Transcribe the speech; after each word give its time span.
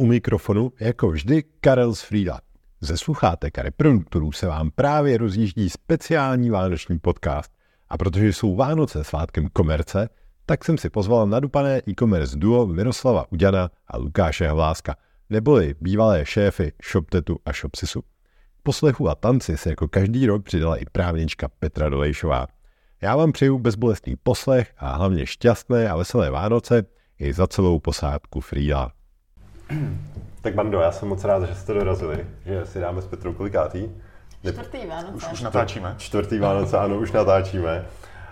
U 0.00 0.06
mikrofonu, 0.06 0.72
jako 0.80 1.10
vždy, 1.10 1.44
Karel 1.60 1.94
z 1.94 2.02
Frýla. 2.02 2.40
Ze 2.80 2.96
sluchátek 2.96 3.58
a 3.58 3.62
reproduktorů 3.62 4.32
se 4.32 4.46
vám 4.46 4.70
právě 4.70 5.18
rozjíždí 5.18 5.70
speciální 5.70 6.50
vánoční 6.50 6.98
podcast. 6.98 7.52
A 7.88 7.98
protože 7.98 8.32
jsou 8.32 8.56
Vánoce 8.56 9.04
svátkem 9.04 9.48
komerce, 9.52 10.08
tak 10.46 10.64
jsem 10.64 10.78
si 10.78 10.90
pozval 10.90 11.26
nadupané 11.26 11.82
e-commerce 11.88 12.36
duo 12.36 12.66
Miroslava 12.66 13.26
Uděna 13.32 13.70
a 13.88 13.96
Lukáše 13.96 14.48
Hláska, 14.48 14.96
neboli 15.30 15.74
bývalé 15.80 16.26
šéfy 16.26 16.72
ShopTetu 16.90 17.38
a 17.44 17.52
ShopSisu. 17.52 18.02
Poslechu 18.62 19.08
a 19.08 19.14
tanci 19.14 19.56
se 19.56 19.70
jako 19.70 19.88
každý 19.88 20.26
rok 20.26 20.44
přidala 20.44 20.76
i 20.76 20.84
právnička 20.92 21.48
Petra 21.58 21.88
Dolejšová. 21.88 22.46
Já 23.02 23.16
vám 23.16 23.32
přeju 23.32 23.58
bezbolestný 23.58 24.16
poslech 24.22 24.72
a 24.78 24.96
hlavně 24.96 25.26
šťastné 25.26 25.88
a 25.88 25.96
veselé 25.96 26.30
Vánoce 26.30 26.82
i 27.18 27.32
za 27.32 27.46
celou 27.46 27.78
posádku 27.78 28.40
Frýla. 28.40 28.92
Tak 30.42 30.54
Bando, 30.54 30.80
já 30.80 30.92
jsem 30.92 31.08
moc 31.08 31.24
rád, 31.24 31.42
že 31.44 31.54
jste 31.54 31.74
dorazili, 31.74 32.26
že 32.46 32.66
si 32.66 32.80
dáme 32.80 33.02
s 33.02 33.06
Petrou 33.06 33.32
kolikátý. 33.32 33.88
Čtvrtý 34.52 34.86
Vánoce. 34.86 35.12
Už, 35.12 35.32
už 35.32 35.40
natáčíme. 35.40 35.94
Čtvrtý 35.98 36.38
Vánoce, 36.38 36.78
ano, 36.78 36.96
už 36.96 37.12
natáčíme. 37.12 37.84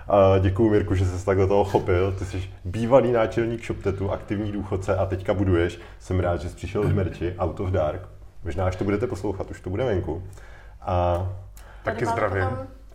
A 0.08 0.38
děkuju 0.38 0.70
Mirku, 0.70 0.94
že 0.94 1.04
jsi 1.04 1.26
takhle 1.26 1.46
toho 1.46 1.64
chopil. 1.64 2.12
Ty 2.12 2.24
jsi 2.24 2.50
bývalý 2.64 3.12
náčelník 3.12 3.64
ShopTetu, 3.64 4.10
aktivní 4.10 4.52
důchodce 4.52 4.96
a 4.96 5.06
teďka 5.06 5.34
buduješ. 5.34 5.78
Jsem 5.98 6.20
rád, 6.20 6.40
že 6.40 6.48
jsi 6.48 6.56
přišel 6.56 6.88
z 6.88 6.92
merči 6.92 7.34
Out 7.38 7.60
of 7.60 7.70
Dark. 7.70 8.08
Možná, 8.44 8.66
až 8.66 8.76
to 8.76 8.84
budete 8.84 9.06
poslouchat, 9.06 9.50
už 9.50 9.60
to 9.60 9.70
bude 9.70 9.84
venku. 9.84 10.22
A 10.80 11.26
Taky 11.84 12.06
zdravím. 12.06 12.48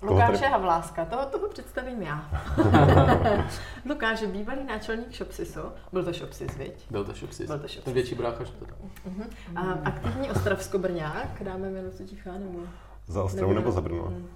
Lukáše 0.03 0.45
Havláska, 0.45 1.05
toho, 1.05 1.25
toho 1.25 1.47
představím 1.47 2.01
já. 2.01 2.25
Lukáš 3.89 4.21
je 4.21 4.27
bývalý 4.27 4.63
náčelník 4.63 5.13
Shopsisu, 5.13 5.59
byl 5.91 6.03
to 6.03 6.13
Shopsis, 6.13 6.57
viď? 6.57 6.91
Byl 6.91 7.05
to 7.05 7.13
Shopsis. 7.13 7.47
Byl 7.47 7.59
to 7.59 7.67
Shopsis. 7.67 7.83
Ten 7.83 7.93
větší 7.93 8.15
brácha. 8.15 8.43
Uh-huh. 8.43 9.25
A 9.55 9.61
aktivní 9.83 10.31
ostravsko-brňák, 10.31 11.43
dáme 11.43 11.69
minutu 11.69 12.03
ticha 12.05 12.31
nebo... 12.31 12.59
za 13.07 13.23
Ostravu 13.23 13.53
nebo 13.53 13.71
za 13.71 13.81
Brno? 13.81 14.03
Mm. 14.03 14.27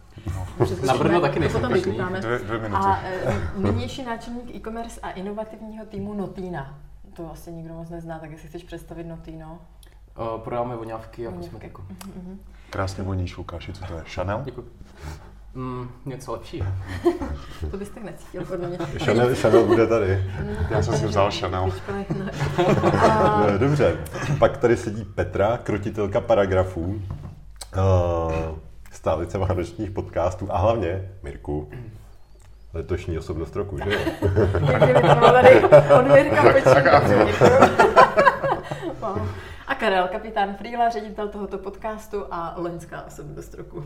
Na 0.88 0.98
Brno 0.98 1.22
taky 1.22 1.40
nejsem. 1.40 1.62
Dvě, 1.62 2.40
dvě 2.40 2.60
minuty. 2.60 2.84
A 2.86 3.02
e, 3.04 3.42
nynější 3.58 4.04
náčelník 4.04 4.56
e-commerce 4.56 5.00
a 5.02 5.12
inovativního 5.12 5.86
týmu 5.86 6.14
Notina. 6.14 6.80
To 7.16 7.32
asi 7.32 7.52
nikdo 7.52 7.74
moc 7.74 7.90
nezná, 7.90 8.20
tak 8.20 8.32
jestli 8.32 8.48
chceš 8.48 8.64
představit 8.64 9.04
Notino. 9.04 9.60
Uh, 10.20 10.42
prodáváme 10.42 10.76
voňavky 10.76 11.28
a 11.28 11.32
kosmetiku. 11.32 11.84
Krásně 12.70 13.04
voníš, 13.04 13.38
Lukáši, 13.38 13.74
co 13.74 13.86
to 13.86 13.94
je? 13.94 14.04
Chanel? 14.04 14.42
Děkuji. 14.46 14.72
Mm, 15.56 15.90
něco 16.06 16.32
lepšího. 16.32 16.68
To 17.72 17.78
bys 17.78 17.90
tak 17.90 18.04
necítil, 18.04 18.46
podle 18.46 18.68
mě. 18.68 18.78
Chanel, 19.06 19.36
Chanel 19.36 19.66
bude 19.66 19.88
tady. 19.88 20.24
Já 20.70 20.84
jsem 20.84 20.98
si 20.98 21.06
vzal 21.06 21.32
Chanel. 21.40 21.72
A, 23.10 23.46
Dobře, 23.58 23.98
pak 24.40 24.58
tady 24.58 24.78
sedí 24.78 25.06
Petra, 25.06 25.58
krotitelka 25.64 26.22
paragrafů, 26.22 26.82
uh, 26.86 27.02
stálice 28.92 29.38
vánočních 29.38 29.92
podcastů 29.92 30.48
a 30.54 30.58
hlavně 30.58 31.12
Mirku, 31.24 31.70
letošní 32.74 33.18
osobnost 33.18 33.56
roku, 33.56 33.78
že 33.78 33.94
jo? 33.94 34.00
jak 34.72 34.84
kdyby 34.84 35.02
to 35.02 35.32
tady 35.32 35.64
od 36.00 36.08
Mirka 36.08 36.44
Pečík. 36.44 36.78
A 39.68 39.76
Karel, 39.76 40.08
kapitán 40.08 40.56
Frýla, 40.56 40.90
ředitel 40.90 41.28
tohoto 41.28 41.58
podcastu 41.58 42.26
a 42.32 42.54
loňská 42.58 43.04
osobnost 43.08 43.54
roku. 43.54 43.84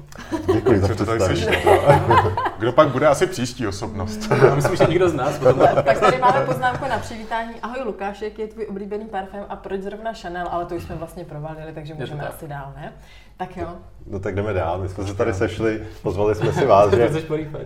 Děkuji 0.53 0.79
za 0.79 0.95
to 0.95 1.05
tady 1.05 1.19
slyšíte? 1.19 1.51
Kdo 2.57 2.71
pak 2.71 2.87
bude 2.89 3.07
asi 3.07 3.27
příští 3.27 3.67
osobnost? 3.67 4.31
Já 4.45 4.55
myslím, 4.55 4.75
že 4.75 4.83
nikdo 4.83 5.09
z 5.09 5.13
nás 5.13 5.39
potom 5.39 5.67
Tak 5.83 5.99
tady 5.99 6.17
máme 6.17 6.45
poznámku 6.45 6.85
na 6.89 6.99
přivítání. 6.99 7.55
Ahoj 7.63 7.81
Lukáš, 7.85 8.21
jaký 8.21 8.41
je 8.41 8.47
tvůj 8.47 8.67
oblíbený 8.67 9.05
parfém 9.05 9.45
a 9.49 9.55
proč 9.55 9.81
zrovna 9.81 10.13
Chanel, 10.13 10.47
ale 10.51 10.65
to 10.65 10.75
už 10.75 10.83
jsme 10.83 10.95
vlastně 10.95 11.25
provalili, 11.25 11.73
takže 11.73 11.93
můžeme 11.93 12.27
asi 12.27 12.47
dál, 12.47 12.73
ne? 12.75 12.93
Tak 13.41 13.57
jo. 13.57 13.67
No 14.07 14.19
tak 14.19 14.35
jdeme 14.35 14.53
dál, 14.53 14.77
my 14.81 14.89
jsme 14.89 15.07
se 15.07 15.13
tady 15.13 15.33
sešli, 15.33 15.83
pozvali 16.03 16.35
jsme 16.35 16.53
si 16.53 16.65
vás, 16.65 16.93
že, 16.93 17.09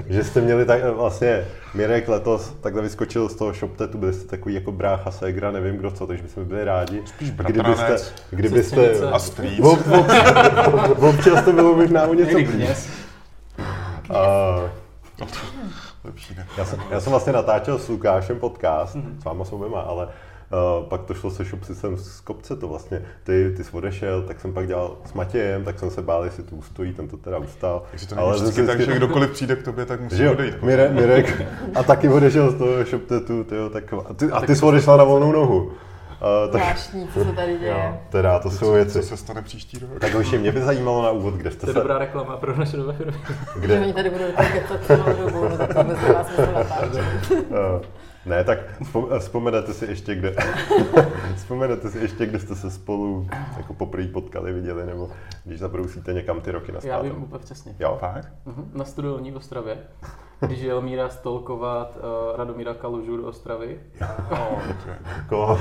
že 0.08 0.24
jste 0.24 0.42
měli 0.42 0.66
tak, 0.66 0.84
vlastně 0.84 1.46
Mirek 1.74 2.08
letos 2.08 2.54
takhle 2.62 2.82
vyskočil 2.82 3.30
z 3.30 3.36
toho 3.36 3.54
ShopTetu, 3.54 3.98
byli 3.98 4.14
jste 4.14 4.28
takový 4.28 4.56
jako 4.56 4.72
brácha, 4.72 5.12
ségra, 5.12 5.52
nevím 5.52 5.78
kdo 5.78 5.92
co, 5.92 6.08
takže 6.08 6.24
bychom 6.24 6.46
byli 6.46 6.64
rádi. 6.64 7.02
Spíš 7.06 7.32
kdybyste, 8.30 8.64
Sestřenice. 8.64 9.12
A 9.12 9.20
strýc. 9.20 9.60
Ob- 9.60 9.88
ob- 10.74 11.04
Občas 11.04 11.46
to 11.46 11.54
bylo 11.54 11.76
možná 11.76 12.04
o 12.08 12.14
něco 12.14 12.38
blíž. 12.40 12.70
A 14.10 14.58
Lepší 16.04 16.36
ne. 16.36 16.48
Já 16.58 16.66
jsem, 16.66 16.80
já 16.90 17.00
jsem 17.00 17.10
vlastně 17.10 17.34
natáčel 17.34 17.80
s 17.80 17.90
Lukášem 17.90 18.40
podcast, 18.40 18.96
mm-hmm. 18.96 19.22
s 19.22 19.24
váma 19.24 19.46
s 19.46 19.52
oběma, 19.52 19.82
ale 19.82 20.06
uh, 20.06 20.12
pak 20.90 21.04
to 21.04 21.14
šlo 21.14 21.32
se 21.32 21.46
šupsisem 21.46 21.98
z 21.98 22.22
kopce 22.22 22.56
to 22.56 22.68
vlastně. 22.68 23.02
Ty, 23.24 23.54
ty 23.58 23.64
jsi 23.64 23.72
odešel, 23.72 24.22
tak 24.22 24.40
jsem 24.42 24.54
pak 24.54 24.68
dělal 24.68 24.98
s 25.06 25.14
Matějem, 25.14 25.64
tak 25.64 25.80
jsem 25.80 25.90
se 25.90 26.02
bál, 26.02 26.24
jestli 26.24 26.44
tu 26.44 26.56
ustojí, 26.56 26.94
ten 26.94 27.08
to 27.08 27.18
teda 27.18 27.38
ustal. 27.38 27.84
Jestli 27.94 28.08
to 28.08 28.16
není 28.16 28.32
vždycky 28.32 28.66
tak, 28.66 28.82
že 28.82 28.96
kdokoliv 28.96 29.32
přijde 29.32 29.56
k 29.56 29.64
tobě, 29.64 29.86
tak 29.86 30.02
musí 30.02 30.18
že 30.18 30.26
jo, 30.26 30.32
odejít. 30.32 30.64
Mire, 30.64 30.90
Mirek 30.90 31.42
a 31.76 31.84
taky 31.84 32.10
odešel 32.10 32.52
z 32.52 32.56
toho 32.56 32.86
šoptetu, 32.86 33.44
tyjo, 33.44 33.70
tak, 33.70 33.94
a 33.94 34.14
ty, 34.14 34.32
a 34.32 34.42
ty 34.42 34.56
jsi 34.56 34.66
odešla 34.66 34.98
na 34.98 35.04
volnou 35.04 35.32
nohu. 35.32 35.72
Uh, 36.16 36.52
tak, 36.52 36.62
Zvláštní, 36.62 37.08
co 37.14 37.24
se 37.24 37.32
tady 37.32 37.58
děje. 37.58 37.72
jo, 37.72 37.98
teda, 38.10 38.40
to 38.40 38.50
jsou 38.50 38.66
Co 38.66 38.74
věci. 38.74 39.04
se 39.04 39.18
stane 39.18 39.42
příští 39.42 39.80
rok? 39.80 40.00
Tak 40.00 40.14
hoši, 40.14 40.38
mě 40.38 40.52
by 40.52 40.62
zajímalo 40.62 41.04
na 41.04 41.12
úvod, 41.12 41.34
kde 41.34 41.52
jste 41.52 41.62
To 41.62 41.68
je 41.68 41.74
se, 41.74 41.80
dobrá 41.80 41.98
reklama 41.98 42.38
pro 42.38 42.58
naše 42.58 42.78
nové 42.78 42.94
firmy. 42.94 43.18
Že 43.28 43.60
kde, 43.60 43.80
oni 43.80 43.94
tady 43.94 44.10
budou 44.10 44.26
tak 44.36 44.82
celou 44.88 45.26
dobu, 45.26 45.50
no 45.50 45.58
tak 45.58 45.74
to 46.36 46.42
natáčet. 46.54 47.32
Uh, 47.32 47.82
ne, 48.26 48.44
tak 48.44 48.60
vzpo- 48.82 49.20
vzpomenete 49.20 49.74
si 49.74 49.86
ještě, 49.86 50.16
kde, 50.16 50.36
vzpomenete 51.36 51.90
si 51.90 51.98
ještě, 52.00 52.26
kde 52.26 52.40
jste 52.40 52.56
se 52.56 52.72
spolu 52.72 53.28
jako 53.58 53.74
poprvé 53.74 54.08
potkali, 54.08 54.54
viděli, 54.54 54.86
nebo 54.86 55.10
když 55.46 55.60
zabrousíte 55.60 56.14
někam 56.14 56.42
ty 56.42 56.52
roky 56.52 56.72
na 56.72 56.80
Já 56.84 57.02
vím 57.02 57.24
úplně 57.24 57.40
přesně. 57.44 57.76
Jo, 57.80 57.98
Fakt? 58.00 58.34
Mhm. 58.46 58.72
Na 58.74 58.86
studiolní 58.86 59.32
v 59.32 59.36
Ostravě, 59.36 59.78
když 60.40 60.60
jel 60.60 60.82
Míra 60.82 61.10
stolkovat 61.10 61.98
uh, 61.98 62.38
Radomíra 62.38 62.74
Kalužu 62.74 63.18
do 63.18 63.28
Ostravy. 63.28 63.80
Oh, 64.32 64.60
okay. 64.70 64.96
jako 65.18 65.60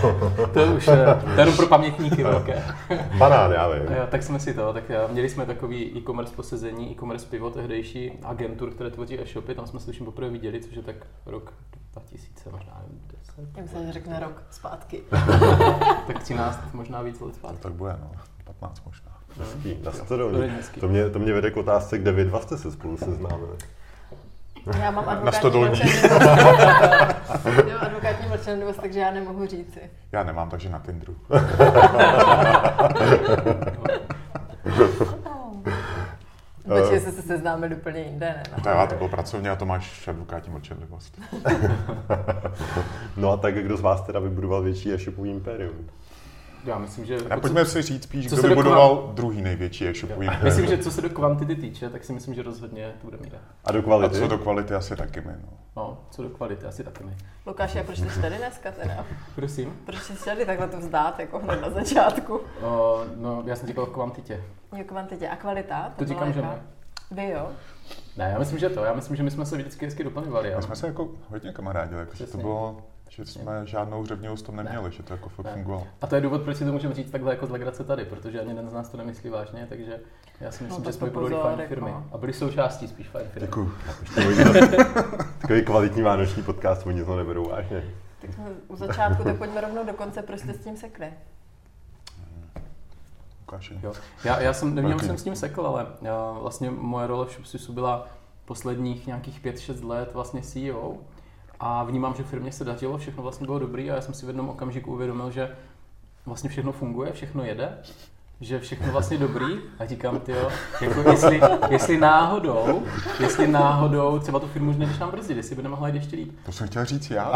To 0.52 0.60
je 0.60 0.66
už, 0.66 0.88
eh, 0.88 1.22
to 1.34 1.40
je 1.40 1.52
pro 1.56 1.66
pamětníky 1.66 2.22
velké. 2.22 2.62
banán, 3.18 3.52
já 3.52 3.68
vím. 3.68 3.82
Jo, 3.82 4.06
tak 4.10 4.22
jsme 4.22 4.40
si 4.40 4.54
to, 4.54 4.72
tak 4.72 4.84
eh, 4.90 5.12
měli 5.12 5.28
jsme 5.28 5.46
takový 5.46 5.98
e-commerce 5.98 6.34
posezení, 6.36 6.92
e-commerce 6.92 7.26
pivo 7.30 7.50
tehdejší 7.50 8.12
agentur, 8.22 8.70
které 8.70 8.90
tvoří 8.90 9.20
e-shopy, 9.20 9.54
tam 9.54 9.66
jsme 9.66 9.80
se 9.80 9.86
tuším 9.86 10.06
poprvé 10.06 10.30
viděli, 10.30 10.60
což 10.60 10.76
je 10.76 10.82
tak 10.82 10.96
rok 11.26 11.52
2000, 11.92 12.50
možná 12.54 12.80
nevím, 12.82 13.00
10, 13.18 13.34
Já 13.56 13.62
myslím, 13.62 13.86
že 13.86 13.92
řekne 13.92 14.20
rok 14.20 14.42
zpátky. 14.50 15.00
tak 16.06 16.18
13, 16.22 16.60
možná 16.72 17.02
víc 17.02 17.20
let 17.20 17.34
zpátky. 17.34 17.58
Tak 17.62 17.72
bude, 17.72 17.96
no. 18.00 18.10
15 18.44 18.82
možná. 18.86 19.10
Hezký, 19.38 19.78
studiolní. 20.04 20.48
hezký. 20.48 20.80
To 20.80 20.88
mě, 20.88 21.10
to 21.10 21.18
mě 21.18 21.32
vede 21.32 21.50
k 21.50 21.56
otázce, 21.56 21.98
kde 21.98 22.12
vy 22.12 22.24
dva 22.24 22.40
jste 22.40 22.58
se 22.58 22.72
spolu 22.72 22.96
seznámili. 22.96 23.56
Já 24.80 24.90
mám 24.90 25.08
advokátní 25.08 25.38
stodolní. 25.38 25.68
mlčenlivost. 25.68 26.22
Advokátní 27.80 28.28
mlčenlivost, 28.28 28.80
takže 28.80 29.00
já 29.00 29.10
nemohu 29.10 29.46
říci. 29.46 29.80
Já 30.12 30.24
nemám, 30.24 30.50
takže 30.50 30.68
na 30.68 30.78
Tinderu. 30.78 31.16
Počkej, 36.68 37.00
se 37.00 37.12
se 37.12 37.22
seznámili 37.22 37.74
úplně 37.74 38.00
jinde, 38.00 38.26
ne? 38.26 38.62
To 38.62 38.68
já, 38.68 38.86
to 38.86 38.94
bylo 38.94 39.08
pracovně 39.08 39.50
a 39.50 39.56
to 39.56 39.66
máš 39.66 40.08
advokátní 40.08 40.52
mlčenlivost. 40.52 41.20
No 43.16 43.30
a 43.30 43.36
tak 43.36 43.54
kdo 43.54 43.76
z 43.76 43.80
vás 43.80 44.00
teda 44.00 44.20
vybudoval 44.20 44.62
větší 44.62 44.92
e-shopový 44.92 45.30
impérium? 45.30 45.90
Já 46.64 46.78
myslím, 46.78 47.04
že... 47.04 47.18
A 47.30 47.40
pojďme 47.40 47.64
si 47.66 47.82
říct 47.82 48.02
spíš, 48.02 48.28
Co 48.28 48.34
kdo 48.34 48.42
se 48.42 48.48
vybudoval 48.48 49.10
druhý 49.14 49.42
největší 49.42 49.88
e-shopový 49.88 50.28
Myslím, 50.42 50.66
že 50.66 50.78
co 50.78 50.90
se 50.90 51.02
do 51.02 51.10
kvantity 51.10 51.56
týče, 51.56 51.90
tak 51.90 52.04
si 52.04 52.12
myslím, 52.12 52.34
že 52.34 52.42
rozhodně 52.42 52.92
to 53.00 53.04
bude 53.04 53.16
Míra. 53.16 53.38
A 53.64 53.72
do 53.72 53.78
A 53.78 53.82
kvality? 53.82 54.18
co 54.18 54.28
do 54.28 54.38
kvality 54.38 54.74
asi 54.74 54.96
taky 54.96 55.20
my, 55.20 55.32
no. 55.42 55.48
No, 55.76 55.98
co 56.10 56.22
do 56.22 56.28
kvality, 56.28 56.66
asi 56.66 56.84
taky 56.84 57.04
ne. 57.04 57.16
Lukáš, 57.46 57.76
a 57.76 57.82
proč 57.82 58.00
ty 58.00 58.10
jsi 58.10 58.20
tady 58.20 58.36
dneska 58.36 58.72
teda? 58.72 59.06
Prosím. 59.34 59.80
Proč 59.86 60.02
jsi 60.02 60.24
tady 60.24 60.46
takhle 60.46 60.68
to 60.68 60.78
vzdát, 60.78 61.20
jako 61.20 61.38
hned 61.38 61.60
na 61.60 61.70
začátku? 61.70 62.40
O, 62.62 63.04
no, 63.16 63.42
já 63.46 63.56
jsem 63.56 63.68
říkal 63.68 63.84
o 63.84 63.86
kvantitě. 63.86 64.44
Jo, 64.76 64.84
kvantitě. 64.86 65.28
A 65.28 65.36
kvalita? 65.36 65.92
To 65.96 66.04
byla 66.04 66.08
říkám, 66.08 66.32
že 66.32 66.42
ne. 66.42 66.62
Vy 67.10 67.30
jo? 67.30 67.48
Ne, 68.16 68.30
já 68.32 68.38
myslím, 68.38 68.58
že 68.58 68.68
to. 68.68 68.84
Já 68.84 68.92
myslím, 68.92 69.16
že 69.16 69.22
my 69.22 69.30
jsme 69.30 69.46
se 69.46 69.56
vždycky 69.56 69.84
hezky 69.84 70.04
doplňovali. 70.04 70.50
Jo. 70.50 70.56
My 70.56 70.62
jsme 70.62 70.76
se 70.76 70.86
jako 70.86 71.08
hodně 71.28 71.52
kamarádili, 71.52 72.00
jako, 72.00 72.12
to 72.32 72.38
bylo, 72.38 72.82
že 73.16 73.24
jsme 73.26 73.66
žádnou 73.66 74.06
řevnivost 74.06 74.46
tam 74.46 74.56
neměli, 74.56 74.92
že 74.92 75.02
to 75.02 75.12
jako 75.12 75.28
fakt 75.28 75.46
Ne. 75.46 75.52
fungovalo. 75.52 75.86
A 76.00 76.06
to 76.06 76.14
je 76.14 76.20
důvod, 76.20 76.42
proč 76.42 76.56
si 76.56 76.64
to 76.64 76.72
můžeme 76.72 76.94
říct 76.94 77.10
takhle 77.10 77.32
jako 77.32 77.46
z 77.46 77.50
legrace 77.50 77.84
tady, 77.84 78.04
protože 78.04 78.40
ani 78.40 78.48
jeden 78.48 78.68
z 78.68 78.72
nás 78.72 78.88
to 78.88 78.96
nemyslí 78.96 79.30
vážně, 79.30 79.66
takže 79.68 80.00
já 80.40 80.50
si 80.50 80.64
myslím, 80.64 80.84
tak 80.84 80.92
že 80.92 80.98
jsme 80.98 81.10
to 81.10 81.20
pozor, 81.20 81.42
fajn 81.42 81.68
firmy. 81.68 81.94
A 82.12 82.18
byli 82.18 82.32
součástí 82.32 82.88
spíš 82.88 83.08
fajn 83.08 83.26
firmy. 83.28 83.46
Děkuju. 83.46 83.72
Takový 85.40 85.62
kvalitní 85.64 86.02
vánoční 86.02 86.42
podcast, 86.42 86.86
oni 86.86 87.04
to 87.04 87.16
neberou 87.16 87.48
vážně. 87.48 87.84
Tak 88.20 88.34
jsme 88.34 88.44
u 88.68 88.76
začátku, 88.76 89.24
tak 89.24 89.36
pojďme 89.38 89.60
rovnou 89.60 89.86
do 89.86 89.92
konce, 89.92 90.22
proč 90.22 90.40
jste 90.40 90.54
s 90.54 90.64
tím 90.64 90.76
sekli? 90.76 91.12
Jo. 93.82 93.92
Já, 94.24 94.40
já 94.40 94.52
jsem, 94.52 94.74
nevím, 94.74 94.98
jsem 94.98 95.18
s 95.18 95.24
tím 95.24 95.36
sekl, 95.36 95.66
ale 95.66 95.86
já, 96.02 96.32
vlastně 96.40 96.70
moje 96.70 97.06
role 97.06 97.26
v 97.26 97.30
Shopsisu 97.30 97.72
byla 97.72 98.06
posledních 98.44 99.06
nějakých 99.06 99.44
5-6 99.44 99.88
let 99.88 100.10
vlastně 100.14 100.42
CEO 100.42 100.96
a 101.60 101.84
vnímám, 101.84 102.14
že 102.14 102.22
firmě 102.22 102.52
se 102.52 102.64
dařilo, 102.64 102.98
všechno 102.98 103.22
vlastně 103.22 103.46
bylo 103.46 103.58
dobrý 103.58 103.90
a 103.90 103.94
já 103.94 104.00
jsem 104.00 104.14
si 104.14 104.26
v 104.26 104.28
jednom 104.28 104.48
okamžiku 104.48 104.92
uvědomil, 104.92 105.30
že 105.30 105.56
vlastně 106.26 106.50
všechno 106.50 106.72
funguje, 106.72 107.12
všechno 107.12 107.44
jede, 107.44 107.78
že 108.40 108.60
všechno 108.60 108.92
vlastně 108.92 109.18
dobrý 109.18 109.46
a 109.78 109.86
říkám, 109.86 110.20
ty 110.20 110.34
jako 110.80 111.10
jestli, 111.10 111.40
jestli 111.70 111.96
náhodou, 111.98 112.82
jestli 113.20 113.46
náhodou 113.46 114.18
třeba 114.18 114.38
tu 114.38 114.46
firmu 114.46 114.70
už 114.70 114.76
nejdeš 114.76 114.98
nám 114.98 115.10
brzdit, 115.10 115.36
jestli 115.36 115.56
by 115.56 115.62
nemohla 115.62 115.88
jít 115.88 115.94
ještě 115.94 116.16
líp. 116.16 116.38
To 116.46 116.52
jsem 116.52 116.66
chtěl 116.66 116.84
říct 116.84 117.10
já. 117.10 117.32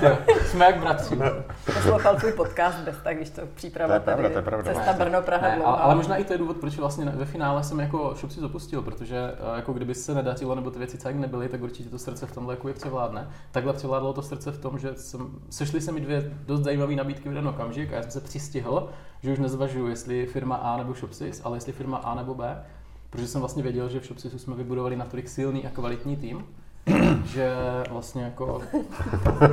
Tyjo, 0.00 0.18
jsme 0.46 0.64
jak 0.64 0.80
bratři. 0.80 1.18
Poslouchal 1.64 2.16
tvůj 2.16 2.32
podcast 2.32 2.78
bez 2.78 2.96
tak, 3.04 3.16
když 3.16 3.30
to 3.30 3.42
příprava 3.54 3.88
To 3.88 3.94
je 3.94 4.00
pravda, 4.00 4.22
tady, 4.22 4.32
to 4.32 4.38
je 4.38 4.42
pravda. 4.42 4.74
Cesta 4.74 4.92
Brno, 4.92 5.22
Praha, 5.22 5.48
Ne, 5.48 5.64
ale, 5.64 5.78
ale 5.78 5.94
možná 5.94 6.16
i 6.16 6.24
to 6.24 6.32
je 6.32 6.38
důvod, 6.38 6.56
proč 6.56 6.76
vlastně 6.76 7.04
ve 7.04 7.24
finále 7.24 7.64
jsem 7.64 7.80
jako 7.80 8.14
Shopsy 8.16 8.40
zapustil, 8.40 8.82
protože 8.82 9.16
eh, 9.16 9.56
jako 9.56 9.72
kdyby 9.72 9.94
se 9.94 10.14
nedařilo 10.14 10.54
nebo 10.54 10.70
ty 10.70 10.78
věci 10.78 10.98
tak 10.98 11.16
nebyly, 11.16 11.48
tak 11.48 11.62
určitě 11.62 11.90
to 11.90 11.98
srdce 11.98 12.26
v 12.26 12.32
tomhle 12.32 12.54
jako 12.54 12.68
je 12.68 12.74
převládne. 12.74 13.28
Takhle 13.50 13.72
převládlo 13.72 14.12
to 14.12 14.22
srdce 14.22 14.50
v 14.52 14.58
tom, 14.58 14.78
že 14.78 14.94
jsem, 14.94 15.28
sešly 15.50 15.80
se 15.80 15.92
mi 15.92 16.00
dvě 16.00 16.32
dost 16.46 16.60
zajímavé 16.60 16.94
nabídky 16.94 17.28
v 17.28 17.32
jeden 17.32 17.48
okamžik 17.48 17.92
a 17.92 17.96
já 17.96 18.02
jsem 18.02 18.10
se 18.10 18.20
přistihl, 18.20 18.88
že 19.22 19.32
už 19.32 19.38
nezvažuju, 19.38 19.86
jestli 19.88 20.26
firma 20.26 20.56
A 20.56 20.76
nebo 20.76 20.94
Shopsys, 20.94 21.40
ale 21.44 21.56
jestli 21.56 21.72
firma 21.72 21.96
A 21.96 22.14
nebo 22.14 22.34
B, 22.34 22.62
protože 23.10 23.26
jsem 23.26 23.40
vlastně 23.40 23.62
věděl, 23.62 23.88
že 23.88 24.00
v 24.00 24.04
Shopsysu 24.06 24.38
jsme 24.38 24.54
vybudovali 24.54 24.96
natolik 24.96 25.28
silný 25.28 25.66
a 25.66 25.70
kvalitní 25.70 26.16
tým, 26.16 26.44
že 27.24 27.52
vlastně 27.90 28.22
jako 28.24 28.60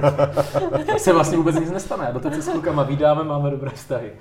se 0.98 1.13
vlastně 1.13 1.38
vůbec 1.38 1.56
nic 1.56 1.72
nestane. 1.72 2.10
Doteď 2.13 2.34
se 2.34 2.42
s 2.42 2.50
klukama 2.50 2.84
vydáme, 2.84 3.24
máme 3.24 3.50
dobré 3.51 3.69
vztahy. 3.72 4.12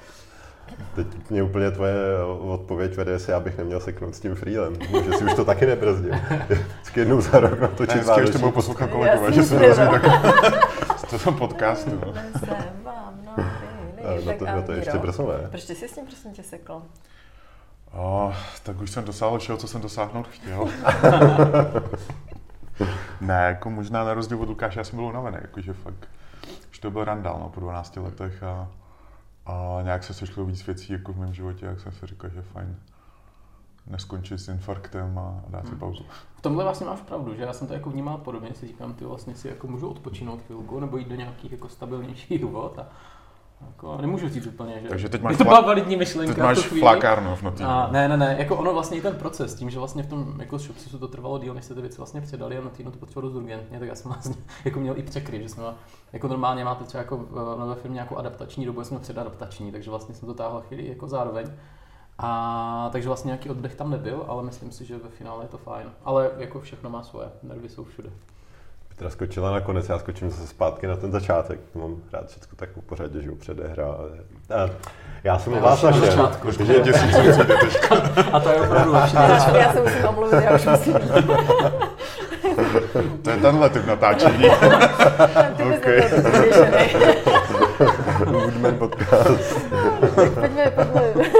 Teď 0.94 1.06
mě 1.30 1.42
úplně 1.42 1.70
tvoje 1.70 1.94
odpověď 2.40 2.96
vede, 2.96 3.12
jestli 3.12 3.32
já 3.32 3.40
bych 3.40 3.58
neměl 3.58 3.80
seknout 3.80 4.14
s 4.14 4.20
tím 4.20 4.34
freelem. 4.34 4.76
Že 5.04 5.12
si 5.18 5.24
už 5.24 5.34
to 5.34 5.44
taky 5.44 5.66
nebrzdil. 5.66 6.14
Vždycky 6.74 7.00
jednou 7.00 7.20
za 7.20 7.40
rok 7.40 7.60
natočit 7.60 7.94
Ne, 7.94 8.00
vždycky 8.00 8.20
ještě 8.20 8.38
vánoční. 8.38 8.52
poslouchat 8.52 8.90
kolegové, 8.90 9.28
si 9.28 9.34
že 9.34 9.42
se 9.42 9.54
myslím, 9.54 9.68
dozví 9.68 9.84
no. 9.84 9.90
tak 9.92 10.04
z 10.98 11.24
toho 11.24 11.38
podcastu. 11.38 11.90
no. 12.06 12.12
Nesem 12.12 12.48
vám 12.84 13.14
noviny, 13.26 14.01
Ale 14.01 14.01
Na 14.16 14.22
tak 14.24 14.38
to, 14.38 14.44
na 14.44 14.62
to 14.62 14.72
ještě 14.72 14.98
brzo 14.98 15.32
ne. 15.32 15.48
Proč 15.48 15.64
ty 15.64 15.74
jsi 15.74 15.88
s 15.88 15.94
tím 15.94 16.06
prosím 16.06 16.32
tě 16.32 16.42
sekl? 16.42 16.82
Oh, 17.92 18.34
tak 18.62 18.80
už 18.80 18.90
jsem 18.90 19.04
dosáhl 19.04 19.38
všeho, 19.38 19.58
co 19.58 19.68
jsem 19.68 19.80
dosáhnout 19.80 20.28
chtěl. 20.28 20.68
ne, 23.20 23.34
jako 23.34 23.70
možná 23.70 24.04
na 24.04 24.14
rozdíl 24.14 24.42
od 24.42 24.48
Lukáše, 24.48 24.80
já 24.80 24.84
jsem 24.84 24.96
byl 24.96 25.04
unavený, 25.04 25.36
jakože 25.40 25.72
fakt, 25.72 26.08
už 26.70 26.78
to 26.78 26.90
byl 26.90 27.04
randál 27.04 27.38
no, 27.40 27.48
po 27.48 27.60
12 27.60 27.96
letech 27.96 28.42
a, 28.42 28.68
a 29.46 29.78
nějak 29.82 30.04
se 30.04 30.14
sešlo 30.14 30.44
víc 30.44 30.66
věcí 30.66 30.92
jako 30.92 31.12
v 31.12 31.18
mém 31.18 31.34
životě, 31.34 31.66
jak 31.66 31.80
jsem 31.80 31.92
si 31.92 32.06
říkal, 32.06 32.30
že 32.30 32.38
je 32.38 32.42
fajn 32.42 32.76
neskončit 33.86 34.38
s 34.38 34.48
infarktem 34.48 35.18
a 35.18 35.44
dát 35.48 35.68
si 35.68 35.74
pauzu. 35.74 36.04
V 36.36 36.40
tomhle 36.40 36.64
vlastně 36.64 36.86
máš 36.86 37.00
pravdu, 37.00 37.34
že 37.34 37.42
já 37.42 37.52
jsem 37.52 37.66
to 37.66 37.74
jako 37.74 37.90
vnímal 37.90 38.18
podobně, 38.18 38.54
si 38.54 38.66
říkám, 38.66 38.94
ty 38.94 39.04
vlastně 39.04 39.34
si 39.34 39.48
jako 39.48 39.66
můžu 39.66 39.88
odpočinout 39.88 40.42
chvilku, 40.42 40.80
nebo 40.80 40.96
jít 40.96 41.08
do 41.08 41.14
nějakých 41.14 41.52
jako 41.52 41.68
stabilnějších 41.68 42.44
vod 42.44 42.78
a 42.78 42.86
jako 43.66 43.98
nemůžu 44.00 44.28
říct 44.28 44.46
úplně, 44.46 44.80
že 44.82 44.88
Takže 44.88 45.08
teď 45.08 45.22
máš 45.22 45.32
by 45.32 45.36
to 45.38 45.44
fla- 45.44 45.48
byla 45.48 45.60
validní 45.60 45.96
myšlenka 45.96 46.34
Teď 46.34 46.42
máš 46.42 46.58
v 46.58 46.62
tu 46.62 46.68
chvíli. 46.68 46.80
flakárnu 46.80 47.36
v 47.36 47.42
notě. 47.42 47.64
A 47.64 47.88
ne, 47.92 48.08
ne, 48.08 48.16
ne, 48.16 48.36
jako 48.38 48.56
ono 48.56 48.72
vlastně 48.72 48.96
i 48.98 49.00
ten 49.00 49.14
proces, 49.14 49.54
tím, 49.54 49.70
že 49.70 49.78
vlastně 49.78 50.02
v 50.02 50.06
tom 50.06 50.34
jako 50.40 50.58
shopsisu 50.58 50.98
to 50.98 51.08
trvalo 51.08 51.38
díl, 51.38 51.54
než 51.54 51.64
se 51.64 51.74
ty 51.74 51.80
věci 51.80 51.96
vlastně 51.96 52.20
předali 52.20 52.58
a 52.58 52.60
na 52.64 52.70
týdnu 52.70 52.92
to 52.92 52.98
potřebovalo 52.98 53.32
dost 53.32 53.42
urgentně, 53.42 53.78
tak 53.78 53.88
já 53.88 53.94
jsem 53.94 54.10
vlastně 54.12 54.34
jako 54.64 54.80
měl 54.80 54.98
i 54.98 55.02
překryv, 55.02 55.42
že 55.42 55.48
jsme 55.48 55.62
jako 56.12 56.28
normálně 56.28 56.64
máte 56.64 56.84
třeba 56.84 57.02
jako 57.02 57.16
v 57.16 57.56
nové 57.58 57.74
firmě 57.74 57.94
nějakou 57.94 58.16
adaptační 58.16 58.66
dobu, 58.66 58.84
jsme 58.84 58.98
předadaptační, 58.98 59.72
takže 59.72 59.90
vlastně 59.90 60.14
jsem 60.14 60.26
to 60.28 60.34
táhl 60.34 60.60
chvíli 60.60 60.88
jako 60.88 61.08
zároveň. 61.08 61.46
A 62.18 62.88
takže 62.92 63.08
vlastně 63.08 63.28
nějaký 63.28 63.50
oddech 63.50 63.74
tam 63.74 63.90
nebyl, 63.90 64.24
ale 64.28 64.42
myslím 64.42 64.70
si, 64.70 64.84
že 64.84 64.96
ve 64.98 65.08
finále 65.08 65.44
je 65.44 65.48
to 65.48 65.58
fajn. 65.58 65.86
Ale 66.04 66.30
jako 66.38 66.60
všechno 66.60 66.90
má 66.90 67.02
svoje, 67.02 67.28
nervy 67.42 67.68
jsou 67.68 67.84
všude. 67.84 68.10
Petra 68.92 69.10
skočila 69.10 69.50
na 69.50 69.60
konec, 69.60 69.88
já 69.88 69.98
skočím 69.98 70.30
zase 70.30 70.46
zpátky 70.46 70.86
na 70.86 70.96
ten 70.96 71.12
začátek. 71.12 71.60
Mám 71.74 71.96
rád 72.12 72.28
všechno 72.28 72.56
tak 72.56 72.68
po 72.68 72.82
pořadě, 72.82 73.22
že 73.22 73.28
jo, 73.28 73.34
předehra. 73.34 73.86
A 73.86 74.70
já 75.24 75.38
jsem 75.38 75.52
vás 75.60 75.82
Na 75.82 75.92
začátku. 75.92 76.50
že, 76.50 76.80
Děsím 76.80 77.12
se, 77.12 77.34
co 77.34 77.42
jde 77.44 77.56
teďka. 77.56 77.94
A 78.32 78.40
to 78.40 78.48
je 78.48 78.60
opravdu 78.60 78.92
lepší. 78.92 79.14
Já, 79.16 79.56
já 79.56 79.72
se 79.72 79.80
musím 79.80 80.04
omluvit, 80.08 80.44
já 80.44 80.54
už 80.54 80.66
musím. 80.66 80.94
To 83.22 83.30
je 83.30 83.36
tenhle 83.36 83.70
typ 83.70 83.86
natáčení. 83.86 84.44
Vyřešený. 85.84 86.94
Woodman 88.26 88.78
podcast. 88.78 89.60
Pojďme, 90.34 90.70
pojďme. 90.74 91.30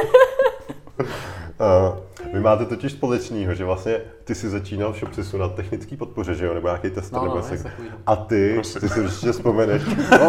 Uh, 1.61 1.97
vy 1.97 2.02
máte 2.43 2.65
totiž 2.65 2.93
společného, 2.93 3.55
že 3.55 3.65
vlastně 3.65 4.01
ty 4.25 4.35
si 4.35 4.49
začínal 4.49 4.93
v 4.93 4.97
Shopsisu 4.97 5.39
na 5.39 5.49
technický 5.49 5.97
podpoře, 5.97 6.35
že 6.35 6.47
jo, 6.47 6.55
nebo 6.55 6.69
nějaký 6.69 6.91
tester, 6.91 7.19
No, 7.19 7.25
no, 7.29 7.35
nebo 7.35 7.49
jak 7.49 7.59
se... 7.61 7.73
A 8.07 8.17
ty, 8.17 8.53
Prosím. 8.55 8.81
ty 8.81 8.89
si 8.89 9.01
určitě 9.01 9.33
vzpomeneš. 9.33 9.83
No. 10.11 10.29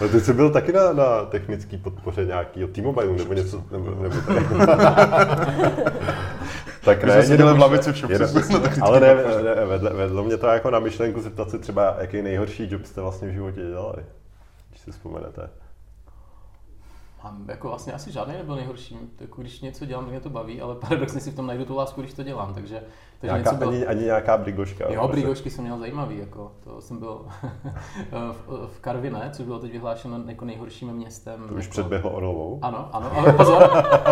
no, 0.00 0.08
ty 0.08 0.20
jsi 0.20 0.32
byl 0.32 0.50
taky 0.50 0.72
na, 0.72 0.92
na 0.92 1.24
technický 1.24 1.76
podpoře 1.76 2.24
nějakýho 2.24 2.68
T-Mobile 2.68 3.16
nebo 3.16 3.32
něco, 3.32 3.64
nebo, 3.72 3.90
nebo 3.90 4.14
tady. 4.26 4.40
tak 6.84 7.04
My 7.04 7.22
jsme 7.22 7.36
v 7.36 7.58
lavici 7.58 7.92
v 7.92 7.96
Shopsisu 7.96 8.38
jenom- 8.38 8.52
na 8.52 8.58
technický 8.58 8.80
Ale 8.82 9.00
ne, 9.00 9.14
ne 9.14 9.64
vedle, 9.66 9.90
vedlo 9.92 10.24
mě 10.24 10.36
to 10.36 10.46
jako 10.46 10.70
na 10.70 10.78
myšlenku 10.78 11.20
zeptat 11.20 11.50
se 11.50 11.58
třeba, 11.58 11.96
jaký 12.00 12.22
nejhorší 12.22 12.68
job 12.72 12.84
jste 12.84 13.00
vlastně 13.00 13.28
v 13.28 13.32
životě 13.32 13.60
dělali, 13.60 14.02
když 14.70 14.80
si 14.80 14.90
vzpomenete. 14.90 15.50
Mám 17.24 17.44
jako 17.48 17.68
vlastně 17.68 17.92
asi 17.92 18.12
žádný 18.12 18.34
nebyl 18.34 18.56
nejhorší. 18.56 18.98
Jako 19.20 19.40
když 19.40 19.60
něco 19.60 19.84
dělám, 19.84 20.04
tak 20.04 20.10
mě 20.10 20.20
to 20.20 20.30
baví, 20.30 20.60
ale 20.60 20.74
paradoxně 20.74 21.20
si 21.20 21.30
v 21.30 21.36
tom 21.36 21.46
najdu 21.46 21.64
tu 21.64 21.76
lásku, 21.76 22.00
když 22.00 22.14
to 22.14 22.22
dělám. 22.22 22.54
Takže, 22.54 22.82
takže 23.20 23.34
Nějaká, 23.34 23.50
něco 23.50 23.56
bylo... 23.56 23.70
ani, 23.70 23.86
ani 23.86 24.04
nějaká 24.04 24.36
brigoška. 24.36 24.84
Jo, 24.84 25.00
prostě. 25.00 25.12
brigošky 25.12 25.50
jsem 25.50 25.64
měl 25.64 25.78
zajímavý, 25.78 26.18
jako 26.18 26.52
to 26.64 26.80
jsem 26.80 26.98
byl 26.98 27.26
v, 28.32 28.68
v 28.72 28.80
Karviné, 28.80 29.30
což 29.32 29.46
bylo 29.46 29.58
teď 29.58 29.72
vyhlášeno 29.72 30.20
jako 30.26 30.44
nejhorším 30.44 30.92
městem. 30.92 31.44
To 31.48 31.54
už 31.54 31.64
jako... 31.64 31.70
předběhlo 31.70 32.10
Orlovou. 32.10 32.58
Ano, 32.62 32.88
ano, 32.92 33.10
ale 33.16 33.32
pozor, 33.32 33.62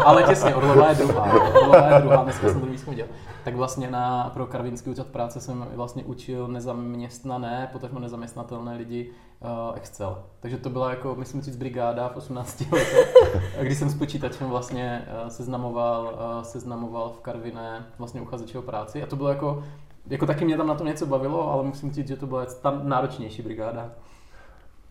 ale 0.05 0.23
těsně, 0.23 0.55
Orlová 0.55 0.89
je 0.89 0.95
druhá. 0.95 1.33
Orlová 1.33 1.89
je 1.89 2.01
druhá, 2.01 2.25
dneska 2.25 2.49
jsem 2.49 2.61
to 2.61 2.67
výzkum 2.67 2.95
dělal. 2.95 3.13
Tak 3.45 3.55
vlastně 3.55 3.91
na, 3.91 4.31
pro 4.35 4.47
Karvinský 4.47 4.91
úřad 4.91 5.07
práce 5.07 5.41
jsem 5.41 5.67
vlastně 5.75 6.05
učil 6.05 6.49
nezaměstnané, 6.49 7.69
potažmo 7.73 8.01
nezaměstnatelné 8.01 8.77
lidi 8.77 9.13
uh, 9.41 9.77
Excel. 9.77 10.25
Takže 10.41 10.57
to 10.57 10.71
byla 10.71 10.91
jako, 10.91 11.15
myslím 11.15 11.43
říct, 11.43 11.57
brigáda 11.57 12.09
v 12.09 12.17
18 12.17 12.61
letech, 12.73 13.15
kdy 13.61 13.75
jsem 13.75 13.91
s 13.91 13.99
počítačem 13.99 14.49
vlastně 14.49 15.09
uh, 15.23 15.29
seznamoval, 15.29 16.15
uh, 16.15 16.43
seznamoval 16.43 17.11
v 17.11 17.21
Karviné 17.21 17.87
vlastně 17.99 18.21
uchazeče 18.21 18.59
o 18.59 18.63
práci. 18.63 19.03
A 19.03 19.07
to 19.07 19.17
bylo 19.17 19.29
jako, 19.29 19.65
jako 20.07 20.27
taky 20.27 20.45
mě 20.45 20.57
tam 20.57 20.67
na 20.67 20.75
to 20.75 20.85
něco 20.85 21.07
bavilo, 21.07 21.53
ale 21.53 21.63
musím 21.63 21.93
říct, 21.93 22.09
že 22.09 22.17
to 22.17 22.27
byla 22.27 22.47
ta 22.47 22.81
náročnější 22.83 23.43
brigáda. 23.43 23.91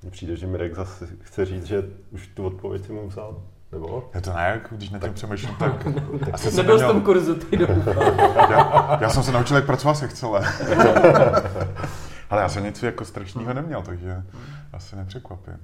Mně 0.01 0.11
přijde, 0.11 0.35
že 0.35 0.47
Mirek 0.47 0.75
zase 0.75 1.07
chce 1.21 1.45
říct, 1.45 1.65
že 1.65 1.83
už 2.11 2.27
tu 2.27 2.45
odpověď 2.45 2.85
si 2.85 2.93
mu 2.93 3.07
vzal. 3.07 3.41
Nebo? 3.71 4.09
Je 4.15 4.21
to 4.21 4.33
ne, 4.35 4.61
když 4.71 4.89
na 4.89 4.99
tím 4.99 5.13
přemýšlím, 5.13 5.55
tak 5.55 5.87
asi 6.33 6.51
jsem 6.51 6.65
Nebyl 6.65 6.79
v 6.79 6.91
tom 6.91 7.01
kurzu, 7.01 7.35
ty 7.35 7.59
já, 8.49 8.97
já 9.01 9.09
jsem 9.09 9.23
se 9.23 9.31
naučil, 9.31 9.55
jak 9.55 9.65
pracovat 9.65 9.93
s 9.93 10.03
Excelem. 10.03 10.43
Ale 12.29 12.41
já 12.41 12.49
jsem 12.49 12.63
nic 12.63 12.83
jako 12.83 13.05
strašného 13.05 13.53
neměl, 13.53 13.81
takže 13.81 14.23
asi 14.73 14.95
nepřekvapím. 14.95 15.57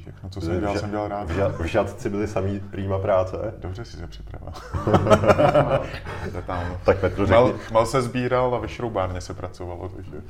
Všechno, 0.00 0.30
co 0.30 0.40
jsem 0.40 0.60
dělal, 0.60 0.78
jsem 0.78 0.90
dělal 0.90 1.08
rád. 1.08 1.30
V, 1.30 1.36
ža- 1.38 1.62
v 1.62 1.64
žadci 1.64 2.10
byly 2.10 2.28
samý 2.28 2.60
prýma 2.60 2.98
práce. 2.98 3.54
Dobře 3.58 3.84
si 3.84 3.96
se 3.96 4.06
připravil. 4.06 4.52
Tak 6.84 6.98
Chmel, 7.14 7.26
řekni, 7.26 7.60
chmel 7.66 7.86
se 7.86 8.02
sbíral 8.02 8.54
a 8.54 8.58
ve 8.58 8.68
šroubárně 8.68 9.20
se 9.20 9.34
pracovalo, 9.34 9.88
takže 9.88 10.22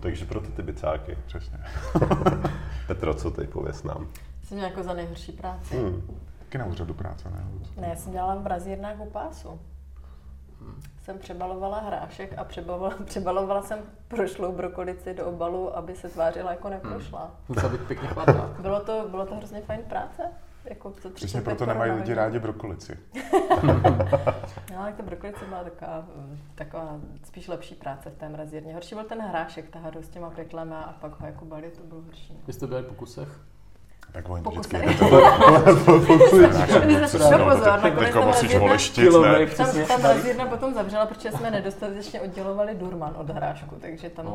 takže 0.00 0.24
pro 0.24 0.40
ty 0.40 0.48
ty 0.52 0.62
bicáky. 0.62 1.18
přesně. 1.26 1.58
Petro, 2.86 3.14
co 3.14 3.30
ty 3.30 3.46
pověs 3.46 3.82
nám? 3.82 4.06
Jsem 4.44 4.56
měla 4.56 4.70
jako 4.70 4.82
za 4.82 4.92
nejhorší 4.94 5.32
práci. 5.32 5.76
Hmm. 5.76 6.02
Taky 6.38 6.58
na 6.58 6.64
úřadu 6.64 6.94
práce, 6.94 7.30
ne? 7.30 7.44
Ne, 7.80 7.88
já 7.88 7.96
jsem 7.96 8.12
dělala 8.12 8.34
v 8.34 8.40
brazírnách 8.42 9.00
u 9.00 9.10
pásu. 9.10 9.60
Jsem 11.04 11.18
přebalovala 11.18 11.78
hrášek 11.80 12.38
a 12.38 12.44
přebalovala, 12.44 12.94
přebalovala 13.04 13.62
jsem 13.62 13.78
prošlou 14.08 14.52
brokolici 14.52 15.14
do 15.14 15.26
obalu, 15.26 15.76
aby 15.76 15.94
se 15.94 16.08
tvářila 16.08 16.50
jako 16.50 16.68
neprošla. 16.68 17.30
Musela 17.48 17.68
být 17.68 17.80
pěkně 17.80 18.08
chladná. 18.08 18.54
Bylo 18.60 18.80
to, 18.80 19.06
bylo 19.10 19.26
to 19.26 19.34
hrozně 19.34 19.60
fajn 19.60 19.80
práce. 19.88 20.22
Jako 20.64 20.90
to 20.90 21.10
Přesně 21.10 21.40
35 21.40 21.44
proto 21.44 21.66
nemají 21.66 21.92
lidi 21.92 22.14
rádi 22.14 22.38
brokolici. 22.38 22.98
No, 24.72 24.80
ale 24.80 24.92
ta 24.92 25.02
brokolice 25.02 25.44
byla 25.44 25.64
taková, 25.64 26.06
eh, 26.32 26.38
taková 26.54 27.00
spíš 27.24 27.48
lepší 27.48 27.74
práce 27.74 28.10
v 28.10 28.16
té 28.16 28.28
mrazírně. 28.28 28.74
Horší 28.74 28.94
byl 28.94 29.04
ten 29.04 29.20
hrášek, 29.20 29.70
ta 29.70 29.92
s 30.00 30.08
těma 30.08 30.30
piklema 30.30 30.82
a 30.82 30.92
pak 30.92 31.20
ho 31.20 31.26
jako 31.26 31.44
balit, 31.44 31.76
to 31.76 31.82
bylo 31.82 32.02
horší. 32.02 32.40
Vy 32.46 32.52
jste 32.52 32.66
byli 32.66 32.82
v 32.82 32.86
pokusech? 32.86 33.40
Tak 34.14 34.28
oni 34.28 34.42
vždycky... 34.50 34.76
No 37.30 37.38
pozor, 37.44 37.80
nakonec 37.82 38.14
musíš 38.26 38.56
voleštit, 38.56 39.12
ne? 39.22 39.46
Tam, 39.46 39.86
ta 39.88 39.98
mrazírna 39.98 40.46
potom 40.46 40.74
zavřela, 40.74 41.06
protože 41.06 41.32
jsme 41.32 41.50
nedostatečně 41.50 42.20
oddělovali 42.20 42.74
Durman 42.74 43.14
od 43.16 43.30
hrášku, 43.30 43.76
takže 43.80 44.10
tam 44.10 44.24
No, 44.24 44.32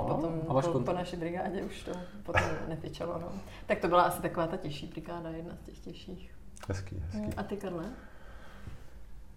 potom 0.48 0.84
po, 0.84 0.94
naší 0.94 1.16
brigádě 1.16 1.62
už 1.62 1.84
to 1.84 1.92
potom 2.24 2.44
nefičalo. 2.68 3.14
No. 3.22 3.28
Tak 3.66 3.80
to 3.80 3.88
byla 3.88 4.02
asi 4.02 4.22
taková 4.22 4.48
ta 4.48 4.58
těžší 4.58 4.88
brigáda, 4.88 5.30
jedna 5.30 5.56
z 5.56 5.66
těch 5.66 5.80
těžších. 5.80 6.32
Hezký, 6.68 7.04
hezký. 7.12 7.34
A 7.38 7.44
ty, 7.44 7.58
Karle? 7.58 7.84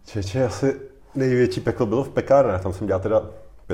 Čeče, 0.07 0.45
asi 0.45 0.81
největší 1.15 1.61
peklo 1.61 1.87
bylo 1.87 2.05
v 2.05 2.11
pekárnách, 2.11 2.63
tam 2.63 2.73
jsem 2.73 2.87
dělal 2.87 3.03
teda 3.03 3.23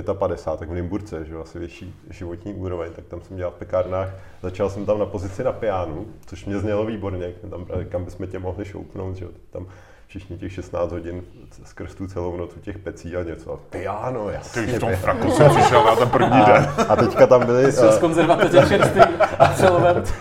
55, 0.02 0.58
tak 0.58 0.68
v 0.68 0.74
Nymburce, 0.74 1.24
že 1.24 1.34
jo, 1.34 1.40
asi 1.40 1.58
vyšší 1.58 1.94
životní 2.10 2.54
úroveň, 2.54 2.92
tak 2.92 3.04
tam 3.04 3.20
jsem 3.20 3.36
dělal 3.36 3.52
v 3.52 3.58
pekárnách. 3.58 4.08
Začal 4.42 4.70
jsem 4.70 4.86
tam 4.86 4.98
na 4.98 5.06
pozici 5.06 5.44
na 5.44 5.52
pianu, 5.52 6.06
což 6.26 6.44
mě 6.44 6.58
znělo 6.58 6.86
výborně, 6.86 7.32
tam, 7.50 7.66
kam 7.88 8.04
bychom 8.04 8.26
tě 8.26 8.38
mohli 8.38 8.64
šoupnout, 8.64 9.16
že 9.16 9.24
jo. 9.24 9.30
Tam 9.50 9.66
všichni 10.08 10.38
těch 10.38 10.52
16 10.52 10.92
hodin 10.92 11.22
skrz 11.64 11.94
tu 11.94 12.06
celou 12.06 12.36
noc 12.36 12.56
u 12.56 12.60
těch 12.60 12.78
pecí 12.78 13.16
a 13.16 13.22
něco. 13.22 13.60
Piano, 13.70 14.30
jasně. 14.30 14.62
Ty 14.62 14.72
v 14.72 14.80
tom 14.80 14.96
fraku 14.96 15.30
jsem 15.30 15.50
přišel 15.50 15.84
na 15.84 15.96
ten 15.96 16.08
první 16.08 16.44
den. 16.46 16.68
A 16.88 16.96
teďka 16.96 17.26
tam 17.26 17.46
byly... 17.46 17.72
Jsi 17.72 17.92
z 17.92 17.98
konzervatoře 17.98 18.58
čerstvý 18.68 19.00
absolvent. 19.38 20.14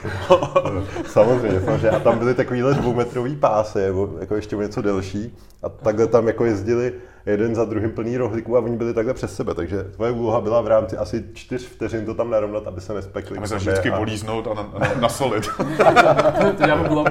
samozřejmě, 1.05 1.61
samozřejmě. 1.61 1.89
A 1.89 1.99
tam 1.99 2.19
byly 2.19 2.33
takovýhle 2.33 2.73
dvoumetrový 2.73 3.35
pásy, 3.35 3.79
nebo 3.79 4.09
jako 4.19 4.35
ještě 4.35 4.55
o 4.55 4.61
něco 4.61 4.81
delší. 4.81 5.37
A 5.63 5.69
takhle 5.69 6.07
tam 6.07 6.27
jako 6.27 6.45
jezdili 6.45 6.93
jeden 7.31 7.55
za 7.55 7.65
druhým 7.65 7.91
plný 7.91 8.17
rohlíků 8.17 8.57
a 8.57 8.59
oni 8.59 8.77
byli 8.77 8.93
takhle 8.93 9.13
přes 9.13 9.35
sebe. 9.35 9.53
Takže 9.53 9.83
tvoje 9.83 10.11
úloha 10.11 10.41
byla 10.41 10.61
v 10.61 10.67
rámci 10.67 10.97
asi 10.97 11.25
čtyř 11.33 11.67
vteřin 11.67 12.05
to 12.05 12.13
tam 12.13 12.29
narovnat, 12.29 12.67
aby 12.67 12.81
se 12.81 12.93
nespekli. 12.93 13.37
A 13.37 13.41
my 13.41 13.47
se 13.47 13.55
vždycky 13.55 13.91
a... 13.91 13.97
políznout 13.97 14.47
a 14.47 14.53
na, 14.53 14.69
na, 14.79 14.93
nasolit. 14.99 15.47
to 16.57 16.67
já 16.67 16.83
bylo 16.83 17.05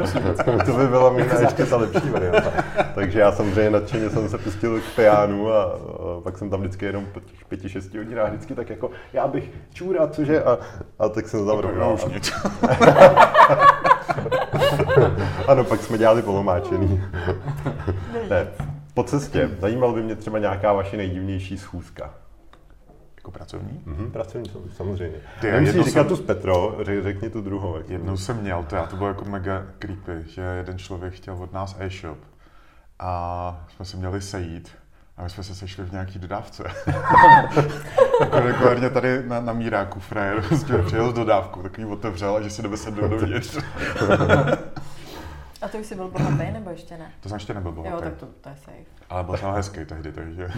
To 0.67 0.73
by 0.73 0.87
byla 0.87 1.11
možná 1.11 1.41
ještě 1.41 1.67
ta 1.67 1.77
lepší 1.77 2.11
varianta. 2.11 2.53
Takže 2.95 3.21
já 3.21 3.33
samozřejmě 3.33 3.71
nadšeně 3.71 4.11
jsem 4.11 4.29
se 4.29 4.39
pustil 4.39 4.81
k 4.81 4.97
pianu 4.97 5.53
a, 5.53 5.63
a 5.63 5.79
pak 6.23 6.39
jsem 6.39 6.51
tam 6.51 6.61
vždycky 6.61 6.87
jenom 6.87 7.07
po 7.13 7.21
těch 7.21 7.45
pěti, 7.45 7.69
šesti 7.69 7.99
hodinách 7.99 8.29
vždycky 8.29 8.55
tak 8.55 8.71
jako 8.71 8.91
já 9.13 9.29
bych 9.29 9.51
čůra, 9.73 10.07
cože? 10.07 10.43
A, 10.43 10.59
a 10.99 11.09
tak 11.09 11.29
jsem 11.29 11.47
tam 11.47 11.59
rovnal. 11.59 11.95
už 11.95 12.05
nic. 12.05 12.33
ano, 15.49 15.65
pak 15.65 15.83
jsme 15.83 15.99
dělali 15.99 16.23
polomáčený. 16.23 17.03
ne, 18.31 18.47
po 18.97 19.03
cestě, 19.03 19.50
zajímal 19.61 19.93
by 19.93 20.03
mě 20.03 20.17
třeba 20.17 20.38
nějaká 20.38 20.73
vaše 20.73 20.97
nejdivnější 20.97 21.59
schůzka. 21.59 22.15
Jako 23.17 23.31
pracovní? 23.31 23.81
Mhm, 23.87 24.11
pracovní, 24.11 24.50
samozřejmě. 24.76 25.17
Ty, 25.41 25.53
Nemusíš 25.53 25.75
říkat 25.85 26.00
jsem- 26.00 26.09
tu 26.09 26.17
s 26.17 26.21
Petro, 26.21 26.76
řek, 26.83 27.03
řekni 27.03 27.31
tu 27.31 27.41
druhou. 27.41 27.76
Jak 27.76 27.88
Jednou 27.91 28.17
jsem 28.17 28.37
měl, 28.37 28.62
to, 28.69 28.76
já, 28.76 28.87
to 28.87 28.97
bylo 28.97 29.09
jako 29.09 29.25
mega 29.25 29.67
creepy, 29.79 30.12
že 30.29 30.41
jeden 30.41 30.79
člověk 30.79 31.15
chtěl 31.15 31.35
od 31.35 31.53
nás 31.53 31.76
e-shop 31.79 32.19
a 32.99 33.67
jsme 33.76 33.85
se 33.85 33.97
měli 33.97 34.21
sejít 34.21 34.71
a 35.17 35.23
my 35.23 35.31
jsme 35.31 35.45
se 35.45 35.55
sešli 35.55 35.85
v 35.85 35.93
nějaký 35.93 36.19
dodávce. 36.19 36.65
jako 38.21 38.41
regulárně 38.41 38.91
tady 38.91 39.23
na, 39.29 39.41
na 39.41 39.53
míráku 39.53 40.00
frajer 40.00 40.43
prostě 40.49 40.79
přijel 40.79 41.11
s 41.11 41.15
dodávkou, 41.15 41.62
takový 41.62 41.87
otevřel 41.87 42.37
a 42.37 42.41
že 42.41 42.50
si 42.50 42.62
sednout 42.76 43.09
dovnitř. 43.09 43.59
A 45.63 45.69
to 45.69 45.79
už 45.79 45.87
jsi 45.87 45.95
byl 45.95 46.09
bohatý, 46.09 46.53
nebo 46.53 46.71
ještě 46.71 46.97
ne? 46.99 47.13
To 47.21 47.29
jsem 47.29 47.37
ještě 47.37 47.55
nebyl 47.55 47.71
Jo, 47.77 47.83
bohatý, 47.83 48.03
tak 48.05 48.15
to, 48.17 48.27
to 48.41 48.49
je 48.49 48.55
safe. 48.65 48.77
ale 49.11 49.25
byl 49.25 49.37
jsem 49.37 49.51
hezký 49.51 49.85
tehdy, 49.85 50.13
takže 50.13 50.49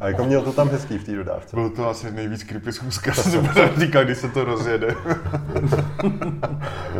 A 0.00 0.08
jako 0.08 0.24
měl 0.24 0.42
to 0.42 0.52
tam 0.52 0.68
hezký 0.68 0.98
v 0.98 1.04
té 1.04 1.12
dodávce. 1.16 1.56
byl 1.56 1.70
to 1.70 1.88
asi 1.88 2.10
nejvíc 2.10 2.42
creepy 2.44 2.72
schůzka, 2.72 3.12
co 3.14 3.22
se 3.22 3.38
bude 3.38 3.70
říkat, 3.78 4.02
když 4.04 4.18
se 4.18 4.28
to 4.28 4.44
rozjede. 4.44 4.94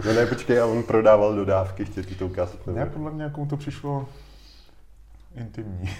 No 0.04 0.12
ne, 0.14 0.26
počkej, 0.26 0.60
a 0.60 0.66
on 0.66 0.82
prodával 0.82 1.34
dodávky, 1.34 1.84
chtěl 1.84 2.04
ti 2.04 2.14
to 2.14 2.26
ukázat. 2.26 2.66
nebo 2.66 2.78
Ne, 2.78 2.86
podle 2.86 3.10
mě 3.10 3.22
jako 3.24 3.40
mu 3.40 3.46
to 3.46 3.56
přišlo 3.56 4.08
intimní. 5.34 5.90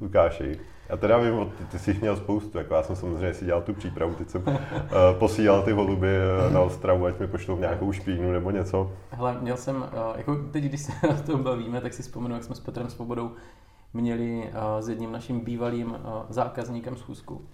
Lukáši, 0.00 0.58
já 0.90 0.96
teda 0.96 1.18
vím, 1.18 1.52
ty, 1.58 1.64
ty 1.64 1.78
jsi 1.78 1.90
jich 1.90 2.00
měl 2.00 2.16
spoustu, 2.16 2.58
jako 2.58 2.74
já 2.74 2.82
jsem 2.82 2.96
samozřejmě 2.96 3.34
si 3.34 3.44
dělal 3.44 3.62
tu 3.62 3.74
přípravu, 3.74 4.14
teď 4.14 4.28
jsem 4.28 4.42
uh, 4.42 4.54
posílal 5.18 5.62
ty 5.62 5.72
holuby 5.72 6.08
eh, 6.08 6.52
na 6.52 6.60
Ostravu, 6.60 7.06
ať 7.06 7.18
mi 7.18 7.26
pošlou 7.26 7.58
nějakou 7.58 7.92
špínu 7.92 8.32
nebo 8.32 8.50
něco. 8.50 8.92
Hele, 9.10 9.36
měl 9.40 9.56
jsem, 9.56 9.84
eh, 9.92 10.18
jako 10.18 10.36
teď, 10.50 10.64
když 10.64 10.80
se 10.80 10.92
o 11.08 11.22
tom 11.26 11.42
bavíme, 11.42 11.80
tak 11.80 11.94
si 11.94 12.02
vzpomenu, 12.02 12.34
jak 12.34 12.44
jsme 12.44 12.54
s 12.54 12.60
Petrem 12.60 12.90
Svobodou 12.90 13.30
měli 13.94 14.50
eh, 14.52 14.82
s 14.82 14.88
jedním 14.88 15.12
naším 15.12 15.40
bývalým 15.40 15.96
eh, 15.96 16.08
zákazníkem 16.28 16.96
schůzku, 16.96 17.48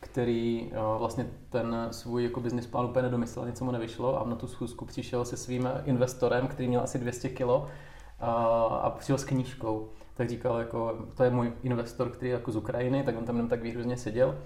který 0.00 0.70
eh, 0.72 0.76
vlastně 0.98 1.26
ten 1.50 1.88
svůj 1.90 2.24
jako 2.24 2.40
business 2.40 2.66
plán 2.66 2.84
úplně 2.84 3.02
nedomyslel, 3.02 3.46
něco 3.46 3.64
mu 3.64 3.70
nevyšlo 3.70 4.20
a 4.20 4.28
na 4.28 4.36
tu 4.36 4.46
schůzku 4.46 4.84
přišel 4.84 5.24
se 5.24 5.36
svým 5.36 5.68
investorem, 5.84 6.48
který 6.48 6.68
měl 6.68 6.80
asi 6.80 6.98
200 6.98 7.28
kilo 7.28 7.68
a 8.82 8.94
přišel 8.98 9.18
s 9.18 9.24
knížkou. 9.24 9.88
Tak 10.20 10.28
říkal, 10.28 10.58
jako, 10.58 10.98
to 11.16 11.24
je 11.24 11.30
můj 11.30 11.52
investor, 11.62 12.10
který 12.10 12.30
je 12.30 12.34
jako 12.34 12.52
z 12.52 12.56
Ukrajiny, 12.56 13.02
tak 13.02 13.18
on 13.18 13.24
tam 13.24 13.36
jenom 13.36 13.48
tak 13.48 13.62
výhrozně 13.62 13.96
seděl. 13.96 14.38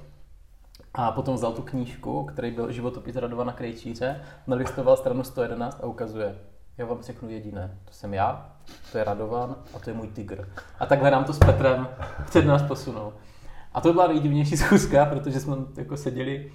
A 0.94 1.12
potom 1.12 1.34
vzal 1.34 1.52
tu 1.52 1.62
knížku, 1.62 2.24
který 2.24 2.50
byl 2.50 2.72
životopis 2.72 3.16
Radovana 3.16 3.52
Krejčíře, 3.52 4.20
nalistoval 4.46 4.96
stranu 4.96 5.24
111 5.24 5.80
a 5.82 5.86
ukazuje, 5.86 6.38
já 6.78 6.86
vám 6.86 7.02
řeknu 7.02 7.30
jediné, 7.30 7.78
to 7.84 7.92
jsem 7.92 8.14
já, 8.14 8.52
to 8.92 8.98
je 8.98 9.04
Radovan 9.04 9.56
a 9.74 9.78
to 9.78 9.90
je 9.90 9.94
můj 9.94 10.08
tygr. 10.08 10.48
A 10.78 10.86
takhle 10.86 11.10
nám 11.10 11.24
to 11.24 11.32
s 11.32 11.38
Petrem 11.38 11.88
před 12.26 12.44
nás 12.44 12.62
posunul. 12.62 13.12
A 13.72 13.80
to 13.80 13.92
byla 13.92 14.06
nejdivnější 14.06 14.56
schůzka, 14.56 15.04
protože 15.04 15.40
jsme 15.40 15.56
jako 15.76 15.96
seděli 15.96 16.52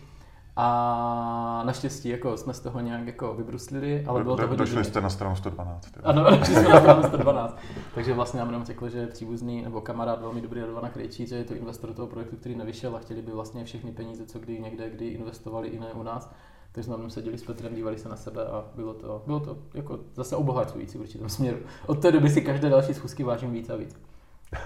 a 0.55 1.63
naštěstí 1.65 2.09
jako 2.09 2.37
jsme 2.37 2.53
z 2.53 2.59
toho 2.59 2.79
nějak 2.79 3.07
jako 3.07 3.33
vybruslili, 3.33 4.05
ale 4.07 4.23
bylo 4.23 4.35
to 4.35 4.41
Do, 4.41 4.47
hodně 4.47 4.57
došli 4.65 4.83
jste 4.83 5.01
na 5.01 5.09
stranu 5.09 5.35
112. 5.35 5.87
jo. 5.95 6.01
Ano, 6.05 6.23
došli 6.23 6.55
jsme 6.55 6.69
na 6.69 6.79
stranu 6.79 7.03
112. 7.03 7.57
Takže 7.95 8.13
vlastně 8.13 8.39
nám 8.39 8.49
jenom 8.49 8.65
řekl, 8.65 8.89
že 8.89 9.07
příbuzný 9.07 9.61
nebo 9.61 9.81
kamarád 9.81 10.21
velmi 10.21 10.41
dobrý 10.41 10.61
Radovana 10.61 10.89
Krejčíře, 10.89 11.35
je 11.35 11.43
to 11.43 11.55
investor 11.55 11.93
toho 11.93 12.07
projektu, 12.07 12.35
který 12.35 12.55
nevyšel 12.55 12.95
a 12.95 12.99
chtěli 12.99 13.21
by 13.21 13.31
vlastně 13.31 13.65
všechny 13.65 13.91
peníze, 13.91 14.25
co 14.25 14.39
kdy 14.39 14.59
někde, 14.59 14.89
kdy 14.89 15.07
investovali 15.07 15.67
i 15.67 15.79
ne 15.79 15.87
u 15.93 16.03
nás. 16.03 16.31
Takže 16.71 16.85
jsme 16.85 16.97
tam 16.97 17.09
seděli 17.09 17.37
s 17.37 17.43
Petrem, 17.43 17.75
dívali 17.75 17.97
se 17.97 18.09
na 18.09 18.15
sebe 18.15 18.45
a 18.45 18.65
bylo 18.75 18.93
to, 18.93 19.23
bylo 19.25 19.39
to 19.39 19.57
jako 19.73 19.99
zase 20.15 20.35
obohacující 20.35 20.97
v 20.97 21.01
určitém 21.01 21.29
směru. 21.29 21.57
Od 21.85 22.01
té 22.01 22.11
doby 22.11 22.29
si 22.29 22.41
každé 22.41 22.69
další 22.69 22.93
schůzky 22.93 23.23
vážím 23.23 23.51
víc 23.51 23.69
a 23.69 23.75
víc. 23.75 23.95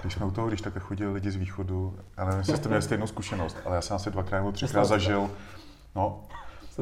Když 0.00 0.14
jsme 0.14 0.26
u 0.26 0.30
toho, 0.30 0.48
když 0.48 0.60
takhle 0.60 0.80
chodili 0.80 1.12
lidi 1.12 1.30
z 1.30 1.36
východu, 1.36 1.96
já 2.16 2.24
nevím, 2.24 2.38
jestli 2.38 2.56
jste 2.56 2.68
měli 2.68 2.82
stejnou 2.82 3.06
zkušenost, 3.06 3.56
ale 3.64 3.76
já 3.76 3.82
jsem 3.82 3.96
asi 3.96 4.10
dvakrát 4.10 4.38
nebo 4.38 4.52
třikrát 4.52 4.84
zažil, 4.84 5.30
no, 5.96 6.20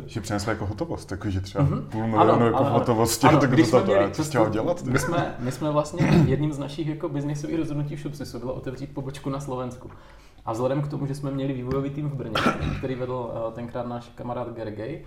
že 0.07 0.21
přinesli 0.21 0.51
jako 0.51 0.67
hotovost, 0.67 1.11
jako 1.11 1.31
že 1.31 1.41
třeba 1.41 1.65
Mhm. 1.65 1.83
půl 1.83 2.07
milionu 2.07 2.47
jako 2.47 2.65
v 2.65 2.69
hotovosti, 2.69 3.27
Ano, 3.27 3.41
tak 3.41 3.51
to, 3.51 3.57
jsme 3.57 3.81
to, 3.81 3.87
měli- 3.87 4.11
chtěl 4.25 4.51
dělat. 4.51 4.83
My 4.83 4.99
jsme, 4.99 5.35
my 5.39 5.53
jsme 5.53 5.71
vlastně 5.71 6.07
jedním 6.27 6.53
z 6.53 6.59
našich 6.59 6.87
jako 6.89 7.09
biznisových 7.09 7.59
rozhodnutí 7.59 7.97
v 7.97 8.01
Shopsisu 8.01 8.39
bylo 8.39 8.55
otevřít 8.55 8.95
pobočku 8.95 9.31
na 9.31 9.41
Slovensku. 9.41 9.91
A 10.45 10.53
vzhledem 10.53 10.83
k 10.83 10.89
tomu, 10.89 11.07
že 11.07 11.15
jsme 11.15 11.31
měli 11.31 11.53
vývojový 11.53 11.91
tým 11.91 12.09
v 12.09 12.15
Brně, 12.15 12.35
který 12.79 12.95
vedl 12.95 13.31
eh, 13.49 13.53
tenkrát 13.53 13.87
náš 13.87 14.09
kamarád 14.15 14.49
Gergej, 14.55 15.05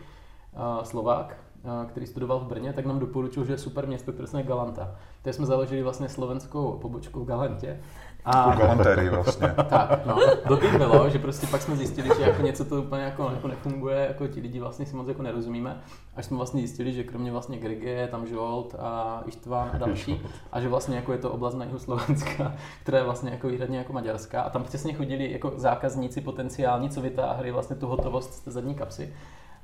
eh, 0.53 0.85
Slovák, 0.85 1.37
eh, 1.63 1.85
který 1.87 2.05
studoval 2.05 2.39
v 2.39 2.43
Brně, 2.47 2.73
tak 2.73 2.85
nám 2.85 2.99
doporučil, 2.99 3.45
že 3.45 3.53
je 3.53 3.57
super 3.57 3.87
město, 3.87 4.11
které 4.13 4.27
se 4.27 4.43
Galanta. 4.43 4.95
Takže 5.21 5.37
jsme 5.37 5.45
založili 5.45 5.83
vlastně 5.83 6.09
slovenskou 6.09 6.71
pobočku 6.81 7.19
v 7.19 7.25
Galantě. 7.27 7.79
A 8.25 8.51
Po 8.51 8.59
galantérii 8.59 9.09
vlastně. 9.09 9.47
tak, 9.69 10.05
no. 10.05 10.17
Blbý 10.47 10.67
bylo, 10.77 11.09
že 11.09 11.19
prostě 11.19 11.47
pak 11.47 11.61
jsme 11.61 11.75
zjistili, 11.75 12.09
že 12.17 12.23
jako 12.23 12.41
něco 12.41 12.65
to 12.65 12.81
úplně 12.81 13.03
jako, 13.03 13.31
jako 13.33 13.47
nefunguje, 13.47 14.05
jako 14.07 14.27
ti 14.27 14.41
lidi 14.41 14.59
vlastně 14.59 14.85
si 14.85 14.95
moc 14.95 15.07
jako 15.07 15.21
nerozumíme, 15.21 15.81
až 16.15 16.25
jsme 16.25 16.37
vlastně 16.37 16.61
zjistili, 16.61 16.93
že 16.93 17.03
kromě 17.03 17.31
vlastně 17.31 17.57
Grige 17.57 17.89
je 17.89 18.07
tam 18.07 18.27
Žolt 18.27 18.75
a 18.79 19.21
Ištván 19.25 19.69
a 19.73 19.77
další, 19.77 20.21
a 20.51 20.61
že 20.61 20.69
vlastně 20.69 20.95
jako 20.95 21.11
je 21.11 21.17
to 21.17 21.31
oblast 21.31 21.55
na 21.55 21.65
jihu 21.65 21.79
Slovenska, 21.79 22.53
která 22.81 22.97
je 22.97 23.03
vlastně 23.03 23.31
jako 23.31 23.47
výhradně 23.47 23.77
jako 23.77 23.93
maďarská 23.93 24.41
a 24.41 24.49
tam 24.49 24.63
přesně 24.63 24.93
chodili 24.93 25.31
jako 25.31 25.53
zákazníci 25.55 26.21
potenciální, 26.21 26.89
co 26.89 27.01
vytáhli 27.01 27.51
vlastně 27.51 27.75
tu 27.75 27.87
hotovost 27.87 28.33
z 28.33 28.39
té 28.39 28.51
zadní 28.51 28.75
kapsy. 28.75 29.13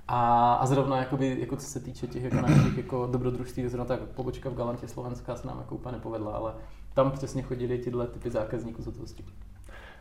A, 0.07 0.53
a 0.53 0.65
zrovna 0.65 0.97
jakoby, 0.97 1.37
jako 1.39 1.55
co 1.55 1.65
se 1.65 1.79
týče 1.79 2.07
těch 2.07 2.23
jako 2.23 2.35
našich 2.35 2.77
jako 2.77 3.07
dobrodružství, 3.11 3.67
zrovna 3.67 3.85
ta 3.85 3.97
pobočka 4.15 4.49
v 4.49 4.55
Galantě 4.55 4.87
Slovenská 4.87 5.35
se 5.35 5.47
nám 5.47 5.57
jako 5.57 5.75
úplně 5.75 5.91
nepovedla, 5.91 6.31
ale 6.31 6.53
tam 6.93 7.11
přesně 7.11 7.41
chodili 7.41 7.77
tyhle 7.77 8.07
typy 8.07 8.29
zákazníků 8.29 8.81
z 8.81 8.85
hotovosti. 8.85 9.25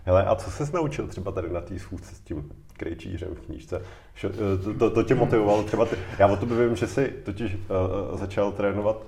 Hele, 0.05 0.25
a 0.25 0.35
co 0.35 0.51
jsi 0.51 0.73
naučil 0.75 1.07
třeba 1.09 1.33
tady 1.33 1.51
na 1.51 1.61
té 1.61 1.79
schůzce 1.79 2.15
s 2.15 2.21
tím 2.21 2.51
krejčířem 2.77 3.35
v 3.35 3.41
knížce? 3.41 3.83
Šo- 4.17 4.33
eh, 4.33 4.63
To, 4.65 4.75
to, 4.75 4.91
to 4.91 5.03
tě 5.03 5.15
motivovalo 5.15 5.63
třeba 5.63 5.87
ty. 5.87 5.97
Já 6.19 6.27
o 6.27 6.37
tobě 6.37 6.67
vím, 6.67 6.77
že 6.77 6.87
jsi 6.87 7.15
totiž 7.25 7.55
uh, 7.55 8.19
začal 8.19 8.53
trénovat 8.53 9.07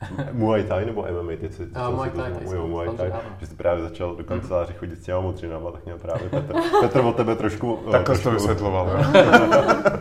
Muay 0.32 0.64
Thai 0.64 0.84
nebo 0.84 1.06
MMA, 1.22 1.32
ty 1.40 1.50
si, 1.52 1.68
A, 1.74 1.90
Muay 1.90 2.10
Thai, 2.10 2.32
tady 2.32 2.46
jo, 2.56 2.66
Muay 2.66 2.88
Thai, 2.88 3.12
že 3.38 3.46
jsi 3.46 3.54
právě 3.54 3.82
začal 3.82 4.16
do 4.16 4.24
kanceláře 4.24 4.72
chodit 4.72 4.96
s 4.96 5.04
těma 5.04 5.20
modřinama, 5.20 5.70
tak 5.70 5.84
měl 5.84 5.98
právě 5.98 6.28
Petr. 6.28 6.54
Petr 6.80 7.00
od 7.00 7.16
tebe 7.16 7.36
trošku... 7.36 7.78
eh, 7.88 7.90
Takhle 7.90 8.16
jsi 8.16 8.22
to 8.22 8.30
trošku- 8.30 8.48
vysvětloval, 8.48 8.88
jo. 8.88 8.96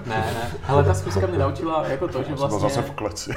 Ne, 0.06 0.16
ne, 0.34 0.52
ale 0.68 0.84
ta 0.84 0.94
zkuska 0.94 1.28
mě 1.28 1.38
naučila 1.38 1.88
jako 1.88 2.08
to, 2.08 2.24
že 2.24 2.28
byl 2.30 2.38
vlastně, 2.38 2.60
zase 2.60 2.82
v 2.82 2.92
kleci. 2.92 3.32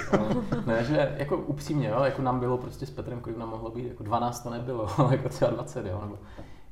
ne, 0.67 0.85
že 0.85 1.15
jako 1.19 1.37
upřímně, 1.37 1.89
jo, 1.89 2.03
jako 2.03 2.23
nám 2.23 2.41
bylo 2.41 2.59
prostě 2.59 2.87
s 2.87 2.91
Petrem, 2.91 3.21
kolik 3.21 3.39
nám 3.39 3.49
mohlo 3.51 3.71
být, 3.71 3.89
jako 3.89 4.03
12 4.03 4.41
to 4.41 4.51
nebylo, 4.51 4.89
ale 4.99 5.09
jako 5.17 5.29
třeba 5.29 5.51
20, 5.51 5.87
jo, 5.87 6.01
nebo 6.03 6.17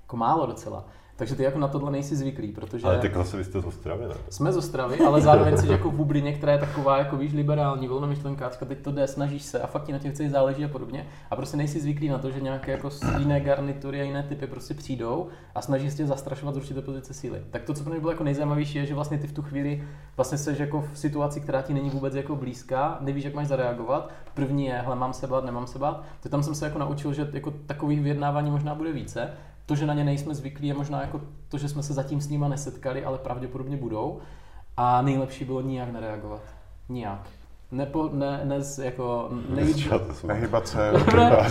jako 0.02 0.16
málo 0.16 0.46
docela. 0.46 0.84
Takže 1.20 1.34
ty 1.34 1.42
jako 1.42 1.58
na 1.58 1.68
tohle 1.68 1.90
nejsi 1.90 2.16
zvyklý, 2.16 2.52
protože... 2.52 2.86
Ale 2.86 2.98
tak 2.98 3.14
zase 3.14 3.36
vy 3.36 3.44
jste 3.44 3.60
z 3.60 3.64
Ostravy, 3.64 4.04
ne? 4.08 4.14
Jsme 4.30 4.52
z 4.52 4.56
Ostravy, 4.56 4.98
ale 4.98 5.20
zároveň 5.20 5.56
jsi 5.56 5.68
jako 5.68 5.90
v 5.90 5.94
bublině, 5.94 6.32
která 6.32 6.52
je 6.52 6.58
taková, 6.58 6.98
jako 6.98 7.16
víš, 7.16 7.32
liberální, 7.32 7.88
volnomyšlenkářka, 7.88 8.66
teď 8.66 8.78
to 8.78 8.92
jde, 8.92 9.06
snažíš 9.06 9.42
se 9.42 9.60
a 9.60 9.66
fakt 9.66 9.84
ti 9.84 9.92
na 9.92 9.98
těch 9.98 10.10
věcech 10.10 10.30
záleží 10.30 10.64
a 10.64 10.68
podobně. 10.68 11.06
A 11.30 11.36
prostě 11.36 11.56
nejsi 11.56 11.80
zvyklý 11.80 12.08
na 12.08 12.18
to, 12.18 12.30
že 12.30 12.40
nějaké 12.40 12.72
jako 12.72 12.90
jiné 13.18 13.40
garnitury 13.40 14.00
a 14.00 14.04
jiné 14.04 14.22
typy 14.22 14.46
prostě 14.46 14.74
přijdou 14.74 15.28
a 15.54 15.62
snaží 15.62 15.90
se 15.90 15.96
tě 15.96 16.06
zastrašovat 16.06 16.54
z 16.54 16.58
určité 16.58 16.80
pozice 16.80 17.14
síly. 17.14 17.42
Tak 17.50 17.62
to, 17.62 17.74
co 17.74 17.84
pro 17.84 17.92
mě 17.92 18.00
bylo 18.00 18.12
jako 18.12 18.24
nejzajímavější, 18.24 18.78
je, 18.78 18.86
že 18.86 18.94
vlastně 18.94 19.18
ty 19.18 19.26
v 19.26 19.32
tu 19.32 19.42
chvíli 19.42 19.84
vlastně 20.16 20.38
seš 20.38 20.58
jako 20.58 20.84
v 20.92 20.98
situaci, 20.98 21.40
která 21.40 21.62
ti 21.62 21.74
není 21.74 21.90
vůbec 21.90 22.14
jako 22.14 22.36
blízká, 22.36 22.98
nevíš, 23.00 23.24
jak 23.24 23.34
máš 23.34 23.46
zareagovat. 23.46 24.10
První 24.34 24.66
je, 24.66 24.74
hele, 24.74 24.96
mám 24.96 25.12
se 25.12 25.26
bát, 25.26 25.44
nemám 25.44 25.66
se 25.66 25.78
bát. 25.78 26.04
To 26.22 26.28
tam 26.28 26.42
jsem 26.42 26.54
se 26.54 26.64
jako 26.64 26.78
naučil, 26.78 27.12
že 27.12 27.28
jako 27.32 27.50
takových 27.66 28.00
vyjednávání 28.00 28.50
možná 28.50 28.74
bude 28.74 28.92
více. 28.92 29.30
To, 29.70 29.76
že 29.76 29.86
na 29.86 29.94
ně 29.94 30.04
nejsme 30.04 30.34
zvyklí, 30.34 30.68
je 30.68 30.74
možná 30.74 31.00
jako 31.00 31.20
to, 31.48 31.58
že 31.58 31.68
jsme 31.68 31.82
se 31.82 31.92
zatím 31.92 32.20
s 32.20 32.28
nima 32.28 32.48
nesetkali, 32.48 33.04
ale 33.04 33.18
pravděpodobně 33.18 33.76
budou. 33.76 34.20
A 34.76 35.02
nejlepší 35.02 35.44
bylo 35.44 35.60
nijak 35.60 35.92
nereagovat. 35.92 36.42
Nijak. 36.88 37.28
Nepo, 37.70 38.10
ne, 38.12 38.40
ne, 38.44 38.56
jako, 38.82 39.28
nejít, 39.48 39.92
Nehybat 40.26 40.68
se. 40.68 40.92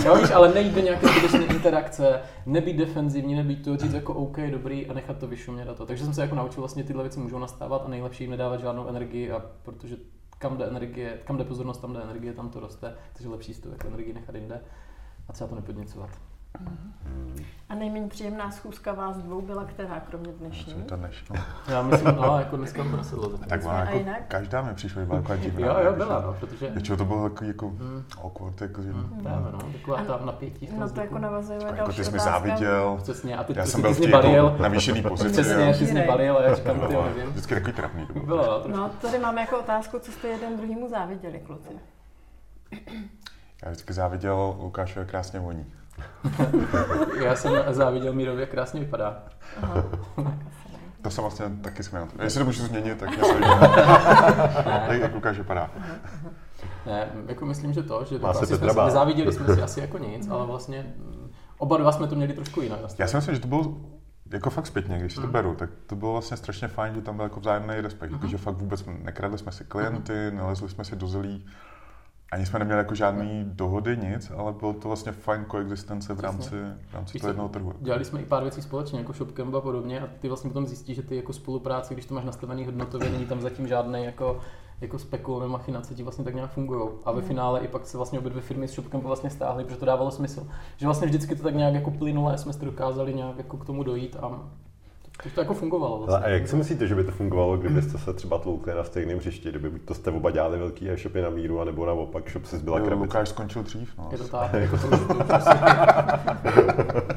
jo, 0.05 0.15
víš, 0.15 0.31
ale 0.31 0.53
nejít 0.53 0.73
do 0.75 0.81
nějaké 0.81 1.07
zbytečné 1.07 1.45
interakce, 1.45 2.21
nebýt 2.45 2.77
defenzivní, 2.77 3.35
nebýt 3.35 3.63
to, 3.63 3.77
říct 3.77 3.93
jako 3.93 4.13
OK, 4.13 4.38
dobrý 4.51 4.88
a 4.88 4.93
nechat 4.93 5.17
to 5.17 5.27
vyšumět 5.27 5.69
a 5.69 5.73
to. 5.73 5.85
Takže 5.85 6.03
jsem 6.03 6.13
se 6.13 6.21
jako 6.21 6.35
naučil 6.35 6.61
vlastně 6.61 6.83
tyhle 6.83 7.03
věci 7.03 7.19
můžou 7.19 7.39
nastávat 7.39 7.81
a 7.85 7.89
nejlepší 7.89 8.23
jim 8.23 8.31
nedávat 8.31 8.59
žádnou 8.59 8.88
energii 8.88 9.31
a 9.31 9.41
protože 9.63 9.95
kam 10.38 10.57
jde 10.57 10.65
energie, 10.65 11.19
kam 11.25 11.38
jde 11.38 11.43
pozornost, 11.43 11.77
tam 11.77 11.93
jde 11.93 12.01
energie, 12.03 12.33
tam 12.33 12.49
to 12.49 12.59
roste, 12.59 12.95
takže 13.13 13.29
lepší 13.29 13.53
si 13.53 13.61
tu 13.61 13.69
jako 13.69 13.88
energii 13.88 14.13
nechat 14.13 14.35
jinde 14.35 14.61
a 15.29 15.33
třeba 15.33 15.47
to 15.47 15.55
nepodněcovat. 15.55 16.09
A 17.70 17.75
nejméně 17.75 18.08
příjemná 18.08 18.51
schůzka 18.51 18.94
vás 18.94 19.18
dvou 19.18 19.41
byla 19.41 19.63
která, 19.65 20.00
kromě 20.00 20.32
dnešní? 20.32 20.74
To 20.84 20.96
dnešní. 20.96 21.36
Já 21.68 21.82
myslím, 21.82 22.15
no, 22.15 22.39
jako 22.39 22.58
dneska 22.58 22.84
to 22.84 22.98
nesedlo. 22.98 23.29
Tak 23.29 23.65
ona 23.65 23.74
A 23.77 23.79
jako 23.79 23.98
jinak? 23.98 24.20
každá 24.27 24.62
mi 24.62 24.74
přišla 24.74 25.06
byla 25.06 25.20
taková 25.22 25.36
divná. 25.44 25.68
Jo, 25.68 25.74
jo, 25.86 25.91
když- 25.94 26.06
byla, 26.08 26.22
no, 26.22 26.34
protože 26.39 26.70
Většinou 26.70 26.98
to 26.98 27.06
bylo 27.06 27.24
jako, 27.24 27.46
jako 27.46 27.74
awkward, 28.24 28.62
jako, 28.62 28.82
že, 28.82 28.89
Hm, 28.94 29.20
právě, 29.24 29.51
no, 29.51 29.60
taková 29.74 30.03
ta 30.03 30.25
napětí 30.25 30.65
v 30.65 30.70
tom 30.70 30.79
No 30.79 30.89
to 30.89 31.01
jako 31.01 31.18
navazuje 31.20 31.60
a 31.60 31.63
jako 31.65 31.75
další 31.77 31.98
ty 31.98 32.06
jsi 32.06 32.12
mi 32.12 32.20
záviděl. 32.20 32.98
Přesně, 33.03 33.38
a 33.38 33.44
ty, 33.44 33.53
Já 33.58 33.65
jsem 33.65 33.82
byl 33.82 33.96
jsi 33.96 34.08
v 34.08 34.12
balil. 34.12 34.46
jako 34.46 34.62
navýšený 34.63 35.01
pozici. 35.01 35.29
Přesně, 35.41 35.65
jo. 35.65 35.74
jsi 35.74 35.91
mě 35.94 36.03
balil 36.08 36.38
a 36.38 36.44
já 36.44 36.56
říkám, 36.56 36.79
ty 36.79 36.94
nevím. 36.96 37.25
Vždycky 37.32 37.53
takový 37.56 37.74
trapný 37.74 38.06
to 38.06 38.13
bylo. 38.20 38.38
No, 38.46 38.60
trošku. 38.60 38.82
No, 38.82 38.89
tady 39.01 39.20
máme 39.20 39.41
jako 39.41 39.60
otázku, 39.60 40.00
co 40.00 40.12
jste 40.12 40.27
jeden 40.27 40.58
druhýmu 40.58 40.89
záviděli, 40.89 41.39
kluci. 41.39 41.70
Já 43.63 43.70
vždycky 43.72 43.94
záviděl 43.94 44.58
Lukášové 44.62 45.06
krásně 45.06 45.39
voní. 45.39 45.74
Já 47.24 47.36
jsem 47.36 47.53
záviděl 47.70 48.13
Mírově, 48.13 48.41
jak 48.41 48.50
krásně 48.50 48.79
vypadá. 48.79 49.24
Aha. 49.62 49.84
To 51.01 51.10
jsem 51.10 51.22
vlastně 51.22 51.46
taky 51.62 51.84
směl. 51.84 52.08
Jestli 52.24 52.39
to 52.39 52.46
můžu 52.46 52.63
změnit, 52.63 52.98
tak 52.98 53.10
mě 53.10 53.24
se 53.25 53.34
Tak 54.63 55.00
jak 55.01 55.13
Lukáš 55.13 55.38
vypadá. 55.38 55.70
Ne, 56.86 57.08
jako 57.27 57.46
myslím, 57.46 57.74
že 57.74 57.84
to, 57.84 58.06
že 58.06 58.20
Má 58.20 58.29
asi 58.29 58.39
Petra 58.39 58.58
jsme, 58.58 58.74
bát. 58.74 58.86
nezáviděli 58.86 59.34
jsme 59.34 59.56
si 59.56 59.62
asi 59.62 59.79
jako 59.79 59.98
nic, 59.98 60.29
ale 60.29 60.46
vlastně 60.46 60.94
mm, 60.98 61.32
oba 61.58 61.77
dva 61.77 61.91
jsme 61.91 62.08
to 62.08 62.15
měli 62.15 62.34
trošku 62.34 62.62
jinak. 62.62 62.79
Já 62.98 63.08
si 63.08 63.15
myslím, 63.15 63.36
že 63.36 63.41
to 63.41 63.48
bylo 63.48 63.77
jako 64.34 64.50
fakt 64.50 64.68
zpětně, 64.68 65.00
když 65.00 65.13
si 65.15 65.22
to 65.22 65.27
Mm. 65.27 65.34
beru, 65.34 65.56
tak 65.56 65.70
to 65.88 65.96
bylo 65.96 66.12
vlastně 66.12 66.38
strašně 66.38 66.68
fajn, 66.68 66.96
že 66.96 67.01
tam 67.01 67.15
byl 67.15 67.24
jako 67.25 67.39
vzájemný 67.39 67.75
respekt, 67.82 68.12
Mhm. 68.12 68.20
mm-hmm. 68.22 68.27
že 68.29 68.38
fakt 68.38 68.56
vůbec 68.58 68.86
nekradli 69.03 69.38
jsme 69.38 69.51
si 69.51 69.63
klienty, 69.63 70.32
nelezli 70.32 70.70
jsme 70.70 70.84
si 70.86 70.96
do 70.96 71.08
zelí, 71.08 71.46
ani 72.31 72.45
jsme 72.45 72.59
neměli 72.59 72.77
jako 72.77 72.95
žádný 72.95 73.43
dohody, 73.45 73.98
nic, 73.98 74.31
ale 74.38 74.53
bylo 74.53 74.74
to 74.74 74.88
vlastně 74.88 75.12
fajn 75.12 75.45
koexistence 75.45 76.13
v 76.13 76.19
rámci, 76.19 76.55
v 76.89 76.93
rámci 76.93 77.19
toho 77.19 77.29
jednoho 77.29 77.50
trhu. 77.50 77.74
Dělali 77.79 78.05
jsme 78.05 78.21
i 78.21 78.25
pár 78.25 78.43
věcí 78.43 78.62
společně, 78.62 79.00
jako 79.00 79.13
Shopcamp 79.13 79.55
a 79.55 79.62
podobně, 79.62 80.00
a 80.00 80.07
ty 80.19 80.27
vlastně 80.27 80.50
potom 80.50 80.67
zjistíš, 80.67 80.95
že 80.95 81.03
ty 81.03 81.15
jako 81.15 81.33
spolupráce, 81.33 81.93
když 81.93 82.05
to 82.05 82.15
máš 82.15 82.24
nastavený 82.24 82.65
hodnotově, 82.65 83.09
není 83.09 83.25
tam 83.25 83.41
zatím 83.41 83.67
žádný 83.67 84.03
jako 84.03 84.39
jako 84.81 85.00
spekul 85.00 85.39
nebo 85.39 85.51
machinace 85.51 85.95
ti 85.95 86.03
vlastně 86.03 86.25
tak 86.25 86.36
nějak 86.36 86.51
fungují. 86.51 86.89
A 87.05 87.12
ve 87.12 87.21
finále 87.21 87.59
i 87.59 87.67
pak 87.67 87.86
se 87.86 87.98
vlastně 87.98 88.19
obě 88.19 88.29
dvě 88.29 88.41
firmy 88.41 88.67
s 88.67 88.71
Shopcampu 88.71 89.07
vlastně 89.07 89.29
stáhly, 89.29 89.63
protože 89.63 89.77
to 89.77 89.86
dávalo 89.86 90.12
smysl. 90.12 90.48
Že 90.77 90.86
vlastně 90.86 91.07
vždycky 91.07 91.36
to 91.36 91.43
tak 91.43 91.55
nějak 91.55 91.74
jako 91.74 91.91
plynule 91.91 92.38
jsme 92.38 92.53
si 92.53 92.65
dokázali 92.65 93.13
nějak 93.13 93.38
jako 93.38 93.57
k 93.57 93.65
tomu 93.65 93.83
dojít 93.83 94.15
a 94.21 94.50
to, 95.23 95.29
to 95.35 95.41
jako 95.41 95.53
fungovalo. 95.53 95.97
Ale 95.97 96.05
Vlastně. 96.05 96.25
a 96.25 96.29
jak 96.29 96.47
si 96.47 96.55
myslíte, 96.55 96.88
že 96.88 96.95
by 96.95 97.03
to 97.03 97.11
fungovalo, 97.11 97.57
kdybyste 97.57 97.97
se 97.97 98.13
třeba 98.13 98.38
tloukli 98.38 98.73
na 98.75 98.83
stejném 98.83 99.17
hřišti, 99.17 99.49
kdyby 99.49 99.69
buď 99.69 99.81
to 99.81 99.93
jste 99.93 100.11
oba 100.11 100.31
dělali 100.31 100.57
velký 100.57 100.89
e-shopy 100.89 101.21
na 101.21 101.29
míru, 101.29 101.61
anebo 101.61 101.85
naopak 101.85 102.31
shop 102.31 102.45
si 102.45 102.57
zbyla 102.57 102.77
Jo, 102.77 102.85
krabice? 102.85 103.03
Lukáš 103.03 103.29
skončil 103.29 103.63
dřív, 103.63 103.93
no. 103.97 104.09
Je 104.11 104.17
to 104.17 104.27
tak, 104.27 104.53
jako 104.61 104.77
to, 104.77 104.88
už, 104.88 104.99
to, 105.07 105.13
už 105.15 105.29
asi, 105.29 105.49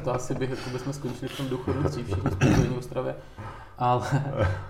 to 0.03 0.13
asi 0.15 0.35
bych, 0.35 0.49
jako 0.49 0.69
bychom 0.71 0.93
skončili 0.93 1.27
v 1.29 1.37
tom 1.37 1.49
duchu 1.49 1.73
dřív 1.73 2.05
všichni 2.05 2.31
spokojení 2.31 2.75
v 2.75 2.77
Ostravě. 2.77 3.15
Ale, 3.77 4.07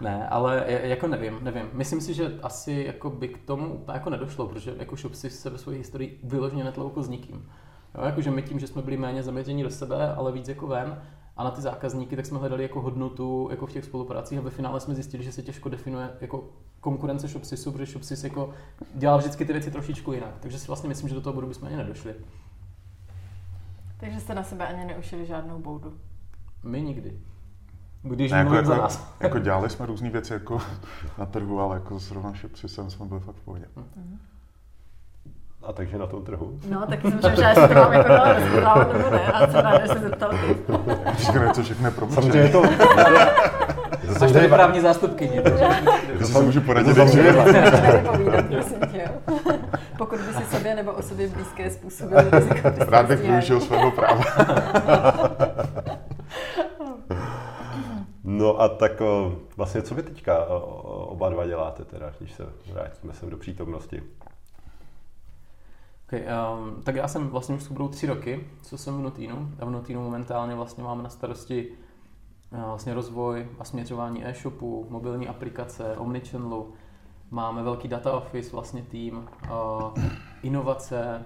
ne, 0.01 0.27
ale 0.29 0.63
jako 0.67 1.07
nevím, 1.07 1.37
nevím. 1.41 1.69
Myslím 1.73 2.01
si, 2.01 2.13
že 2.13 2.31
asi 2.43 2.83
jako 2.87 3.09
by 3.09 3.27
k 3.27 3.37
tomu 3.45 3.73
úplně 3.73 3.95
jako 3.95 4.09
nedošlo, 4.09 4.47
protože 4.47 4.73
jako 4.77 4.95
Shopsy 4.95 5.29
se 5.29 5.49
ve 5.49 5.57
své 5.57 5.73
historii 5.73 6.19
vyloženě 6.23 6.63
netloukl 6.63 7.03
s 7.03 7.09
nikým. 7.09 7.49
Jo, 7.97 8.05
jakože 8.05 8.31
my 8.31 8.41
tím, 8.41 8.59
že 8.59 8.67
jsme 8.67 8.81
byli 8.81 8.97
méně 8.97 9.23
zaměření 9.23 9.63
do 9.63 9.69
sebe, 9.69 10.13
ale 10.15 10.31
víc 10.31 10.47
jako 10.47 10.67
ven, 10.67 11.01
a 11.37 11.43
na 11.43 11.51
ty 11.51 11.61
zákazníky, 11.61 12.15
tak 12.15 12.25
jsme 12.25 12.39
hledali 12.39 12.63
jako 12.63 12.81
hodnotu 12.81 13.47
jako 13.51 13.65
v 13.67 13.71
těch 13.71 13.85
spolupracích 13.85 14.37
a 14.37 14.41
ve 14.41 14.49
finále 14.49 14.79
jsme 14.79 14.95
zjistili, 14.95 15.23
že 15.23 15.31
se 15.31 15.41
těžko 15.41 15.69
definuje 15.69 16.09
jako 16.21 16.49
konkurence 16.79 17.27
Shopsisu, 17.27 17.71
protože 17.71 17.91
Shopsys 17.91 18.23
jako 18.23 18.49
dělal 18.95 19.17
vždycky 19.17 19.45
ty 19.45 19.53
věci 19.53 19.71
trošičku 19.71 20.13
jinak. 20.13 20.33
Takže 20.39 20.59
si 20.59 20.67
vlastně 20.67 20.89
myslím, 20.89 21.09
že 21.09 21.15
do 21.15 21.21
toho 21.21 21.33
bodu 21.33 21.47
bychom 21.47 21.67
ani 21.67 21.77
nedošli. 21.77 22.15
Takže 23.97 24.19
jste 24.19 24.35
na 24.35 24.43
sebe 24.43 24.67
ani 24.67 24.85
neušili 24.85 25.25
žádnou 25.25 25.59
boudu. 25.59 25.93
My 26.63 26.81
nikdy. 26.81 27.19
Když 28.01 28.31
Ne, 28.31 28.37
jako, 28.37 28.49
mluvím 28.49 28.65
za 28.65 28.73
jako, 28.73 28.83
nás. 28.83 29.13
jako, 29.19 29.39
dělali 29.39 29.69
jsme 29.69 29.85
různé 29.85 30.09
věci 30.09 30.33
jako 30.33 30.61
na 31.17 31.25
trhu, 31.25 31.59
ale 31.59 31.75
jako 31.75 31.99
zrovna 31.99 32.33
šepřisem 32.33 32.89
jsme 32.89 33.05
byli 33.05 33.19
fakt 33.19 33.35
v 33.35 33.41
pohodě. 33.41 33.65
A 35.65 35.73
takže 35.73 35.97
na 35.97 36.07
tom 36.07 36.23
trhu? 36.23 36.59
No, 36.69 36.87
taky 36.87 37.09
jsem 37.09 37.19
přemýšlela, 37.19 37.49
jestli 37.49 37.67
to 37.67 37.73
mám 37.73 37.93
jako 37.93 38.09
dále 38.09 38.33
rozpoznávat 38.33 38.93
nebo 38.93 39.09
ne. 39.09 39.31
A 39.31 39.47
jsem 39.47 39.59
ráda, 39.59 39.81
že 39.81 39.93
se 39.93 39.99
zeptal 39.99 40.29
ty. 40.29 40.55
Říkám, 41.17 41.53
to 41.55 41.63
všechno 41.63 41.87
je 41.87 41.93
Samozřejmě 42.09 42.39
je 42.39 42.49
to... 42.49 42.63
samozřejmě 44.17 44.33
tady 44.33 44.47
právní 44.47 44.79
zástupkyně. 44.79 45.41
To 46.19 46.25
si 46.25 46.41
můžu 46.41 46.61
poradit, 46.61 46.95
to. 46.95 47.05
Pokud 49.97 50.19
by 50.19 50.33
si 50.33 50.55
sobě 50.55 50.75
nebo 50.75 50.91
osobě 50.91 51.27
blízké 51.27 51.69
způsobily 51.71 52.25
riziko 52.31 52.69
Rád 52.87 53.05
bych 53.05 53.19
využil 53.19 53.59
svého 53.59 53.91
práva. 53.91 54.23
No 58.23 58.61
a 58.61 58.69
tak 58.69 59.01
o, 59.01 59.35
vlastně 59.57 59.81
co 59.81 59.95
vy 59.95 60.03
teďka 60.03 60.45
o, 60.45 60.59
o, 60.59 61.05
oba 61.05 61.29
dva 61.29 61.45
děláte 61.45 61.85
teda, 61.85 62.11
když 62.19 62.33
se 62.33 62.45
vrátíme 62.73 63.13
sem 63.13 63.29
do 63.29 63.37
přítomnosti? 63.37 64.01
Okay, 66.13 66.25
um, 66.27 66.81
tak 66.83 66.95
já 66.95 67.07
jsem 67.07 67.29
vlastně 67.29 67.55
už 67.55 67.67
budou 67.67 67.87
tři 67.87 68.07
roky, 68.07 68.47
co 68.61 68.77
jsem 68.77 68.97
v 68.97 69.01
Notinu. 69.01 69.49
A 69.59 69.65
v 69.65 69.69
Notinu 69.69 70.03
momentálně 70.03 70.55
vlastně 70.55 70.83
mám 70.83 71.03
na 71.03 71.09
starosti 71.09 71.67
uh, 72.51 72.59
vlastně 72.59 72.93
rozvoj 72.93 73.47
a 73.59 73.63
směřování 73.63 74.27
e-shopu, 74.27 74.87
mobilní 74.89 75.27
aplikace, 75.27 75.97
omnichannelu. 75.97 76.73
Máme 77.31 77.63
velký 77.63 77.87
data 77.87 78.13
office, 78.13 78.51
vlastně 78.51 78.81
tým, 78.81 79.29
uh, 79.43 80.03
inovace, 80.43 81.25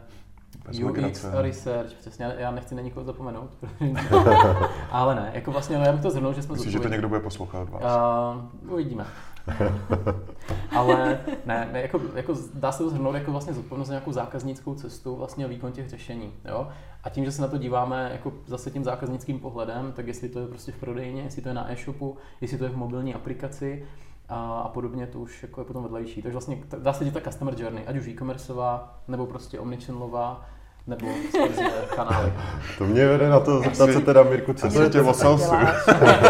Bez 0.67 0.79
UX 0.79 1.25
a 1.25 1.41
research, 1.41 1.93
přesně, 1.93 2.35
já 2.37 2.51
nechci 2.51 2.75
na 2.75 2.81
nikoho 2.81 3.05
zapomenout, 3.05 3.49
ale 4.91 5.15
ne, 5.15 5.31
jako 5.33 5.51
vlastně, 5.51 5.77
no, 5.77 5.85
já 5.85 5.91
bych 5.91 6.01
to 6.01 6.11
zhrnul, 6.11 6.33
že 6.33 6.41
jsme 6.41 6.53
Myslím, 6.53 6.71
že 6.71 6.79
to 6.79 6.87
někdo 6.87 7.07
bude 7.09 7.19
poslouchat 7.19 7.69
vás. 7.69 7.83
Uh, 8.63 8.73
uvidíme. 8.73 9.05
Ale 10.75 11.19
ne, 11.45 11.69
ne 11.71 11.81
jako, 11.81 12.01
jako 12.15 12.33
dá 12.53 12.71
se 12.71 12.83
to 12.83 12.89
zhrnout 12.89 13.15
jako 13.15 13.31
vlastně 13.31 13.53
zodpovědnost 13.53 13.89
nějakou 13.89 14.11
zákaznickou 14.11 14.75
cestu 14.75 15.15
vlastně 15.15 15.45
a 15.45 15.47
výkon 15.47 15.71
těch 15.71 15.89
řešení. 15.89 16.33
Jo? 16.45 16.67
A 17.03 17.09
tím, 17.09 17.25
že 17.25 17.31
se 17.31 17.41
na 17.41 17.47
to 17.47 17.57
díváme 17.57 18.09
jako 18.11 18.33
zase 18.45 18.71
tím 18.71 18.83
zákaznickým 18.83 19.39
pohledem, 19.39 19.91
tak 19.95 20.07
jestli 20.07 20.29
to 20.29 20.39
je 20.39 20.47
prostě 20.47 20.71
v 20.71 20.77
prodejně, 20.79 21.21
jestli 21.21 21.41
to 21.41 21.49
je 21.49 21.55
na 21.55 21.71
e-shopu, 21.71 22.17
jestli 22.41 22.57
to 22.57 22.63
je 22.63 22.69
v 22.69 22.77
mobilní 22.77 23.13
aplikaci 23.13 23.85
a, 24.29 24.59
a 24.59 24.69
podobně, 24.69 25.07
to 25.07 25.19
už 25.19 25.43
jako 25.43 25.61
je 25.61 25.65
potom 25.65 25.83
vedlejší. 25.83 26.21
Takže 26.21 26.33
vlastně 26.33 26.59
dá 26.79 26.93
se 26.93 27.03
říct 27.03 27.13
ta 27.13 27.21
customer 27.21 27.61
journey, 27.61 27.83
ať 27.87 27.97
už 27.97 28.07
e-commerceová, 28.07 29.01
nebo 29.07 29.25
prostě 29.25 29.59
omnichannelová, 29.59 30.45
nebo 30.87 31.07
skrze 31.29 31.63
kanály. 31.95 32.33
To 32.77 32.83
mě 32.83 33.07
vede 33.07 33.29
na 33.29 33.39
to 33.39 33.59
zeptat 33.59 33.93
se 33.93 34.01
teda, 34.01 34.23
Mirku, 34.23 34.53
co 34.53 34.69
to 34.69 34.81
je 34.81 34.89
tě 34.89 35.01
o 35.01 35.13
salsu. 35.13 35.55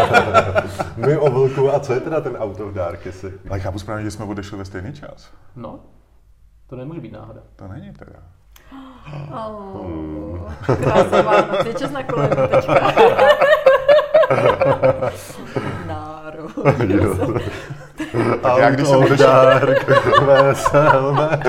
My 0.96 1.16
o 1.16 1.30
vlku 1.30 1.74
a 1.74 1.80
co 1.80 1.92
je 1.92 2.00
teda 2.00 2.20
ten 2.20 2.36
out 2.36 2.60
of 2.60 2.74
dark, 2.74 3.06
jestli... 3.06 3.32
Ale 3.50 3.60
chápu 3.60 3.78
správně, 3.78 4.04
že 4.04 4.10
jsme 4.10 4.24
odešli 4.24 4.58
ve 4.58 4.64
stejný 4.64 4.92
čas. 4.92 5.30
No, 5.56 5.80
to 6.66 6.76
nemůže 6.76 7.00
být 7.00 7.12
náhoda. 7.12 7.40
To 7.56 7.68
není 7.68 7.92
teda. 7.92 8.18
Oh, 9.32 10.52
je 11.66 11.74
čas 11.74 11.90
na 11.90 12.02
kolenu 12.02 12.36
teďka. 12.48 12.74
Národ. 15.86 16.50
já 18.58 18.70
když 18.70 18.88
jsem 18.88 19.00
odešel- 19.00 19.26
dark, 19.26 19.88
veselé. 20.26 21.40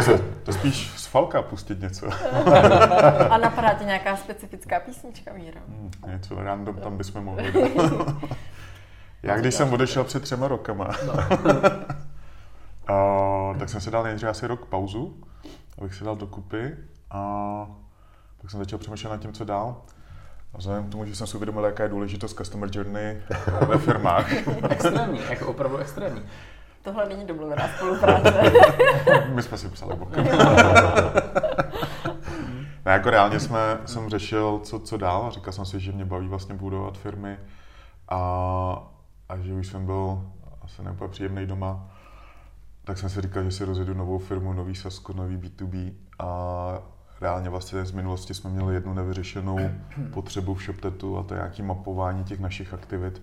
To 0.44 0.54
spíš 0.54 0.99
Falka 1.10 1.42
pustit 1.42 1.80
něco. 1.80 2.08
A 3.30 3.38
napadá 3.38 3.74
tě 3.74 3.86
nějaká 3.86 4.18
specifická 4.18 4.80
písnička, 4.80 5.34
Míro? 5.34 5.60
Hmm, 5.68 5.92
něco 6.08 6.36
random 6.36 6.76
tam 6.76 6.98
bychom 6.98 7.24
mohli 7.24 7.52
dát. 7.52 8.16
Já 9.24 9.38
když 9.38 9.56
jsem 9.56 9.74
odešel 9.74 10.04
před 10.04 10.24
třema 10.24 10.48
rokama, 10.48 10.86
a, 12.88 13.54
tak 13.60 13.70
jsem 13.70 13.82
si 13.82 13.92
dal 13.92 14.04
nejdřív 14.04 14.30
asi 14.30 14.48
rok 14.48 14.66
pauzu, 14.66 15.24
abych 15.78 15.96
si 15.96 16.04
dal 16.04 16.16
dokupy 16.16 16.76
a 17.12 17.22
pak 18.42 18.52
jsem 18.52 18.60
začal 18.60 18.80
přemýšlet 18.80 19.10
nad 19.10 19.22
tím, 19.22 19.34
co 19.34 19.46
dál. 19.46 19.82
A 20.54 20.58
vzhledem 20.58 20.88
k 20.88 20.92
tomu, 20.92 21.06
že 21.06 21.16
jsem 21.16 21.28
si 21.28 21.38
uvědomil, 21.38 21.66
jaká 21.66 21.84
je 21.84 21.90
důležitost 21.90 22.34
customer 22.34 22.70
journey 22.74 23.22
ve 23.68 23.78
firmách, 23.78 24.32
Extrémní, 24.70 25.20
jako 25.30 25.48
opravdu 25.48 25.78
extrémní. 25.78 26.22
Tohle 26.82 27.10
není 27.10 27.26
domluvená 27.26 27.68
spolupráce. 27.68 28.52
my 29.34 29.44
jsme 29.44 29.58
si 29.58 29.70
psali 29.70 29.96
bokem. 29.96 30.28
Ne, 32.86 32.92
jako 32.94 33.10
reálně 33.10 33.40
jsme, 33.40 33.78
jsem 33.86 34.10
řešil, 34.10 34.60
co, 34.64 34.80
co 34.80 34.98
dál 34.98 35.26
a 35.26 35.30
říkal 35.30 35.54
jsem 35.54 35.66
si, 35.66 35.80
že 35.80 35.92
mě 35.92 36.06
baví 36.06 36.28
vlastně 36.28 36.56
budovat 36.56 36.98
firmy 36.98 37.38
a, 38.10 38.18
a 39.30 39.38
že 39.38 39.54
už 39.54 39.68
jsem 39.68 39.86
byl 39.86 40.24
asi 40.62 40.84
neúplně 40.84 41.12
příjemný 41.12 41.46
doma, 41.46 41.90
tak 42.84 42.98
jsem 42.98 43.10
si 43.10 43.22
říkal, 43.22 43.44
že 43.44 43.52
si 43.52 43.66
rozjedu 43.66 43.94
novou 43.94 44.20
firmu, 44.20 44.54
nový 44.54 44.76
Sasko, 44.76 45.14
nový 45.14 45.38
B2B 45.38 45.94
a 46.20 46.80
reálně 47.22 47.50
vlastně 47.50 47.86
z 47.86 47.92
minulosti 47.92 48.34
jsme 48.34 48.50
měli 48.50 48.74
jednu 48.74 48.94
nevyřešenou 48.94 49.60
potřebu 50.14 50.54
v 50.54 50.64
ShopTetu 50.64 51.18
a 51.18 51.24
to 51.24 51.34
je 51.34 51.38
nějaký 51.38 51.62
mapování 51.62 52.24
těch 52.24 52.40
našich 52.40 52.74
aktivit. 52.74 53.22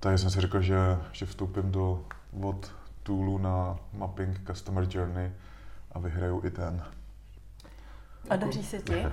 Takže 0.00 0.18
jsem 0.18 0.30
si 0.30 0.40
řekl, 0.40 0.60
že, 0.60 0.76
že 1.12 1.26
vstoupím 1.26 1.72
do 1.72 2.04
od 2.40 2.72
toolu 3.02 3.38
na 3.38 3.78
mapping 3.92 4.40
Customer 4.46 4.86
Journey 4.90 5.32
a 5.92 5.98
vyhraju 5.98 6.42
i 6.44 6.50
ten. 6.50 6.82
A 8.30 8.36
daří 8.36 8.62
se 8.64 8.78
ti? 8.78 9.06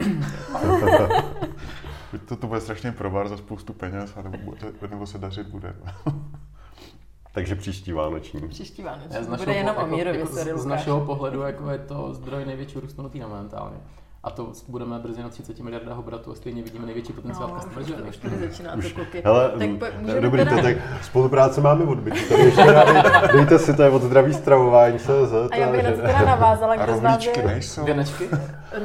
Buď 2.12 2.22
to, 2.28 2.36
to 2.36 2.48
bude 2.48 2.62
strašný 2.62 2.92
provar 2.92 3.28
za 3.28 3.38
spoustu 3.38 3.74
peněz, 3.74 4.16
nebo, 4.30 4.54
nebo 4.90 5.08
se 5.08 5.18
dařit 5.18 5.48
bude. 5.48 5.76
Takže 7.32 7.56
příští 7.56 7.92
vánoční. 7.92 8.48
Příští 8.48 8.84
vánoční. 8.84 9.24
Z 9.24 9.28
Bude 9.28 9.32
našeho, 9.32 9.58
jenom 9.58 9.76
po- 9.76 9.96
o 9.96 9.98
jako, 9.98 10.28
sorry, 10.28 10.52
z, 10.56 10.62
z 10.62 10.66
našeho 10.66 11.06
pohledu 11.06 11.42
jako 11.42 11.70
je 11.70 11.78
to 11.80 12.14
zdroj 12.14 12.46
největšího 12.46 12.82
růstu 12.82 13.02
na 13.20 13.28
momentálně. 13.28 13.78
A 14.24 14.30
to 14.30 14.52
budeme 14.68 15.00
brzy 15.00 15.24
na 15.24 15.30
30 15.30 15.60
miliardách 15.60 15.98
obratu 16.00 16.32
a 16.32 16.36
stejně 16.36 16.64
vidíme 16.64 16.86
největší 16.86 17.14
potenciál 17.14 17.48
v 17.48 17.52
No, 17.52 17.60
customer 17.60 17.82
už, 17.82 17.88
to, 17.88 17.94
journey. 17.94 18.10
už 18.10 18.18
tady 18.18 18.38
začíná 18.50 18.76
to 18.76 18.90
kluky. 18.96 19.22
Hele, 19.26 19.50
tak 19.60 19.70
po, 19.70 19.86
můžeme 20.00 20.22
dobrý, 20.22 20.40
teda... 20.40 20.56
to 20.56 20.62
tak 20.64 20.78
spolupráce 21.04 21.62
máme 21.62 21.86
odbyt. 21.86 22.30
Tady 22.30 22.42
ještě 22.44 22.62
dej- 22.62 23.34
dejte 23.34 23.60
si 23.60 23.74
to 23.74 23.84
je 23.84 23.90
od 23.90 24.02
zdraví 24.02 24.34
stravování 24.34 25.00
CZ. 25.00 25.34
A 25.52 25.56
já 25.56 25.72
bych 25.72 25.84
na 25.84 25.92
to 25.92 25.98
teda 26.02 26.22
navázala, 26.26 26.76
kdo 26.76 26.98
z 26.98 27.00
vás 27.02 27.26
je... 27.26 27.44
nejsou. 27.48 27.86
Věnečky? 27.86 28.30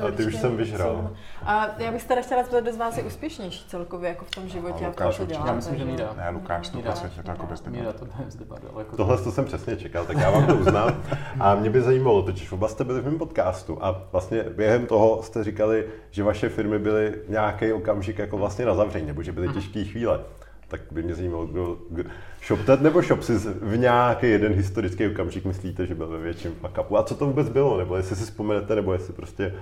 A 0.09 0.11
ty 0.11 0.25
už 0.27 0.37
jsem 0.37 0.57
vyžral. 0.57 1.11
A 1.43 1.67
já 1.79 1.93
bych 1.93 2.03
se 2.03 2.09
teda 2.09 2.23
chtěla 2.23 2.43
zeptat, 2.43 2.61
kdo 2.61 2.73
z 2.73 2.77
vás 2.77 2.97
je 2.97 3.03
úspěšnější 3.03 3.69
celkově 3.69 4.09
jako 4.09 4.25
v 4.25 4.31
tom 4.31 4.49
životě 4.49 4.85
A 4.85 4.89
a 4.89 4.93
v 4.93 4.97
tom, 4.97 5.07
Lukáš 5.07 5.17
co 5.17 5.23
určitě. 5.23 5.35
děláte. 5.35 5.49
Já 5.51 5.55
myslím, 5.57 5.77
že 5.79 5.85
Míra. 5.85 6.15
Ne, 6.17 6.31
Lukáš, 6.31 6.69
to 6.69 6.79
prostě, 6.79 7.09
to 7.25 7.31
jako 7.31 7.47
bez 7.47 7.61
debat. 7.61 7.79
Míra, 7.79 7.93
to 7.93 8.07
pardon, 8.49 8.71
ale 8.75 8.81
jako 8.83 8.97
Tohle 8.97 9.19
to 9.19 9.33
jsem 9.33 9.45
přesně 9.45 9.77
čekal, 9.77 10.05
tak 10.05 10.17
já 10.19 10.31
vám 10.31 10.47
to 10.47 10.55
uznám. 10.57 11.03
A 11.41 11.55
mě 11.55 11.71
by 11.71 11.81
zajímalo, 11.81 12.23
totiž 12.23 12.53
oba 12.53 12.69
jste 12.69 12.85
byli 12.85 13.01
v 13.01 13.05
mém 13.05 13.19
podcastu 13.19 13.85
a 13.85 14.03
vlastně 14.13 14.43
během 14.43 14.87
toho 14.87 15.23
jste 15.23 15.45
říkali, 15.45 15.87
že 16.11 16.23
vaše 16.25 16.49
firmy 16.49 16.79
byly 16.79 17.15
nějaký 17.29 17.73
okamžik 17.73 18.19
jako 18.19 18.39
vlastně 18.39 18.67
na 18.67 18.75
zavření, 18.75 19.07
nebo 19.07 19.23
že 19.23 19.33
byly 19.33 19.49
těžké 19.49 19.85
chvíle. 19.85 20.21
Tak 20.69 20.81
by 20.91 21.03
mě 21.03 21.15
zajímalo, 21.15 21.47
kdo, 21.47 21.77
kdo 21.91 22.11
ShopTet 22.47 22.81
nebo 22.81 23.03
ShopSys 23.03 23.47
v 23.47 23.77
nějaký 23.77 24.31
jeden 24.31 24.53
historický 24.53 25.07
okamžik 25.07 25.45
myslíte, 25.45 25.87
že 25.87 25.95
byl 25.95 26.09
ve 26.09 26.19
větším 26.19 26.55
fuck? 26.55 26.79
A 26.99 27.03
co 27.03 27.15
to 27.15 27.27
vůbec 27.27 27.49
bylo? 27.49 27.79
Nebo 27.79 27.97
jestli 27.97 28.17
si 28.17 28.25
vzpomenete, 28.25 28.75
nebo 28.75 28.93
jestli 28.93 29.13
prostě 29.13 29.55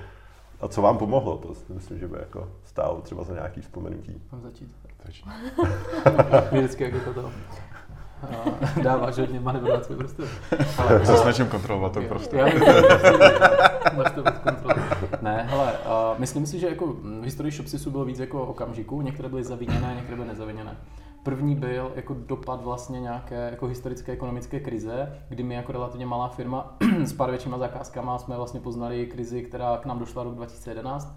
a 0.61 0.68
co 0.68 0.83
vám 0.83 0.99
pomohlo? 0.99 1.38
To 1.38 1.55
si 1.55 1.73
myslím, 1.73 1.99
že 1.99 2.09
by 2.09 2.16
jako 2.21 2.49
stálo 2.64 3.01
třeba 3.01 3.25
za 3.25 3.35
nějaký 3.35 3.61
vzpomenutí. 3.61 4.23
Mám 4.33 4.42
začít. 4.42 4.68
Začni. 5.07 5.33
Vždycky 6.59 6.85
jako 6.85 7.12
to 7.12 7.31
a 8.23 8.81
dáváš 8.83 9.18
hodně 9.18 9.40
manevrovací 9.40 9.95
prostor. 9.95 10.27
Já 10.90 11.05
se 11.05 11.16
snažím 11.16 11.47
kontrolovat 11.47 11.92
to 11.92 12.03
prostě. 12.03 12.37
Já 12.37 12.45
máš 13.97 14.12
to 14.14 14.23
pod 14.23 14.38
kontrolou. 14.38 14.83
Ne, 15.23 15.47
hele, 15.51 15.73
uh, 15.73 16.21
myslím 16.21 16.47
si, 16.47 16.59
že 16.59 16.68
jako 16.68 16.87
v 16.87 17.23
historii 17.25 17.53
Shopsisu 17.53 17.90
bylo 17.90 18.05
víc 18.05 18.18
jako 18.18 18.42
okamžiků, 18.42 19.03
některé 19.03 19.29
byly 19.29 19.45
zaviněné, 19.45 19.92
některé 19.97 20.16
byly 20.16 20.29
nezaviněné. 20.29 20.77
První 21.22 21.56
byl 21.56 21.92
jako 21.94 22.14
dopad 22.14 22.62
vlastně 22.62 23.00
nějaké 23.00 23.50
jako 23.50 23.66
historické 23.66 24.12
ekonomické 24.12 24.61
krize, 24.61 25.22
kdy 25.28 25.42
my 25.42 25.54
jako 25.54 25.72
relativně 25.72 26.06
malá 26.06 26.28
firma 26.28 26.76
s 27.04 27.12
pár 27.12 27.30
většíma 27.30 27.58
zakázkama 27.58 28.18
jsme 28.18 28.37
vlastně 28.37 28.61
poznali 28.61 29.06
krizi, 29.06 29.42
která 29.42 29.78
k 29.78 29.87
nám 29.87 29.98
došla 29.98 30.22
rok 30.22 30.35
2011 30.35 31.16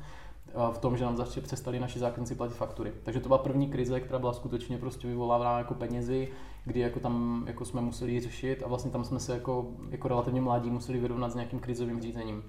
a 0.55 0.71
v 0.71 0.77
tom, 0.77 0.97
že 0.97 1.05
nám 1.05 1.17
začali 1.17 1.41
přestali 1.41 1.79
naši 1.79 1.99
zákazníci 1.99 2.35
platit 2.35 2.53
faktury. 2.53 2.91
Takže 3.03 3.19
to 3.19 3.27
byla 3.27 3.37
první 3.37 3.67
krize, 3.67 3.99
která 3.99 4.19
byla 4.19 4.33
skutečně 4.33 4.77
prostě 4.77 5.07
vyvolávána 5.07 5.57
jako 5.57 5.73
penězi, 5.73 6.27
kdy 6.65 6.79
jako 6.79 6.99
tam 6.99 7.43
jako 7.47 7.65
jsme 7.65 7.81
museli 7.81 8.19
řešit 8.19 8.63
a 8.65 8.67
vlastně 8.67 8.91
tam 8.91 9.03
jsme 9.03 9.19
se 9.19 9.33
jako, 9.33 9.67
jako 9.89 10.07
relativně 10.07 10.41
mladí 10.41 10.69
museli 10.69 10.99
vyrovnat 10.99 11.31
s 11.31 11.35
nějakým 11.35 11.59
krizovým 11.59 12.01
řízením. 12.01 12.43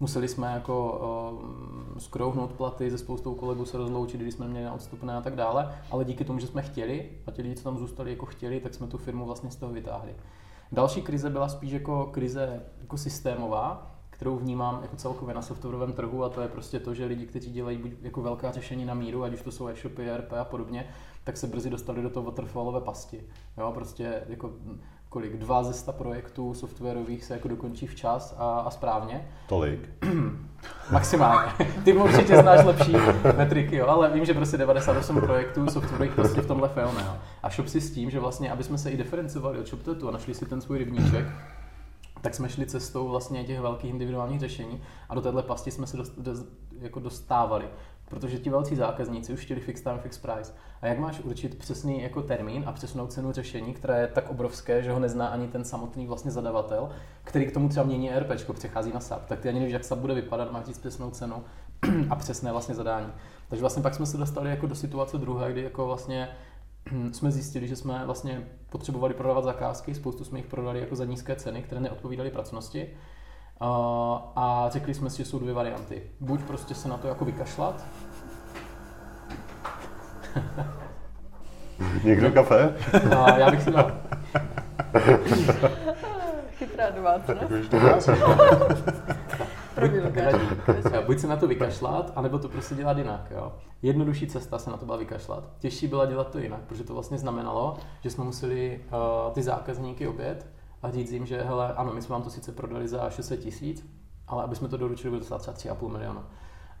Museli 0.00 0.28
jsme 0.28 0.52
jako 0.52 1.00
uh, 1.92 1.98
skrouhnout 1.98 2.52
platy, 2.52 2.90
se 2.90 2.98
spoustou 2.98 3.34
kolegů 3.34 3.64
se 3.64 3.78
rozloučit, 3.78 4.20
když 4.20 4.34
jsme 4.34 4.44
neměli 4.44 4.66
na 4.66 4.74
odstupné 4.74 5.16
a 5.16 5.20
tak 5.20 5.36
dále, 5.36 5.74
ale 5.90 6.04
díky 6.04 6.24
tomu, 6.24 6.38
že 6.38 6.46
jsme 6.46 6.62
chtěli 6.62 7.10
a 7.26 7.30
ti 7.30 7.42
lidi, 7.42 7.54
co 7.54 7.64
tam 7.64 7.78
zůstali 7.78 8.10
jako 8.10 8.26
chtěli, 8.26 8.60
tak 8.60 8.74
jsme 8.74 8.86
tu 8.86 8.98
firmu 8.98 9.26
vlastně 9.26 9.50
z 9.50 9.56
toho 9.56 9.72
vytáhli. 9.72 10.14
Další 10.72 11.02
krize 11.02 11.30
byla 11.30 11.48
spíš 11.48 11.72
jako 11.72 12.06
krize 12.12 12.62
jako 12.80 12.96
systémová, 12.96 13.96
kterou 14.10 14.36
vnímám 14.36 14.78
jako 14.82 14.96
celkově 14.96 15.34
na 15.34 15.42
softwarovém 15.42 15.92
trhu 15.92 16.24
a 16.24 16.28
to 16.28 16.40
je 16.40 16.48
prostě 16.48 16.80
to, 16.80 16.94
že 16.94 17.04
lidi, 17.04 17.26
kteří 17.26 17.52
dělají 17.52 17.78
buď 17.78 17.92
jako 18.02 18.22
velká 18.22 18.52
řešení 18.52 18.84
na 18.84 18.94
míru, 18.94 19.22
ať 19.22 19.32
už 19.32 19.42
to 19.42 19.52
jsou 19.52 19.68
e-shopy, 19.68 20.10
ERP 20.10 20.32
a 20.32 20.44
podobně, 20.44 20.88
tak 21.24 21.36
se 21.36 21.46
brzy 21.46 21.70
dostali 21.70 22.02
do 22.02 22.10
toho 22.10 22.26
waterfallové 22.26 22.80
pasti. 22.80 23.22
Jo, 23.58 23.72
prostě 23.74 24.22
jako 24.28 24.52
kolik, 25.10 25.36
dva 25.36 25.62
ze 25.62 25.72
sta 25.72 25.92
projektů 25.92 26.54
softwarových 26.54 27.24
se 27.24 27.34
jako 27.34 27.48
dokončí 27.48 27.86
včas 27.86 28.34
a, 28.38 28.60
a 28.60 28.70
správně. 28.70 29.28
Tolik. 29.48 29.88
Maximálně. 30.92 31.52
Ty 31.84 31.92
určitě 31.92 32.36
znáš 32.36 32.64
lepší 32.64 32.92
metriky, 33.36 33.76
jo, 33.76 33.86
ale 33.86 34.10
vím, 34.10 34.24
že 34.24 34.34
prostě 34.34 34.56
98 34.56 35.20
projektů 35.20 35.70
softwarových 35.70 36.14
prostě 36.14 36.40
v 36.40 36.46
tomhle 36.46 36.68
failne. 36.68 37.02
Jo. 37.02 37.16
A 37.42 37.50
shop 37.50 37.68
si 37.68 37.80
s 37.80 37.92
tím, 37.92 38.10
že 38.10 38.20
vlastně, 38.20 38.52
aby 38.52 38.64
jsme 38.64 38.78
se 38.78 38.90
i 38.90 38.96
diferencovali 38.96 39.58
od 39.58 39.66
ShopTetu 39.66 40.08
a 40.08 40.10
našli 40.10 40.34
si 40.34 40.46
ten 40.46 40.60
svůj 40.60 40.78
rybníček, 40.78 41.26
tak 42.20 42.34
jsme 42.34 42.48
šli 42.48 42.66
cestou 42.66 43.08
vlastně 43.08 43.44
těch 43.44 43.60
velkých 43.60 43.90
individuálních 43.90 44.40
řešení 44.40 44.82
a 45.08 45.14
do 45.14 45.20
téhle 45.20 45.42
pasti 45.42 45.70
jsme 45.70 45.86
se 45.86 45.96
dost, 45.96 46.12
dost, 46.18 46.46
jako 46.80 47.00
dostávali. 47.00 47.64
Protože 48.10 48.38
ti 48.38 48.50
velcí 48.50 48.76
zákazníci 48.76 49.32
už 49.32 49.40
chtěli 49.40 49.60
fixed 49.60 49.84
time, 49.84 49.98
fixed 49.98 50.22
price. 50.22 50.52
A 50.82 50.86
jak 50.86 50.98
máš 50.98 51.20
určit 51.20 51.58
přesný 51.58 52.02
jako 52.02 52.22
termín 52.22 52.64
a 52.66 52.72
přesnou 52.72 53.06
cenu 53.06 53.32
řešení, 53.32 53.74
které 53.74 54.00
je 54.00 54.06
tak 54.06 54.30
obrovské, 54.30 54.82
že 54.82 54.92
ho 54.92 54.98
nezná 54.98 55.26
ani 55.26 55.48
ten 55.48 55.64
samotný 55.64 56.06
vlastně 56.06 56.30
zadavatel, 56.30 56.90
který 57.24 57.46
k 57.46 57.52
tomu 57.52 57.68
třeba 57.68 57.86
mění 57.86 58.10
ERP, 58.10 58.52
přechází 58.52 58.92
na 58.92 59.00
SAP, 59.00 59.26
tak 59.26 59.40
ty 59.40 59.48
ani 59.48 59.58
nevíš, 59.58 59.72
jak 59.72 59.84
SAP 59.84 59.98
bude 59.98 60.14
vypadat, 60.14 60.52
máš 60.52 60.64
říct 60.66 60.78
přesnou 60.78 61.10
cenu 61.10 61.44
a 62.10 62.16
přesné 62.16 62.52
vlastně 62.52 62.74
zadání. 62.74 63.12
Takže 63.48 63.60
vlastně 63.60 63.82
pak 63.82 63.94
jsme 63.94 64.06
se 64.06 64.16
dostali 64.16 64.50
jako 64.50 64.66
do 64.66 64.74
situace 64.74 65.18
druhé, 65.18 65.52
kdy 65.52 65.62
jako 65.62 65.86
vlastně 65.86 66.28
jsme 67.12 67.30
zjistili, 67.30 67.68
že 67.68 67.76
jsme 67.76 68.02
vlastně 68.06 68.48
potřebovali 68.70 69.14
prodávat 69.14 69.44
zakázky, 69.44 69.94
spoustu 69.94 70.24
jsme 70.24 70.38
jich 70.38 70.46
prodali 70.46 70.80
jako 70.80 70.96
za 70.96 71.04
nízké 71.04 71.36
ceny, 71.36 71.62
které 71.62 71.80
neodpovídaly 71.80 72.30
pracnosti. 72.30 72.88
A 74.36 74.68
řekli 74.72 74.94
jsme 74.94 75.10
si, 75.10 75.18
že 75.18 75.24
jsou 75.24 75.38
dvě 75.38 75.54
varianty. 75.54 76.02
Buď 76.20 76.42
prostě 76.42 76.74
se 76.74 76.88
na 76.88 76.96
to 76.96 77.08
jako 77.08 77.24
vykašlat, 77.24 77.84
Někdo 82.04 82.30
kafe? 82.30 82.74
a 83.16 83.38
já 83.38 83.50
bych 83.50 83.62
si 83.62 83.70
dal. 83.70 83.92
Chytrá 86.58 86.90
domácnost. 86.90 87.40
Buď 91.06 91.18
se 91.18 91.26
na 91.26 91.36
to 91.36 91.46
vykašlat, 91.46 92.12
anebo 92.16 92.38
to 92.38 92.48
prostě 92.48 92.74
dělat 92.74 92.98
jinak. 92.98 93.26
Jo. 93.30 93.52
Jednodušší 93.82 94.26
cesta 94.26 94.58
se 94.58 94.70
na 94.70 94.76
to 94.76 94.86
byla 94.86 94.98
vykašlat. 94.98 95.44
Těžší 95.58 95.86
byla 95.86 96.06
dělat 96.06 96.30
to 96.30 96.38
jinak, 96.38 96.60
protože 96.60 96.84
to 96.84 96.94
vlastně 96.94 97.18
znamenalo, 97.18 97.76
že 98.00 98.10
jsme 98.10 98.24
museli 98.24 98.80
uh, 98.92 99.32
ty 99.32 99.42
zákazníky 99.42 100.08
obět 100.08 100.46
a 100.82 100.90
říct 100.90 101.12
jim, 101.12 101.26
že 101.26 101.42
hele, 101.42 101.74
ano, 101.74 101.92
my 101.94 102.02
jsme 102.02 102.12
vám 102.12 102.22
to 102.22 102.30
sice 102.30 102.52
prodali 102.52 102.88
za 102.88 103.10
600 103.10 103.40
tisíc, 103.40 103.86
ale 104.28 104.44
aby 104.44 104.56
jsme 104.56 104.68
to 104.68 104.76
doručili, 104.76 105.10
bude 105.10 105.24
to 105.24 105.38
třeba 105.38 105.56
3,5 105.56 105.88
milionu. 105.88 106.20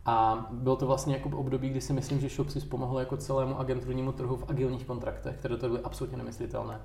A 0.06 0.46
bylo 0.50 0.76
to 0.76 0.86
vlastně 0.86 1.14
jako 1.14 1.38
období, 1.38 1.68
kdy 1.68 1.80
si 1.80 1.92
myslím, 1.92 2.20
že 2.20 2.28
Shopsys 2.28 2.64
pomohl 2.64 2.98
jako 2.98 3.16
celému 3.16 3.58
agenturnímu 3.58 4.12
trhu 4.12 4.36
v 4.36 4.50
agilních 4.50 4.86
kontraktech, 4.86 5.36
které 5.36 5.56
to 5.56 5.68
byly 5.68 5.80
absolutně 5.80 6.18
nemyslitelné. 6.18 6.80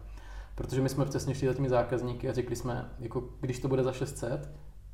Protože 0.55 0.81
my 0.81 0.89
jsme 0.89 1.05
přesně 1.05 1.35
šli 1.35 1.47
za 1.47 1.53
těmi 1.53 1.69
zákazníky 1.69 2.29
a 2.29 2.33
řekli 2.33 2.55
jsme, 2.55 2.89
jako 2.99 3.23
když 3.39 3.59
to 3.59 3.67
bude 3.67 3.83
za 3.83 3.91
600, 3.91 4.49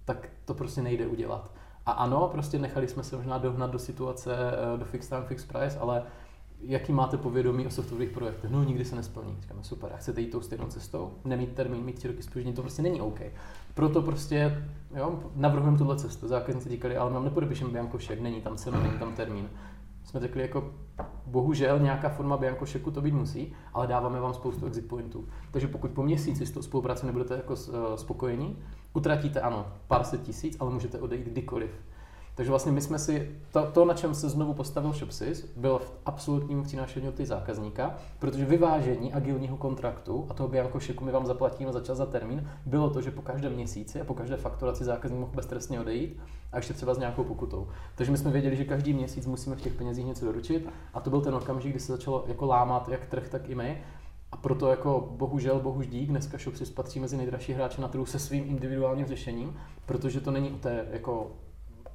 tak 0.06 0.30
to 0.46 0.54
prostě 0.54 0.82
nejde 0.82 1.08
udělat. 1.08 1.52
A 1.86 1.92
ano, 1.92 2.30
prostě 2.32 2.60
nechali 2.60 2.88
jsme 2.88 3.04
se 3.04 3.18
možná 3.18 3.38
dohnat 3.38 3.72
do 3.72 3.80
situace, 3.80 4.36
eh, 4.36 4.78
do 4.78 4.86
fixed 4.86 5.10
time, 5.10 5.24
fixed 5.28 5.52
price, 5.52 5.80
ale 5.80 6.04
jaký 6.63 6.93
máte 6.93 7.17
povědomí 7.17 7.67
o 7.67 7.69
softwarových 7.69 8.10
projektech? 8.10 8.52
No, 8.52 8.63
nikdy 8.63 8.86
se 8.86 8.95
nesplní. 8.95 9.38
Říkáme, 9.41 9.63
super, 9.63 9.91
a 9.93 9.97
chcete 9.97 10.21
jít 10.21 10.32
tou 10.32 10.41
stejnou 10.41 10.65
cestou? 10.65 11.12
Nemít 11.26 11.54
termín, 11.54 11.84
mít 11.84 11.95
tři 11.95 12.08
roky 12.08 12.24
spoždění, 12.24 12.56
to 12.56 12.62
prostě 12.62 12.82
není 12.82 13.02
OK. 13.02 13.21
Proto 13.74 14.02
prostě 14.02 14.67
jo, 14.95 15.19
navrhujeme 15.36 15.78
tuhle 15.78 15.95
cestu. 15.95 16.28
Zákazníci 16.28 16.69
říkali, 16.69 16.97
ale 16.97 17.13
nám 17.13 17.24
nepodepíšeme 17.24 17.71
biankošek, 17.71 18.21
není 18.21 18.41
tam 18.41 18.58
cena, 18.58 18.80
není 18.80 19.00
tam 19.00 19.13
termín. 19.13 19.50
Jsme 20.04 20.19
řekli, 20.19 20.41
jako 20.41 20.74
bohužel 21.26 21.80
nějaká 21.80 22.10
forma 22.10 22.38
biankošeku 22.38 22.91
to 22.91 23.02
být 23.02 23.13
musí, 23.13 23.54
ale 23.74 23.88
dáváme 23.88 24.19
vám 24.19 24.34
spoustu 24.34 24.65
exit 24.65 24.88
pointů. 24.88 25.28
Takže 25.52 25.67
pokud 25.67 25.91
po 25.91 26.04
měsíci 26.04 26.45
s 26.45 26.52
tou 26.52 26.62
spolupráci 26.62 27.06
nebudete 27.06 27.36
jako 27.36 27.54
eh, 27.54 27.97
spokojení, 27.97 28.58
utratíte 28.93 29.41
ano 29.41 29.67
pár 29.88 30.04
set 30.04 30.21
tisíc, 30.21 30.58
ale 30.60 30.71
můžete 30.71 31.00
odejít 31.00 31.28
kdykoliv. 31.28 31.71
Takže 32.36 32.50
vlastně 32.50 32.72
my 32.72 32.82
jsme 32.82 33.00
si, 33.00 33.32
to, 33.52 33.72
to 33.72 33.86
na 33.86 33.94
čem 33.94 34.15
se 34.15 34.30
znovu 34.30 34.54
postavil 34.54 34.94
Shopsys, 34.94 35.54
bylo 35.56 35.80
v 35.80 35.94
absolutním 36.06 36.63
přinášení 36.63 37.12
ty 37.12 37.26
zákazníka, 37.26 37.98
protože 38.20 38.46
vyvážení 38.46 39.13
agilního 39.13 39.58
kontraktu 39.58 40.28
a 40.30 40.34
toho 40.34 40.50
bianko 40.50 40.80
šeku 40.80 41.06
my 41.06 41.12
vám 41.12 41.26
zaplatíme 41.26 41.74
za 41.74 41.82
čas 41.82 41.98
za 41.98 42.06
termín, 42.06 42.50
bylo 42.65 42.89
to, 42.89 43.02
že 43.02 43.12
po 43.12 43.22
každém 43.22 43.54
měsíci 43.54 44.02
a 44.02 44.04
po 44.04 44.13
každé 44.13 44.38
fakturaci 44.38 44.84
zákazník 44.84 45.20
mohl 45.20 45.32
beztrestně 45.36 45.80
odejít 45.80 46.20
a 46.52 46.58
ještě 46.58 46.74
třeba 46.74 46.94
s 46.94 46.98
nějakou 46.98 47.24
pokutou. 47.24 47.67
Takže 47.96 48.12
my 48.12 48.17
jsme 48.17 48.32
věděli, 48.32 48.56
že 48.56 48.65
každý 48.65 48.94
měsíc 48.94 49.26
musíme 49.26 49.56
v 49.56 49.62
těch 49.62 49.74
penězích 49.74 50.06
něco 50.06 50.26
doručit 50.26 50.70
a 50.94 51.00
to 51.00 51.10
byl 51.10 51.22
ten 51.22 51.36
okamžik, 51.36 51.72
kdy 51.72 51.80
se 51.80 51.91
začalo 51.91 52.24
jako 52.28 52.46
lámat 52.46 52.89
jak 52.89 53.06
trh, 53.06 53.30
tak 53.30 53.50
i 53.50 53.56
my. 53.56 53.82
A 54.32 54.38
proto 54.38 54.67
jako 54.67 55.10
bohužel, 55.12 55.60
bohuž 55.60 55.88
dík, 55.88 56.10
dneska 56.10 56.38
Shopsys 56.38 56.70
patří 56.70 57.00
mezi 57.00 57.17
nejdražší 57.17 57.54
hráče 57.54 57.82
na 57.82 57.88
trhu 57.88 58.06
se 58.06 58.20
svým 58.20 58.44
individuálním 58.48 59.06
řešením, 59.06 59.58
protože 59.86 60.22
to 60.22 60.32
není 60.32 60.52
o 60.52 60.58
té 60.58 60.88
jako 60.91 61.32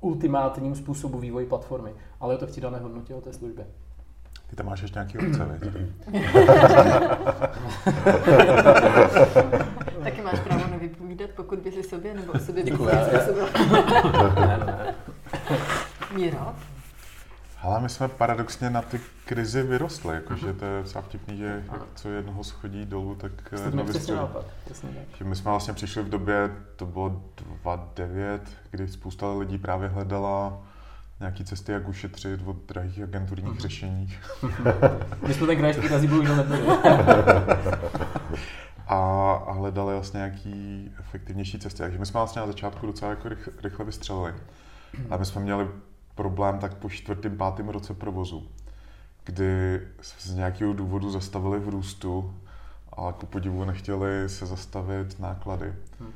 ultimátním 0.00 0.74
způsobu 0.74 1.18
vývoji 1.18 1.46
platformy, 1.46 1.94
ale 2.20 2.34
je 2.34 2.38
to 2.38 2.46
v 2.46 2.50
přidané 2.50 2.78
hodnotě 2.78 3.14
o 3.14 3.20
té 3.20 3.32
službě. 3.32 3.66
Ty 4.50 4.56
tam 4.56 4.66
máš 4.66 4.82
ještě 4.82 4.98
nějaký 4.98 5.18
obce? 5.18 5.60
Taky 10.04 10.22
máš 10.22 10.40
právo 10.40 10.64
nevypovídat, 10.70 11.30
pokud 11.30 11.58
by 11.58 11.72
si 11.72 11.82
sobě 11.82 12.14
nebo 12.14 12.32
o 12.32 12.38
sobě 12.38 12.62
Děkuji, 12.62 12.86
ne. 12.86 12.94
Míro? 16.14 16.54
Ale 17.66 17.80
my 17.80 17.88
jsme 17.88 18.08
paradoxně 18.08 18.70
na 18.70 18.82
ty 18.82 19.00
krizi 19.24 19.62
vyrostli, 19.62 20.14
jakože 20.14 20.52
to 20.52 20.64
je 20.64 20.82
docela 20.82 21.02
vtipný, 21.02 21.36
že 21.36 21.64
jak 21.72 21.82
co 21.94 22.08
jednoho 22.08 22.44
schodí 22.44 22.86
dolů, 22.86 23.14
tak 23.14 23.32
tak. 23.50 25.16
Že 25.18 25.24
my 25.24 25.36
jsme 25.36 25.50
vlastně 25.50 25.74
přišli 25.74 26.02
v 26.02 26.08
době, 26.08 26.50
to 26.76 26.86
bylo 26.86 27.22
2009, 27.62 28.42
kdy 28.70 28.88
spousta 28.88 29.32
lidí 29.32 29.58
právě 29.58 29.88
hledala 29.88 30.62
nějaký 31.20 31.44
cesty, 31.44 31.72
jak 31.72 31.88
ušetřit 31.88 32.40
od 32.44 32.56
drahých 32.68 33.02
agenturních 33.02 33.60
řešení. 33.60 34.14
My 35.26 35.34
jsme 35.34 35.46
ten 35.46 35.56
krajský 35.58 35.88
razí 35.88 36.06
bohužel 36.06 36.36
nebyli. 36.36 36.66
A, 38.86 39.32
a 39.46 39.52
hledali 39.52 39.92
vlastně 39.92 40.18
nějaký 40.18 40.90
efektivnější 41.00 41.58
cesty. 41.58 41.78
Takže 41.78 41.98
my 41.98 42.06
jsme 42.06 42.20
vlastně 42.20 42.40
na 42.40 42.46
začátku 42.46 42.86
docela 42.86 43.10
jako 43.10 43.28
rychle, 43.28 43.52
rychle 43.62 43.84
vystřelili. 43.84 44.34
A 45.10 45.16
my 45.16 45.24
jsme 45.24 45.40
měli 45.40 45.68
problém 46.16 46.58
tak 46.58 46.74
po 46.74 46.90
čtvrtém, 46.90 47.36
pátém 47.36 47.68
roce 47.68 47.94
provozu, 47.94 48.48
kdy 49.24 49.80
z 50.08 50.34
nějakého 50.34 50.72
důvodu 50.72 51.10
zastavili 51.10 51.60
v 51.60 51.68
růstu, 51.68 52.34
ale 52.92 53.12
ku 53.12 53.26
podivu 53.26 53.64
nechtěli 53.64 54.28
se 54.28 54.46
zastavit 54.46 55.20
náklady. 55.20 55.74
Hmm. 56.00 56.12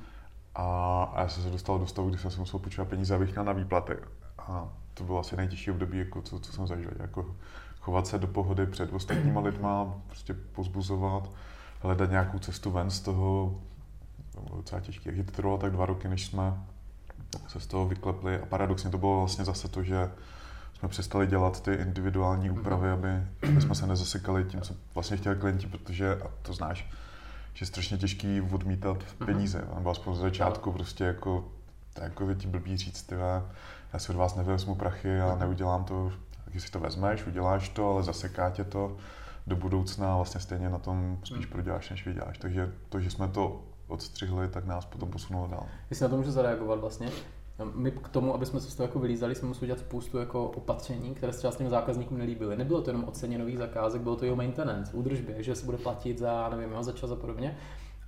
A, 0.54 1.02
a 1.14 1.22
já 1.22 1.28
jsem 1.28 1.42
se 1.42 1.50
dostal 1.50 1.78
do 1.78 1.86
stavu, 1.86 2.08
kdy 2.08 2.18
jsem 2.18 2.30
si 2.30 2.40
musel 2.40 2.60
počítat 2.60 2.88
peníze, 2.88 3.14
abych 3.14 3.30
měl 3.30 3.44
na 3.44 3.52
výplaty. 3.52 3.96
A 4.38 4.68
to 4.94 5.04
bylo 5.04 5.18
asi 5.18 5.36
nejtěžší 5.36 5.70
období, 5.70 5.98
jako 5.98 6.22
co, 6.22 6.38
co 6.38 6.52
jsem 6.52 6.66
zažil. 6.66 6.90
Jako 6.98 7.34
chovat 7.80 8.06
se 8.06 8.18
do 8.18 8.26
pohody 8.26 8.66
před 8.66 8.92
ostatníma 8.92 9.40
lidma, 9.40 9.94
prostě 10.06 10.34
pozbuzovat, 10.34 11.30
hledat 11.80 12.10
nějakou 12.10 12.38
cestu 12.38 12.70
ven 12.70 12.90
z 12.90 13.00
toho. 13.00 13.60
To 14.34 14.40
bylo 14.40 14.56
docela 14.56 14.80
těžké. 14.80 15.04
Takže 15.04 15.24
to 15.24 15.32
trvalo 15.32 15.58
tak 15.58 15.72
dva 15.72 15.86
roky, 15.86 16.08
než 16.08 16.26
jsme 16.26 16.54
se 17.48 17.60
z 17.60 17.66
toho 17.66 17.88
vyklepli. 17.88 18.40
A 18.40 18.46
paradoxně 18.46 18.90
to 18.90 18.98
bylo 18.98 19.18
vlastně 19.18 19.44
zase 19.44 19.68
to, 19.68 19.82
že 19.82 20.10
jsme 20.78 20.88
přestali 20.88 21.26
dělat 21.26 21.62
ty 21.62 21.74
individuální 21.74 22.50
úpravy, 22.50 22.90
aby, 22.90 23.08
aby 23.48 23.60
jsme 23.60 23.74
se 23.74 23.86
nezasekali 23.86 24.44
tím, 24.44 24.60
co 24.60 24.74
vlastně 24.94 25.16
chtěli 25.16 25.36
klienti, 25.36 25.66
protože, 25.66 26.14
a 26.14 26.30
to 26.42 26.52
znáš, 26.52 26.90
že 27.54 27.62
je 27.62 27.66
strašně 27.66 27.98
těžký 27.98 28.40
odmítat 28.40 28.96
peníze, 29.26 29.68
nebo 29.74 29.90
aspoň 29.90 30.14
z 30.14 30.18
začátku 30.18 30.72
prostě 30.72 31.04
jako, 31.04 31.48
je 31.98 32.04
jako 32.04 32.28
je 32.28 32.34
ti 32.34 32.46
blbý 32.46 32.76
říct, 32.76 33.02
ty 33.02 33.16
vole, 33.16 33.42
já 33.92 33.98
si 33.98 34.12
od 34.12 34.16
vás 34.16 34.36
nevezmu 34.36 34.74
prachy 34.74 35.20
a 35.20 35.36
neudělám 35.36 35.84
to, 35.84 36.12
takže 36.44 36.60
si 36.60 36.70
to 36.70 36.80
vezmeš, 36.80 37.26
uděláš 37.26 37.68
to, 37.68 37.90
ale 37.90 38.02
zaseká 38.02 38.50
tě 38.50 38.64
to 38.64 38.96
do 39.46 39.56
budoucna 39.56 40.12
a 40.12 40.16
vlastně 40.16 40.40
stejně 40.40 40.68
na 40.68 40.78
tom 40.78 41.18
spíš 41.24 41.46
proděláš, 41.46 41.90
než 41.90 42.06
vyděláš. 42.06 42.38
Takže 42.38 42.72
to, 42.88 43.00
že 43.00 43.10
jsme 43.10 43.28
to 43.28 43.64
odstřihli, 43.90 44.48
tak 44.48 44.66
nás 44.66 44.84
potom 44.86 45.10
posunulo 45.10 45.46
dál. 45.46 45.66
Jestli 45.90 46.02
na 46.02 46.08
to 46.08 46.16
můžu 46.16 46.30
zareagovat 46.30 46.80
vlastně. 46.80 47.08
My 47.74 47.90
k 47.90 48.08
tomu, 48.08 48.34
aby 48.34 48.46
jsme 48.46 48.60
se 48.60 48.70
z 48.70 48.74
toho 48.74 48.84
jako 48.84 48.98
vylízali, 48.98 49.34
jsme 49.34 49.48
museli 49.48 49.66
dělat 49.66 49.78
spoustu 49.78 50.18
jako 50.18 50.44
opatření, 50.44 51.14
které 51.14 51.32
se 51.32 51.48
těm 51.48 51.68
zákazníkům 51.68 52.18
nelíbily. 52.18 52.56
Nebylo 52.56 52.82
to 52.82 52.90
jenom 52.90 53.04
oceně 53.04 53.38
nových 53.38 53.58
zakázek, 53.58 54.02
bylo 54.02 54.16
to 54.16 54.24
jeho 54.24 54.36
maintenance, 54.36 54.92
údržbě, 54.96 55.42
že 55.42 55.54
se 55.54 55.66
bude 55.66 55.78
platit 55.78 56.18
za, 56.18 56.48
nevím, 56.48 56.82
za 56.82 56.92
čas 56.92 57.10
a 57.10 57.16
podobně. 57.16 57.56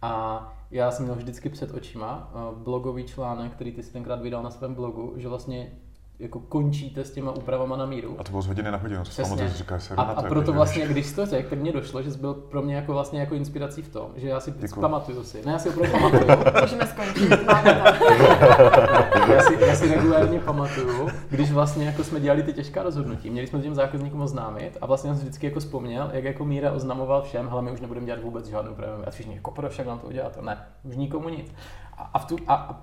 A 0.03 0.53
já 0.71 0.91
jsem 0.91 1.05
měl 1.05 1.17
vždycky 1.17 1.49
před 1.49 1.75
očima 1.75 2.33
eh, 2.35 2.55
blogový 2.65 3.05
článek, 3.05 3.53
který 3.53 3.73
ty 3.73 3.83
si 3.83 3.93
tenkrát 3.93 4.23
vydal 4.23 4.43
na 4.43 4.51
svém 4.51 4.75
blogu, 4.75 5.15
že 5.17 5.29
vlastně 5.29 5.73
jako 6.19 6.41
končíte 6.41 7.05
s 7.05 7.11
těma 7.11 7.33
úpravama 7.33 7.77
na 7.77 7.87
míru. 7.87 8.17
A 8.19 8.25
to 8.25 8.31
bylo 8.31 8.43
z 8.43 8.47
hodiny 8.47 8.71
na 8.71 8.79
hodinu, 8.79 9.05
co 9.05 9.11
Přesně. 9.11 9.49
říkáš 9.49 9.83
se 9.83 9.95
A, 9.95 10.03
a 10.03 10.23
proto 10.23 10.53
že- 10.53 10.57
vlastně, 10.57 10.87
když 10.87 11.13
to 11.13 11.27
řekl, 11.27 11.51
tak 11.51 11.59
mně 11.59 11.73
došlo, 11.73 12.03
že 12.03 12.11
jsi 12.13 12.19
byl 12.19 12.35
pro 12.35 12.63
mě 12.63 12.77
jako 12.77 12.93
vlastně 12.93 13.21
jako 13.21 13.35
inspirací 13.35 13.83
v 13.83 13.89
tom, 13.89 14.07
že 14.17 14.29
já 14.29 14.41
si 14.41 14.51
Děkuju. 14.51 14.81
pamatuju 14.81 15.25
si, 15.25 15.47
ne, 15.47 15.53
já 15.53 15.59
si 15.59 15.69
opravdu 15.71 15.93
pamatuju, 15.99 16.23
Můžeme 16.63 16.87
skončit, 16.87 17.47
máme 17.47 17.63
to. 17.99 19.33
já 19.33 19.43
si, 19.43 19.57
já 19.67 19.75
si 19.77 19.95
regulárně 19.95 20.41
pamatuju, 20.41 21.09
když 21.31 21.53
vlastně 21.53 21.87
jako 21.87 22.05
jsme 22.05 22.21
dělali 22.21 22.43
ty 22.43 22.53
těžká 22.53 22.83
rozhodnutí, 22.83 23.31
měli 23.31 23.47
jsme 23.47 23.61
těm 23.61 23.75
zákazníkům 23.75 24.21
oznámit 24.21 24.79
a 24.81 24.87
vlastně 24.87 25.11
jsem 25.11 25.17
si 25.19 25.23
vždycky 25.25 25.47
jako 25.47 25.61
vzpomněl, 25.61 26.11
jak 26.13 26.25
jako 26.25 26.45
Míra 26.45 26.73
oznamoval 26.73 27.23
všem, 27.23 27.49
hele, 27.49 27.63
my 27.63 27.71
už 27.73 27.81
nebudeme 27.81 28.07
dělat 28.07 28.23
vůbec 28.23 28.47
žádnou 28.47 28.75
prémium. 28.75 29.03
A 29.07 29.11
všichni, 29.11 29.35
jako 29.35 29.51
proč 29.51 29.73
však 29.73 29.87
nám 29.87 29.99
to 29.99 30.07
udělat? 30.07 30.39
Ne, 30.43 30.59
už 30.85 30.97
nikomu 30.97 31.29
nic. 31.29 31.53
A, 31.99 32.11
a, 32.15 32.19
v 32.19 32.25
tu, 32.25 32.37
a, 32.47 32.55
a 32.55 32.81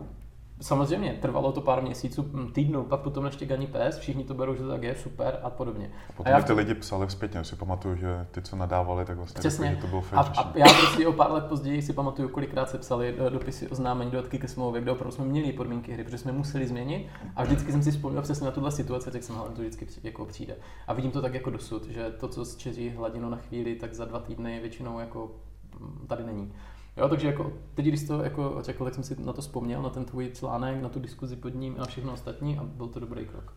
Samozřejmě, 0.62 1.18
trvalo 1.22 1.52
to 1.52 1.62
pár 1.62 1.82
měsíců, 1.82 2.26
hm, 2.34 2.52
týdnů, 2.54 2.84
pak 2.84 3.00
potom 3.00 3.26
ještě 3.26 3.46
Gani 3.46 3.68
Pes, 3.68 3.98
všichni 3.98 4.24
to 4.24 4.34
berou, 4.34 4.56
že 4.56 4.64
to 4.64 4.70
tak 4.70 4.84
je, 4.84 4.96
super 4.96 5.40
a 5.44 5.50
podobně. 5.50 5.92
Potom 6.18 6.34
a 6.34 6.38
mi 6.38 6.44
ty 6.44 6.54
lidi 6.54 6.74
psali 6.74 7.10
zpětně, 7.10 7.44
si 7.44 7.56
pamatuju, 7.56 7.96
že 7.96 8.28
ty, 8.32 8.42
co 8.42 8.56
nadávali, 8.56 9.06
tak 9.06 9.18
vlastně 9.18 9.40
Přesně. 9.40 9.66
řekli, 9.68 9.76
že 9.76 9.82
to 9.82 9.88
bylo 9.88 10.00
A, 10.00 10.24
fake 10.24 10.38
a 10.38 10.42
řešení. 10.44 10.54
já 10.56 10.66
prostě 10.80 11.08
o 11.08 11.14
pár 11.14 11.32
let 11.32 11.44
později 11.46 11.82
si 11.82 11.94
pamatuju, 11.94 12.30
kolikrát 12.30 12.70
se 12.70 12.78
psali 12.78 13.16
eh, 13.28 13.30
dopisy 13.30 13.68
oznámení, 13.68 14.12
dodatky 14.12 14.40
ke 14.40 14.48
smlouvě, 14.48 14.82
kde 14.82 14.92
opravdu 14.92 15.12
jsme 15.16 15.26
měli 15.26 15.54
podmínky 15.54 15.94
hry, 15.94 16.04
protože 16.04 16.18
jsme 16.18 16.32
museli 16.32 16.68
změnit. 16.68 17.08
A 17.36 17.44
vždycky 17.44 17.72
jsem 17.72 17.84
si 17.84 17.92
vzpomněl 17.92 18.22
přesně 18.22 18.46
na 18.46 18.52
tuhle 18.52 18.72
situaci, 18.72 19.12
tak 19.12 19.24
jsem 19.24 19.36
hele, 19.36 19.50
to 19.50 19.62
vždycky 19.62 19.88
jako 20.04 20.26
přijde. 20.26 20.56
A 20.88 20.94
vidím 20.94 21.12
to 21.12 21.22
tak 21.22 21.34
jako 21.34 21.50
dosud, 21.50 21.86
že 21.88 22.10
to, 22.20 22.28
co 22.28 22.46
zčeří 22.46 22.90
hladinu 22.90 23.30
na 23.30 23.38
chvíli, 23.38 23.76
tak 23.76 23.94
za 23.94 24.06
dva 24.06 24.20
týdny 24.20 24.60
většinou 24.60 25.00
jako 25.00 25.32
mm, 25.80 26.06
tady 26.08 26.24
není. 26.24 26.54
Jo, 26.98 27.10
takže 27.10 27.28
jako, 27.28 27.52
teď, 27.74 27.86
když 27.86 28.00
jsi 28.00 28.08
to 28.08 28.24
jako 28.24 28.58
řekl, 28.62 28.84
tak 28.84 28.94
jsem 28.94 29.04
si 29.04 29.22
na 29.22 29.34
to 29.34 29.42
vzpomněl, 29.42 29.82
na 29.82 29.90
ten 29.90 30.06
tvůj 30.06 30.32
článek, 30.34 30.82
na 30.82 30.90
tu 30.90 31.00
diskuzi 31.00 31.36
pod 31.36 31.56
ním 31.56 31.76
a 31.76 31.80
na 31.80 31.86
všechno 31.86 32.14
ostatní 32.14 32.58
a 32.58 32.64
byl 32.64 32.88
to 32.88 33.00
dobrý 33.00 33.26
krok. 33.26 33.54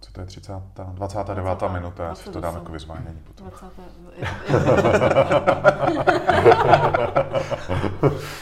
Co 0.00 0.12
to 0.12 0.20
je 0.20 0.26
30. 0.26 0.52
29. 0.92 1.62
minuta, 1.72 2.04
já 2.04 2.14
si 2.14 2.30
to 2.30 2.40
dám 2.40 2.54
28. 2.54 2.58
jako 2.58 2.72
vyzvánění 2.72 3.20
potom. 3.24 3.46
20. 3.46 3.66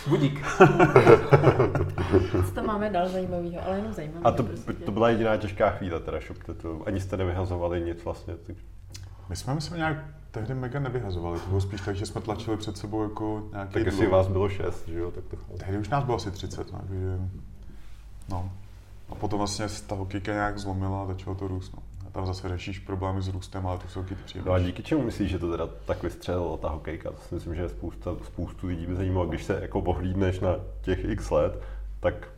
Budík. 0.08 0.46
Co 2.46 2.52
tam 2.54 2.66
máme 2.66 2.90
dál 2.90 3.08
zajímavého, 3.08 3.66
ale 3.66 3.76
jenom 3.76 3.92
zajímavé. 3.92 4.20
A 4.24 4.30
to, 4.30 4.42
prostě. 4.42 4.72
to 4.72 4.92
byla 4.92 5.10
jediná 5.10 5.36
těžká 5.36 5.70
chvíle, 5.70 6.00
teda 6.00 6.20
šup, 6.20 6.36
to, 6.62 6.82
ani 6.86 7.00
jste 7.00 7.16
nevyhazovali 7.16 7.80
nic 7.80 8.04
vlastně. 8.04 8.36
Tak... 8.36 8.56
My 9.28 9.36
jsme, 9.36 9.54
myslím, 9.54 9.76
nějak 9.76 9.96
tehdy 10.30 10.54
mega 10.54 10.80
nevyhazovali, 10.80 11.40
to 11.40 11.48
bylo 11.48 11.60
spíš 11.60 11.80
tak, 11.80 11.96
že 11.96 12.06
jsme 12.06 12.20
tlačili 12.20 12.56
před 12.56 12.76
sebou 12.76 13.02
jako 13.02 13.48
nějaký 13.52 13.72
Tak 13.72 13.86
jestli 13.86 14.06
vás 14.06 14.28
bylo 14.28 14.48
šest, 14.48 14.88
že 14.88 14.98
jo, 14.98 15.10
tak 15.10 15.24
to... 15.24 15.36
Tehdy 15.58 15.78
už 15.78 15.88
nás 15.88 16.04
bylo 16.04 16.16
asi 16.16 16.30
30, 16.30 16.72
no, 16.72 16.78
takže, 16.88 17.18
no. 18.28 18.50
A 19.08 19.14
potom 19.14 19.38
vlastně 19.38 19.66
ta 19.86 19.94
hokejka 19.94 20.32
nějak 20.32 20.58
zlomila 20.58 21.02
a 21.02 21.06
začalo 21.06 21.36
to 21.36 21.48
růst, 21.48 21.72
no. 21.76 21.82
A 22.06 22.10
tam 22.10 22.26
zase 22.26 22.48
řešíš 22.48 22.78
problémy 22.78 23.22
s 23.22 23.28
růstem, 23.28 23.66
ale 23.66 23.78
to 23.78 23.88
jsou 23.88 24.02
ty 24.02 24.14
No 24.14 24.20
a 24.20 24.24
příjemné. 24.24 24.64
díky 24.64 24.82
čemu 24.82 25.02
myslíš, 25.02 25.30
že 25.30 25.38
to 25.38 25.50
teda 25.50 25.66
tak 25.84 26.02
vystřelilo 26.02 26.56
ta 26.56 26.68
hokejka? 26.68 27.10
To 27.10 27.18
si 27.28 27.34
myslím, 27.34 27.54
že 27.54 27.68
spousta, 27.68 28.10
spoustu 28.24 28.66
lidí 28.66 28.86
by 28.86 28.94
zajímalo, 28.94 29.26
když 29.26 29.44
se 29.44 29.58
jako 29.62 29.82
pohlídneš 29.82 30.40
na 30.40 30.56
těch 30.82 31.04
x 31.04 31.30
let, 31.30 31.62
tak 32.00 32.28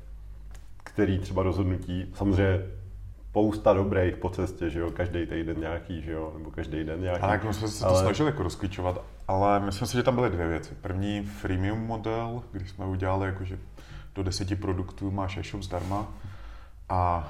který 0.85 1.18
třeba 1.18 1.42
rozhodnutí, 1.42 2.12
samozřejmě 2.14 2.66
spousta 3.31 3.73
dobrých 3.73 4.16
po 4.16 4.31
cestě, 4.31 4.71
že 4.71 4.81
jo, 4.81 4.90
každý 4.90 5.27
týden 5.27 5.61
nějaký, 5.61 6.03
že 6.03 6.12
jo, 6.12 6.33
nebo 6.38 6.51
každý 6.51 6.85
den 6.85 7.01
nějaký. 7.01 7.23
Ale 7.23 7.33
jako 7.33 7.53
jsme 7.53 7.69
se 7.69 7.81
to 7.85 7.90
Ale- 7.90 8.01
snažili 8.03 8.31
jako 8.31 8.43
rozklíčovat, 8.43 9.03
ale 9.29 9.61
myslím 9.61 9.88
si, 9.88 9.97
že 9.97 10.03
tam 10.03 10.14
byly 10.14 10.31
dvě 10.31 10.49
věci. 10.49 10.75
První 10.81 11.23
freemium 11.23 11.79
model, 11.79 12.43
když 12.53 12.71
jsme 12.71 12.87
udělali 12.87 13.27
jako, 13.27 13.45
že 13.45 13.59
do 14.14 14.23
deseti 14.23 14.57
produktů 14.57 15.11
máš 15.11 15.37
e-shop 15.37 15.62
zdarma. 15.62 16.07
A, 16.88 17.29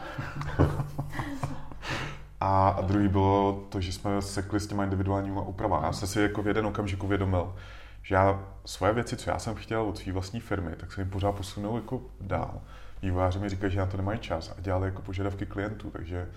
a, 2.41 2.69
a 2.69 2.81
druhý 2.81 3.09
bylo 3.09 3.67
to, 3.69 3.81
že 3.81 3.93
jsme 3.93 4.23
sekli 4.23 4.61
s 4.61 4.67
těma 4.67 4.85
individuálníma 4.85 5.43
úpravami. 5.43 5.87
Já 5.87 5.93
jsem 5.93 6.09
si 6.09 6.21
jako 6.21 6.43
v 6.43 6.49
jeden 6.49 6.67
okamžik 6.67 7.05
uvědomil, 7.05 7.55
že 8.03 8.15
já 8.15 8.45
svoje 8.65 8.93
věci, 8.93 9.17
co 9.17 9.31
já 9.31 9.39
jsem 9.39 9.55
chtěl 9.55 9.83
od 9.83 9.99
své 9.99 10.13
vlastní 10.13 10.41
firmy, 10.41 10.71
tak 10.77 10.93
jsem 10.93 11.03
jim 11.05 11.11
pořád 11.11 11.33
posunul 11.33 11.77
jako 11.77 12.01
dál. 12.21 12.61
Vývojáři 13.03 13.39
mi 13.39 13.49
říkají, 13.49 13.73
že 13.73 13.79
na 13.79 13.87
to 13.87 13.97
nemají 13.97 14.19
čas 14.19 14.55
a 14.59 14.61
dělali 14.61 14.89
jako 14.89 15.03
požadavky 15.03 15.47
klientů, 15.47 15.91
takže 15.91 16.29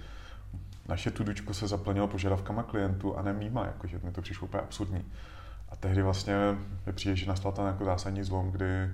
naše 0.89 1.12
tudučko 1.12 1.54
se 1.54 1.67
zaplnilo 1.67 2.08
požadavkama 2.08 2.63
klientů 2.63 3.17
a 3.17 3.21
ne 3.21 3.34
mýma, 3.34 3.65
jakože 3.65 3.99
mi 4.04 4.12
to 4.12 4.21
přišlo 4.21 4.47
úplně 4.47 4.63
absurdní. 4.63 5.06
A 5.69 5.76
tehdy 5.76 6.02
vlastně 6.02 6.36
mi 6.86 6.93
přijde, 6.93 7.15
že 7.15 7.26
nastal 7.26 7.52
ten 7.52 7.65
jako 7.65 7.86
zásadní 7.86 8.23
zlom, 8.23 8.52
kdy 8.52 8.89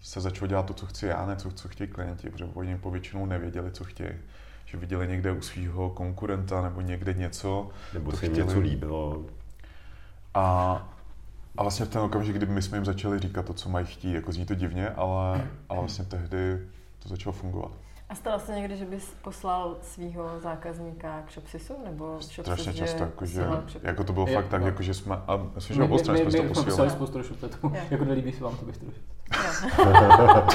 se 0.00 0.20
začalo 0.20 0.46
dělat 0.46 0.66
to, 0.66 0.74
co 0.74 0.86
chci 0.86 1.06
já, 1.06 1.26
ne 1.26 1.36
to, 1.36 1.50
co 1.50 1.68
chtějí 1.68 1.90
klienti, 1.90 2.30
protože 2.30 2.44
oni 2.44 2.78
povětšinou 2.78 3.26
nevěděli, 3.26 3.70
co 3.70 3.84
chtějí. 3.84 4.10
že 4.64 4.78
viděli 4.78 5.08
někde 5.08 5.32
u 5.32 5.40
svého 5.40 5.90
konkurenta 5.90 6.62
nebo 6.62 6.80
někde 6.80 7.14
něco. 7.14 7.70
Nebo 7.94 8.12
se 8.12 8.26
jim 8.26 8.32
chtěli. 8.32 8.48
něco 8.48 8.60
líbilo. 8.60 9.26
A, 10.34 10.76
a 11.56 11.62
vlastně 11.62 11.86
v 11.86 11.88
ten 11.88 12.02
okamžik, 12.02 12.36
kdy 12.36 12.46
my 12.46 12.62
jsme 12.62 12.76
jim 12.76 12.84
začali 12.84 13.18
říkat 13.18 13.46
to, 13.46 13.54
co 13.54 13.68
mají 13.68 13.86
chtít, 13.86 14.14
jako 14.14 14.32
zní 14.32 14.46
to 14.46 14.54
divně, 14.54 14.88
ale, 14.88 15.48
ale 15.68 15.80
vlastně 15.80 16.04
tehdy 16.04 16.58
to 17.02 17.08
začalo 17.08 17.32
fungovat. 17.32 17.70
A 18.08 18.14
stalo 18.14 18.38
se 18.38 18.54
někdy, 18.56 18.76
že 18.76 18.84
bys 18.84 19.14
poslal 19.22 19.76
svého 19.82 20.40
zákazníka 20.40 21.22
k 21.22 21.30
Shopsisu? 21.32 21.74
Nebo 21.84 22.06
Shopsis, 22.20 22.32
Strašně 22.44 22.72
že 22.72 22.78
často, 22.78 23.02
jako, 23.02 23.26
že, 23.26 23.32
posílal 23.40 23.56
k 23.56 23.60
Shopsisu? 23.60 23.86
jako 23.86 24.04
to 24.04 24.12
bylo 24.12 24.26
Je- 24.28 24.34
fakt 24.34 24.48
tak, 24.48 24.60
no. 24.60 24.66
jako, 24.66 24.82
že 24.82 24.94
jsme, 24.94 25.16
a 25.16 25.36
myslím, 25.54 25.74
že 25.74 25.80
My, 25.80 25.84
obou 25.86 25.94
my, 25.96 25.98
my, 26.00 26.04
jsme 26.04 26.12
my 26.14 26.24
to 26.24 26.30
jsme 26.30 26.44
poslali 26.48 26.64
posílali. 26.64 26.90
spoustu 26.90 27.18
rošupletů. 27.18 27.56
Jo. 27.62 27.82
Jako 27.90 28.04
nelíbí 28.04 28.32
se 28.32 28.44
vám, 28.44 28.56
to 28.56 28.64
bych 28.64 28.76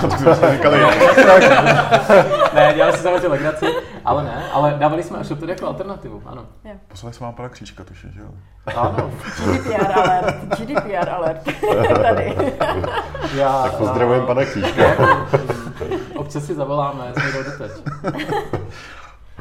to 0.02 0.08
To 0.08 0.36
jsme 0.36 0.52
říkali, 0.52 0.80
Ne, 2.54 2.74
dělali 2.76 2.94
si 2.94 3.04
samozřejmě 3.04 3.28
legraci, 3.28 3.66
ale 4.06 4.24
ne, 4.24 4.44
ale 4.54 4.76
dávali 4.80 5.04
jsme 5.04 5.24
Shoptet 5.24 5.50
jako 5.50 5.68
alternativu, 5.68 6.24
ano. 6.26 6.46
poslali 6.88 7.14
jsme 7.14 7.26
vám 7.26 7.34
pana 7.34 7.50
Kříčka, 7.50 7.84
tuším, 7.84 8.12
že 8.12 8.20
jo? 8.20 8.28
Ano, 8.76 9.12
GDPR 9.46 9.92
alert, 10.00 10.36
GDPR 10.60 11.10
alert. 11.10 11.42
Tady. 12.02 12.36
já... 13.36 13.64
Tak 13.64 13.74
pozdravujeme 13.76 14.26
pana 14.26 14.46
Křížka. 14.46 14.84
Občas 16.16 16.44
si 16.44 16.56
zavoláme, 16.56 17.14
jsme 17.14 17.32
jdou 17.32 17.44
doteď. 17.44 17.72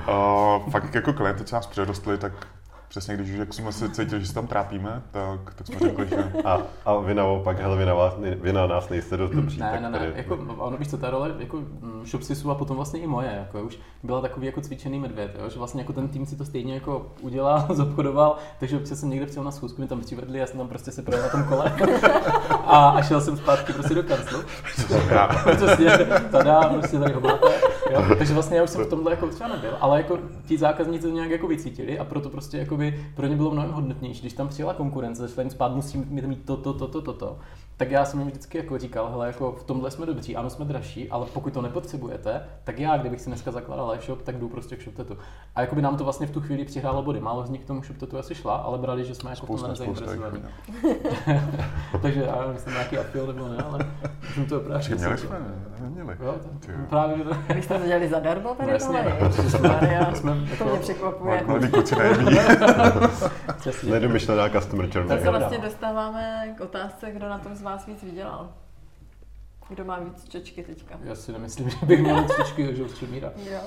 Uh, 0.08 0.70
fakt 0.70 0.94
jako 0.94 1.12
klienty, 1.12 1.44
co 1.44 1.56
nás 1.56 1.66
přerostli, 1.66 2.18
tak 2.18 2.32
přesně 2.88 3.14
když 3.14 3.30
už 3.30 3.36
jako 3.38 3.52
jsme 3.52 3.72
se 3.72 3.88
cítili, 3.90 4.20
že 4.20 4.26
se 4.26 4.34
tam 4.34 4.46
trápíme, 4.46 5.02
tak, 5.10 5.54
tak 5.54 5.66
jsme 5.66 5.78
řekli, 5.78 6.08
že 6.08 6.16
A, 6.44 6.58
a 6.84 6.96
vy 6.98 7.14
naopak, 7.14 7.60
hele, 7.60 7.76
vy 7.76 7.84
na, 7.86 7.94
vás, 7.94 8.14
vy 8.40 8.52
na 8.52 8.66
nás 8.66 8.88
nejste 8.88 9.16
dost 9.16 9.30
dobří. 9.30 9.60
Ne, 9.60 9.78
ne, 9.82 9.90
ne, 9.90 9.98
tady- 9.98 10.12
jako, 10.16 10.38
ono 10.58 10.76
víš 10.76 10.90
co, 10.90 10.98
ta 10.98 11.10
role 11.10 11.34
jako 11.38 11.56
mm, 11.56 12.02
Shopsisu 12.06 12.50
a 12.50 12.54
potom 12.54 12.76
vlastně 12.76 13.00
i 13.00 13.06
moje, 13.06 13.30
jako 13.38 13.62
už 13.66 13.78
byla 14.02 14.20
takový 14.20 14.46
jako 14.46 14.60
cvičený 14.60 14.98
medvěd, 15.00 15.36
jo, 15.42 15.48
že 15.50 15.58
vlastně 15.58 15.80
jako 15.80 15.92
ten 15.92 16.08
tým 16.08 16.26
si 16.26 16.36
to 16.36 16.44
stejně 16.44 16.74
jako 16.74 17.06
udělal, 17.20 17.66
zobchodoval, 17.74 18.36
takže 18.60 18.76
občas 18.76 19.00
jsem 19.00 19.10
někde 19.10 19.26
přijel 19.26 19.44
na 19.44 19.50
schůzku, 19.50 19.80
mi 19.82 19.88
tam 19.88 20.00
přivedli, 20.00 20.38
já 20.38 20.46
jsem 20.46 20.58
tam 20.58 20.68
prostě 20.68 20.90
se 20.92 21.02
projel 21.02 21.22
na 21.22 21.28
tom 21.28 21.44
kole 21.44 21.72
a, 22.50 22.88
a 22.88 23.02
šel 23.02 23.20
jsem 23.20 23.36
zpátky 23.36 23.72
prostě 23.72 23.94
do 23.94 24.02
kanclu. 24.02 24.38
Přesně, 25.56 25.98
tada, 26.30 26.60
prostě 26.68 26.98
tady 26.98 27.12
hobláte. 27.12 27.75
Jo? 27.90 28.04
Takže 28.18 28.34
vlastně 28.34 28.56
já 28.56 28.62
už 28.62 28.70
jsem 28.70 28.84
v 28.84 28.90
tomhle 28.90 29.12
jako 29.12 29.26
třeba 29.26 29.48
nebyl, 29.48 29.76
ale 29.80 29.98
jako 29.98 30.18
ti 30.46 30.58
zákazníci 30.58 31.02
to 31.02 31.08
nějak 31.08 31.30
jako 31.30 31.46
vycítili 31.46 31.98
a 31.98 32.04
proto 32.04 32.30
prostě 32.30 32.58
jakoby 32.58 33.04
pro 33.14 33.26
ně 33.26 33.36
bylo 33.36 33.50
mnohem 33.50 33.70
hodnotnější, 33.70 34.20
když 34.20 34.32
tam 34.32 34.48
přijela 34.48 34.74
konkurence, 34.74 35.22
začala 35.28 35.42
jim 35.42 35.50
spát, 35.50 35.74
musím 35.74 36.06
mít 36.10 36.46
to, 36.46 36.56
to, 36.56 36.72
to, 36.72 36.88
to, 36.88 37.02
to, 37.02 37.12
to. 37.12 37.38
Tak 37.78 37.90
já 37.90 38.04
jsem 38.04 38.20
jim 38.20 38.28
vždycky 38.28 38.58
jako 38.58 38.78
říkal, 38.78 39.08
hele, 39.10 39.26
jako 39.26 39.52
v 39.52 39.64
tomhle 39.64 39.90
jsme 39.90 40.06
dobří, 40.06 40.36
ano, 40.36 40.50
jsme 40.50 40.64
dražší, 40.64 41.10
ale 41.10 41.26
pokud 41.32 41.52
to 41.52 41.62
nepotřebujete, 41.62 42.42
tak 42.64 42.78
já, 42.78 42.96
kdybych 42.96 43.20
si 43.20 43.26
dneska 43.30 43.50
zakládal 43.50 43.92
e-shop, 43.92 44.22
tak 44.22 44.38
jdu 44.38 44.48
prostě 44.48 44.76
k 44.76 44.82
ShopTetu. 44.82 45.18
A 45.54 45.60
jakoby 45.60 45.82
nám 45.82 45.96
to 45.96 46.04
vlastně 46.04 46.26
v 46.26 46.30
tu 46.30 46.40
chvíli 46.40 46.64
přihrálo 46.64 47.02
body. 47.02 47.20
Málo 47.20 47.46
z 47.46 47.50
nich 47.50 47.60
k 47.60 47.66
tomu 47.66 47.82
ShopTetu 47.82 48.18
asi 48.18 48.34
šla, 48.34 48.56
ale 48.56 48.78
brali, 48.78 49.04
že 49.04 49.14
jsme 49.14 49.30
jako 49.30 49.46
v 49.46 49.48
tomhle 49.48 49.76
spousta, 49.76 49.84
spousta. 50.06 50.10
Jako, 50.24 50.24
nezainteresovaní. 50.24 51.42
Takže 52.02 52.22
já 52.22 52.36
nevím, 52.40 52.52
jestli 52.52 52.72
nějaký 52.72 52.98
apel 52.98 53.26
nebo 53.26 53.48
ne, 53.48 53.56
ale 53.70 53.78
jsem 54.34 54.46
to 54.46 54.56
opravdu. 54.60 54.86
Měli 54.96 55.18
jsme? 55.18 55.38
Neměli. 55.80 56.16
Jo, 56.20 56.34
to, 56.42 56.72
právě 56.88 57.16
že 57.48 57.54
Vy 57.54 57.62
jste 57.62 57.78
to 57.78 57.86
dělali 57.86 58.08
zadarmo 58.08 58.54
tady 58.54 58.66
No 58.66 58.72
jasně, 58.72 59.04
tohle? 59.20 59.32
jsme- 59.50 59.68
Maria, 59.68 60.14
jsme 60.14 60.34
to 60.34 60.46
jako- 60.50 60.64
mě 60.64 60.78
překvapuje. 60.78 61.42
Mladí 61.46 61.68
kluci 61.68 61.96
neví. 61.96 62.36
Nedomyšlená 63.90 64.48
customer 64.48 64.86
journey. 64.94 65.08
Tak 65.08 65.20
se 65.20 65.30
vlastně 65.30 65.58
dostáváme 65.58 66.54
k 66.58 66.60
otázce, 66.60 67.10
kdo 67.10 67.28
na 67.28 67.38
tom 67.38 67.56
vás 67.66 67.86
víc 67.86 68.02
vydělal. 68.02 68.48
Kdo 69.68 69.84
má 69.84 69.98
víc 69.98 70.28
čočky 70.28 70.62
teďka? 70.62 70.98
Já 71.04 71.14
si 71.14 71.32
nemyslím, 71.32 71.70
že 71.80 71.86
bych 71.86 72.00
měl 72.00 72.24
cvičky, 72.24 72.76
že 72.76 72.82
už 72.82 73.00
míra. 73.00 73.32
Jo. 73.36 73.60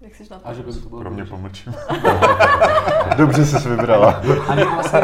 Jak 0.00 0.14
jsi 0.14 0.26
na 0.30 0.38
to? 0.38 0.48
A 0.48 0.52
že 0.52 0.62
by 0.62 0.72
to 0.72 0.88
bylo 0.88 1.00
Pro 1.00 1.10
mě 1.10 1.24
pomlčím. 1.24 1.74
Dobře 3.16 3.46
jsi 3.46 3.68
vybrala. 3.68 4.22
Ani 4.48 4.64
vlastně, 4.64 5.00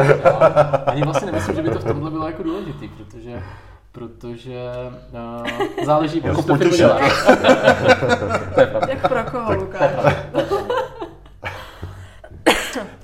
ani 0.85 1.01
vlastně 1.01 1.25
nemyslím, 1.25 1.55
že 1.55 1.61
by 1.61 1.69
to 1.69 1.79
v 1.79 1.83
tomhle 1.83 2.11
bylo 2.11 2.27
jako 2.27 2.43
důležitý, 2.43 2.87
protože 2.87 3.43
protože 3.91 4.71
uh, 5.11 5.85
záleží, 5.85 6.21
se 6.21 6.43
to 6.43 6.55
firma 6.55 6.77
dělá. 6.77 6.99
Jak 8.89 9.07
pro 9.07 9.23
koho, 9.31 9.53
Lukáš? 9.53 10.15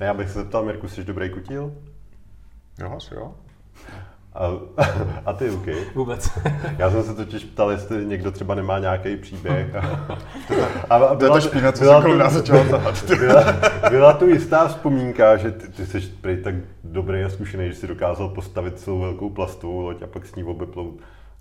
Já 0.00 0.14
bych 0.14 0.28
se 0.30 0.38
zeptal, 0.38 0.64
Mirku, 0.64 0.88
jsi 0.88 1.04
dobrý 1.04 1.30
kutil? 1.30 1.74
Jo, 2.78 2.94
asi 2.96 3.14
jo. 3.14 3.34
A, 4.34 4.50
a 5.26 5.32
ty, 5.32 5.50
OK. 5.50 5.66
Vůbec. 5.94 6.30
Já 6.78 6.90
jsem 6.90 7.02
se 7.02 7.14
totiž 7.14 7.44
ptal, 7.44 7.70
jestli 7.70 8.06
někdo 8.06 8.30
třeba 8.30 8.54
nemá 8.54 8.78
nějaký 8.78 9.16
příběh. 9.16 9.74
A, 10.90 10.96
a, 10.96 10.96
a 10.96 11.14
To 11.16 11.24
je 11.24 11.30
ta 11.30 11.40
špína, 11.40 11.72
co 11.72 11.84
byla 11.84 11.94
jsem 11.94 12.02
kolem 12.02 12.18
tu- 12.18 12.24
nás 12.24 12.32
začal 12.32 12.64
tahat. 12.70 13.04
byla, 13.18 13.44
byla 13.90 14.12
tu 14.12 14.26
jistá 14.28 14.68
vzpomínka, 14.68 15.36
že 15.36 15.50
ty, 15.50 15.68
ty 15.68 15.86
jsi 15.86 16.00
prej 16.00 16.36
tak 16.36 16.54
dobrý 16.84 17.22
a 17.24 17.28
zkušený, 17.28 17.68
že 17.68 17.74
jsi 17.74 17.86
dokázal 17.86 18.28
postavit 18.28 18.78
celou 18.80 18.98
velkou 19.00 19.30
plastovou 19.30 19.80
loď 19.80 20.02
a 20.02 20.06
pak 20.06 20.26
s 20.26 20.34
ní 20.34 20.44
obeplou 20.44 20.94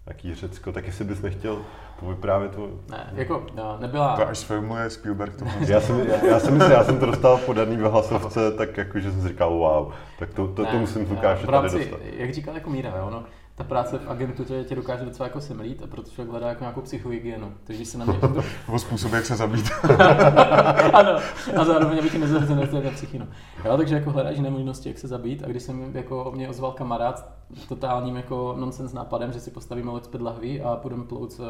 taký 0.09 0.35
Řecko, 0.35 0.71
tak 0.71 0.85
jestli 0.85 1.05
bys 1.05 1.21
nechtěl 1.21 1.61
povyprávět 1.99 2.55
to. 2.55 2.69
Ne, 2.89 3.09
jako 3.13 3.45
no, 3.55 3.77
nebyla... 3.79 4.15
To 4.15 4.27
až 4.27 4.37
sfilmuje 4.37 4.89
Spielberg 4.89 5.35
to 5.35 5.45
Já 5.67 5.81
jsem, 5.81 5.99
já, 5.99 6.25
já 6.25 6.39
jsem 6.39 6.53
myslel, 6.53 6.71
já 6.71 6.83
jsem 6.83 6.99
to 6.99 7.05
dostal 7.05 7.37
podaný 7.37 7.77
v 7.77 7.81
hlasovce, 7.81 8.51
tak 8.51 8.77
jako, 8.77 8.99
že 8.99 9.11
jsem 9.11 9.21
si 9.21 9.27
říkal, 9.27 9.53
wow, 9.53 9.93
tak 10.19 10.33
to, 10.33 10.47
to, 10.47 10.65
to 10.65 10.79
musím 10.79 11.05
z 11.05 11.09
Lukáše 11.09 11.45
tady 11.45 11.57
rámci, 11.57 11.77
dostat. 11.77 11.99
Jak 12.17 12.33
říkal 12.33 12.55
jako 12.55 12.69
Míra, 12.69 12.93
jo, 12.97 13.09
no, 13.09 13.23
ta 13.59 13.65
práce 13.65 13.97
v 13.97 14.09
agentuře 14.09 14.63
tě 14.63 14.75
dokáže 14.75 15.05
docela 15.05 15.27
jako 15.27 15.41
semlít, 15.41 15.83
a 15.83 15.87
protože 15.87 16.11
člověk 16.11 16.31
hledá 16.31 16.49
jako 16.49 16.63
nějakou 16.63 16.81
psychohygienu. 16.81 17.53
Takže 17.63 17.79
když 17.79 17.89
se 17.89 17.97
na 17.97 18.05
mě 18.05 18.19
O 18.67 18.79
způsob, 18.79 19.13
jak 19.13 19.25
se 19.25 19.35
zabít. 19.35 19.69
ano, 20.93 21.19
a 21.57 21.65
zároveň 21.65 21.99
aby 21.99 22.09
ti 22.09 22.17
nezahřené 22.17 22.67
ta 22.67 22.91
psychino. 22.91 23.27
Jo, 23.65 23.77
takže 23.77 23.95
jako 23.95 24.11
hledáš 24.11 24.35
jiné 24.35 24.49
možnosti, 24.49 24.89
jak 24.89 24.97
se 24.97 25.07
zabít. 25.07 25.43
A 25.43 25.47
když 25.47 25.63
jsem 25.63 25.95
jako 25.95 26.31
mě 26.35 26.49
ozval 26.49 26.71
kamarád 26.71 27.31
s 27.55 27.65
totálním 27.65 28.15
jako 28.15 28.55
nonsens 28.59 28.93
nápadem, 28.93 29.33
že 29.33 29.39
si 29.39 29.51
postavíme 29.51 29.91
loď 29.91 30.03
z 30.03 30.19
lahví 30.19 30.61
a 30.61 30.75
půjdeme 30.75 31.03
plout 31.03 31.31
z 31.31 31.39
uh, 31.39 31.45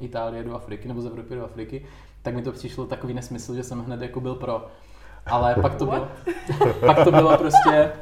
Itálie 0.00 0.44
do 0.44 0.54
Afriky 0.54 0.88
nebo 0.88 1.02
z 1.02 1.06
Evropy 1.06 1.34
do 1.34 1.44
Afriky, 1.44 1.86
tak 2.22 2.34
mi 2.34 2.42
to 2.42 2.52
přišlo 2.52 2.86
takový 2.86 3.14
nesmysl, 3.14 3.54
že 3.54 3.62
jsem 3.62 3.80
hned 3.80 4.02
jako 4.02 4.20
byl 4.20 4.34
pro. 4.34 4.66
Ale 5.26 5.54
pak 5.62 5.74
to 5.74 5.84
bylo, 5.86 6.08
pak 6.86 7.04
to 7.04 7.10
bylo 7.12 7.36
prostě 7.38 7.92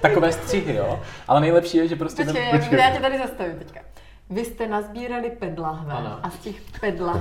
takové 0.00 0.32
střihy, 0.32 0.74
jo. 0.74 1.00
Ale 1.28 1.40
nejlepší 1.40 1.76
je, 1.78 1.88
že 1.88 1.96
prostě... 1.96 2.24
Počkej, 2.24 2.50
Počkej. 2.50 2.78
já 2.78 2.90
tě 2.90 3.00
tady 3.00 3.18
zastavím 3.18 3.58
teďka. 3.58 3.80
Vy 4.30 4.44
jste 4.44 4.66
nazbírali 4.68 5.30
pedlahve 5.30 5.92
Ano. 5.92 6.18
a 6.22 6.30
z 6.30 6.38
těch 6.38 6.56
pedlahve 6.80 7.20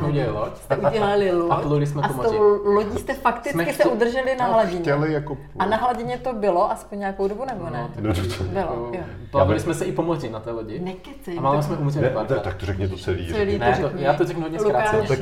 jste 0.55 0.77
udělali 0.77 1.31
loď 1.31 1.51
A 1.51 1.55
pluli 1.55 1.87
jsme 1.87 2.01
a 2.01 2.09
s 2.09 2.15
tou 2.15 2.63
lodí 2.73 2.97
jste 2.97 3.13
fakticky 3.13 3.49
Jsme 3.53 3.65
se 3.65 3.71
chtěli- 3.71 3.91
udrželi 3.95 4.35
na 4.35 4.45
hladině. 4.45 4.79
Chtěli 4.81 5.13
jako... 5.13 5.37
A 5.59 5.65
na 5.65 5.77
hladině 5.77 6.17
to 6.17 6.33
bylo 6.33 6.71
aspoň 6.71 6.99
nějakou 6.99 7.27
dobu 7.27 7.45
nebo 7.45 7.69
ne? 7.69 7.87
No, 8.01 8.13
to- 8.13 8.21
to- 8.37 8.43
Bylo, 8.43 8.89
jo. 8.93 8.99
plavili 9.31 9.59
jsme 9.59 9.73
se 9.73 9.85
i 9.85 9.91
po 9.91 10.01
moři 10.01 10.29
na 10.29 10.39
té 10.39 10.51
lodi. 10.51 10.79
Nekecej. 10.79 11.37
A 11.37 11.41
málo 11.41 11.55
tak- 11.55 11.65
jsme 11.65 11.75
umřeli 11.77 12.05
Ne, 12.05 12.09
párkrát. 12.11 12.39
tak 12.43 12.55
to 12.55 12.65
řekni 12.65 12.87
to 12.87 12.97
celý. 12.97 13.27
Celý 13.27 13.39
řekni. 13.51 13.59
Ne, 13.59 13.77
to- 13.81 13.87
řekni. 13.87 14.03
já 14.03 14.13
to 14.13 14.25
řeknu 14.25 14.43
hodně 14.43 14.59
zkráceně. 14.59 15.07
Tak- 15.07 15.19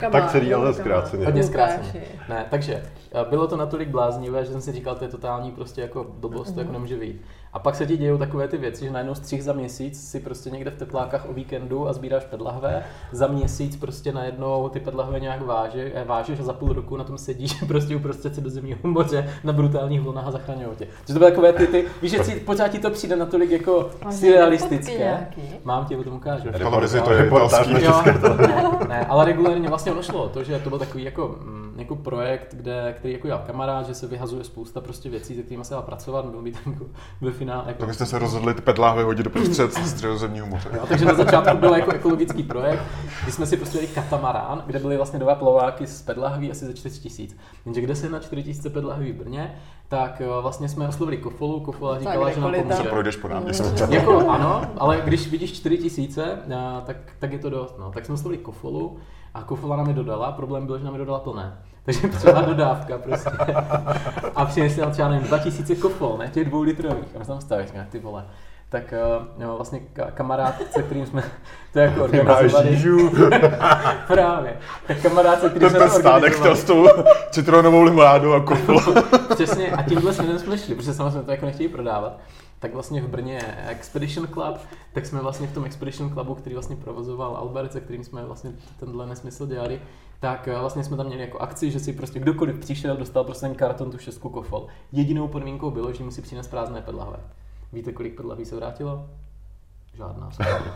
tak- 0.00 0.12
tak 0.12 0.30
celý, 0.30 0.54
ale 0.54 0.74
zkráceně. 0.74 1.24
Hodně 1.24 1.42
zkráceně. 1.42 2.02
Ne, 2.28 2.46
takže 2.50 2.82
bylo 3.30 3.46
to 3.46 3.56
natolik 3.56 3.88
bláznivé, 3.88 4.44
že 4.44 4.52
jsem 4.52 4.60
si 4.60 4.72
říkal, 4.72 4.94
to 4.94 5.04
je 5.04 5.10
totální 5.10 5.50
prostě 5.50 5.80
jako 5.80 6.06
blbost, 6.18 6.52
to 6.52 6.60
jako 6.60 6.72
nemůže 6.72 6.96
vyjít. 6.96 7.22
A 7.52 7.58
pak 7.58 7.74
se 7.74 7.86
ti 7.86 7.96
dějou 7.96 8.18
takové 8.18 8.48
ty 8.48 8.56
věci, 8.56 8.84
že 8.84 8.90
najednou 8.90 9.14
střih 9.14 9.44
za 9.44 9.52
měsíc 9.52 10.10
si 10.10 10.20
prostě 10.20 10.50
někde 10.50 10.70
v 10.70 10.78
teplákách 10.78 11.28
o 11.30 11.32
víkendu 11.32 11.88
a 11.88 11.92
sbíráš 11.92 12.24
pedlahve, 12.24 12.84
za 13.12 13.26
měsíc 13.26 13.76
prostě 13.76 14.12
najednou 14.12 14.68
ty 14.68 14.80
pedlahve 14.80 15.20
nějak 15.20 15.42
váže, 15.42 15.92
eh, 15.94 16.04
vážeš 16.04 16.40
a 16.40 16.42
za 16.42 16.52
půl 16.52 16.72
roku 16.72 16.96
na 16.96 17.04
tom 17.04 17.18
sedíš 17.18 17.62
prostě 17.68 17.96
uprostřed 17.96 18.28
středozemního 18.30 18.78
moře 18.82 19.30
na 19.44 19.52
brutálních 19.52 20.00
vlnách 20.00 20.26
a 20.26 20.30
zachraňují 20.30 20.76
tě. 20.76 20.84
Takže 20.84 21.14
to 21.14 21.18
byly 21.18 21.30
takové 21.30 21.52
ty, 21.52 21.66
ty 21.66 21.84
víš, 22.02 22.10
že 22.10 22.24
si, 22.24 22.40
pořád 22.40 22.68
ti 22.68 22.78
to 22.78 22.90
přijde 22.90 23.16
natolik 23.16 23.50
jako 23.50 23.90
surrealistické. 24.10 25.26
Mám 25.64 25.84
ti 25.86 25.96
o 25.96 26.04
tom 26.04 26.14
ukážu. 26.16 26.48
to 27.00 27.12
je 27.12 27.26
italský. 27.26 27.74
ne, 28.88 29.06
ale 29.06 29.24
regulárně 29.24 29.68
vlastně 29.68 29.92
ono 29.92 30.02
šlo. 30.02 30.28
To, 30.28 30.44
že 30.44 30.58
to 30.58 30.68
byl 30.70 30.78
takový 30.78 31.04
jako, 31.04 31.36
mm, 31.42 31.63
jako 31.76 31.96
projekt, 31.96 32.54
kde, 32.54 32.94
který 32.98 33.12
jako 33.14 33.26
dělal 33.26 33.42
kamarád, 33.46 33.86
že 33.86 33.94
se 33.94 34.06
vyhazuje 34.06 34.44
spousta 34.44 34.80
prostě 34.80 35.10
věcí, 35.10 35.34
se 35.36 35.42
kterými 35.42 35.64
se 35.64 35.74
dá 35.74 35.82
pracovat, 35.82 36.24
byl 36.24 36.42
být 36.42 36.58
jako 36.66 36.84
ve 37.20 37.32
finále. 37.32 37.64
Jako, 37.66 37.80
To 37.80 37.86
byste 37.86 38.06
se 38.06 38.18
rozhodli 38.18 38.54
ty 38.54 38.62
pedláhvy 38.62 39.02
hodit 39.02 39.22
do 39.22 39.30
prostřed 39.30 39.74
středozemního 39.74 40.46
moře. 40.46 40.70
Jo, 40.74 40.86
takže 40.88 41.04
na 41.04 41.14
začátku 41.14 41.56
byl 41.56 41.74
jako 41.74 41.92
ekologický 41.92 42.42
projekt, 42.42 42.82
kdy 43.22 43.32
jsme 43.32 43.46
si 43.46 43.56
postavili 43.56 43.88
katamarán, 43.88 44.62
kde 44.66 44.78
byly 44.78 44.96
vlastně 44.96 45.18
dva 45.18 45.34
plováky 45.34 45.86
z 45.86 46.02
pedlahví 46.02 46.50
asi 46.50 46.66
za 46.66 46.72
4 46.72 47.00
tisíc. 47.00 47.36
Jenže 47.64 47.80
kde 47.80 47.96
se 47.96 48.08
na 48.08 48.20
4 48.20 48.42
tisíce 48.42 48.70
pedlahví 48.70 49.12
v 49.12 49.16
Brně, 49.16 49.54
tak 49.88 50.20
eh, 50.20 50.40
vlastně 50.42 50.68
jsme 50.68 50.88
oslovili 50.88 51.16
Kofolu, 51.16 51.60
Kofola 51.60 51.98
říkala, 51.98 52.30
že 52.30 52.40
nám 52.40 52.54
pomůže. 52.54 52.76
Se 52.76 52.82
projdeš 52.82 53.16
po 53.16 53.28
náměstí. 53.28 53.94
Jako 53.94 54.28
ano, 54.28 54.62
ale 54.78 55.02
když 55.04 55.30
vidíš 55.30 55.52
4 55.52 55.78
tisíce, 55.78 56.38
a, 56.56 56.80
tak, 56.80 56.96
tak 57.18 57.32
je 57.32 57.38
to 57.38 57.50
dost. 57.50 57.74
No. 57.78 57.90
Tak 57.90 58.04
jsme 58.04 58.14
oslovili 58.14 58.38
Kofolu 58.38 58.96
a 59.34 59.42
Kofola 59.42 59.76
nám 59.76 59.88
je 59.88 59.94
dodala. 59.94 60.32
Problém 60.32 60.66
byl, 60.66 60.78
že 60.78 60.84
nám 60.84 60.94
je 60.94 60.98
dodala 60.98 61.18
plné. 61.18 61.58
Takže 61.84 62.08
třeba 62.08 62.40
dodávka 62.40 62.98
prostě. 62.98 63.30
A 64.34 64.44
přinesli 64.44 64.82
nám 64.82 64.90
třeba 64.92 65.08
nevím, 65.08 65.26
2000 65.26 65.76
kofol, 65.76 66.16
ne 66.18 66.28
těch 66.28 66.44
dvou 66.48 66.62
litrových. 66.62 67.08
A 67.14 67.18
my 67.18 67.24
jsme 67.24 67.34
tam 67.34 67.40
stavili, 67.40 67.66
říkáme, 67.68 67.88
ty 67.90 67.98
vole. 67.98 68.24
tak 68.68 68.94
uh, 69.18 69.26
no, 69.44 69.56
vlastně 69.56 69.80
ka- 69.96 70.10
kamarád, 70.14 70.54
se 70.70 70.82
kterým 70.82 71.06
jsme 71.06 71.22
to 71.72 71.78
jako 71.78 72.04
organizovali. 72.04 72.78
Právě. 74.06 74.56
Tak 74.86 75.02
kamarád, 75.02 75.40
se 75.40 75.50
kterým 75.50 75.70
jsme 75.70 75.78
to 75.78 75.94
organizovali. 75.94 76.56
s 76.56 76.64
tou 76.64 76.88
citronovou 77.30 77.82
limonádou 77.82 78.32
a 78.32 78.40
kofou. 78.40 78.80
Přesně, 79.34 79.70
a 79.70 79.82
tímhle 79.82 80.12
směrem 80.14 80.38
jsme 80.38 80.58
šli, 80.58 80.74
protože 80.74 80.94
samozřejmě 80.94 81.22
to 81.22 81.30
jako 81.30 81.46
nechtějí 81.46 81.68
prodávat. 81.68 82.20
Tak 82.58 82.74
vlastně 82.74 83.02
v 83.02 83.08
Brně 83.08 83.40
Expedition 83.68 84.28
Club, 84.28 84.58
tak 84.92 85.06
jsme 85.06 85.20
vlastně 85.20 85.46
v 85.46 85.54
tom 85.54 85.64
Expedition 85.64 86.10
Clubu, 86.12 86.34
který 86.34 86.54
vlastně 86.54 86.76
provozoval 86.76 87.36
Albert, 87.36 87.72
se 87.72 87.80
kterým 87.80 88.04
jsme 88.04 88.24
vlastně 88.24 88.50
tenhle 88.80 89.06
nesmysl 89.06 89.46
dělali, 89.46 89.80
tak 90.24 90.48
eh, 90.48 90.58
vlastně 90.58 90.84
jsme 90.84 90.96
tam 90.96 91.06
měli 91.06 91.22
jako 91.22 91.38
akci, 91.38 91.70
že 91.70 91.80
si 91.80 91.92
prostě 91.92 92.20
kdokoliv 92.20 92.58
přišel, 92.58 92.96
dostal 92.96 93.24
prostě 93.24 93.46
ten 93.46 93.54
karton, 93.54 93.90
tu 93.90 93.98
šestku 93.98 94.28
kofol. 94.28 94.66
Jedinou 94.92 95.28
podmínkou 95.28 95.70
bylo, 95.70 95.92
že 95.92 96.04
musí 96.04 96.22
přinést 96.22 96.48
prázdné 96.48 96.82
pedlahve. 96.82 97.16
Víte, 97.72 97.92
kolik 97.92 98.16
pedlahví 98.16 98.44
se 98.44 98.56
vrátilo? 98.56 99.08
Žádná. 99.96 100.28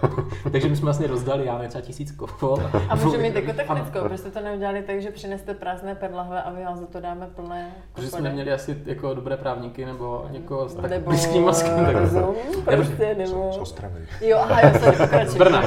Takže 0.52 0.68
my 0.68 0.76
jsme 0.76 0.84
vlastně 0.84 1.06
rozdali, 1.06 1.46
já 1.46 1.54
nevím, 1.54 1.68
třeba 1.68 1.82
tisíc 1.82 2.12
kofol. 2.12 2.62
A 2.88 2.94
můžu 2.94 3.18
mít 3.20 3.34
jako 3.34 3.52
technickou, 3.52 4.00
proč 4.00 4.20
jste 4.20 4.30
to 4.30 4.40
neudělali 4.40 4.82
tak, 4.82 5.02
že 5.02 5.10
přineste 5.10 5.54
prázdné 5.54 5.94
perlahve 5.94 6.42
a 6.42 6.50
my 6.50 6.64
vám 6.64 6.76
za 6.76 6.86
to 6.86 7.00
dáme 7.00 7.26
plné 7.26 7.70
Protože 7.92 8.08
jsme 8.08 8.20
neměli 8.20 8.52
asi 8.52 8.82
jako 8.84 9.14
dobré 9.14 9.36
právníky 9.36 9.86
nebo 9.86 10.26
někoho 10.30 10.68
s 10.68 10.74
tak 10.74 10.90
nebo 10.90 11.10
blízkým 11.10 11.42
mozkem. 11.42 11.86
tak- 11.86 11.96
rozum, 11.96 12.34
prostě, 12.64 13.14
nebo... 13.18 13.52
Z 13.52 13.58
Ostravy. 13.58 14.06
Jo, 14.20 14.38
aha, 14.38 14.60
jo, 14.60 14.78
sorry, 14.80 14.96
pokračuj. 14.98 15.30
Z 15.30 15.36
Brna. 15.36 15.62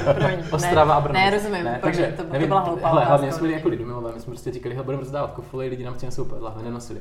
Ostrava 0.51 0.93
a 0.95 1.01
Brno. 1.01 1.13
Ne, 1.19 1.29
rozumím, 1.29 1.63
Ne, 1.63 1.79
takže 1.83 2.13
to, 2.17 2.23
to 2.23 2.33
nevím, 2.33 2.47
byla 2.47 2.59
hloupá 2.59 2.89
hele, 2.89 3.05
hlavně 3.05 3.31
jsme 3.31 3.41
byli 3.41 3.53
jako 3.53 3.67
lidumilové, 3.67 4.11
my 4.13 4.19
jsme 4.19 4.31
prostě 4.31 4.51
říkali, 4.51 4.75
že 4.75 4.83
budeme 4.83 5.03
rozdávat 5.03 5.31
kofoly, 5.31 5.67
lidi 5.67 5.83
nám 5.83 5.93
přinesou 5.93 6.27
lahve, 6.39 6.63
nenosili. 6.63 6.99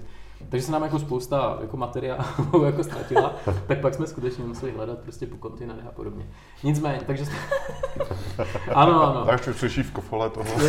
Takže 0.49 0.67
se 0.67 0.73
nám 0.73 0.83
jako 0.83 0.99
spousta 0.99 1.59
jako 1.61 1.77
materiálu 1.77 2.25
jako 2.67 2.85
ztratila, 2.85 3.35
tak 3.67 3.81
pak 3.81 3.95
jsme 3.95 4.07
skutečně 4.07 4.45
museli 4.45 4.73
hledat 4.73 4.99
prostě 4.99 5.27
po 5.27 5.37
kontinentech 5.37 5.87
a 5.87 5.93
podobně. 5.93 6.27
Nicméně, 6.63 7.01
takže 7.07 7.27
jsme... 7.27 7.37
ano, 8.75 9.03
ano. 9.03 9.25
Tak 9.27 9.49
už 9.49 9.57
slyší 9.57 9.83
v 9.83 9.93
kofole 9.93 10.31
toho. 10.31 10.47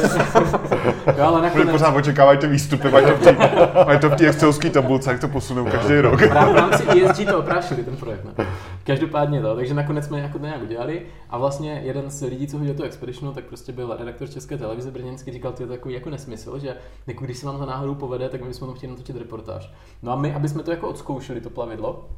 Jo, 1.18 1.24
ale 1.26 1.34
Oni 1.34 1.42
nakonec, 1.42 1.70
pořád 1.70 1.96
očekávají 1.96 2.38
ty 2.40 2.48
výstupy, 2.48 2.90
mají 2.90 3.06
to 3.06 3.16
v 3.16 3.20
té, 3.20 3.38
mají 3.86 4.00
to 4.00 4.10
v 4.10 4.16
té 4.16 4.28
excelské 4.28 4.70
tabulce, 4.70 5.12
jak 5.12 5.22
to 5.22 5.28
posunou 5.28 5.66
každý 5.66 6.00
rok. 6.00 6.22
v 6.22 6.32
rám- 6.32 6.54
v 6.54 6.56
rámci 6.56 6.84
ESG 7.04 7.26
to 7.26 7.40
oprášili, 7.40 7.84
ten 7.84 7.98
projekt. 7.98 8.26
Ne? 8.26 8.46
Každopádně 8.84 9.42
to, 9.42 9.56
takže 9.56 9.74
nakonec 9.74 10.06
jsme 10.06 10.20
jako 10.20 10.38
nějak 10.38 10.62
udělali 10.62 11.02
a 11.30 11.38
vlastně 11.38 11.82
jeden 11.84 12.10
z 12.10 12.22
lidí, 12.22 12.48
co 12.48 12.58
hodil 12.58 12.74
tu 12.74 12.84
Expeditionu, 12.84 13.34
tak 13.34 13.44
prostě 13.44 13.72
byl 13.72 13.96
redaktor 14.00 14.30
České 14.30 14.58
televize 14.58 14.92
brněnský, 14.92 15.32
říkal, 15.32 15.52
to 15.52 15.64
je 15.64 15.70
takový 15.70 15.94
jako 15.94 16.10
nesmysl, 16.10 16.60
že 16.60 16.76
jako 17.08 17.26
když 17.26 17.38
se 17.38 17.46
vám 17.46 17.60
to 17.60 17.66
náhodou 17.66 17.96
povede, 17.96 18.30
tak 18.30 18.42
my 18.42 18.48
bychom 18.48 18.74
chtěli 18.74 18.92
natočit 18.92 19.18
reportáž. 19.18 19.61
No 20.01 20.12
a 20.12 20.16
my, 20.16 20.34
aby 20.34 20.49
jsme 20.49 20.64
to 20.64 20.72
jako 20.72 20.89
odzkoušeli, 20.89 21.41
to 21.41 21.49
plavidlo, 21.49 22.09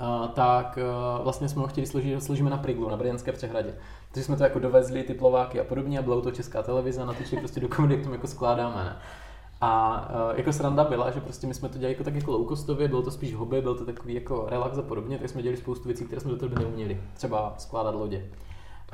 Uh, 0.00 0.28
tak 0.28 0.78
uh, 1.18 1.24
vlastně 1.24 1.48
jsme 1.48 1.62
ho 1.62 1.68
chtěli 1.68 1.86
složit, 1.86 2.22
složíme 2.22 2.50
na 2.50 2.56
Priglu, 2.56 2.88
na 2.88 2.96
Brněnské 2.96 3.32
přehradě. 3.32 3.74
Takže 4.12 4.24
jsme 4.24 4.36
to 4.36 4.42
jako 4.42 4.58
dovezli, 4.58 5.02
ty 5.02 5.14
plováky 5.14 5.60
a 5.60 5.64
podobně, 5.64 5.98
a 5.98 6.02
byla 6.02 6.20
to 6.20 6.30
česká 6.30 6.62
televize, 6.62 7.06
natočili 7.06 7.40
prostě 7.40 7.60
dokumenty, 7.60 7.94
jak 7.94 8.06
to 8.06 8.12
jako 8.12 8.26
skládáme. 8.26 8.84
Ne? 8.84 8.96
A 9.60 10.00
uh, 10.30 10.38
jako 10.38 10.52
sranda 10.52 10.84
byla, 10.84 11.10
že 11.10 11.20
prostě 11.20 11.46
my 11.46 11.54
jsme 11.54 11.68
to 11.68 11.78
dělali 11.78 11.92
jako 11.92 12.04
tak 12.04 12.14
jako 12.14 12.30
low 12.30 12.48
costově, 12.48 12.88
bylo 12.88 13.02
to 13.02 13.10
spíš 13.10 13.34
hobby, 13.34 13.60
byl 13.60 13.74
to 13.74 13.86
takový 13.86 14.14
jako 14.14 14.46
relax 14.48 14.78
a 14.78 14.82
podobně, 14.82 15.18
tak 15.18 15.28
jsme 15.28 15.42
dělali 15.42 15.56
spoustu 15.56 15.88
věcí, 15.88 16.04
které 16.04 16.20
jsme 16.20 16.30
do 16.30 16.36
té 16.36 16.48
doby 16.48 16.64
neuměli. 16.64 17.00
Třeba 17.14 17.54
skládat 17.58 17.94
lodě. 17.94 18.26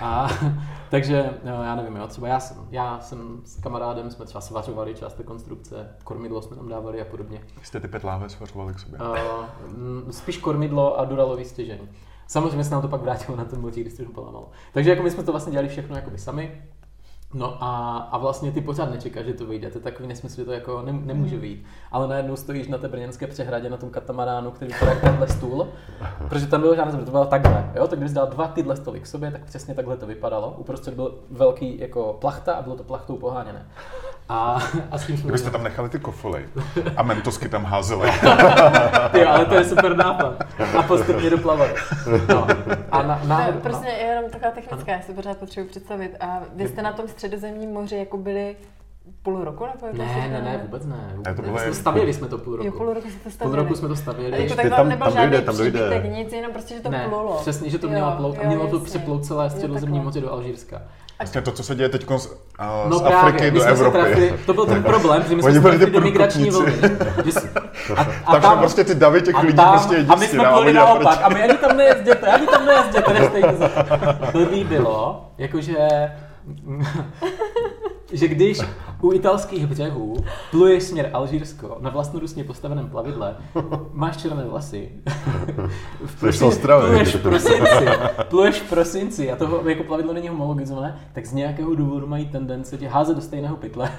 A 0.00 0.28
takže, 0.90 1.30
no, 1.44 1.62
já 1.62 1.74
nevím, 1.74 1.96
jo, 1.96 2.06
třeba 2.06 2.28
já 2.28 2.40
jsem, 2.40 2.56
já 2.70 3.00
jsem 3.00 3.40
s 3.44 3.60
kamarádem, 3.60 4.10
jsme 4.10 4.24
třeba 4.24 4.40
svařovali 4.40 4.94
část 4.94 5.14
té 5.14 5.22
konstrukce, 5.22 5.96
kormidlo 6.04 6.42
jsme 6.42 6.56
tam 6.56 6.68
dávali 6.68 7.00
a 7.00 7.04
podobně. 7.04 7.42
Jste 7.62 7.80
ty 7.80 7.88
petláve 7.88 8.28
svařovali 8.28 8.74
k 8.74 8.78
sobě. 8.78 8.98
Uh, 8.98 10.10
spíš 10.10 10.38
kormidlo 10.38 10.98
a 10.98 11.04
duralový 11.04 11.44
stěžení. 11.44 11.88
Samozřejmě 12.26 12.64
se 12.64 12.70
nám 12.70 12.82
to 12.82 12.88
pak 12.88 13.02
vrátilo 13.02 13.38
na 13.38 13.44
ten 13.44 13.60
motiv, 13.60 13.86
když 13.86 13.92
se 13.92 14.04
to 14.04 14.12
polamalo. 14.12 14.50
Takže 14.72 14.90
jako 14.90 15.02
my 15.02 15.10
jsme 15.10 15.22
to 15.22 15.32
vlastně 15.32 15.52
dělali 15.52 15.68
všechno 15.68 15.96
jakoby 15.96 16.18
sami. 16.18 16.62
No 17.34 17.56
a, 17.60 17.96
a 17.96 18.18
vlastně 18.18 18.52
ty 18.52 18.60
pořád 18.60 18.90
nečekáš, 18.90 19.26
že 19.26 19.32
to 19.32 19.46
vyjde. 19.46 19.70
To 19.70 19.78
je 19.78 19.82
takový 19.82 20.08
nesmysl, 20.08 20.36
že 20.36 20.44
to 20.44 20.52
jako 20.52 20.82
ne, 20.82 20.92
nemůže 20.92 21.36
vyjít. 21.36 21.64
Ale 21.92 22.08
najednou 22.08 22.36
stojíš 22.36 22.68
na 22.68 22.78
té 22.78 22.88
brněnské 22.88 23.26
přehradě, 23.26 23.70
na 23.70 23.76
tom 23.76 23.90
katamaránu, 23.90 24.50
který 24.50 24.72
vypadá 24.72 24.92
jako 24.92 25.06
tenhle 25.06 25.28
stůl, 25.28 25.68
protože 26.28 26.46
tam 26.46 26.60
bylo 26.60 26.74
žádné, 26.74 27.04
to 27.04 27.10
bylo 27.10 27.26
takhle. 27.26 27.72
Jo? 27.74 27.88
Tak 27.88 27.98
když 27.98 28.12
dal 28.12 28.26
dva 28.26 28.48
tyhle 28.48 28.76
stoly 28.76 29.00
k 29.00 29.06
sobě, 29.06 29.30
tak 29.30 29.44
přesně 29.44 29.74
takhle 29.74 29.96
to 29.96 30.06
vypadalo. 30.06 30.54
Uprostřed 30.58 30.94
byl 30.94 31.18
velký 31.30 31.78
jako 31.78 32.16
plachta 32.20 32.54
a 32.54 32.62
bylo 32.62 32.76
to 32.76 32.84
plachtou 32.84 33.16
poháněné. 33.16 33.66
A, 34.28 34.58
a 34.90 34.98
s 34.98 35.06
tím 35.06 35.16
jsme 35.16 35.24
Kdybyste 35.24 35.50
tam 35.50 35.64
nechali 35.64 35.88
ty 35.88 35.98
kofoly 35.98 36.48
a 36.96 37.02
mentosky 37.02 37.48
tam 37.48 37.64
házeli. 37.64 38.10
Ty, 39.12 39.24
ale 39.24 39.44
to 39.44 39.54
je 39.54 39.64
super 39.64 39.96
nápad. 39.96 40.34
A 40.78 40.82
postupně 40.82 41.30
doplavat. 41.30 41.70
No. 42.28 42.46
A 42.92 43.02
na, 43.02 43.20
na, 43.24 43.38
Ne, 43.38 43.52
prostě 43.52 43.88
jenom 43.88 44.30
taková 44.30 44.50
technická, 44.50 44.92
já 44.92 45.00
si 45.00 45.12
pořád 45.12 45.36
potřebuji 45.38 45.68
představit. 45.68 46.16
A 46.20 46.40
vy 46.54 46.68
jste 46.68 46.82
na 46.82 46.92
tom 46.92 47.08
středozemním 47.08 47.70
moři 47.72 47.96
jako 47.96 48.16
byli 48.16 48.56
půl 49.22 49.44
roku? 49.44 49.66
Nebo 49.66 49.78
to 49.96 50.02
Ne, 50.02 50.04
ne, 50.04 50.28
jmenuje? 50.28 50.42
ne, 50.42 50.58
vůbec 50.62 50.86
ne. 50.86 51.12
Vůbec 51.16 51.26
Ne, 51.26 51.34
to 51.34 51.42
ne. 51.42 51.48
bylo 51.48 51.58
Jsme 51.58 51.66
jen- 51.66 51.74
stavěli 51.74 52.14
jsme 52.14 52.28
to 52.28 52.38
půl 52.38 52.56
roku. 52.56 52.66
Jo, 52.66 52.72
půl 52.72 52.94
roku 52.94 53.08
jste 53.28 53.38
to 53.38 53.44
Půl 53.44 53.54
roku 53.56 53.74
jsme 53.74 53.88
to 53.88 53.96
stavěli. 53.96 54.30
jako 54.30 54.42
Ještě 54.42 54.56
tak 54.56 54.68
tam- 54.68 54.76
tam 54.76 54.88
nebyl 54.88 55.06
tam 55.06 55.12
žádný 55.14 55.30
dojde, 55.30 55.46
tam 55.46 55.56
dojde. 55.56 55.80
příbytek, 55.88 56.12
nic, 56.12 56.32
jenom 56.32 56.52
prostě, 56.52 56.74
že 56.74 56.80
to 56.80 56.90
ne, 56.90 57.06
plulo. 57.08 57.36
přesně, 57.40 57.70
že 57.70 57.78
to 57.78 57.86
Jo, 57.86 57.92
mělo 57.92 58.12
plout 58.16 58.36
a 58.38 58.42
jo, 58.42 58.46
mělo 58.48 58.66
to 58.66 58.76
jasně. 58.76 58.86
přeplout 58.86 59.24
celé 59.24 59.44
Jo, 59.44 59.50
středozemní 59.50 59.86
takhle. 59.98 60.04
moře 60.04 60.20
do 60.20 60.32
Alžírska. 60.32 60.82
Vlastně 61.18 61.40
to, 61.42 61.52
co 61.52 61.62
se 61.62 61.74
děje 61.74 61.88
teď 61.88 62.06
z, 62.16 62.26
uh, 62.26 62.34
No 62.88 62.98
z 62.98 63.02
právě, 63.02 63.16
Afriky 63.18 63.50
do 63.50 63.62
Evropy. 63.62 63.98
trafili, 63.98 64.34
to 64.46 64.54
byl 64.54 64.66
ten 64.66 64.82
problém, 64.82 65.22
že 65.28 65.36
my 65.36 65.42
jsme 65.42 65.60
byli 65.60 65.78
ty 65.90 66.00
migrační 66.00 66.50
vlny. 66.50 66.72
průkopníci. 66.72 67.20
Že 67.24 67.32
s- 67.32 67.48
A, 67.96 68.04
Tam, 68.32 68.40
tam 68.40 68.58
prostě 68.58 68.84
ty 68.84 68.94
davy 68.94 69.22
těch 69.22 69.42
lidí 69.42 69.56
tam, 69.56 69.70
prostě 69.70 69.94
jedí 69.94 70.08
a 70.10 70.14
my 70.14 70.26
jsme 70.26 70.50
oni 70.50 70.72
naopak, 70.72 71.18
a 71.22 71.28
my 71.28 71.42
ani 71.42 71.54
tam 71.54 71.76
nejezděte, 71.76 72.26
ani 72.26 72.46
tam 72.46 72.66
nejezděte, 72.66 73.12
neštejte 73.20 73.54
za... 73.56 73.68
Blbý 74.32 74.64
bylo, 74.64 75.30
jakože, 75.38 75.76
že 78.12 78.28
když 78.28 78.58
u 79.00 79.12
italských 79.12 79.66
břehů 79.66 80.16
pluješ 80.50 80.82
směr 80.82 81.10
Alžírsko 81.12 81.76
na 81.80 81.90
vlastnorusně 81.90 82.44
postaveném 82.44 82.88
plavidle, 82.90 83.36
máš 83.92 84.16
červené 84.16 84.44
vlasy. 84.44 84.88
V 86.04 86.42
Ostravy. 86.42 86.86
pluješ 86.88 87.14
v 87.14 87.22
prosinci, 87.22 87.86
pluješ 88.28 88.60
v 88.60 88.68
prosinci 88.68 89.32
a 89.32 89.36
to 89.36 89.68
jako 89.68 89.84
plavidlo 89.84 90.12
není 90.12 90.28
homologizované, 90.28 90.98
tak 91.12 91.26
z 91.26 91.32
nějakého 91.32 91.74
důvodu 91.74 92.06
mají 92.06 92.26
tendence 92.28 92.78
tě 92.78 92.88
házet 92.88 93.14
do 93.14 93.20
stejného 93.20 93.56
pytle. 93.56 93.90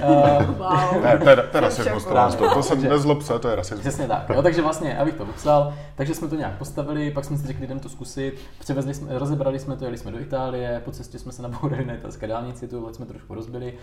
Eh, 0.00 0.46
Wow. 0.56 1.02
Ne, 1.02 1.18
to 1.18 1.30
je, 1.30 1.36
to 1.36 1.56
je 1.56 1.60
rasismus, 1.60 2.04
to, 2.04 2.10
Právě. 2.10 2.36
to, 2.36 2.54
to 2.54 2.62
jsem 2.62 2.82
nezlob 2.82 3.22
se, 3.22 3.38
to 3.38 3.48
je 3.48 3.56
rasismus. 3.56 3.80
Přesně 3.80 4.06
tak, 4.06 4.28
jo, 4.34 4.42
takže 4.42 4.62
vlastně, 4.62 4.98
abych 4.98 5.14
to 5.14 5.24
popsal, 5.24 5.72
takže 5.94 6.14
jsme 6.14 6.28
to 6.28 6.34
nějak 6.36 6.58
postavili, 6.58 7.10
pak 7.10 7.24
jsme 7.24 7.38
si 7.38 7.46
řekli, 7.46 7.66
jdeme 7.66 7.80
to 7.80 7.88
zkusit, 7.88 8.34
převezli 8.58 8.94
jsme, 8.94 9.18
rozebrali 9.18 9.58
jsme 9.58 9.76
to, 9.76 9.84
jeli 9.84 9.98
jsme 9.98 10.10
do 10.12 10.20
Itálie, 10.20 10.82
po 10.84 10.90
cestě 10.90 11.18
jsme 11.18 11.32
se 11.32 11.42
nabourali 11.42 11.84
na 11.84 11.94
italské 11.94 12.26
dálnici, 12.26 12.68
tu 12.68 12.88
jsme 12.92 13.06
trošku 13.06 13.34
rozbili, 13.34 13.74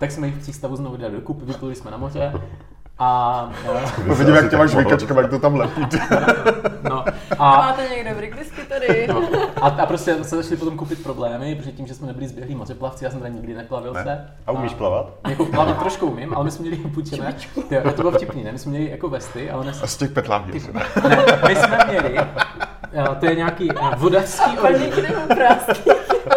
tak 0.00 0.11
jsme 0.12 0.26
ji 0.26 0.32
v 0.32 0.42
přístavu 0.42 0.76
znovu 0.76 0.96
dali 0.96 1.12
dokupy, 1.14 1.44
vypluli 1.44 1.74
jsme 1.74 1.90
na 1.90 1.96
moře 1.96 2.32
a, 2.98 3.50
To 4.08 4.14
vidím, 4.14 4.34
jak 4.34 4.50
tě 4.50 4.56
máš 4.56 4.74
vykačka, 4.74 5.20
jak 5.20 5.30
to 5.30 5.38
tam 5.38 5.56
lepí. 5.56 5.80
no, 6.90 7.04
A 7.38 7.50
a, 7.50 7.56
máte 7.56 7.88
někdo 7.88 8.14
briklisky 8.16 8.62
tady? 8.62 9.06
no, 9.12 9.22
a, 9.62 9.68
a, 9.68 9.86
prostě 9.86 10.24
se 10.24 10.36
začali 10.36 10.56
potom 10.56 10.76
kupit 10.76 11.02
problémy, 11.02 11.54
protože 11.54 11.72
tím, 11.72 11.86
že 11.86 11.94
jsme 11.94 12.06
nebyli 12.06 12.28
zběhlí 12.28 12.54
mořeplavci, 12.54 13.04
já 13.04 13.10
jsem 13.10 13.20
tady 13.20 13.34
nikdy 13.34 13.54
neplavil 13.54 13.92
Ne. 13.92 14.02
se. 14.02 14.28
A 14.46 14.52
umíš 14.52 14.74
plavat? 14.74 15.12
Jako 15.28 15.44
plavat 15.46 15.78
trošku 15.78 16.06
umím, 16.06 16.34
ale 16.34 16.44
my 16.44 16.50
jsme 16.50 16.62
měli 16.66 16.76
půjčené, 16.76 17.36
Ty, 17.68 17.76
to 17.96 18.02
bylo 18.02 18.10
vtipný, 18.12 18.44
ne? 18.44 18.52
My 18.52 18.58
jsme 18.58 18.70
měli 18.70 18.90
jako 18.90 19.08
vesty, 19.08 19.50
ale 19.50 19.64
ne, 19.64 19.72
A 19.82 19.86
z 19.86 19.96
těch 19.96 20.10
petláví. 20.10 20.52
ne 21.08 21.24
my 21.48 21.56
jsme 21.56 21.78
měli, 21.88 22.18
to 23.20 23.26
je 23.26 23.34
nějaký 23.34 23.70
eh, 23.70 23.96
vodačský 23.96 24.56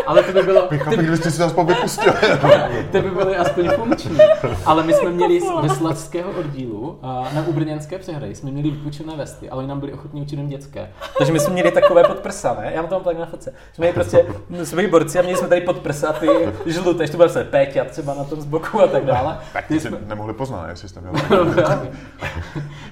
Ale 0.07 0.23
to 0.23 0.31
by 0.31 0.43
bylo, 0.43 0.67
Chápu, 0.77 0.97
kdybyste 0.97 1.31
si 1.31 1.41
nás 1.41 1.53
povypustili. 1.53 2.15
ty 2.91 3.01
by 3.01 3.09
byly 3.09 3.35
aspoň 3.35 3.69
funkční. 3.69 4.17
Ale 4.65 4.83
my 4.83 4.93
jsme 4.93 5.09
měli 5.09 5.41
z 5.41 5.45
veslařského 5.61 6.31
oddílu 6.31 6.99
a 7.01 7.29
na 7.33 7.47
Ubrněnské 7.47 7.99
přehradě 7.99 8.35
jsme 8.35 8.51
měli 8.51 8.71
vypůjčené 8.71 9.15
vesty, 9.15 9.49
ale 9.49 9.59
oni 9.59 9.67
nám 9.67 9.79
byli 9.79 9.93
ochotní 9.93 10.21
učit 10.21 10.39
dětské. 10.39 10.89
Takže 11.17 11.33
my 11.33 11.39
jsme 11.39 11.53
měli 11.53 11.71
takové 11.71 12.03
podprsa, 12.03 12.57
ne? 12.61 12.71
Já 12.75 12.81
mám 12.81 12.89
to 12.89 12.99
tak 12.99 13.19
na 13.19 13.25
fotce. 13.25 13.53
Jsme 13.73 13.81
měli 13.83 13.93
prostě, 13.93 14.25
jsme 14.63 14.75
byli 14.75 14.87
borci 14.87 15.19
a 15.19 15.21
měli 15.21 15.37
jsme 15.37 15.47
tady 15.47 15.61
podprsa, 15.61 16.13
ty 16.13 16.27
žluté, 16.65 17.03
ještě 17.03 17.11
to 17.11 17.17
byl 17.17 17.29
se 17.29 17.43
Péťa 17.43 17.85
třeba 17.85 18.13
na 18.13 18.23
tom 18.23 18.41
z 18.41 18.45
boku 18.45 18.81
a 18.81 18.87
tak 18.87 19.05
dále. 19.05 19.37
Tak 19.53 19.67
Ty 19.67 19.73
ty 19.73 19.79
si 19.79 19.87
jsme, 19.87 19.97
nemohli 20.05 20.33
poznat, 20.33 20.69
jestli 20.69 20.89
jste 20.89 21.01
měl. 21.01 21.13
No. 21.55 21.81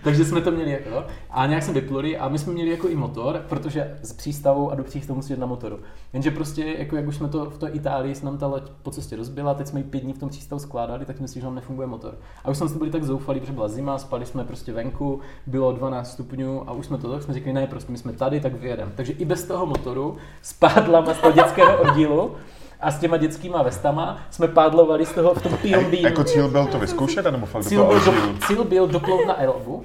Takže 0.03 0.25
jsme 0.25 0.41
to 0.41 0.51
měli 0.51 0.71
jako. 0.71 1.05
A 1.31 1.45
nějak 1.45 1.63
jsme 1.63 1.73
vypluli 1.73 2.17
a 2.17 2.29
my 2.29 2.39
jsme 2.39 2.53
měli 2.53 2.69
jako 2.69 2.87
i 2.87 2.95
motor, 2.95 3.41
protože 3.49 3.97
z 4.01 4.13
přístavu 4.13 4.71
a 4.71 4.75
do 4.75 4.83
přístavu 4.83 5.15
musí 5.15 5.33
jít 5.33 5.39
na 5.39 5.45
motoru. 5.45 5.79
Jenže 6.13 6.31
prostě, 6.31 6.65
jako 6.77 6.95
jak 7.03 7.09
už 7.09 7.15
jsme 7.15 7.27
to 7.27 7.45
v 7.45 7.57
té 7.57 7.67
Itálii, 7.67 8.15
se 8.15 8.25
nám 8.25 8.37
ta 8.37 8.47
loď 8.47 8.63
po 8.83 8.91
cestě 8.91 9.15
rozbila, 9.15 9.53
teď 9.53 9.67
jsme 9.67 9.79
ji 9.79 9.83
pět 9.83 10.03
dní 10.03 10.13
v 10.13 10.17
tom 10.17 10.29
přístavu 10.29 10.59
skládali, 10.59 11.05
tak 11.05 11.19
myslím, 11.19 11.41
že 11.41 11.45
nám 11.45 11.55
nefunguje 11.55 11.87
motor. 11.87 12.15
A 12.43 12.49
už 12.49 12.57
jsme 12.57 12.69
si 12.69 12.77
byli 12.77 12.91
tak 12.91 13.03
zoufalí, 13.03 13.39
protože 13.39 13.53
byla 13.53 13.67
zima, 13.67 13.97
spali 13.97 14.25
jsme 14.25 14.43
prostě 14.43 14.73
venku, 14.73 15.19
bylo 15.47 15.71
12 15.71 16.11
stupňů 16.11 16.69
a 16.69 16.71
už 16.71 16.85
jsme 16.85 16.97
to 16.97 17.11
tak 17.11 17.23
jsme 17.23 17.33
řekli, 17.33 17.53
ne, 17.53 17.67
prostě 17.67 17.91
my 17.91 17.97
jsme 17.97 18.13
tady, 18.13 18.39
tak 18.39 18.53
vyjedeme. 18.53 18.91
Takže 18.95 19.13
i 19.13 19.25
bez 19.25 19.43
toho 19.43 19.65
motoru 19.65 20.17
s 20.41 20.53
pádlama 20.53 21.13
z 21.13 21.17
toho 21.17 21.31
dětského 21.31 21.81
oddílu 21.81 22.31
a 22.79 22.91
s 22.91 22.99
těma 22.99 23.17
dětskýma 23.17 23.63
vestama 23.63 24.17
jsme 24.29 24.47
pádlovali 24.47 25.05
z 25.05 25.13
toho 25.13 25.33
v 25.33 25.41
tom 25.41 25.51
PMB. 25.57 25.93
Jako 25.93 26.23
cíl 26.23 26.49
byl 26.49 26.67
to 26.67 26.79
vyzkoušet, 26.79 27.25
nebo 27.25 27.45
fakt 27.45 27.63
Cíl 27.63 27.85
byl, 27.85 27.99
do, 27.99 28.13
cíl 28.47 28.63
byl 28.63 28.87
doplout 28.87 29.27
na 29.27 29.41
Elbu 29.41 29.83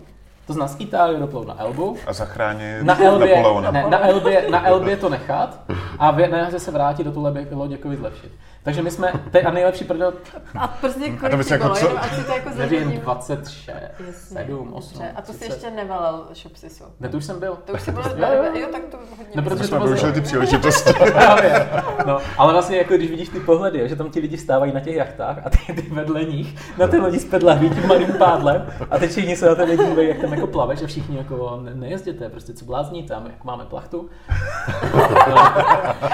To 0.48 0.52
znamená 0.54 0.68
z 0.74 0.80
Itálie 0.80 1.20
doplou 1.20 1.44
na 1.44 1.60
Elbu, 1.60 1.96
A 2.06 2.12
zachránit 2.12 2.82
na 2.82 3.02
Elbě, 3.04 3.36
Napoleona. 3.36 3.70
ne, 3.70 3.84
na, 3.88 4.08
Elbě, 4.08 4.50
na 4.50 4.66
Elbě 4.66 4.96
to 4.96 5.08
nechat 5.08 5.60
a 5.98 6.10
v 6.10 6.20
se 6.58 6.70
vrátit 6.70 7.04
do 7.04 7.12
tu 7.12 7.22
loď 7.54 7.70
jako 7.70 7.88
zlepšit. 7.96 8.32
Takže 8.68 8.82
my 8.82 8.90
jsme, 8.90 9.12
teď 9.30 9.44
a 9.44 9.50
nejlepší 9.50 9.84
prdel, 9.84 10.12
A 10.58 10.68
prostě 10.68 11.04
A 11.04 11.10
to 11.12 11.18
kolik 11.20 11.36
bys 11.36 11.46
ti 11.46 11.52
jako 11.52 11.64
bylo, 11.64 11.74
co- 11.76 11.86
jenom 11.86 11.98
ať 12.02 12.14
si 12.14 12.24
to 12.24 12.32
jako 12.32 12.48
nevím, 12.56 12.78
zařadím. 12.80 13.00
26, 13.00 13.68
Jasně, 14.06 14.38
7, 14.38 14.72
8, 14.74 14.92
dobře. 14.98 15.12
A 15.16 15.22
to 15.22 15.32
si 15.32 15.38
30. 15.38 15.54
ještě 15.54 15.70
nevalil 15.70 16.26
shopsisu. 16.34 16.84
Ne, 17.00 17.08
to 17.08 17.16
už 17.16 17.24
jsem 17.24 17.40
byl. 17.40 17.58
To 17.64 17.72
už 17.72 17.82
si 17.82 17.92
byl, 17.92 18.02
Jo, 18.16 18.26
jo. 18.32 18.44
jo, 18.60 18.68
tak 18.72 18.82
to 18.90 18.96
hodně 19.18 19.32
No, 19.34 19.42
protože 19.42 19.64
jsme 19.64 19.78
to 19.78 19.84
využili 19.84 20.12
ty 20.12 20.20
příležitosti. 20.20 20.92
Právě. 21.12 21.68
No, 22.06 22.18
ale 22.38 22.52
vlastně 22.52 22.78
jako 22.78 22.94
když 22.94 23.10
vidíš 23.10 23.28
ty 23.28 23.40
pohledy, 23.40 23.88
že 23.88 23.96
tam 23.96 24.10
ti 24.10 24.20
lidi 24.20 24.38
stávají 24.38 24.72
na 24.72 24.80
těch 24.80 24.94
jachtách 24.96 25.46
a 25.46 25.50
ty, 25.50 25.58
ty 25.72 25.82
vedle 25.90 26.24
nich 26.24 26.78
na 26.78 26.86
ty 26.86 26.96
lodi 26.98 27.18
spedlaví 27.18 27.70
tím 27.70 27.88
malým 27.88 28.12
pádlem 28.12 28.66
a 28.90 28.98
teď 28.98 29.10
všichni 29.10 29.36
se 29.36 29.46
na 29.46 29.54
tebe 29.54 29.76
dívají, 29.76 30.08
jak 30.08 30.18
tam 30.18 30.32
jako 30.32 30.46
plaveš 30.46 30.82
a 30.82 30.86
všichni 30.86 31.16
jako 31.18 31.60
ne, 31.62 31.74
nejezděte, 31.74 32.28
prostě 32.28 32.52
co 32.52 32.64
blázníte, 32.64 33.14
a 33.14 33.20
my 33.20 33.28
jako 33.30 33.46
máme 33.46 33.64
plachtu. 33.64 34.08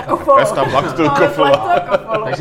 Kofolo. 0.08 0.38
Já 0.38 0.44
tam 0.46 0.70
plachtu, 0.70 1.04
Máme 1.04 1.26
kofolo. 1.26 1.68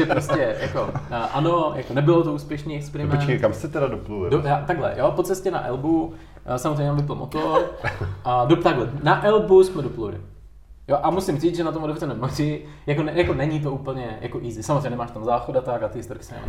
Takže 0.06 0.28
prostě 0.28 0.56
jako, 0.62 0.90
ano, 1.34 1.72
jako 1.76 1.94
nebylo 1.94 2.24
to 2.24 2.34
úspěšný 2.34 2.78
experiment. 2.78 3.20
Počkej, 3.20 3.40
kam 3.40 3.54
jste 3.54 3.68
teda 3.68 3.88
dopluli? 3.88 4.30
Do, 4.30 4.42
já, 4.46 4.64
takhle, 4.68 4.94
jo, 4.98 5.12
po 5.16 5.24
cestě 5.24 5.52
na 5.52 5.68
Elbu, 5.68 6.14
samozřejmě 6.58 6.88
nám 6.88 6.98
vypl 6.98 7.16
motor 7.16 7.62
a 8.26 8.46
do, 8.46 8.56
takhle, 8.56 8.90
na 9.04 9.26
Elbu 9.26 9.64
jsme 9.64 9.82
dopluli. 9.82 10.18
Jo, 10.88 10.98
a 11.04 11.10
musím 11.10 11.40
říct, 11.40 11.56
že 11.58 11.64
na 11.64 11.72
tom 11.72 11.84
otevřeném 11.84 12.20
moři, 12.20 12.66
jako, 12.86 13.04
ne, 13.04 13.12
jako 13.16 13.34
není 13.34 13.60
to 13.60 13.72
úplně 13.72 14.18
jako 14.22 14.40
easy. 14.44 14.64
Samozřejmě 14.64 14.90
nemáš 14.90 15.12
tam 15.12 15.24
záchod 15.24 15.56
a 15.56 15.62
tak 15.62 15.84
a 15.84 15.88
ty 15.88 16.00
historky 16.00 16.24
se 16.24 16.34
tam 16.34 16.44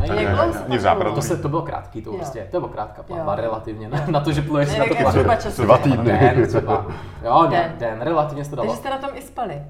v 0.77 0.79
západu. 0.79 1.03
bylo? 1.03 1.15
To, 1.15 1.21
se, 1.21 1.37
to 1.37 1.49
bylo 1.49 1.61
krátký, 1.61 2.01
to 2.01 2.11
prostě, 2.13 2.47
to 2.51 2.59
bylo 2.59 2.71
krátká 2.71 3.03
plavba, 3.03 3.35
Jo. 3.35 3.41
relativně, 3.41 3.89
na, 3.89 4.05
na 4.07 4.19
to, 4.19 4.31
že 4.31 4.41
pluješ 4.41 4.69
Ne, 4.71 4.79
na 4.79 4.85
to 4.85 4.95
časově. 5.41 5.65
Dva 5.65 5.77
týdny. 5.77 6.19
Den 6.19 6.47
třeba. 6.47 6.85
Jo, 7.25 7.41
Den. 7.41 7.51
den, 7.51 7.73
den, 7.79 8.01
relativně 8.01 8.43
se 8.43 8.49
to 8.49 8.55
dalo. 8.55 8.67
Takže 8.67 8.79
jste 8.79 8.89
na 8.89 8.97
tom 8.97 9.09
i 9.13 9.21
spali. 9.21 9.61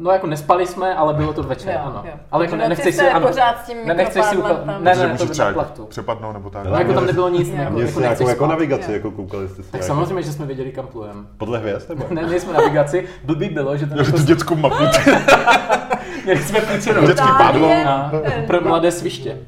No 0.00 0.10
jako 0.10 0.26
nespali 0.26 0.66
jsme, 0.66 0.94
ale 0.94 1.14
bylo 1.14 1.32
to 1.32 1.42
večer, 1.42 1.72
Jo, 1.74 1.80
ano. 1.84 2.02
jo. 2.06 2.12
Ale 2.30 2.44
jako 2.44 2.56
ne, 2.56 2.68
nechceš 2.68 2.94
si, 2.94 3.08
ano, 3.08 3.26
pořád 3.28 3.58
s 3.64 3.66
tím 3.66 3.76
ne, 3.86 3.94
nechceš 3.94 4.24
si 4.24 4.36
tam. 4.36 4.84
Ne, 4.84 4.94
Že 4.94 5.08
ne, 5.08 5.18
to 5.18 5.24
by 5.24 5.30
třeba 5.30 5.48
na 5.48 5.54
plachtu. 5.54 5.84
přepadnout 5.86 6.32
nebo 6.32 6.50
tak. 6.50 6.64
No, 6.64 6.78
jako 6.78 6.92
tam 6.92 7.06
nebylo 7.06 7.28
nic, 7.28 7.48
jako, 7.48 7.80
jako 7.80 8.00
jako 8.02 8.34
spát. 8.34 8.46
navigaci, 8.46 8.92
jako 8.92 9.10
koukali 9.10 9.48
jste 9.48 9.62
se. 9.62 9.72
Tak 9.72 9.80
jako- 9.80 9.86
samozřejmě, 9.86 10.22
že 10.22 10.32
jsme 10.32 10.46
věděli, 10.46 10.72
kam 10.72 10.86
plujeme. 10.86 11.20
Podle 11.38 11.58
hvězd 11.58 11.88
nebo? 11.88 12.04
Ne, 12.10 12.22
měli 12.22 12.40
jsme 12.40 12.52
navigaci, 12.52 13.08
blbý 13.24 13.48
bylo, 13.48 13.76
že 13.76 13.86
ten 13.86 13.94
Měli 13.94 14.08
jako, 14.08 14.18
tu 14.18 14.24
dětskou 14.24 14.56
mapu. 14.56 14.84
měli 16.24 16.42
jsme 16.42 16.60
půjčenou 16.60 17.06
Dětský 17.06 17.28
Itálie, 17.28 17.84
pádlo. 17.84 17.84
na, 17.84 18.12
pro 18.46 18.60
mladé 18.60 18.90
sviště. 18.92 19.38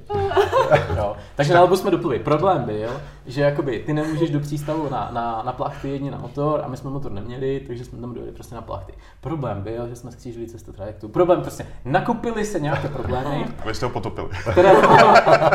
Jo. 0.97 1.17
Takže 1.35 1.55
na 1.55 1.61
Albu 1.61 1.77
jsme 1.77 1.91
dopluli. 1.91 2.19
Problém 2.19 2.63
byl, 2.65 2.91
že 3.27 3.43
jakoby 3.43 3.79
ty 3.87 3.93
nemůžeš 3.93 4.31
do 4.31 4.41
přístavu 4.41 4.89
na, 4.91 5.11
na, 5.13 5.43
na 5.47 5.53
plachty 5.53 5.89
jedni 5.89 6.11
na 6.11 6.19
motor 6.19 6.63
a 6.65 6.69
my 6.69 6.77
jsme 6.77 6.91
motor 6.91 7.13
neměli, 7.13 7.61
takže 7.67 7.85
jsme 7.85 7.99
tam 8.01 8.15
dojeli 8.15 8.33
prostě 8.33 8.55
na 8.55 8.63
plachty. 8.63 8.93
Problém 9.21 9.63
byl, 9.63 9.89
že 9.89 9.97
jsme 9.97 10.13
skřížili 10.13 10.47
cestu 10.47 10.73
trajektu. 10.73 11.09
Problém 11.09 11.41
prostě, 11.41 11.67
nakupili 11.85 12.45
se 12.45 12.61
nějaké 12.61 12.89
problémy, 12.89 13.45
A 13.65 13.69
vy 13.69 13.75
jste 13.75 13.87
ho 13.87 13.91
potopili. 13.91 14.29
které, 14.53 14.73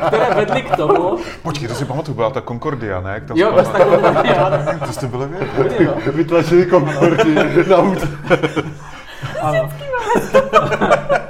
které 0.07 0.33
vedly 0.35 0.61
k 0.61 0.75
tomu, 0.77 1.17
Počkej, 1.43 1.67
to 1.67 1.73
si 1.75 1.85
pamatuju, 1.85 2.15
byla 2.15 2.29
ta 2.29 2.41
Concordia, 2.41 3.01
ne? 3.01 3.21
Tam 3.21 3.37
jo, 3.37 3.51
prostě 3.53 3.73
takovou 3.73 3.95
jo, 4.27 4.79
To 4.85 4.93
jste 4.93 5.07
byli 5.07 5.25
vy? 5.27 5.83
jo. 5.83 5.93
Vytlačili 6.13 6.65
konkordy 6.65 7.35
na 7.69 7.77
útok. 7.77 8.09
Ano. 9.41 9.69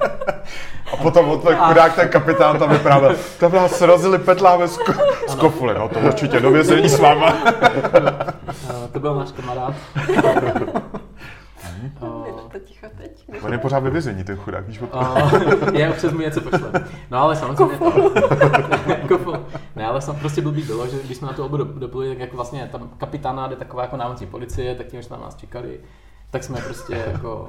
A 0.93 0.97
potom 0.97 1.30
od 1.30 1.43
ten 1.43 1.55
chudák, 1.57 1.95
ten 1.95 2.09
kapitán 2.09 2.59
tam 2.59 2.69
vyprávěl, 2.69 3.15
tam 3.39 3.51
nás 3.51 3.71
srazili 3.78 4.17
petláme 4.17 4.67
z, 4.67 4.78
ko- 4.80 5.03
z 5.28 5.36
kofule, 5.36 5.73
no 5.73 5.89
to 5.89 5.99
určitě 5.99 6.39
do 6.39 6.51
vězení 6.51 6.89
s 6.89 6.99
váma. 6.99 7.34
Eh, 8.69 8.88
To 8.91 8.99
byl 8.99 9.15
náš 9.15 9.32
kamarád. 9.32 9.73
To 12.51 12.59
ticho 12.65 12.88
teď. 12.97 13.25
On 13.43 13.51
je 13.53 13.57
pořád 13.57 13.80
ve 13.80 13.89
vězení, 13.89 14.23
ten 14.23 14.36
chudák, 14.38 14.67
víš 14.67 14.82
o 14.82 14.88
tom? 14.88 14.99
A 14.99 15.32
je, 15.73 15.91
přes 15.91 16.13
mu 16.13 16.19
něco 16.19 16.41
pošle. 16.41 16.71
No 17.11 17.17
ale 17.21 17.36
samozřejmě 17.36 17.78
to... 17.78 17.91
Kofol. 19.07 19.39
Ne, 19.75 19.86
ale 19.88 20.01
sam, 20.01 20.15
prostě 20.15 20.41
blbý 20.41 20.61
bylo, 20.61 20.88
že 20.88 20.97
když 21.05 21.17
jsme 21.17 21.28
na 21.28 21.34
tu 21.34 21.43
obu 21.45 21.57
dopluli, 21.57 22.09
tak 22.09 22.19
jako 22.19 22.36
vlastně 22.36 22.69
tam 22.71 22.89
kapitána 22.97 23.47
jde 23.47 23.55
taková 23.55 23.82
jako 23.84 23.97
námořní 23.97 24.28
policie, 24.28 24.75
tak 24.75 24.88
tím, 24.88 25.01
že 25.01 25.09
tam 25.09 25.21
nás 25.21 25.36
čekali, 25.36 25.80
tak 26.32 26.43
jsme 26.43 26.61
prostě 26.61 27.03
jako 27.11 27.47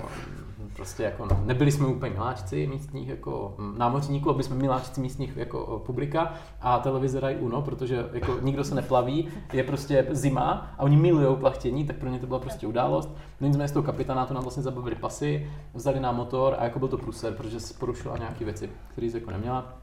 prostě 0.79 1.03
jako 1.03 1.29
nebyli 1.45 1.73
jsme 1.73 1.87
úplně 1.87 2.13
miláčci 2.13 2.67
místních 2.67 3.09
jako 3.09 3.55
námořníků, 3.77 4.31
aby 4.31 4.43
jsme 4.43 4.57
miláčci 4.57 5.01
místních 5.01 5.37
jako 5.37 5.83
publika 5.87 6.35
a 6.61 6.79
televize 6.79 7.21
dají 7.21 7.37
UNO, 7.37 7.63
protože 7.63 8.07
jako 8.13 8.37
nikdo 8.43 8.65
se 8.65 8.75
neplaví, 8.75 9.29
je 9.53 9.63
prostě 9.63 10.07
zima 10.11 10.75
a 10.79 10.83
oni 10.83 10.97
milují 10.97 11.37
plachtění, 11.37 11.87
tak 11.87 11.97
pro 11.97 12.09
ně 12.09 12.19
to 12.19 12.27
byla 12.27 12.39
prostě 12.41 12.67
událost. 12.67 13.11
No 13.41 13.47
nicméně 13.47 13.69
z 13.69 13.73
toho 13.73 13.83
kapitánátu 13.83 14.35
nám 14.35 14.43
vlastně 14.43 14.63
zabavili 14.63 14.97
pasy, 14.97 15.51
vzali 15.75 16.01
nám 16.01 16.17
motor 16.17 16.57
a 16.59 16.65
jako 16.65 16.79
byl 16.79 16.89
to 16.89 16.99
průser, 16.99 17.35
protože 17.35 17.61
se 17.61 17.75
porušila 17.75 18.19
nějaké 18.19 18.45
věci, 18.45 18.71
které 18.93 19.07
jako 19.07 19.31
neměla. 19.31 19.75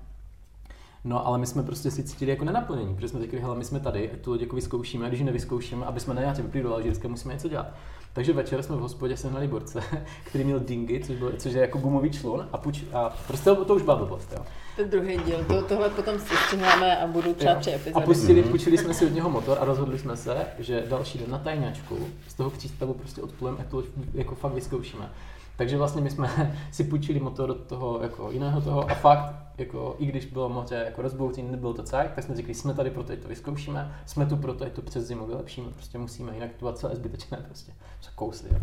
No, 1.04 1.28
ale 1.28 1.38
my 1.38 1.48
jsme 1.48 1.64
prostě 1.64 1.92
si 1.92 2.04
cítili 2.04 2.32
jako 2.32 2.46
nenaplnění, 2.46 2.96
protože 2.96 3.08
jsme 3.08 3.20
řekli, 3.20 3.40
hele, 3.40 3.56
my 3.56 3.64
jsme 3.64 3.80
tady, 3.80 4.12
tu 4.22 4.32
loď 4.32 4.42
jako 4.42 4.56
vyzkoušíme, 4.56 5.06
a 5.06 5.08
když 5.08 5.20
ji 5.20 5.26
nevyzkoušíme, 5.26 5.86
aby 5.86 6.00
jsme 6.00 6.14
na 6.14 6.22
nějakém 6.22 6.46
vyplývali 6.46 6.70
do 6.70 6.76
Alžírska, 6.76 7.08
musíme 7.08 7.34
něco 7.34 7.50
dělat. 7.50 7.68
Takže 8.16 8.34
večer 8.34 8.64
jsme 8.64 8.76
v 8.76 8.80
hospodě 8.80 9.18
sehnali 9.18 9.48
borce, 9.48 9.84
který 10.24 10.44
měl 10.44 10.60
dingy, 10.60 11.04
což, 11.06 11.16
byl, 11.16 11.34
což 11.38 11.54
je 11.54 11.62
jako 11.62 11.78
gumový 11.78 12.12
člun 12.12 12.48
a, 12.52 12.58
puč, 12.58 12.84
a 12.94 13.10
prostě 13.28 13.44
to, 13.44 13.66
to 13.66 13.76
už 13.76 13.82
byla 13.82 13.96
blbost, 13.96 14.34
jo. 14.36 14.46
To 14.76 14.82
je 14.82 14.88
druhý 14.88 15.18
díl, 15.18 15.46
to, 15.48 15.62
tohle 15.62 15.90
potom 15.90 16.20
si 16.20 16.36
střiháme 16.36 16.98
a 16.98 17.08
budou 17.08 17.34
třeba 17.34 17.56
tři 17.56 17.72
A 17.72 17.76
epizody. 17.76 18.06
pustili, 18.06 18.44
půjčili 18.44 18.78
jsme 18.78 18.94
si 18.94 19.06
od 19.06 19.14
něho 19.14 19.30
motor 19.30 19.58
a 19.62 19.66
rozhodli 19.66 20.00
jsme 20.00 20.18
se, 20.18 20.46
že 20.60 20.84
další 20.90 21.18
den 21.18 21.32
na 21.32 21.38
tajňačku 21.38 21.98
z 22.28 22.34
toho 22.34 22.50
přístavu 22.50 22.94
prostě 22.94 23.22
odplujeme 23.22 23.58
a 23.60 23.64
tu 23.70 23.76
loď 23.76 23.86
jako 24.14 24.36
fakt 24.36 24.54
vyzkoušíme. 24.54 25.10
Takže 25.58 25.78
vlastně 25.78 26.02
my 26.02 26.10
jsme 26.10 26.56
si 26.72 26.84
půjčili 26.84 27.20
motor 27.20 27.50
od 27.50 27.58
toho 27.68 28.00
jako 28.02 28.32
jiného 28.32 28.62
toho 28.62 28.92
a 28.92 28.94
fakt, 28.94 29.36
jako, 29.58 29.96
i 30.00 30.06
když 30.06 30.26
bylo 30.26 30.50
moře 30.50 30.84
jako 30.86 31.02
rozbouření, 31.02 31.52
nebylo 31.52 31.74
to 31.74 31.84
cajk, 31.84 32.12
tak 32.12 32.24
jsme 32.24 32.36
řekli, 32.36 32.54
jsme 32.54 32.74
tady 32.74 32.90
proto, 32.92 33.16
to 33.18 33.28
vyzkoušíme, 33.28 33.96
jsme 34.06 34.26
tu 34.26 34.38
proto, 34.38 34.66
to 34.70 34.82
přes 34.82 35.04
zimu 35.08 35.26
vylepšíme, 35.26 35.68
prostě 35.72 35.98
musíme, 35.98 36.34
jinak 36.34 36.50
to 36.52 36.60
bylo 36.60 36.74
celé 36.74 36.96
zbytečné 36.96 37.38
prostě. 37.38 37.72
Se 38.02 38.10
kousli, 38.16 38.50
jo. 38.54 38.60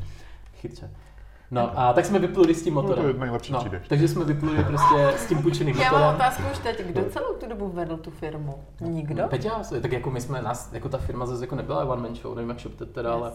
Chytře. 0.57 0.90
No 1.51 1.78
a 1.78 1.93
tak 1.93 2.05
jsme 2.05 2.18
vypluli 2.18 2.55
s 2.55 2.62
tím 2.64 2.74
No, 2.74 2.82
to 2.82 2.88
motorem. 2.88 3.09
je 3.11 3.20
nejlepší 3.20 3.53
no, 3.53 3.64
takže 3.88 4.09
jsme 4.09 4.24
vypluli 4.24 4.64
prostě 4.64 5.09
s 5.16 5.26
tím 5.26 5.43
půjčeným 5.43 5.76
Já 5.76 5.84
motorem. 5.84 6.07
mám 6.07 6.14
otázku 6.14 6.43
už 6.53 6.59
teď, 6.59 6.80
kdo 6.86 7.05
celou 7.05 7.34
tu 7.34 7.47
dobu 7.49 7.68
vedl 7.68 7.97
tu 7.97 8.11
firmu? 8.11 8.55
Nikdo? 8.80 9.28
Peťa, 9.28 9.62
tak 9.82 9.93
jako 9.93 10.11
my 10.11 10.20
jsme, 10.20 10.43
nás, 10.43 10.72
jako 10.72 10.88
ta 10.88 10.99
firma 10.99 11.26
zase 11.26 11.45
jako 11.45 11.55
nebyla 11.57 11.84
one 11.84 12.03
man 12.03 12.14
show, 12.14 12.34
nevím 12.34 12.49
jak 12.51 12.59
šopte 12.59 12.86
teda, 12.86 13.12
ale. 13.12 13.32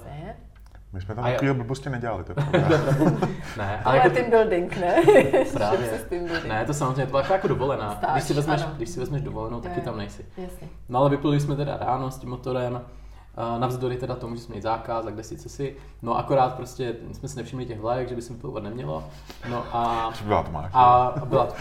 My 0.93 1.01
jsme 1.01 1.15
tam 1.15 1.23
A 1.23 1.27
jo. 1.29 1.33
takovýhle 1.35 1.53
blbosti 1.53 1.89
nedělali, 1.89 2.23
to 2.23 2.33
ne, 3.57 3.57
ale 3.57 3.79
Ale 3.85 3.97
jako, 3.97 4.09
team 4.09 4.29
building, 4.29 4.77
ne? 4.77 4.95
Právě. 5.53 5.99
Building. 6.09 6.45
ne, 6.45 6.65
to 6.65 6.73
samozřejmě, 6.73 7.05
to 7.05 7.09
byla 7.09 7.21
jako, 7.21 7.33
jako 7.33 7.47
dovolená. 7.47 7.95
Stáž, 7.95 8.11
když, 8.13 8.23
si 8.23 8.33
vezmeš, 8.33 8.61
ano. 8.61 8.71
když 8.77 8.89
si 8.89 8.99
vezmeš 8.99 9.21
dovolenou, 9.21 9.61
taky 9.61 9.81
tam 9.81 9.97
nejsi. 9.97 10.25
Jasně. 10.37 10.67
No 10.89 10.99
ale 10.99 11.09
vypluli 11.09 11.39
jsme 11.39 11.55
teda 11.55 11.77
ráno 11.77 12.11
s 12.11 12.17
tím 12.17 12.29
motorem, 12.29 12.81
a 13.35 13.57
navzdory 13.57 13.97
teda 13.97 14.15
tomu, 14.15 14.35
že 14.35 14.41
jsme 14.41 14.51
měli 14.53 14.61
zákaz 14.61 15.05
a 15.05 15.09
kde 15.09 15.23
sice 15.23 15.49
si, 15.49 15.75
no 16.01 16.17
akorát 16.17 16.53
prostě 16.55 16.95
jsme 17.11 17.29
si 17.29 17.37
nevšimli 17.37 17.65
těch 17.65 17.79
vlajek, 17.79 18.09
že 18.09 18.15
by 18.15 18.21
se 18.21 18.33
vyplovat 18.33 18.63
nemělo, 18.63 19.03
no 19.49 19.63
a 19.75 20.11
Byla 20.23 20.43
tma. 20.43 20.69
a 20.73 21.13
byla 21.25 21.45
to. 21.45 21.53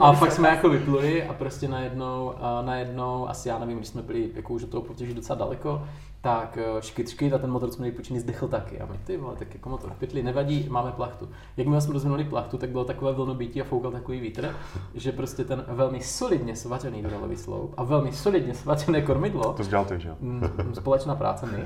A 0.00 0.12
pak 0.12 0.32
jsme 0.32 0.48
jako 0.48 0.68
vypluli 0.68 1.24
a 1.24 1.32
prostě 1.32 1.68
najednou, 1.68 2.34
a 2.40 2.62
najednou, 2.62 3.28
asi 3.28 3.48
já 3.48 3.58
nevím, 3.58 3.76
když 3.76 3.88
jsme 3.88 4.02
byli 4.02 4.30
jako 4.34 4.52
už 4.52 4.62
od 4.62 4.70
toho 4.70 4.82
potěží 4.82 5.14
docela 5.14 5.38
daleko, 5.38 5.82
tak 6.24 6.58
eh, 6.58 6.82
škyt, 6.82 7.08
škyt 7.08 7.32
a 7.32 7.38
ten 7.38 7.50
motor, 7.50 7.68
co 7.68 7.74
jsme 7.74 7.82
měli 7.82 7.96
půjčený, 7.96 8.20
zdechl 8.20 8.48
taky. 8.48 8.80
A 8.80 8.86
my, 8.86 8.98
ty 9.04 9.16
vole, 9.16 9.34
tak 9.38 9.54
jako 9.54 9.68
motor 9.68 9.90
v 9.90 9.94
pytli, 9.98 10.22
nevadí, 10.22 10.66
máme 10.70 10.92
plachtu. 10.92 11.28
Jakmile 11.56 11.80
jsme 11.80 11.92
rozvinuli 11.92 12.24
plachtu, 12.24 12.58
tak 12.58 12.70
bylo 12.70 12.84
takové 12.84 13.12
vlnobítí 13.12 13.60
a 13.60 13.64
foukal 13.64 13.90
takový 13.90 14.20
vítr, 14.20 14.54
že 14.94 15.12
prostě 15.12 15.44
ten 15.44 15.64
velmi 15.68 16.00
solidně 16.00 16.56
svařený 16.56 17.02
drolový 17.02 17.36
sloup 17.36 17.74
a 17.76 17.84
velmi 17.84 18.12
solidně 18.12 18.54
svařené 18.54 19.02
kormidlo, 19.02 19.52
To 19.52 19.62
dělal 19.64 19.84
ty, 19.84 20.00
že 20.00 20.08
jo? 20.08 20.16
Mm, 20.20 20.42
společná 20.74 21.14
práce 21.14 21.46
my. 21.46 21.64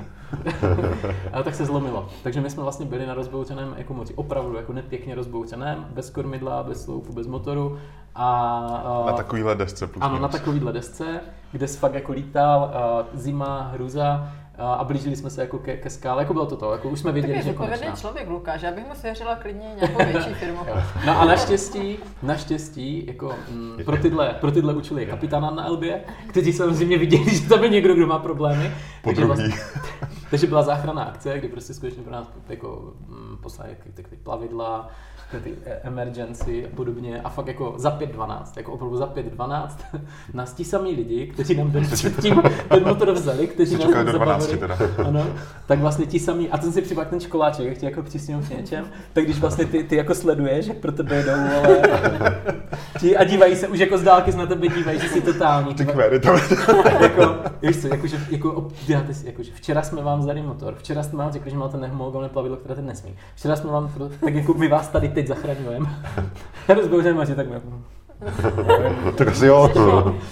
a 1.33 1.43
tak 1.43 1.55
se 1.55 1.65
zlomilo. 1.65 2.09
Takže 2.23 2.41
my 2.41 2.49
jsme 2.49 2.63
vlastně 2.63 2.85
byli 2.85 3.05
na 3.05 3.13
rozbouřeném 3.13 3.75
jako 3.77 3.93
moři, 3.93 4.13
opravdu 4.13 4.55
jako 4.55 4.73
nepěkně 4.73 5.15
rozbouřeném, 5.15 5.85
bez 5.89 6.09
kormidla, 6.09 6.63
bez 6.63 6.83
sloupu, 6.83 7.13
bez 7.13 7.27
motoru. 7.27 7.77
A, 8.15 9.03
Na 9.05 9.13
takovýhle 9.13 9.55
desce 9.55 9.87
plus 9.87 10.03
ano, 10.03 10.13
na 10.13 10.19
minus. 10.19 10.31
takovýhle 10.31 10.73
desce, 10.73 11.21
kde 11.51 11.67
jsi 11.67 11.77
fakt 11.77 11.93
jako 11.93 12.11
lítal, 12.11 12.63
a 12.63 13.05
zima, 13.13 13.69
hruza 13.73 14.31
a, 14.59 14.83
blížili 14.83 15.15
jsme 15.15 15.29
se 15.29 15.41
jako 15.41 15.59
ke, 15.59 15.77
ke 15.77 15.89
skále, 15.89 16.21
jako 16.21 16.33
bylo 16.33 16.45
to 16.45 16.55
to, 16.57 16.71
jako 16.71 16.89
už 16.89 16.99
jsme 16.99 17.07
Tak 17.07 17.13
věděli, 17.13 17.33
je 17.37 17.43
že 17.43 17.53
konečná. 17.53 17.95
člověk, 17.95 18.29
Lukáš, 18.29 18.61
já 18.61 18.71
bych 18.71 18.87
mu 18.87 18.95
svěřila 18.95 19.35
klidně 19.35 19.67
nějakou 19.81 19.97
větší 20.11 20.33
firmu. 20.33 20.59
No 21.05 21.19
a 21.21 21.25
naštěstí, 21.25 21.97
naštěstí, 22.23 23.03
jako 23.07 23.35
mm, 23.51 23.77
pro 23.85 23.97
tyhle, 23.97 24.35
pro 24.41 24.51
tyhle 24.51 24.75
je 24.97 25.05
kapitána 25.05 25.49
na 25.51 25.65
Elbě, 25.65 26.01
kteří 26.27 26.53
samozřejmě 26.53 26.97
viděli, 26.97 27.35
že 27.35 27.49
tam 27.49 27.63
je 27.63 27.69
někdo, 27.69 27.95
kdo 27.95 28.07
má 28.07 28.19
problémy. 28.19 28.71
Po 29.01 29.09
Takže 29.09 29.25
vlastně- 29.25 29.55
Takže 30.29 30.47
byla 30.47 30.63
záchranná 30.63 31.03
akce, 31.03 31.39
kdy 31.39 31.47
prostě 31.47 31.73
skutečně 31.73 32.03
pro 32.03 32.11
nás 32.11 32.31
jako, 32.49 32.93
mm, 33.07 33.37
poslali 33.41 33.77
ty, 33.95 34.03
ty 34.03 34.15
plavidla, 34.15 34.89
ty 35.37 35.55
e, 35.65 35.73
emergency 35.73 36.65
a 36.65 36.75
podobně 36.75 37.21
a 37.21 37.29
fakt 37.29 37.47
jako 37.47 37.73
za 37.77 37.99
5.12, 37.99 38.43
jako 38.55 38.71
opravdu 38.71 38.97
za 38.97 39.05
5.12 39.05 39.69
nás 40.33 40.53
ti 40.53 40.63
samý 40.63 40.95
lidi, 40.95 41.27
kteří 41.27 41.55
nám 41.55 41.71
den 41.71 41.83
předtím 41.83 42.41
ten 42.69 42.87
motor 42.87 43.11
vzali, 43.11 43.47
kteří 43.47 43.77
nás 43.77 44.05
do 44.05 44.11
12 44.11 44.47
teda. 44.47 44.77
ano, 45.05 45.25
tak 45.67 45.79
vlastně 45.79 46.05
ti 46.05 46.19
samý, 46.19 46.49
a 46.49 46.57
ten 46.57 46.71
si 46.71 46.81
připak 46.81 47.09
ten 47.09 47.19
školáček, 47.19 47.65
jak 47.65 47.77
ti 47.77 47.85
jako 47.85 48.03
přistěnou 48.03 48.41
k 48.41 48.49
něčem, 48.49 48.85
tak 49.13 49.23
když 49.23 49.39
vlastně 49.39 49.65
ty, 49.65 49.83
ty 49.83 49.95
jako 49.95 50.15
sleduješ, 50.15 50.65
jak 50.65 50.77
pro 50.77 50.91
tebe 50.91 51.15
jedou, 51.15 51.31
ale 51.31 51.81
ti, 52.99 53.17
a 53.17 53.23
dívají 53.23 53.55
se, 53.55 53.67
už 53.67 53.79
jako 53.79 53.97
z 53.97 54.03
dálky 54.03 54.31
na 54.31 54.45
tebe 54.45 54.67
dívají, 54.67 54.99
že 54.99 55.09
jsi 55.09 55.21
totální. 55.21 55.73
Ty 55.73 55.85
kvéry 55.85 56.19
to 56.19 56.29
jako, 57.01 57.35
víš 57.61 57.81
co, 57.81 57.87
jakože, 57.87 58.17
jako, 58.29 58.67
děláte 58.85 59.13
si, 59.13 59.25
jakože 59.25 59.51
včera 59.53 59.81
jsme 59.81 60.01
vám 60.01 60.19
vzali 60.19 60.41
motor, 60.41 60.75
včera 60.75 61.03
jsme 61.03 61.17
vám 61.17 61.31
řekli, 61.31 61.51
že 61.51 61.57
máte 61.57 61.77
nehomologované 61.77 62.29
plavidlo, 62.29 62.57
které 62.57 62.75
ten 62.75 62.85
nesmí. 62.85 63.15
Včera 63.35 63.55
jsme 63.55 63.71
vám, 63.71 63.91
tak 64.25 64.35
jako 64.35 64.53
my 64.53 64.67
vás 64.67 64.87
tady 64.87 65.09
teď 65.19 65.27
zachraňujeme. 65.27 65.89
Já 66.67 66.75
rozbouřím 66.75 67.25
že 67.25 67.35
tak 67.35 67.49
jako, 67.49 67.67
tak 69.15 69.27
asi 69.27 69.45
jo. 69.45 69.69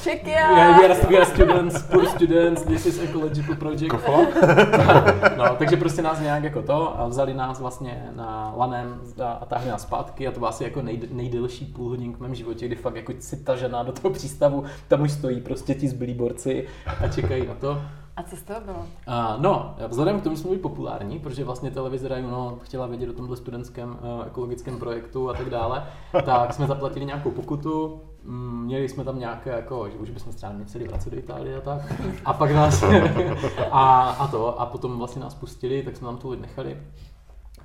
Check 0.03 0.27
yeah, 0.27 0.77
we, 0.79 0.85
are, 0.85 1.07
we 1.09 1.17
are 1.17 1.25
students, 1.25 1.81
poor 1.83 2.05
students, 2.05 2.61
this 2.61 2.85
is 2.85 2.99
ecological 2.99 3.55
project. 3.55 3.93
no, 5.37 5.55
takže 5.57 5.77
prostě 5.77 6.01
nás 6.01 6.19
nějak 6.19 6.43
jako 6.43 6.61
to 6.61 6.99
a 6.99 7.07
vzali 7.07 7.33
nás 7.33 7.59
vlastně 7.59 8.09
na 8.15 8.53
lanem 8.57 9.01
a 9.23 9.45
táhli 9.45 9.69
nás 9.69 9.81
zpátky 9.81 10.27
a 10.27 10.31
to 10.31 10.39
byla 10.39 10.49
asi 10.49 10.63
jako 10.63 10.81
nej, 10.81 10.99
nejdelší 11.11 11.65
půl 11.65 11.89
hodin 11.89 12.15
v 12.15 12.19
mém 12.19 12.35
životě, 12.35 12.65
kdy 12.65 12.75
fakt 12.75 12.95
jako 12.95 13.13
si 13.19 13.43
tažená 13.43 13.83
do 13.83 13.91
toho 13.91 14.13
přístavu, 14.13 14.63
tam 14.87 15.01
už 15.01 15.11
stojí 15.11 15.41
prostě 15.41 15.75
ti 15.75 15.87
zbylí 15.87 16.13
borci 16.13 16.67
a 17.03 17.07
čekají 17.07 17.47
na 17.47 17.53
to. 17.53 17.81
A 18.17 18.23
co 18.23 18.35
z 18.35 18.41
toho 18.41 18.61
bylo? 18.61 18.77
Uh, 18.77 19.41
no, 19.41 19.75
vzhledem 19.87 20.19
k 20.19 20.23
tomu, 20.23 20.37
jsme 20.37 20.47
byli 20.47 20.61
populární, 20.61 21.19
protože 21.19 21.43
vlastně 21.43 21.71
televize 21.71 22.07
Rajuno 22.07 22.59
chtěla 22.63 22.87
vědět 22.87 23.09
o 23.09 23.13
tomhle 23.13 23.37
studentském 23.37 23.89
uh, 23.89 24.27
ekologickém 24.27 24.79
projektu 24.79 25.29
a 25.29 25.33
tak 25.33 25.49
dále, 25.49 25.83
tak 26.25 26.53
jsme 26.53 26.67
zaplatili 26.67 27.05
nějakou 27.05 27.31
pokutu, 27.31 28.01
mm, 28.23 28.63
měli 28.65 28.89
jsme 28.89 29.03
tam 29.03 29.19
nějaké, 29.19 29.49
jako, 29.49 29.89
že 29.89 29.97
už 29.97 30.09
bychom 30.09 30.33
třeba 30.33 30.51
nemuseli 30.51 30.87
vracet 30.87 31.09
do 31.09 31.19
Itálie 31.19 31.57
a 31.57 31.61
tak. 31.61 31.93
A 32.25 32.33
pak 32.33 32.51
nás, 32.51 32.83
a, 33.71 34.09
a 34.09 34.27
to, 34.27 34.61
a 34.61 34.65
potom 34.65 34.97
vlastně 34.97 35.21
nás 35.21 35.35
pustili, 35.35 35.83
tak 35.83 35.97
jsme 35.97 36.05
tam 36.05 36.17
tu 36.17 36.29
lidi 36.29 36.41
nechali. 36.41 36.77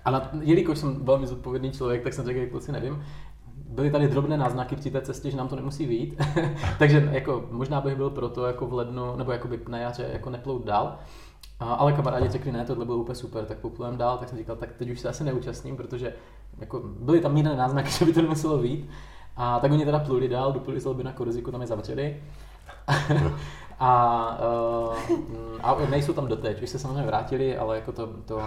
A 0.05 0.11
na, 0.11 0.31
jelikož 0.41 0.79
jsem 0.79 1.05
velmi 1.05 1.27
zodpovědný 1.27 1.71
člověk, 1.71 2.03
tak 2.03 2.13
jsem 2.13 2.25
řekl, 2.25 2.51
kluci 2.51 2.73
nevím, 2.73 3.03
byly 3.73 3.91
tady 3.91 4.09
drobné 4.09 4.37
náznaky 4.37 4.77
při 4.77 4.91
té 4.91 5.01
cestě, 5.01 5.31
že 5.31 5.37
nám 5.37 5.49
to 5.49 5.57
nemusí 5.57 5.87
vít. 5.87 6.23
Takže 6.79 7.09
jako, 7.13 7.45
možná 7.51 7.81
bych 7.81 7.97
byl 7.97 8.11
proto 8.11 8.47
jako 8.47 8.67
v 8.67 8.73
lednu, 8.73 9.17
nebo 9.17 9.33
jako 9.33 9.49
by 9.49 9.61
na 9.69 9.79
jaře 9.79 10.11
jako 10.13 10.31
neplout 10.31 10.65
dál. 10.65 10.99
Ale 11.61 11.93
kamarádi 11.93 12.29
řekli, 12.29 12.53
ne, 12.53 12.65
tohle 12.65 12.85
bylo 12.85 12.99
úplně 12.99 13.15
super, 13.15 13.45
tak 13.45 13.59
poplujeme 13.59 13.97
dál, 13.97 14.19
tak 14.19 14.29
jsem 14.29 14.39
říkal, 14.39 14.57
tak 14.57 14.73
teď 14.73 14.91
už 14.91 15.01
se 15.01 15.09
asi 15.09 15.25
neúčastním, 15.25 15.77
protože 15.77 16.15
jako 16.59 16.81
byly 16.85 17.21
tam 17.21 17.37
jiné 17.37 17.57
náznaky, 17.57 17.91
že 17.99 18.05
by 18.05 18.13
to 18.13 18.23
nemuselo 18.23 18.59
vít. 18.59 18.91
A 19.37 19.61
tak 19.61 19.73
oni 19.73 19.85
teda 19.85 19.99
pluli 19.99 20.29
dál, 20.29 20.53
dopluli 20.53 20.81
z 20.81 21.03
na 21.03 21.13
Korziku, 21.13 21.51
tam 21.51 21.61
je 21.61 21.67
zavřeli. 21.67 22.23
A, 23.85 24.39
uh, 24.81 24.97
a 25.63 25.77
nejsou 25.91 26.13
tam 26.13 26.27
doteď, 26.27 26.63
už 26.63 26.71
se 26.71 26.79
samozřejmě 26.79 27.03
vrátili, 27.03 27.57
ale 27.57 27.77
jako 27.77 27.93
to... 27.93 28.09
to 28.27 28.43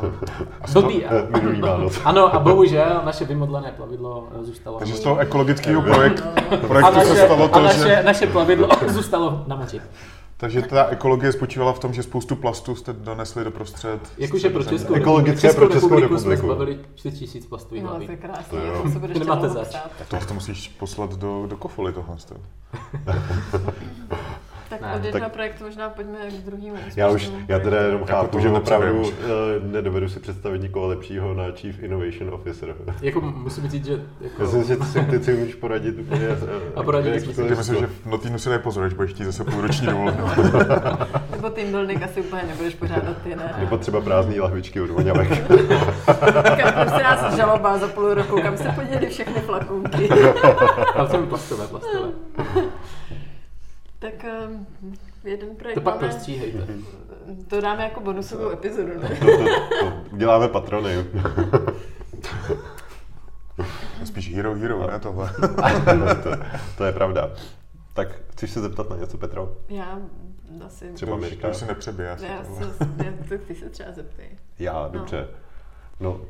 blbý, 0.74 1.06
ano, 2.06 2.36
a 2.36 2.40
bohužel 2.40 3.02
naše 3.06 3.26
vymodlené 3.26 3.72
plavidlo 3.72 4.28
eh, 4.42 4.44
zůstalo. 4.44 4.80
Takže 4.80 4.94
z 4.94 5.00
toho 5.00 5.18
ekologického 5.18 5.82
projekt, 5.82 6.24
projektu 6.68 6.96
naše, 6.96 7.06
se 7.06 7.16
stalo 7.16 7.48
to, 7.48 7.56
a 7.56 7.60
naše, 7.60 7.80
že... 7.80 8.04
naše 8.06 8.28
plavidlo 8.28 8.70
zůstalo 8.88 9.44
na 9.48 9.56
moři. 9.56 9.82
Takže 10.38 10.62
ta 10.62 10.86
ekologie 10.86 11.32
spočívala 11.32 11.74
v 11.74 11.80
tom, 11.80 11.94
že 11.94 12.04
spoustu 12.04 12.36
plastu 12.36 12.76
jste 12.76 12.94
donesli 12.94 13.44
do 13.44 13.52
prostřed. 13.52 14.00
Jakože 14.18 14.50
pro 14.50 14.64
Českou, 14.64 14.94
Ekologické 14.94 15.54
pro 15.54 15.70
Českou 15.70 16.00
republiku. 16.00 16.18
jsme 16.18 16.38
zbavili 16.38 16.80
4000 16.96 17.48
plastových 17.48 17.84
no, 17.84 17.90
lahví. 17.90 18.06
to 18.06 18.12
je 18.12 18.18
krásné, 18.18 18.60
to, 18.78 18.84
to 18.84 18.90
se 18.90 19.00
budeš 19.00 19.18
Nemáte 19.18 19.50
zač. 19.50 19.76
Tak 20.08 20.26
to 20.26 20.34
musíš 20.34 20.68
poslat 20.68 21.14
do, 21.14 21.48
do 21.48 21.58
kofoly 21.58 21.94
tohle. 21.94 22.18
Tak 24.70 24.82
ne. 24.82 24.94
od 24.96 25.04
jednoho 25.04 25.26
tak... 25.26 25.34
projektu 25.34 25.64
možná 25.64 25.90
pojďme 25.90 26.18
k 26.30 26.46
druhému. 26.46 26.78
Já 26.96 27.10
už, 27.10 27.32
já 27.48 27.60
teda 27.60 27.78
jenom 27.78 28.02
jako 28.02 28.12
chápu, 28.14 28.40
že 28.40 28.50
opravdu 28.50 29.02
uh, 29.02 29.12
nedovedu 29.64 30.10
si 30.10 30.20
představit 30.20 30.62
nikoho 30.62 30.88
lepšího 30.88 31.34
na 31.34 31.52
Chief 31.52 31.84
Innovation 31.84 32.34
Officer. 32.34 32.76
jako 33.02 33.22
musím 33.22 33.70
říct, 33.70 33.86
že... 33.86 34.02
Jako... 34.22 34.42
Myslím, 34.42 34.64
že 34.64 34.78
ty, 34.78 35.18
ty 35.18 35.24
si 35.24 35.34
umíš 35.34 35.56
poradit 35.56 36.00
úplně... 36.00 36.28
A 36.76 36.84
poradit 36.84 37.20
si 37.20 37.34
Ty 37.34 37.56
myslím, 37.56 37.80
že 37.80 37.88
v 37.88 38.06
Notinu 38.06 38.40
si 38.40 38.50
dají 38.50 38.62
pozor, 38.62 38.90
že 38.90 38.96
budeš 38.96 39.12
chtít 39.12 39.26
zase 39.26 39.44
půlroční 39.44 39.88
dovolenou. 39.88 40.28
Nebo 41.32 41.50
team 41.50 41.72
building 41.72 42.04
asi 42.04 42.22
úplně 42.22 42.44
nebudeš 42.48 42.76
pořádat 42.76 43.18
ty, 43.24 43.36
ne? 43.36 43.56
Nebo 43.60 43.78
třeba 43.78 44.02
prázdný 44.02 44.40
lahvičky 44.40 44.82
od 44.82 44.90
voňavek. 44.90 45.48
prostě 46.82 47.04
nás 47.04 47.36
žaloba 47.36 47.78
za 47.78 47.88
půl 47.88 48.14
roku, 48.14 48.42
kam 48.42 48.58
se 48.58 48.70
poděli 48.70 49.08
všechny 49.08 49.42
flakunky. 49.42 50.10
A 50.96 51.06
to 51.06 51.18
plastové, 51.18 51.68
plastové. 51.68 52.08
Tak 54.06 54.26
um, 54.48 54.68
jeden 55.24 55.56
projekt 55.56 55.76
To 55.76 55.82
pak 55.82 55.96
máme, 55.96 56.08
prostříhejte. 56.08 56.68
To 57.48 57.62
dáme 57.62 57.84
jako 57.84 58.00
bonusovou 58.00 58.50
epizodu, 58.50 59.00
ne? 59.00 59.10
To, 59.10 59.26
to, 59.26 59.44
to 59.80 59.94
uděláme 60.12 60.48
patrony. 60.48 60.96
Spíš 64.04 64.36
hero, 64.36 64.56
hero, 64.56 64.88
ne 64.92 65.00
tohle. 65.00 65.34
to, 66.24 66.30
to 66.78 66.86
je 66.86 66.92
pravda. 66.92 67.32
Tak 67.94 68.08
chceš 68.30 68.52
se 68.52 68.62
zeptat 68.62 68.90
na 68.90 68.96
něco, 68.96 69.18
Petro? 69.18 69.58
Já 69.70 70.00
asi... 70.66 70.94
Třeba 70.94 71.18
Mirka? 71.18 71.48
To 71.48 71.54
si 71.54 71.66
nepřebije. 71.66 72.18
Já, 72.22 72.28
já, 72.28 72.44
to 73.30 73.38
ty 73.38 73.56
se 73.56 73.70
třeba 73.70 73.92
zeptej. 73.92 74.30
Já, 74.60 74.88
dobře. 74.88 75.28
No. 76.00 76.10
no 76.10 76.26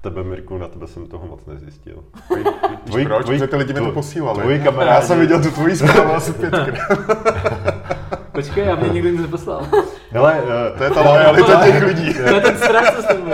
tebe, 0.00 0.24
Mirku, 0.24 0.58
na 0.58 0.68
tebe 0.68 0.86
jsem 0.86 1.06
toho 1.06 1.26
moc 1.26 1.46
nezjistil. 1.46 2.04
Tvojí, 2.84 3.04
proč? 3.04 3.24
Tvojí, 3.24 3.38
Protože 3.38 3.46
ty 3.46 3.56
lidi 3.56 3.72
mi 3.72 3.80
to 3.80 3.92
posílali. 3.92 4.40
Tvoji 4.40 4.60
kamarádi. 4.64 4.94
Já 4.94 5.00
jsem 5.02 5.20
viděl 5.20 5.42
tu 5.42 5.50
tvoji 5.50 5.76
zprávu 5.76 6.12
asi 6.12 6.32
pětkrát. 6.32 6.78
Počkej, 8.32 8.66
já 8.66 8.76
mě 8.76 8.88
nikdo 8.88 9.08
nic 9.08 9.20
neposlal. 9.20 9.66
Hele, 10.10 10.42
to 10.78 10.84
je 10.84 10.90
ta 10.90 11.00
lojalita 11.00 11.64
těch 11.66 11.82
lidí. 11.82 12.14
to 12.14 12.34
je 12.34 12.40
ten 12.40 12.58
strach, 12.58 12.96
co 12.96 13.02
jsem 13.02 13.32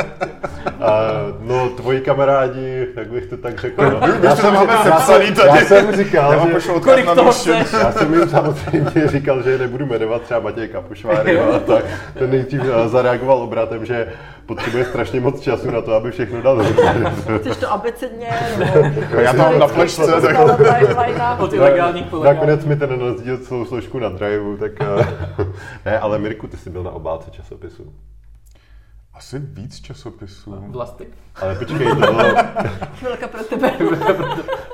Uh, 0.85 1.49
no, 1.49 1.69
tvoji 1.69 2.01
kamarádi, 2.01 2.89
jak 2.97 3.11
bych 3.11 3.27
to 3.27 3.37
tak 3.37 3.59
řekl. 3.59 3.91
No. 3.91 4.01
Já, 4.23 4.37
jsem, 4.37 4.55
máme 4.55 4.73
já, 4.73 5.01
jsem, 5.01 5.35
tady. 5.35 5.49
já 5.49 5.65
jsem 5.65 5.97
říkal, 5.97 6.33
já 6.33 6.61
že, 6.61 6.69
kolik 6.81 7.15
toho 7.15 7.33
chceš? 7.33 7.73
Já 7.73 7.93
jsem 7.93 8.15
jim 8.15 8.29
samozřejmě 8.29 9.09
říkal, 9.09 9.43
že 9.43 9.59
nebudu 9.59 9.87
jmenovat 9.87 10.23
třeba 10.23 10.41
Matěj 10.41 10.69
Kapušváry 10.69 11.41
a 11.41 11.59
tak. 11.59 11.85
Ten 12.19 12.31
nejdřív 12.31 12.61
zareagoval 12.87 13.39
obratem, 13.39 13.87
že 13.87 14.07
potřebuje 14.47 14.85
strašně 14.85 15.21
moc 15.21 15.41
času 15.41 15.71
na 15.71 15.81
to, 15.81 15.95
aby 15.95 16.11
všechno 16.11 16.43
dal 16.43 16.65
Chceš 17.41 17.57
to 17.57 17.73
abecedně? 17.73 18.29
Já 19.19 19.33
to 19.33 19.39
mám 19.39 19.59
na. 19.59 21.39
Od 21.39 21.53
ilegálních 21.53 22.13
Nakonec 22.25 22.65
mi 22.65 22.77
ten 22.77 23.01
nazdíl 23.07 23.39
celou 23.39 23.65
složku 23.65 23.99
na 23.99 24.09
driveu, 24.09 24.57
tak... 24.57 24.73
ne, 25.85 25.99
ale 25.99 26.19
Mirku, 26.19 26.47
ty 26.47 26.57
jsi 26.65 26.71
byl 26.71 26.83
na 26.83 26.91
obálce 26.91 27.31
časopisu. 27.31 27.95
Asi 29.15 29.39
víc 29.39 29.81
časopisů. 29.81 30.57
Vlasty. 30.69 31.07
Ale 31.43 31.55
počkej, 31.55 31.89
to 31.89 31.95
bylo... 31.95 32.15
Chvilka 32.99 33.29
pro 33.29 33.45
tebe. 33.45 33.73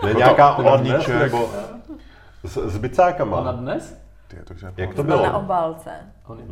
ne, 0.05 0.13
nějaká 0.13 0.55
ona 0.55 0.77
dnes, 0.77 1.07
nebo... 1.07 1.51
S, 2.45 2.57
s 2.57 2.79
bicákama. 2.79 3.37
Ona 3.37 3.53
dnes? 3.53 4.01
Ty, 4.29 4.37
to 4.37 4.55
Jak 4.77 4.95
to 4.95 5.03
bylo? 5.05 5.23
Na 5.23 5.37
obálce. 5.37 5.91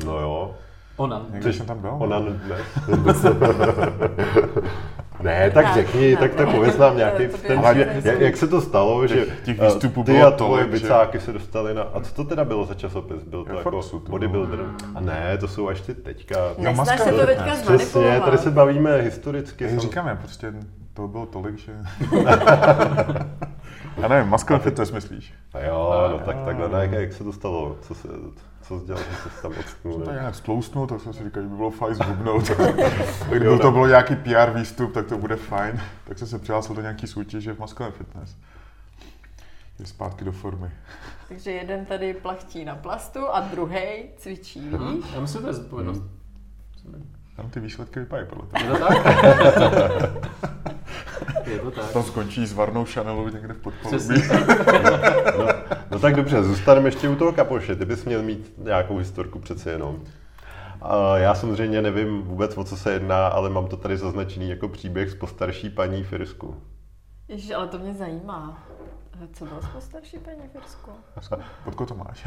No 0.05 0.21
jo. 0.21 0.55
Onan. 0.97 1.27
Někde 1.31 1.53
jsem 1.53 1.67
tam 1.67 1.79
byl. 1.81 1.97
Onan 1.99 2.25
dnes. 2.25 3.27
Ne, 5.23 5.51
tak 5.51 5.75
řekni, 5.75 6.17
tak 6.17 6.35
to 6.35 6.47
pověz 6.47 6.79
nám 6.79 6.97
nějaký 6.97 7.29
ten, 7.47 7.61
jak, 7.61 8.21
jak, 8.21 8.37
se 8.37 8.49
to 8.49 8.61
stalo, 8.61 9.07
že 9.07 9.27
těch 9.45 9.61
výstupů 9.61 10.05
ty 10.05 10.23
a 10.23 10.31
tvoje 10.31 10.67
bicáky 10.67 11.21
se 11.21 11.33
dostali 11.33 11.75
na... 11.75 11.83
A 11.83 12.01
co 12.01 12.15
to 12.15 12.25
teda 12.25 12.45
bylo 12.45 12.65
za 12.65 12.75
časopis? 12.75 13.23
Byl 13.23 13.45
to 13.45 13.59
jako 13.59 13.81
bodybuilder? 14.09 14.59
A 14.95 15.01
ne, 15.01 15.39
to 15.41 15.49
jsou 15.49 15.69
až 15.69 15.81
ty 15.81 15.95
teďka. 15.95 16.37
Nesnaž 16.59 17.01
se 17.01 17.13
to 17.13 17.27
teďka 17.27 17.57
Přesně, 17.63 18.21
tady 18.21 18.39
se 18.39 18.51
bavíme 18.51 18.97
historicky. 19.01 19.79
Říkáme, 19.79 20.17
prostě 20.17 20.53
to 20.95 21.09
bylo 21.09 21.27
tolik, 21.27 21.59
že... 21.59 21.73
Já 24.01 24.09
nevím, 24.09 24.31
muscle 24.31 24.59
fitness 24.59 24.93
myslíš? 24.93 25.35
A 25.53 25.61
jo, 25.61 26.09
no 26.13 26.19
tak 26.19 26.37
takhle, 26.45 26.69
ne, 26.69 27.01
jak 27.01 27.13
se 27.13 27.25
to 27.25 27.33
stalo? 27.33 27.77
Co 27.81 27.95
se, 27.95 28.09
co 28.63 28.81
jsi 28.81 28.87
dělal, 28.87 29.03
že 29.03 29.31
jsi 29.31 29.43
tam 29.43 29.53
ocknul? 29.61 30.01
Tak 30.01 30.15
nějak 30.15 30.35
stlousnul, 30.35 30.87
tak 30.87 31.01
jsem 31.01 31.13
si 31.13 31.25
říkal, 31.25 31.43
že 31.43 31.49
by 31.49 31.57
bylo 31.57 31.71
fajn 31.71 31.95
zhubnout. 31.95 32.49
tak 33.19 33.29
kdyby 33.29 33.59
to 33.59 33.71
bylo 33.71 33.87
nějaký 33.87 34.17
PR 34.17 34.51
výstup, 34.55 34.93
tak 34.93 35.07
to 35.07 35.19
bude 35.19 35.37
fajn. 35.37 35.81
Tak 36.05 36.19
jsem 36.19 36.29
se 36.29 36.39
přihlásil 36.39 36.75
do 36.75 36.81
nějaký 36.83 37.07
soutěže 37.07 37.53
v 37.53 37.59
Muscle 37.59 37.91
Fitness. 37.91 38.37
Je 39.79 39.87
zpátky 39.87 40.25
do 40.25 40.33
formy. 40.33 40.71
Takže 41.29 41.51
jeden 41.51 41.87
tady 41.87 42.15
plachtí 42.15 42.65
na 42.65 42.75
plastu 42.77 43.29
a 43.29 43.41
druhý 43.41 44.11
cvičí, 44.17 44.61
víš? 44.61 45.05
Já 45.15 45.21
myslím, 45.21 45.41
že 45.41 45.43
to 45.43 45.49
je 45.49 45.55
zodpovědnost. 45.55 46.03
Tam 47.39 47.51
ty 47.51 47.61
výsledky 47.61 48.01
vypadají 48.01 48.29
podle 48.29 48.47
toho. 48.47 48.65
Je 48.65 48.71
to 48.71 48.87
tak? 48.87 48.99
Je 51.47 51.59
to 51.59 51.71
tak. 51.71 51.93
Tam 51.93 52.03
skončí 52.03 52.47
s 52.47 52.53
varnou 52.53 52.85
Chanelu 52.85 53.29
někde 53.29 53.55
v 53.55 53.59
podpolubí. 53.59 54.23
no, 55.39 55.47
no 55.91 55.99
tak 55.99 56.17
dobře, 56.17 56.43
zůstaneme 56.43 56.89
ještě 56.89 57.09
u 57.09 57.17
toho 57.17 57.33
kapoše. 57.33 57.77
Ty 57.77 57.85
bys 57.85 58.05
měl 58.05 58.23
mít 58.23 58.53
nějakou 58.59 58.97
historku 58.97 59.39
přece 59.39 59.71
jenom. 59.71 60.05
A 60.83 61.19
já 61.19 61.35
samozřejmě 61.35 61.83
nevím 61.83 62.23
vůbec, 62.23 62.57
o 62.57 62.65
co 62.65 62.77
se 62.77 62.93
jedná, 62.93 63.27
ale 63.27 63.51
mám 63.51 63.67
to 63.67 63.77
tady 63.77 63.97
zaznačený 63.97 64.51
jako 64.51 64.69
příběh 64.69 65.11
s 65.11 65.15
postarší 65.15 65.71
paní 65.71 66.05
Firsku. 66.05 66.57
Ježiš, 67.29 67.51
ale 67.51 67.69
to 67.69 67.79
mě 67.79 67.95
zajímá. 67.95 68.68
Co 69.33 69.45
bylo 69.45 69.63
s 69.63 69.67
postarší 69.67 70.19
paní 70.19 70.49
Firsku? 70.53 70.91
Podko 71.65 71.87
to 71.87 71.95
máš? 71.95 72.27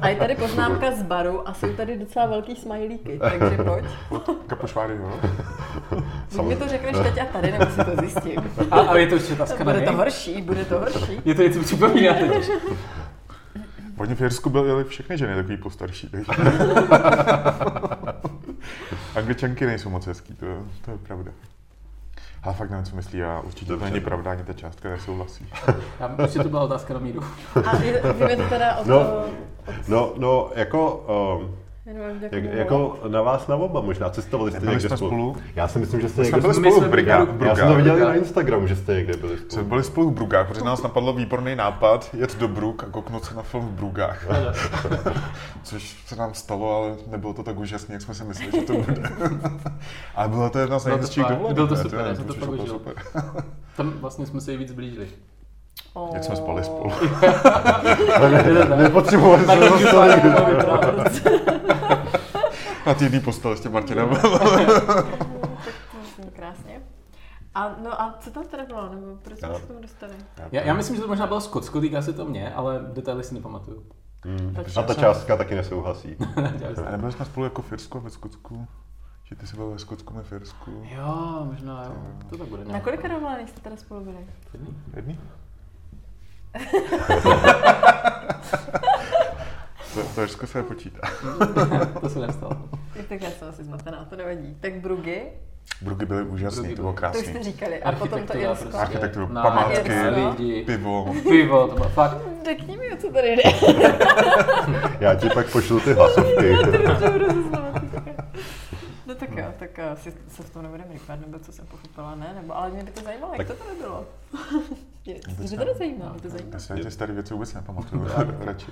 A 0.00 0.08
je 0.08 0.16
tady 0.16 0.34
poznámka 0.34 0.92
z 0.92 1.02
baru 1.02 1.48
a 1.48 1.54
jsou 1.54 1.72
tady 1.72 1.98
docela 1.98 2.26
velký 2.26 2.56
smajlíky, 2.56 3.18
takže 3.18 3.56
pojď. 3.56 3.84
Kapošváry, 4.46 4.96
jo? 4.96 5.20
Buď 6.36 6.46
mi 6.46 6.56
to 6.56 6.68
řekneš 6.68 6.96
teď 7.02 7.18
a 7.18 7.24
tady, 7.24 7.52
nebo 7.52 7.66
si 7.70 7.84
to 7.84 7.96
zjistím. 7.98 8.50
A, 8.70 8.80
a 8.80 8.96
je 8.96 9.06
to 9.06 9.14
ještě 9.14 9.36
ta 9.36 9.64
Bude 9.64 9.80
to 9.80 9.92
horší, 9.92 10.42
bude 10.42 10.64
to 10.64 10.78
horší. 10.78 11.20
Je 11.24 11.34
to 11.34 11.42
něco 11.42 11.60
připomíná 11.60 12.14
teď. 12.14 12.50
Oni 13.96 14.14
v 14.14 14.20
Jirsku 14.20 14.50
byly 14.50 14.84
všechny 14.84 15.18
ženy 15.18 15.34
takový 15.34 15.56
postarší. 15.56 16.10
Angličanky 19.14 19.66
nejsou 19.66 19.90
moc 19.90 20.06
hezký, 20.06 20.34
to, 20.34 20.46
to 20.84 20.90
je 20.90 20.98
pravda. 20.98 21.32
Ale 22.42 22.54
fakt 22.54 22.70
nevím, 22.70 22.84
co 22.86 22.96
myslí 22.96 23.22
a 23.22 23.40
určitě 23.40 23.66
to 23.66 23.72
Dobře. 23.72 23.90
není 23.90 24.00
pravda, 24.00 24.30
ani 24.30 24.44
ta 24.44 24.52
částka 24.52 24.88
nesouhlasí. 24.88 25.46
Já, 26.00 26.06
určitě 26.22 26.42
to 26.42 26.48
byla 26.48 26.62
otázka 26.62 26.94
na 26.94 27.00
míru. 27.00 27.20
A 27.66 27.76
je- 27.82 28.02
víme 28.12 28.36
to 28.36 28.42
teda 28.48 28.76
o 28.76 28.84
to... 28.84 28.90
No, 28.90 29.00
od- 29.00 29.88
No, 29.88 30.12
no, 30.16 30.50
jako, 30.54 30.96
um, 31.40 31.57
jak 32.30 32.44
jako 32.44 32.98
na 33.08 33.22
vás 33.22 33.46
na 33.48 33.56
oba 33.56 33.80
možná 33.80 34.10
cestovali 34.10 34.50
jste 34.50 34.66
někde 34.66 34.88
jsme 34.88 34.96
spolu. 34.96 35.10
spolu? 35.10 35.36
Já 35.54 35.68
si 35.68 35.78
myslím, 35.78 36.00
že 36.00 36.08
jste 36.08 36.24
jsme 36.24 36.36
někde 36.36 36.40
byli 36.40 36.54
spolu. 36.54 36.76
Jsme 36.78 36.88
v 36.88 37.38
v 37.38 37.42
Já 37.46 37.56
jsem 37.56 37.68
to 37.68 37.74
viděl 37.74 37.96
i 37.96 38.00
na 38.00 38.04
Brugách. 38.06 38.16
Instagramu, 38.16 38.66
že 38.66 38.76
jste 38.76 38.94
někde 38.94 39.16
byli 39.16 39.36
Jsme 39.38 39.46
spolu. 39.50 39.66
byli 39.66 39.84
spolu 39.84 40.10
v 40.10 40.14
Brugách, 40.14 40.48
protože 40.48 40.64
nás 40.64 40.82
napadl 40.82 41.12
výborný 41.12 41.56
nápad 41.56 42.10
jet 42.14 42.38
do 42.38 42.48
Brug 42.48 42.84
a 42.84 42.86
kouknout 42.86 43.24
se 43.24 43.34
na 43.34 43.42
film 43.42 43.66
v 43.66 43.70
Brugách. 43.72 44.26
Což 45.62 45.96
se 46.06 46.16
nám 46.16 46.34
stalo, 46.34 46.76
ale 46.76 46.96
nebylo 47.06 47.34
to 47.34 47.42
tak 47.42 47.58
úžasné, 47.58 47.92
jak 47.94 48.02
jsme 48.02 48.14
si 48.14 48.24
mysleli, 48.24 48.52
že 48.52 48.62
to 48.62 48.72
bude. 48.72 49.02
ale 50.14 50.28
bylo 50.28 50.50
to 50.50 50.58
jedna 50.58 50.78
z 50.78 50.84
nejhezčích 50.86 51.22
fajn. 51.22 51.34
dovolených. 51.36 51.54
Bylo 51.54 51.66
to 51.66 51.76
super, 51.76 52.04
já 52.08 52.14
jsem 52.14 52.24
to 52.24 52.34
fakt 52.34 52.48
užil. 52.48 52.66
super. 52.66 52.94
Tam 53.76 53.90
vlastně 53.90 54.26
jsme 54.26 54.40
se 54.40 54.54
i 54.54 54.56
víc 54.56 54.72
blížili. 54.72 55.08
Oh. 55.94 56.14
Jak 56.14 56.24
jsme 56.24 56.36
spali 56.36 56.64
spolu. 56.64 56.92
Nepotřebovali 58.76 59.44
jsme 59.44 59.56
to 59.56 60.44
vyprávěl. 60.44 61.04
Na 62.86 62.94
té 62.94 63.04
jedné 63.04 63.20
posteli 63.20 63.56
s 63.56 63.60
tím 63.60 63.72
Martinem. 63.72 64.08
Zní 66.16 66.30
krásně. 66.32 66.82
A, 67.54 67.76
no 67.82 68.02
a 68.02 68.16
co 68.20 68.30
tam 68.30 68.44
teda 68.44 68.64
bylo, 68.64 68.88
nebo 68.88 69.16
proč 69.22 69.38
jsme 69.38 69.54
se 69.54 69.60
k 69.60 69.66
tomu 69.66 69.80
dostali? 69.80 70.12
Já, 70.52 70.62
já 70.62 70.74
myslím, 70.74 70.96
že 70.96 71.02
to 71.02 71.08
možná 71.08 71.26
bylo 71.26 71.40
Skotsko, 71.40 71.80
týká 71.80 72.02
se 72.02 72.12
to 72.12 72.24
mě, 72.24 72.54
ale 72.54 72.80
detaily 72.92 73.24
si 73.24 73.34
nepamatuju. 73.34 73.82
Hmm. 74.24 74.56
A 74.76 74.82
ta 74.82 74.94
částka 74.94 75.36
taky 75.36 75.54
nesouhlasí. 75.54 76.16
A 76.86 76.90
nebyli 76.90 77.12
jsme 77.12 77.24
spolu 77.24 77.44
jako 77.44 77.62
v 77.62 77.72
Irsku 77.72 77.98
a 77.98 78.00
ve 78.00 78.10
Skotsku? 78.10 78.66
Že 79.24 79.36
ty 79.36 79.46
jsi 79.46 79.56
byl 79.56 79.70
ve 79.70 79.78
Skotsku, 79.78 80.14
my 80.14 80.22
v 80.22 80.32
Irsku? 80.32 80.70
Jo, 80.96 81.42
možná 81.44 81.84
jo. 81.84 81.92
To 82.30 82.38
tak 82.38 82.48
bude. 82.48 82.64
Na 82.64 82.80
kolika 82.80 83.08
dovolených 83.08 83.50
jste 83.50 83.60
teda 83.60 83.76
spolu 83.76 84.04
byli? 84.04 84.26
Jedný? 84.96 85.18
To, 89.94 90.02
to 90.14 90.22
Irsko 90.22 90.46
se 90.46 90.58
nepočítá. 90.58 91.00
To 92.00 92.08
se 92.08 92.18
nestalo. 92.18 92.52
Jo, 92.96 93.02
Tak 93.08 93.22
já 93.22 93.30
jsem 93.30 93.48
asi 93.48 93.64
zmatená, 93.64 94.06
to 94.10 94.16
nevadí. 94.16 94.56
Tak 94.60 94.72
Brugy, 94.74 95.22
Brugy 95.82 96.06
byly 96.06 96.22
úžasný, 96.22 96.62
Brugy 96.62 96.76
to 96.76 96.82
bylo 96.82 96.92
to 96.92 96.94
už 96.94 96.98
krásný. 97.00 97.24
jste 97.24 97.42
říkali. 97.42 97.82
A 97.82 97.92
potom 97.92 98.08
to 98.08 98.14
Architektura 98.14 98.50
Irsko. 98.50 98.62
prostě. 98.64 98.78
Architekturu, 98.80 99.28
Na- 99.32 99.42
památky, 99.42 99.92
lidi, 99.92 100.62
Pivo. 100.66 101.14
pivo, 101.28 101.68
to 101.68 101.74
bylo 101.74 101.88
fakt. 101.88 102.16
Řekni 102.44 102.76
mi, 102.76 102.92
o 102.92 102.96
co 102.96 103.12
tady 103.12 103.36
jde. 103.36 103.42
Já 105.00 105.14
ti 105.14 105.30
pak 105.30 105.50
pošlu 105.52 105.80
ty 105.80 105.92
hlasovky. 105.92 106.56
No 107.50 107.77
tak 109.20 109.36
jo, 109.36 109.44
tak 109.58 109.78
asi 109.78 110.12
se 110.28 110.42
v 110.42 110.50
tom 110.50 110.62
nebudeme 110.62 110.92
rychat, 110.92 111.20
nebo 111.20 111.38
co 111.38 111.52
jsem 111.52 111.66
pochopila, 111.66 112.14
ne? 112.14 112.32
Nebo, 112.40 112.56
ale 112.56 112.70
mě 112.70 112.82
by 112.84 112.90
to 112.90 113.00
zajímalo, 113.00 113.32
jak 113.38 113.46
Tak- 113.48 113.56
to 113.58 113.64
tady 113.64 113.78
bylo. 113.80 114.06
Mě 115.06 115.14
mě 115.38 115.48
to 115.48 115.56
mě 115.56 115.66
to 115.66 115.74
zajímá. 115.78 116.14
Já 116.52 116.58
si 116.58 116.74
ty 116.74 116.90
staré 116.90 117.12
věci 117.14 117.34
vůbec 117.34 117.54
nepamatuju, 117.54 118.06
radši. 118.40 118.66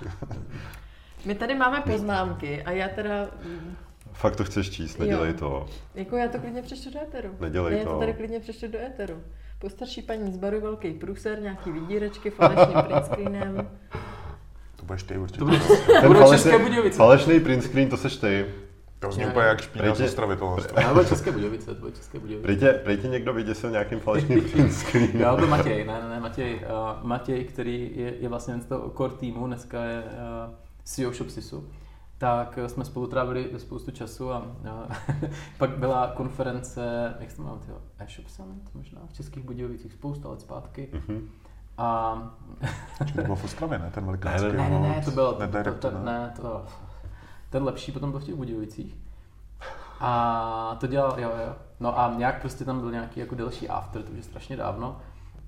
My 1.25 1.35
tady 1.35 1.55
máme 1.55 1.81
poznámky 1.81 2.63
a 2.63 2.71
já 2.71 2.89
teda, 2.89 3.27
Fakt 4.13 4.37
to 4.37 4.45
chceš 4.45 4.71
číst, 4.71 4.99
nedělej 4.99 5.31
Jo. 5.31 5.37
to. 5.39 5.67
jako 5.95 6.17
já 6.17 6.29
to 6.29 6.39
klidně 6.39 6.63
přečtu 6.63 6.91
do 6.91 7.03
éteru. 7.03 7.29
Nedělej 7.41 7.73
Ne, 7.73 7.79
já 7.79 7.85
to 7.85 7.91
to. 7.93 7.99
tady 7.99 8.13
klidně 8.15 8.41
přečtu 8.41 8.69
do 8.69 8.79
éteru. 8.79 9.23
Postarší 9.59 10.03
paní 10.03 10.33
z 10.33 10.37
baru 10.37 10.61
velký 10.61 10.91
průser, 10.93 11.41
nějaký 11.43 11.73
vydírečky, 11.73 12.31
falešným 12.31 12.79
print 12.83 13.05
screenem. 13.07 13.71
To 14.77 14.85
budeš 14.87 15.03
ty 15.03 15.19
určitě. 15.19 15.39
To 15.39 15.45
bude, 15.45 15.59
to 15.59 15.75
Ten 16.01 16.07
bude 16.07 16.21
falešný- 16.21 16.59
Budějovice. 16.63 16.97
Falešný 16.97 17.41
print 17.41 17.63
screen, 17.65 17.89
to 17.89 17.97
seš 17.97 18.17
ty. 18.17 18.47
To 18.99 19.13
zní 19.13 19.27
úplně 19.27 19.47
jak 19.47 19.61
špína 19.61 19.95
z 19.95 20.01
Ostravy 20.01 20.37
tohle. 20.37 20.67
Já 20.81 20.93
bude 20.95 21.05
České 21.05 21.33
Budějovice, 21.33 21.75
to 21.75 21.91
České 21.91 22.19
Budějovice. 22.19 22.47
Prejtě, 22.47 22.81
prejtě 22.85 23.09
někdo 23.09 23.33
vyděsil 23.33 23.71
nějakým 23.71 24.01
falešným 24.01 24.41
print 24.53 24.73
screenem. 24.73 25.21
Jo, 25.21 25.37
to 25.41 25.47
Matěj, 25.47 25.85
ne, 25.85 26.01
ne, 26.03 26.09
ne, 26.09 26.21
Matěj. 26.21 26.55
Uh, 27.01 27.07
Matěj, 27.07 27.45
který 27.45 27.91
je, 27.95 28.15
je 28.17 28.29
vlastně 28.29 28.61
z 28.61 28.65
toho 28.67 28.91
core 28.97 29.15
týmu, 29.15 29.47
dneska 29.47 29.85
je 29.85 30.03
uh, 30.03 30.55
CEO 30.85 31.13
Shopsisu, 31.13 31.69
tak 32.19 32.59
eh, 32.59 32.69
jsme 32.69 32.85
spolu 32.85 33.07
trávili 33.07 33.51
spoustu 33.59 33.91
času 33.91 34.33
a 34.33 34.39
uh, 34.39 35.29
pak 35.59 35.71
byla 35.79 36.13
konference, 36.17 37.15
jak 37.21 37.31
se 37.31 37.37
to 37.37 37.43
jmenuje, 37.43 37.61
e-shop 37.99 38.29
summit 38.29 38.75
možná 38.75 39.01
v 39.09 39.13
Českých 39.13 39.45
Budějovicích 39.45 39.93
spousta 39.93 40.29
let 40.29 40.41
zpátky. 40.41 40.89
Mhm. 40.93 41.29
A 41.79 42.19
To 43.17 43.23
bylo 43.23 43.37
v 43.37 43.45
Ostravě, 43.45 43.79
ne? 43.79 43.91
Ten 43.95 44.03
Ne, 44.05 44.07
velikánský. 44.07 44.57
ne, 44.57 44.71
ne, 44.71 44.79
ne, 44.81 45.03
to 45.05 45.11
bylo, 45.11 45.39
Ne, 45.39 45.65
to, 45.65 45.73
to, 45.75 45.91
ne? 45.91 45.99
ne, 46.05 46.33
to, 46.37 46.65
ten 47.51 47.65
lepší 47.65 47.93
potom 47.93 48.11
byl 48.11 48.21
v 48.21 48.25
těch 48.25 48.35
Budějovicích. 48.35 48.97
A 50.01 50.77
to 50.81 50.87
dělal, 50.87 51.21
jo, 51.21 51.31
jo. 51.47 51.55
No 51.81 51.99
a 51.99 52.15
nějak 52.17 52.41
prostě 52.41 52.65
tam 52.65 52.81
byl 52.81 52.91
nějaký 52.91 53.21
jako 53.21 53.35
delší 53.35 53.69
after, 53.69 54.03
to 54.03 54.11
už 54.11 54.17
je 54.17 54.23
strašně 54.23 54.57
dávno. 54.57 54.97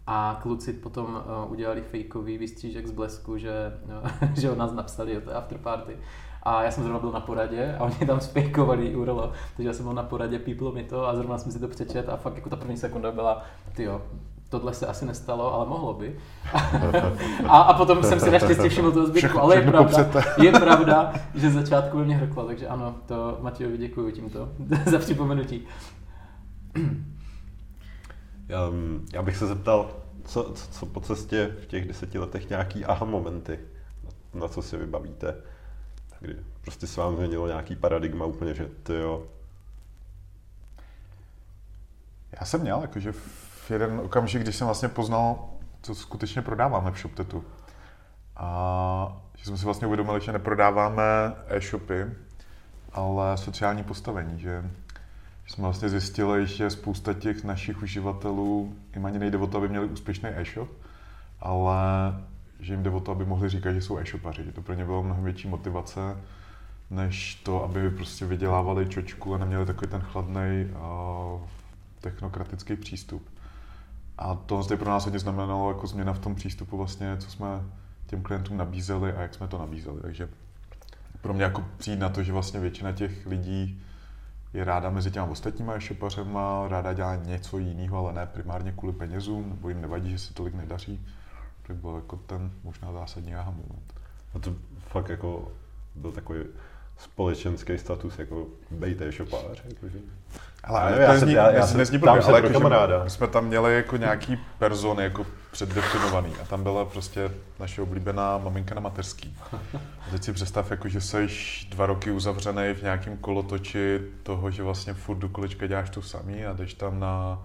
A 0.07 0.38
kluci 0.42 0.72
potom 0.72 1.22
uh, 1.44 1.53
udělali 1.53 1.82
fakeový 1.82 2.38
výstřížek 2.38 2.86
z 2.86 2.90
blesku, 2.90 3.38
že, 3.38 3.53
uh, 3.84 4.28
že 4.34 4.51
o 4.51 4.55
nás 4.55 4.72
napsali 4.72 5.18
o 5.18 5.20
té 5.20 5.32
after 5.32 5.59
party. 5.59 5.96
A 6.42 6.62
já 6.62 6.70
jsem 6.70 6.82
zrovna 6.82 7.01
byl 7.01 7.12
na 7.12 7.20
poradě 7.20 7.76
a 7.78 7.84
oni 7.84 8.07
tam 8.07 8.20
spejkovali 8.20 8.96
URL, 8.96 9.32
takže 9.57 9.68
já 9.68 9.74
jsem 9.74 9.84
byl 9.84 9.94
na 9.94 10.03
poradě, 10.03 10.38
píplo 10.38 10.72
mi 10.72 10.84
to 10.84 11.09
a 11.09 11.16
zrovna 11.16 11.38
jsem 11.38 11.53
si 11.53 11.61
to 11.61 11.68
přečet 11.68 12.09
a 12.09 12.16
fakt 12.16 12.36
jako 12.36 12.51
ta 12.51 12.57
první 12.57 12.76
sekunda 12.76 13.12
byla, 13.12 13.42
ty 13.76 13.82
jo, 13.82 14.03
tohle 14.49 14.74
se 14.74 14.86
asi 14.86 15.07
nestalo, 15.07 15.55
ale 15.55 15.66
mohlo 15.66 15.94
by. 15.94 16.16
a, 17.46 17.59
a 17.59 17.74
potom 17.74 18.03
jsem 18.03 18.20
si 18.20 18.30
naštěstí 18.30 18.68
všiml 18.68 18.92
toho 18.92 19.07
zbytku, 19.07 19.26
Všechno- 19.26 19.42
ale 19.42 19.57
je 19.57 19.62
pravda, 19.62 19.82
popřete. 19.82 20.42
je 20.42 20.53
pravda, 20.53 21.12
že 21.34 21.51
začátku 21.51 21.99
ve 21.99 22.05
mě 22.05 22.16
hrkla, 22.16 22.44
takže 22.44 22.68
ano, 22.68 22.94
to 23.07 23.38
Matějovi 23.40 23.78
děkuji 23.78 24.12
tímto 24.12 24.49
za 24.86 24.99
připomenutí. 24.99 25.66
Um, 28.70 29.07
já 29.12 29.22
bych 29.22 29.36
se 29.36 29.46
zeptal, 29.46 29.90
co, 30.24 30.53
co, 30.53 30.68
co 30.70 30.86
po 30.86 31.01
cestě 31.01 31.57
v 31.62 31.66
těch 31.66 31.88
deseti 31.88 32.18
letech 32.18 32.49
nějaký 32.49 32.84
aha 32.84 33.07
momenty, 33.07 33.59
na, 34.05 34.40
na 34.40 34.49
co 34.49 34.62
si 34.62 34.76
vybavíte, 34.76 35.34
kdy 36.20 36.36
prostě 36.61 36.86
se 36.86 37.01
vám 37.01 37.16
změnilo 37.16 37.46
nějaký 37.46 37.76
paradigma 37.76 38.24
úplně, 38.24 38.55
že 38.55 38.68
ty 38.82 38.94
jo, 38.94 39.22
Já 42.40 42.46
jsem 42.46 42.61
měl, 42.61 42.80
jakože 42.80 43.12
v 43.12 43.47
jeden 43.70 44.00
okamžik, 44.04 44.42
když 44.42 44.56
jsem 44.56 44.66
vlastně 44.66 44.88
poznal, 44.88 45.48
co 45.82 45.94
skutečně 45.94 46.42
prodáváme 46.42 46.90
v 46.90 46.98
ShopTetu. 46.98 47.44
A 48.36 49.22
že 49.36 49.44
jsme 49.44 49.58
si 49.58 49.64
vlastně 49.64 49.86
uvědomili, 49.86 50.20
že 50.20 50.32
neprodáváme 50.32 51.02
e-shopy, 51.48 52.06
ale 52.92 53.36
sociální 53.36 53.84
postavení, 53.84 54.40
že, 54.40 54.70
jsme 55.46 55.62
vlastně 55.62 55.88
zjistili, 55.88 56.46
že 56.46 56.70
spousta 56.70 57.14
těch 57.14 57.44
našich 57.44 57.82
uživatelů 57.82 58.76
jim 58.94 59.06
ani 59.06 59.18
nejde 59.18 59.38
o 59.38 59.46
to, 59.46 59.58
aby 59.58 59.68
měli 59.68 59.86
úspěšný 59.86 60.28
e-shop, 60.28 60.68
ale 61.40 61.76
že 62.60 62.72
jim 62.72 62.82
jde 62.82 62.90
o 62.90 63.00
to, 63.00 63.12
aby 63.12 63.24
mohli 63.24 63.48
říkat, 63.48 63.72
že 63.72 63.80
jsou 63.80 63.98
e-shopaři, 63.98 64.44
že 64.44 64.52
to 64.52 64.62
pro 64.62 64.74
ně 64.74 64.84
bylo 64.84 65.02
mnohem 65.02 65.24
větší 65.24 65.48
motivace, 65.48 66.00
než 66.90 67.34
to, 67.34 67.64
aby 67.64 67.90
prostě 67.90 68.26
vydělávali 68.26 68.88
čočku 68.88 69.34
a 69.34 69.38
neměli 69.38 69.66
takový 69.66 69.90
ten 69.90 70.00
chladný 70.00 70.70
technokratický 72.00 72.76
přístup. 72.76 73.28
A 74.18 74.34
to 74.34 74.62
zde 74.62 74.76
pro 74.76 74.90
nás 74.90 75.04
hodně 75.04 75.18
znamenalo 75.18 75.70
jako 75.70 75.86
změna 75.86 76.12
v 76.12 76.18
tom 76.18 76.34
přístupu 76.34 76.76
vlastně, 76.76 77.16
co 77.16 77.30
jsme 77.30 77.48
těm 78.06 78.22
klientům 78.22 78.56
nabízeli 78.56 79.12
a 79.12 79.22
jak 79.22 79.34
jsme 79.34 79.48
to 79.48 79.58
nabízeli. 79.58 80.00
Takže 80.00 80.28
pro 81.20 81.34
mě 81.34 81.42
jako 81.42 81.64
přijít 81.76 81.98
na 81.98 82.08
to, 82.08 82.22
že 82.22 82.32
vlastně 82.32 82.60
většina 82.60 82.92
těch 82.92 83.26
lidí 83.26 83.82
je 84.52 84.64
ráda 84.64 84.90
mezi 84.90 85.10
těma 85.10 85.26
ostatníma 85.26 85.74
e-shopařema, 85.74 86.68
ráda 86.68 86.92
dělá 86.92 87.16
něco 87.16 87.58
jiného, 87.58 87.98
ale 87.98 88.12
ne 88.12 88.26
primárně 88.26 88.72
kvůli 88.72 88.92
penězům, 88.92 89.48
nebo 89.48 89.68
jim 89.68 89.80
nevadí, 89.80 90.10
že 90.10 90.18
se 90.18 90.34
tolik 90.34 90.54
nedaří, 90.54 91.06
tak 91.66 91.76
byl 91.76 91.94
jako 91.94 92.16
ten 92.16 92.50
možná 92.64 92.92
zásadní 92.92 93.34
aha 93.34 93.50
moment. 93.50 93.94
a 94.34 94.38
to 94.38 94.54
fakt 94.78 95.08
jako 95.08 95.52
byl 95.94 96.12
takový 96.12 96.40
společenský 96.99 97.78
status, 97.78 98.18
jako 98.18 98.46
bejt 98.70 99.01
e-shopář. 99.03 99.62
Jakože. 99.68 99.99
Ale 100.64 100.80
Já 100.80 100.86
já, 100.88 100.90
nevím, 100.90 101.03
já 101.14 101.18
zní, 101.18 101.32
já- 101.32 101.51
já 101.51 101.66
se 101.66 101.78
nezní 101.78 101.99
blbě, 101.99 102.22
ale 102.22 102.38
jako, 102.40 102.53
kamaráda. 102.53 103.05
my 103.05 103.11
jsme 103.11 103.26
tam 103.26 103.46
měli 103.46 103.74
jako 103.74 103.96
nějaký 103.96 104.38
persony 104.59 105.03
jako 105.03 105.26
předdefinovaný 105.51 106.32
a 106.42 106.44
tam 106.44 106.62
byla 106.62 106.84
prostě 106.84 107.30
naše 107.61 107.82
oblíbená 107.82 108.38
maminka 108.38 108.74
na 108.74 108.80
mateřský. 108.80 109.36
A 110.01 110.11
teď 110.11 110.24
si 110.24 110.32
představ, 110.32 110.70
jako, 110.70 110.88
že 110.88 111.01
seš 111.01 111.66
dva 111.70 111.86
roky 111.86 112.11
uzavřený 112.11 112.74
v 112.74 112.82
nějakém 112.82 113.16
kolotoči 113.16 114.01
toho, 114.22 114.51
že 114.51 114.62
vlastně 114.62 114.94
furt 114.94 115.16
do 115.18 115.28
kolečka 115.28 115.66
děláš 115.66 115.90
to 115.90 116.03
samý 116.03 116.46
a 116.46 116.53
jdeš 116.53 116.74
tam 116.74 117.01
na 117.01 117.42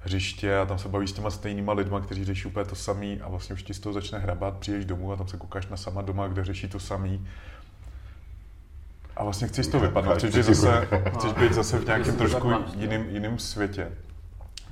hřiště 0.00 0.58
a 0.58 0.66
tam 0.66 0.78
se 0.78 0.88
bavíš 0.88 1.10
s 1.10 1.12
těma 1.12 1.30
stejnýma 1.30 1.72
lidma, 1.72 2.00
kteří 2.00 2.24
řeší 2.24 2.48
úplně 2.48 2.64
to 2.64 2.74
samý 2.74 3.20
a 3.20 3.28
vlastně 3.28 3.54
už 3.54 3.62
ti 3.62 3.74
z 3.74 3.80
toho 3.80 3.92
začne 3.92 4.18
hrabat, 4.18 4.56
přijdeš 4.58 4.84
domů 4.84 5.12
a 5.12 5.16
tam 5.16 5.28
se 5.28 5.36
koukáš 5.36 5.66
na 5.66 5.76
sama 5.76 6.02
doma, 6.02 6.28
kde 6.28 6.44
řeší 6.44 6.68
to 6.68 6.80
samý. 6.80 7.26
A 9.16 9.24
vlastně 9.24 9.48
chceš 9.48 9.66
to 9.66 9.80
vypadnout, 9.80 10.18
chceš 10.18 10.34
být 10.34 10.42
zase, 10.44 10.88
chceš 11.14 11.32
být 11.32 11.52
zase 11.52 11.78
v 11.78 11.84
nějakém 11.84 12.16
trošku 12.16 12.50
no. 12.50 12.64
jiným, 12.76 13.08
jiným 13.08 13.38
světě. 13.38 13.92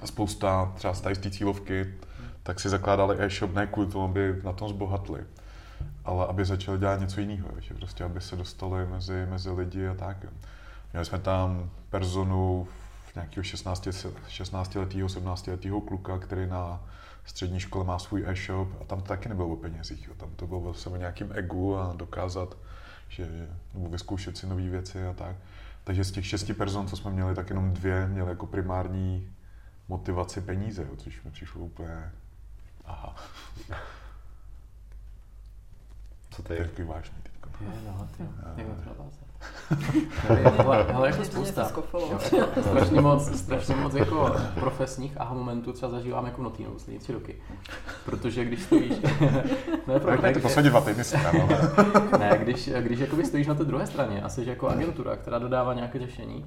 A 0.02 0.06
spousta 0.06 0.72
třeba 0.74 0.94
z 0.94 1.00
tady 1.00 1.14
z 1.14 1.18
té 1.18 1.30
cílovky, 1.30 1.94
tak 2.42 2.60
si 2.60 2.68
zakládali 2.68 3.16
e-shop 3.18 3.54
ne 3.54 3.66
kvůli 3.66 3.86
tomu, 3.86 4.04
aby 4.04 4.36
na 4.44 4.52
tom 4.52 4.68
zbohatli, 4.68 5.20
ale 6.04 6.26
aby 6.26 6.44
začali 6.44 6.78
dělat 6.78 7.00
něco 7.00 7.20
jiného, 7.20 7.48
že 7.58 7.74
prostě 7.74 8.04
aby 8.04 8.20
se 8.20 8.36
dostali 8.36 8.86
mezi, 8.86 9.26
mezi 9.30 9.50
lidi 9.50 9.88
a 9.88 9.94
tak. 9.94 10.16
Měli 10.92 11.06
jsme 11.06 11.18
tam 11.18 11.70
personu 11.90 12.68
nějakého 13.14 13.44
16, 13.44 13.88
16 14.28 14.74
letého, 14.74 15.08
17 15.08 15.46
letého 15.46 15.80
kluka, 15.80 16.18
který 16.18 16.46
na 16.46 16.80
střední 17.24 17.60
škole 17.60 17.84
má 17.84 17.98
svůj 17.98 18.24
e-shop 18.26 18.68
a 18.80 18.84
tam 18.84 19.00
to 19.00 19.08
taky 19.08 19.28
nebylo 19.28 19.48
o 19.48 19.56
penězích, 19.56 20.08
jo. 20.08 20.14
tam 20.16 20.28
to 20.36 20.46
bylo 20.46 20.72
zase 20.72 20.90
o 20.90 20.96
nějakým 20.96 21.30
egu 21.34 21.76
a 21.76 21.92
dokázat, 21.96 22.56
že, 23.12 23.48
nebo 23.74 23.88
vyzkoušet 23.88 24.36
si 24.36 24.46
nové 24.46 24.68
věci 24.68 25.06
a 25.06 25.12
tak. 25.12 25.36
Takže 25.84 26.04
z 26.04 26.12
těch 26.12 26.26
šesti 26.26 26.54
person, 26.54 26.86
co 26.86 26.96
jsme 26.96 27.10
měli, 27.10 27.34
tak 27.34 27.48
jenom 27.50 27.72
dvě 27.72 28.06
měly 28.06 28.28
jako 28.28 28.46
primární 28.46 29.32
motivaci 29.88 30.40
peníze, 30.40 30.82
jo, 30.82 30.96
což 30.96 31.22
mi 31.22 31.30
přišlo 31.30 31.60
úplně, 31.60 32.12
aha, 32.84 33.16
Co 36.30 36.42
to 36.42 36.52
je 36.52 36.64
takový 36.64 36.88
vážný 36.88 37.16
teďko. 37.22 37.48
Je, 37.60 37.70
no, 37.86 38.08
ty, 38.16 38.22
navázat. 38.22 38.56
Nevím, 38.56 38.74
ale, 40.58 40.84
ale 40.84 41.08
jako 41.08 41.24
spousta. 41.24 41.62
jako 41.62 41.82
strašně 42.60 43.00
moc, 43.00 43.38
strašně 43.38 43.76
moc 43.76 43.94
jako 43.94 44.36
profesních 44.54 45.20
aha 45.20 45.34
momentů 45.34 45.72
třeba 45.72 45.92
zažívám 45.92 46.26
jako 46.26 46.40
v 46.40 46.44
Notinu 46.44 46.70
poslední 46.70 46.98
tři 46.98 47.12
roky. 47.12 47.36
Protože 48.04 48.44
když 48.44 48.62
stojíš... 48.62 48.92
ne, 49.86 50.00
pro, 50.00 50.22
ne, 50.22 50.32
ty 50.34 50.40
poslední 50.40 50.70
dva 50.70 50.80
týdny 50.80 51.04
ne, 52.18 52.38
když, 52.42 52.70
když 52.80 52.98
jakoby 52.98 53.24
stojíš 53.24 53.46
na 53.46 53.54
té 53.54 53.64
druhé 53.64 53.86
straně 53.86 54.22
a 54.22 54.28
jsi 54.28 54.44
jako 54.46 54.68
agentura, 54.68 55.16
která 55.16 55.38
dodává 55.38 55.74
nějaké 55.74 55.98
řešení, 55.98 56.46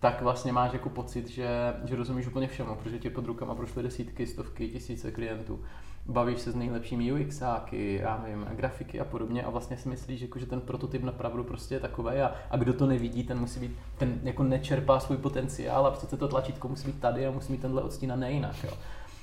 tak 0.00 0.22
vlastně 0.22 0.52
máš 0.52 0.72
jako 0.72 0.88
pocit, 0.88 1.28
že, 1.28 1.48
že 1.84 1.96
rozumíš 1.96 2.26
úplně 2.26 2.48
všemu, 2.48 2.74
protože 2.74 2.98
ti 2.98 3.10
pod 3.10 3.26
rukama 3.26 3.54
prošly 3.54 3.82
desítky, 3.82 4.26
stovky, 4.26 4.68
tisíce 4.68 5.10
klientů. 5.10 5.60
Bavíš 6.06 6.40
se 6.40 6.52
s 6.52 6.54
nejlepšími 6.54 7.12
UXáky, 7.12 7.98
já 8.02 8.22
nevím, 8.22 8.44
grafiky 8.44 9.00
a 9.00 9.04
podobně 9.04 9.44
a 9.44 9.50
vlastně 9.50 9.76
si 9.76 9.88
myslíš, 9.88 10.20
jako, 10.20 10.38
že 10.38 10.46
ten 10.46 10.60
prototyp 10.60 11.02
napravdu 11.02 11.44
prostě 11.44 11.74
je 11.74 11.80
takový 11.80 12.16
a, 12.16 12.34
a 12.50 12.56
kdo 12.56 12.72
to 12.72 12.86
nevidí, 12.86 13.24
ten 13.24 13.38
musí 13.38 13.60
být, 13.60 13.78
ten 13.98 14.20
jako 14.22 14.42
nečerpá 14.42 15.00
svůj 15.00 15.16
potenciál 15.16 15.86
a 15.86 15.90
přece 15.90 16.16
to 16.16 16.28
tlačítko 16.28 16.68
musí 16.68 16.86
být 16.86 17.00
tady 17.00 17.26
a 17.26 17.30
musí 17.30 17.52
mít 17.52 17.60
tenhle 17.60 17.82
odstín 17.82 18.12
a 18.12 18.16
ne 18.16 18.32
jinak. 18.32 18.64
Jo. 18.64 18.70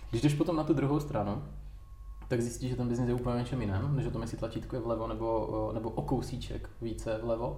Když 0.09 0.21
jdeš 0.21 0.33
potom 0.33 0.55
na 0.55 0.63
tu 0.63 0.73
druhou 0.73 0.99
stranu, 0.99 1.43
tak 2.27 2.41
zjistíš, 2.41 2.69
že 2.69 2.75
ten 2.75 2.87
biznis 2.87 3.09
je 3.09 3.13
úplně 3.13 3.39
něčem 3.39 3.61
jiném, 3.61 3.95
než 3.95 4.05
o 4.05 4.11
tom, 4.11 4.21
jestli 4.21 4.37
tlačítko 4.37 4.75
je 4.75 4.81
vlevo 4.81 5.07
nebo, 5.07 5.71
nebo 5.73 5.89
o 5.89 6.01
kousíček 6.01 6.69
více 6.81 7.19
vlevo, 7.23 7.57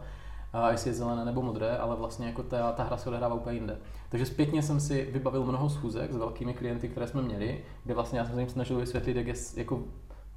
a 0.54 0.72
jestli 0.72 0.90
je 0.90 0.94
zelené 0.94 1.26
nebo 1.26 1.42
modré, 1.42 1.78
ale 1.78 1.96
vlastně 1.96 2.28
jako 2.28 2.44
ta, 2.44 2.72
ta 2.72 2.84
hra 2.84 2.98
se 2.98 3.10
odehrává 3.10 3.36
úplně 3.36 3.56
jinde. 3.56 3.78
Takže 4.10 4.26
zpětně 4.26 4.62
jsem 4.62 4.80
si 4.80 5.10
vybavil 5.14 5.44
mnoho 5.44 5.70
schůzek 5.70 6.12
s 6.12 6.16
velkými 6.16 6.54
klienty, 6.54 6.90
které 6.90 7.08
jsme 7.08 7.22
měli, 7.22 7.64
kde 7.84 7.94
vlastně 7.94 8.20
já 8.20 8.26
jsem 8.26 8.34
se 8.34 8.42
jim 8.42 8.50
snažil 8.50 8.78
vysvětlit, 8.78 9.18
jak 9.18 9.28
je, 9.28 9.34
jako, 9.56 9.84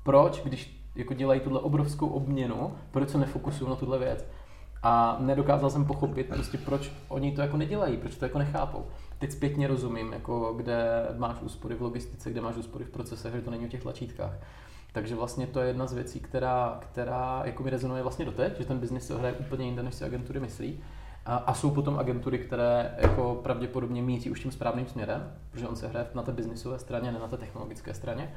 proč, 0.02 0.40
když 0.44 0.86
jako 0.94 1.14
dělají 1.14 1.40
tuhle 1.40 1.60
obrovskou 1.60 2.08
obměnu, 2.08 2.74
proč 2.90 3.10
se 3.10 3.18
nefokusují 3.18 3.70
na 3.70 3.76
tuhle 3.76 3.98
věc. 3.98 4.26
A 4.82 5.16
nedokázal 5.20 5.70
jsem 5.70 5.84
pochopit 5.84 6.28
prostě, 6.28 6.58
proč 6.58 6.92
oni 7.08 7.32
to 7.32 7.40
jako 7.40 7.56
nedělají, 7.56 7.96
proč 7.96 8.16
to 8.16 8.24
jako 8.24 8.38
nechápou. 8.38 8.86
Teď 9.18 9.32
zpětně 9.32 9.66
rozumím, 9.66 10.12
jako 10.12 10.54
kde 10.56 11.08
máš 11.16 11.42
úspory 11.42 11.74
v 11.74 11.82
logistice, 11.82 12.30
kde 12.30 12.40
máš 12.40 12.56
úspory 12.56 12.84
v 12.84 12.90
procesech, 12.90 13.34
že 13.34 13.40
to 13.40 13.50
není 13.50 13.64
o 13.64 13.68
těch 13.68 13.82
tlačítkách. 13.82 14.32
Takže 14.96 15.14
vlastně 15.14 15.46
to 15.46 15.60
je 15.60 15.66
jedna 15.66 15.86
z 15.86 15.92
věcí, 15.92 16.20
která, 16.20 16.78
která 16.80 17.42
jako 17.44 17.62
mi 17.62 17.70
rezonuje 17.70 18.02
vlastně 18.02 18.24
doteď, 18.24 18.58
že 18.58 18.64
ten 18.64 18.78
biznis 18.78 19.06
se 19.06 19.18
hraje 19.18 19.34
úplně 19.34 19.64
jinde, 19.64 19.82
než 19.82 19.94
si 19.94 20.04
agentury 20.04 20.40
myslí. 20.40 20.80
A, 21.26 21.36
a 21.36 21.54
jsou 21.54 21.70
potom 21.70 21.98
agentury, 21.98 22.38
které 22.38 22.94
jako 22.98 23.40
pravděpodobně 23.42 24.02
míří 24.02 24.30
už 24.30 24.40
tím 24.40 24.50
správným 24.50 24.86
směrem, 24.86 25.32
protože 25.50 25.68
on 25.68 25.76
se 25.76 25.88
hraje 25.88 26.06
na 26.14 26.22
té 26.22 26.32
biznisové 26.32 26.78
straně, 26.78 27.12
ne 27.12 27.18
na 27.18 27.28
té 27.28 27.36
technologické 27.36 27.94
straně. 27.94 28.34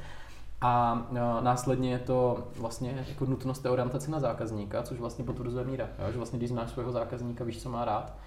A 0.61 1.05
a 1.19 1.41
následně 1.41 1.91
je 1.91 1.99
to 1.99 2.47
vlastně 2.57 3.05
jako 3.09 3.25
nutnost 3.25 3.59
té 3.59 3.69
orientace 3.69 4.11
na 4.11 4.19
zákazníka, 4.19 4.83
což 4.83 4.99
vlastně 4.99 5.25
potvrzuje 5.25 5.65
míra. 5.65 5.87
Jo? 5.99 6.11
Že 6.11 6.17
vlastně, 6.17 6.39
když 6.39 6.49
znáš 6.49 6.69
svého 6.69 6.91
zákazníka, 6.91 7.43
víš, 7.43 7.61
co 7.61 7.69
má 7.69 7.85
rád, 7.85 8.17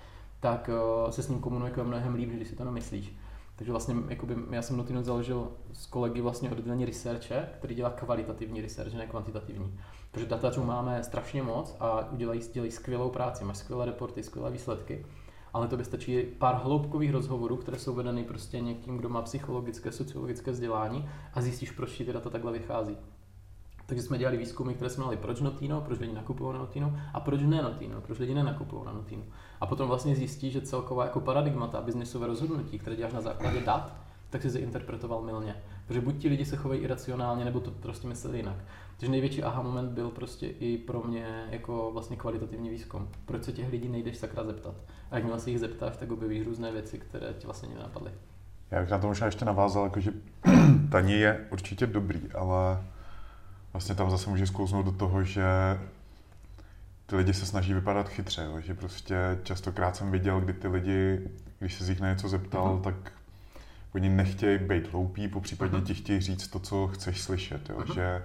tak 0.40 0.70
eh, 0.72 1.12
se 1.12 1.22
s 1.22 1.28
ním 1.28 1.40
komunikuje 1.40 1.86
mnohem 1.86 2.14
líp, 2.14 2.30
když 2.30 2.48
si 2.48 2.56
to 2.56 2.64
nemyslíš. 2.64 3.16
Takže 3.62 3.72
vlastně 3.72 3.94
jakoby, 4.08 4.36
já 4.50 4.62
jsem 4.62 4.76
Notino 4.76 5.02
založil 5.02 5.48
s 5.72 5.86
kolegy 5.86 6.20
vlastně 6.20 6.50
oddělení 6.50 6.84
researche, 6.84 7.48
který 7.58 7.74
dělá 7.74 7.90
kvalitativní 7.90 8.60
research, 8.60 8.94
ne 8.94 9.06
kvantitativní. 9.06 9.78
Protože 10.10 10.26
datařů 10.26 10.64
máme 10.64 11.04
strašně 11.04 11.42
moc 11.42 11.76
a 11.80 12.10
udělají, 12.12 12.40
dělají 12.52 12.70
skvělou 12.70 13.10
práci, 13.10 13.44
máš 13.44 13.56
skvělé 13.56 13.86
reporty, 13.86 14.22
skvělé 14.22 14.50
výsledky, 14.50 15.06
ale 15.52 15.68
to 15.68 15.76
by 15.76 15.84
stačí 15.84 16.22
pár 16.22 16.54
hloubkových 16.54 17.12
rozhovorů, 17.12 17.56
které 17.56 17.78
jsou 17.78 17.94
vedeny 17.94 18.24
prostě 18.24 18.60
někým, 18.60 18.96
kdo 18.98 19.08
má 19.08 19.22
psychologické, 19.22 19.92
sociologické 19.92 20.50
vzdělání 20.50 21.08
a 21.34 21.40
zjistíš, 21.40 21.70
proč 21.70 21.92
ti 21.92 22.04
ty 22.04 22.12
data 22.12 22.30
takhle 22.30 22.52
vychází. 22.52 22.96
Takže 23.86 24.02
jsme 24.02 24.18
dělali 24.18 24.36
výzkumy, 24.36 24.74
které 24.74 24.90
jsme 24.90 25.04
měli, 25.04 25.16
proč 25.16 25.40
Notino, 25.40 25.80
proč 25.80 25.98
lidi 25.98 26.12
nakupují 26.12 26.52
na 26.52 26.58
Notino 26.58 26.96
a 27.14 27.20
proč 27.20 27.40
ne 27.40 27.62
Notino, 27.62 28.00
proč 28.00 28.18
lidi 28.18 28.34
nenakupují 28.34 28.84
na 28.84 28.92
Notino. 28.92 29.22
A 29.62 29.66
potom 29.66 29.88
vlastně 29.88 30.16
zjistí, 30.16 30.50
že 30.50 30.60
celková 30.60 31.04
jako 31.04 31.20
paradigmata 31.20 31.80
biznisové 31.80 32.26
rozhodnutí, 32.26 32.78
které 32.78 32.96
děláš 32.96 33.12
na 33.12 33.20
základě 33.20 33.60
dat, 33.60 33.96
tak 34.30 34.42
si 34.42 34.48
je 34.48 34.64
interpretoval 34.64 35.22
milně. 35.22 35.54
Protože 35.86 36.00
buď 36.00 36.18
ti 36.18 36.28
lidi 36.28 36.44
se 36.44 36.56
chovají 36.56 36.80
iracionálně, 36.80 37.44
nebo 37.44 37.60
to 37.60 37.70
prostě 37.70 38.08
mysleli 38.08 38.36
jinak. 38.36 38.56
Takže 38.96 39.10
největší 39.10 39.42
aha 39.42 39.62
moment 39.62 39.90
byl 39.90 40.10
prostě 40.10 40.46
i 40.46 40.78
pro 40.78 41.02
mě 41.02 41.46
jako 41.50 41.90
vlastně 41.92 42.16
kvalitativní 42.16 42.70
výzkum. 42.70 43.08
Proč 43.26 43.44
se 43.44 43.52
těch 43.52 43.70
lidí 43.70 43.88
nejdeš 43.88 44.16
sakra 44.16 44.44
zeptat? 44.44 44.74
A 45.10 45.16
jakmile 45.16 45.40
se 45.40 45.50
jich 45.50 45.60
zeptáš, 45.60 45.96
tak 45.96 46.10
objevíš 46.10 46.46
různé 46.46 46.72
věci, 46.72 46.98
které 46.98 47.34
ti 47.38 47.46
vlastně 47.46 47.68
nenapadly. 47.74 48.10
Já 48.70 48.80
bych 48.80 48.90
na 48.90 48.98
to 48.98 49.06
možná 49.06 49.26
ještě 49.26 49.44
navázal, 49.44 49.84
jakože 49.84 50.10
taní 50.90 51.12
je 51.12 51.46
určitě 51.50 51.86
dobrý, 51.86 52.20
ale 52.34 52.84
vlastně 53.72 53.94
tam 53.94 54.10
zase 54.10 54.30
může 54.30 54.46
sklouznout 54.46 54.84
do 54.84 54.92
toho, 54.92 55.24
že 55.24 55.44
ty 57.12 57.16
lidi 57.16 57.34
se 57.34 57.46
snaží 57.46 57.74
vypadat 57.74 58.08
chytře, 58.08 58.42
jo? 58.44 58.60
že 58.60 58.74
prostě 58.74 59.16
častokrát 59.42 59.96
jsem 59.96 60.10
viděl, 60.10 60.40
kdy 60.40 60.52
ty 60.52 60.68
lidi, 60.68 61.20
když 61.58 61.74
se 61.74 61.84
z 61.84 61.88
nich 61.88 62.00
na 62.00 62.10
něco 62.10 62.28
zeptal, 62.28 62.72
Mhm. 62.74 62.82
tak 62.82 62.94
oni 63.94 64.08
nechtějí 64.08 64.58
být 64.58 64.92
hloupí, 64.92 65.28
po 65.28 65.40
případě 65.40 65.76
Mhm. 65.76 65.84
ti 65.86 65.94
chtějí 65.94 66.20
říct 66.20 66.48
to, 66.48 66.58
co 66.58 66.88
chceš 66.88 67.20
slyšet, 67.20 67.70
jo? 67.70 67.76
Mhm. 67.78 67.94
že 67.94 68.22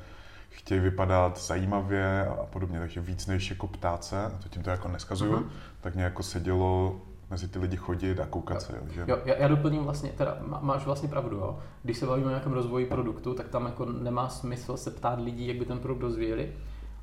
chtějí 0.50 0.80
vypadat 0.82 1.40
zajímavě 1.42 2.28
a 2.28 2.46
podobně, 2.46 2.80
takže 2.80 3.02
víc 3.02 3.28
než 3.28 3.50
jako 3.50 3.68
ptát 3.68 4.04
se, 4.04 4.24
a 4.26 4.30
to 4.44 4.50
tím 4.50 4.64
to 4.64 4.70
jako 4.70 4.88
neskazuju, 4.88 5.32
Mhm. 5.36 5.50
tak 5.82 5.96
mě 5.96 6.04
jako 6.04 6.24
sedělo 6.24 7.02
mezi 7.30 7.48
ty 7.48 7.60
lidi 7.60 7.78
chodit 7.78 8.20
a 8.20 8.26
koukat 8.26 8.62
se. 8.62 8.74
Jo? 8.76 8.82
Že... 8.94 9.06
Jo, 9.08 9.18
já, 9.26 9.36
já 9.36 9.48
doplním 9.48 9.84
vlastně, 9.84 10.10
teda 10.10 10.38
má- 10.46 10.60
máš 10.62 10.86
vlastně 10.86 11.10
pravdu, 11.10 11.36
jo. 11.38 11.60
Když 11.84 11.98
se 11.98 12.06
bavíme 12.06 12.28
o 12.28 12.30
nějakém 12.30 12.54
rozvoji 12.54 12.86
produktu, 12.86 13.34
tak 13.34 13.48
tam 13.48 13.66
jako 13.66 13.86
nemá 13.86 14.30
smysl 14.30 14.78
se 14.78 14.92
ptát 14.92 15.20
lidí, 15.22 15.48
jak 15.48 15.58
by 15.58 15.66
ten 15.66 15.80
produkt 15.80 16.02
rozvíjeli, 16.02 16.54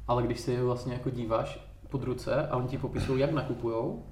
ale 0.09 0.23
když 0.23 0.41
se 0.41 0.63
vlastně 0.63 0.93
jako 0.93 1.11
díváš 1.11 1.74
pod 1.95 2.03
ruce 2.05 2.49
a 2.49 2.57
oni 2.57 2.69
ti 2.69 2.79
popisují, 2.79 3.21
jak 3.21 3.33
nakupujou, 3.33 4.03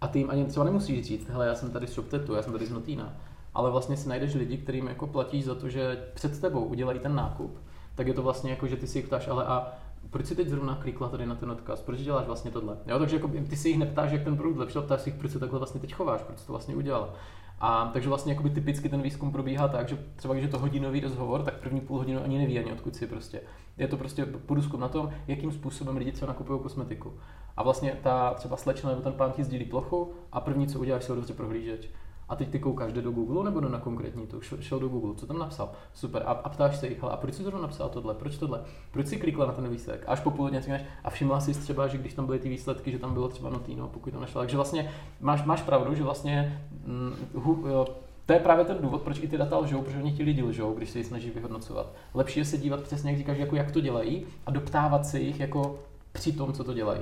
a 0.00 0.08
ty 0.08 0.18
jim 0.18 0.30
ani 0.30 0.44
třeba 0.44 0.64
nemusíš 0.64 1.06
říct, 1.06 1.28
hele, 1.28 1.46
já 1.46 1.54
jsem 1.54 1.70
tady 1.70 1.86
z 1.86 1.92
ShopTetu, 1.92 2.34
já 2.34 2.42
jsem 2.42 2.52
tady 2.52 2.66
z 2.66 2.70
Notína, 2.70 3.16
ale 3.54 3.70
vlastně 3.70 3.96
si 3.96 4.08
najdeš 4.08 4.34
lidi, 4.34 4.58
kterým 4.58 4.86
jako 4.86 5.06
platíš 5.06 5.44
za 5.44 5.54
to, 5.54 5.68
že 5.68 6.08
před 6.14 6.40
tebou 6.40 6.64
udělají 6.64 6.98
ten 6.98 7.14
nákup, 7.14 7.58
tak 7.94 8.06
je 8.06 8.14
to 8.14 8.22
vlastně 8.22 8.50
jako, 8.50 8.66
že 8.66 8.76
ty 8.76 8.86
si 8.86 8.98
jich 8.98 9.06
ptáš, 9.06 9.28
ale 9.28 9.44
a 9.44 9.72
proč 10.10 10.26
si 10.26 10.34
teď 10.34 10.48
zrovna 10.48 10.74
klikla 10.74 11.08
tady 11.08 11.26
na 11.26 11.34
ten 11.34 11.50
odkaz, 11.50 11.82
proč 11.82 11.98
děláš 11.98 12.26
vlastně 12.26 12.50
tohle? 12.50 12.76
Jo, 12.86 12.98
takže 12.98 13.16
jako 13.16 13.28
ty 13.48 13.56
si 13.56 13.68
jich 13.68 13.78
neptáš, 13.78 14.12
jak 14.12 14.24
ten 14.24 14.36
produkt 14.36 14.58
lepšil, 14.58 14.82
ptáš 14.82 15.00
si 15.00 15.08
jich, 15.08 15.18
proč 15.18 15.30
se 15.32 15.38
takhle 15.38 15.58
vlastně 15.58 15.80
teď 15.80 15.94
chováš, 15.94 16.22
proč 16.22 16.42
to 16.42 16.52
vlastně 16.52 16.76
udělal. 16.76 17.12
A 17.60 17.90
takže 17.92 18.08
vlastně 18.08 18.32
jakoby 18.32 18.50
typicky 18.50 18.88
ten 18.88 19.02
výzkum 19.02 19.32
probíhá 19.32 19.68
tak, 19.68 19.88
že 19.88 19.98
třeba 20.16 20.34
když 20.34 20.44
je 20.44 20.50
to 20.50 20.58
hodinový 20.58 21.00
rozhovor, 21.00 21.42
tak 21.42 21.54
první 21.54 21.80
půl 21.80 21.98
hodinu 21.98 22.22
ani 22.24 22.38
neví 22.38 22.58
ani 22.58 22.72
odkud 22.72 22.96
si 22.96 23.06
prostě. 23.06 23.40
Je 23.78 23.88
to 23.88 23.96
prostě 23.96 24.26
průzkum 24.26 24.80
na 24.80 24.88
tom, 24.88 25.10
jakým 25.26 25.52
způsobem 25.52 25.96
lidi 25.96 26.12
třeba 26.12 26.32
nakupují 26.32 26.60
kosmetiku. 26.60 27.12
A 27.56 27.62
vlastně 27.62 27.98
ta 28.02 28.34
třeba 28.34 28.56
slečna 28.56 28.90
nebo 28.90 29.02
ten 29.02 29.12
pán 29.12 29.32
ti 29.32 29.44
sdílí 29.44 29.64
plochu 29.64 30.12
a 30.32 30.40
první, 30.40 30.66
co 30.66 30.80
uděláš, 30.80 31.04
si 31.04 31.12
otevře 31.12 31.34
prohlížeč. 31.34 31.88
A 32.28 32.36
teď 32.36 32.48
ty 32.48 32.58
koukáš, 32.58 32.92
jde 32.92 33.02
do 33.02 33.10
Google 33.10 33.44
nebo 33.44 33.60
jde 33.60 33.68
na 33.68 33.80
konkrétní 33.80 34.26
to? 34.26 34.40
Šel, 34.40 34.78
do 34.78 34.88
Google, 34.88 35.14
co 35.14 35.26
tam 35.26 35.38
napsal? 35.38 35.72
Super. 35.94 36.22
A, 36.26 36.30
a 36.30 36.48
ptáš 36.48 36.76
se 36.76 36.88
jich, 36.88 37.04
a 37.04 37.16
proč 37.16 37.34
si 37.34 37.42
to 37.42 37.62
napsal 37.62 37.88
tohle? 37.88 38.14
Proč 38.14 38.38
tohle? 38.38 38.60
Proč 38.90 39.06
si 39.06 39.16
klikla 39.16 39.46
na 39.46 39.52
ten 39.52 39.68
výsledek? 39.68 40.04
Až 40.06 40.20
po 40.20 40.30
půl 40.30 40.50
říkáš, 40.60 40.82
a 41.04 41.10
všimla 41.10 41.40
jsi 41.40 41.54
třeba, 41.54 41.86
že 41.86 41.98
když 41.98 42.14
tam 42.14 42.26
byly 42.26 42.38
ty 42.38 42.48
výsledky, 42.48 42.92
že 42.92 42.98
tam 42.98 43.12
bylo 43.12 43.28
třeba 43.28 43.50
notino, 43.50 43.88
pokud 43.88 44.10
to 44.12 44.20
našla. 44.20 44.42
Takže 44.42 44.56
vlastně 44.56 44.90
máš, 45.20 45.44
máš 45.44 45.62
pravdu, 45.62 45.94
že 45.94 46.02
vlastně 46.02 46.62
hm, 46.86 47.14
hu, 47.34 47.64
jo, 47.68 47.86
to 48.26 48.32
je 48.32 48.40
právě 48.40 48.64
ten 48.64 48.76
důvod, 48.80 49.02
proč 49.02 49.18
i 49.18 49.28
ty 49.28 49.38
data 49.38 49.58
lžou, 49.58 49.82
protože 49.82 49.98
oni 49.98 50.12
ti 50.12 50.22
lidi 50.22 50.42
lžou, 50.42 50.74
když 50.74 50.90
se 50.90 50.98
ji 50.98 51.04
snaží 51.04 51.30
vyhodnocovat. 51.30 51.92
Lepší 52.14 52.38
je 52.38 52.44
se 52.44 52.58
dívat 52.58 52.80
přesně, 52.82 53.10
jak 53.10 53.18
říkáš, 53.18 53.38
jako 53.38 53.56
jak 53.56 53.70
to 53.70 53.80
dělají 53.80 54.26
a 54.46 54.50
doptávat 54.50 55.06
se 55.06 55.20
jich 55.20 55.40
jako 55.40 55.78
při 56.12 56.32
tom, 56.32 56.52
co 56.52 56.64
to 56.64 56.74
dělají. 56.74 57.00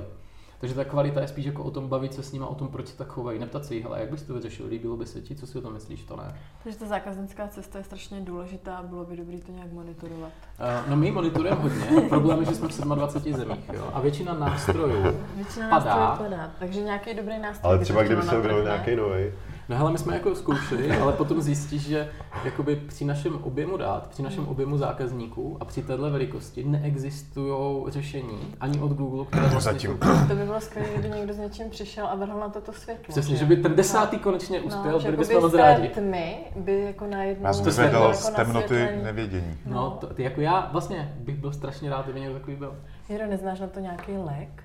Takže 0.59 0.75
ta 0.75 0.83
kvalita 0.85 1.21
je 1.21 1.27
spíš 1.27 1.45
jako 1.45 1.63
o 1.63 1.71
tom 1.71 1.87
bavit 1.87 2.13
se 2.13 2.23
s 2.23 2.31
nimi, 2.31 2.45
o 2.45 2.55
tom, 2.55 2.67
proč 2.67 2.87
se 2.87 2.97
tak 2.97 3.07
chovají. 3.07 3.39
Neptat 3.39 3.65
se 3.65 3.75
jich, 3.75 3.85
ale 3.85 3.99
jak 3.99 4.11
bys 4.11 4.23
to 4.23 4.33
vyřešil, 4.33 4.67
líbilo 4.67 4.97
by 4.97 5.05
se 5.05 5.21
ti, 5.21 5.35
co 5.35 5.47
si 5.47 5.57
o 5.57 5.61
tom 5.61 5.73
myslíš, 5.73 6.03
to 6.03 6.15
ne. 6.15 6.35
Takže 6.63 6.79
ta 6.79 6.85
zákaznická 6.85 7.47
cesta 7.47 7.77
je 7.77 7.83
strašně 7.83 8.21
důležitá 8.21 8.77
a 8.77 8.83
bylo 8.83 9.05
by 9.05 9.17
dobré 9.17 9.37
to 9.37 9.51
nějak 9.51 9.71
monitorovat. 9.71 10.31
Uh, 10.59 10.89
no 10.89 10.95
my 10.95 11.11
monitorujeme 11.11 11.61
hodně, 11.61 12.09
problém 12.09 12.39
je, 12.39 12.45
že 12.45 12.55
jsme 12.55 12.67
v 12.67 12.95
27 12.95 13.33
zemích 13.33 13.69
jo, 13.73 13.89
a 13.93 13.99
většina 14.01 14.33
nástrojů 14.33 15.03
Většina 15.35 15.69
padá. 15.69 15.95
nástrojů 15.95 16.31
padá, 16.31 16.51
takže 16.59 16.81
nějaký 16.81 17.13
dobrý 17.13 17.39
nástroj. 17.39 17.69
Ale 17.69 17.77
by 17.77 17.83
třeba 17.83 17.99
to 17.99 18.05
kdyby 18.05 18.21
se 18.21 18.37
objevil 18.37 18.63
nějaký 18.63 18.95
nový. 18.95 19.31
No 19.69 19.77
hele, 19.77 19.91
my 19.91 19.97
jsme 19.97 20.13
jako 20.13 20.35
zkoušeli, 20.35 20.91
ale 20.91 21.13
potom 21.13 21.41
zjistíš, 21.41 21.81
že 21.81 22.09
jakoby 22.45 22.75
při 22.75 23.05
našem 23.05 23.39
objemu 23.43 23.77
dát, 23.77 24.07
při 24.07 24.23
našem 24.23 24.47
objemu 24.47 24.77
zákazníků 24.77 25.57
a 25.59 25.65
při 25.65 25.83
téhle 25.83 26.09
velikosti 26.09 26.63
neexistují 26.63 27.83
řešení 27.91 28.55
ani 28.59 28.79
od 28.79 28.91
Google, 28.91 29.25
které 29.25 29.47
vlastně 29.47 29.71
Zatím. 29.71 29.97
To 30.27 30.35
by 30.35 30.45
bylo 30.45 30.61
skvělé, 30.61 30.89
kdyby 30.97 31.15
někdo 31.15 31.33
s 31.33 31.37
něčím 31.37 31.69
přišel 31.69 32.07
a 32.07 32.15
vrhl 32.15 32.39
na 32.39 32.49
toto 32.49 32.73
světlo. 32.73 33.05
Přesně, 33.07 33.35
že 33.35 33.45
by 33.45 33.57
ten 33.57 33.75
desátý 33.75 34.19
konečně 34.19 34.61
uspěl, 34.61 34.91
no, 34.91 34.99
byli 34.99 35.11
že 35.11 35.17
bychom 35.17 35.41
moc 35.41 35.51
z 35.51 35.55
té 35.55 35.61
rádi. 35.61 35.87
tmy 35.89 36.37
by 36.55 36.81
jako 36.81 37.05
najednou... 37.07 37.45
Já 37.47 37.53
jsem 37.53 37.63
To 37.63 37.69
to 37.69 37.75
se 37.75 37.81
zvedl 37.81 37.97
jako 37.97 38.13
z 38.13 38.29
temnoty 38.29 38.89
nevědění. 39.03 39.57
No, 39.65 39.97
to, 40.01 40.07
ty 40.07 40.23
jako 40.23 40.41
já 40.41 40.69
vlastně 40.71 41.15
bych 41.19 41.35
byl 41.35 41.51
strašně 41.53 41.89
rád, 41.89 42.03
kdyby 42.03 42.19
někdo 42.19 42.35
takový 42.35 42.55
byl. 42.55 42.75
Jiro, 43.09 43.27
neznáš 43.27 43.59
na 43.59 43.67
to 43.67 43.79
nějaký 43.79 44.11
lék? 44.11 44.63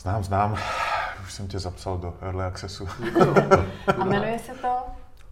Znám, 0.00 0.24
znám. 0.24 0.56
Už 1.22 1.32
jsem 1.32 1.48
tě 1.48 1.58
zapsal 1.58 1.98
do 1.98 2.14
Early 2.22 2.44
Accessu. 2.44 2.88
A 4.00 4.04
jmenuje 4.04 4.38
se 4.38 4.52
to 4.52 4.68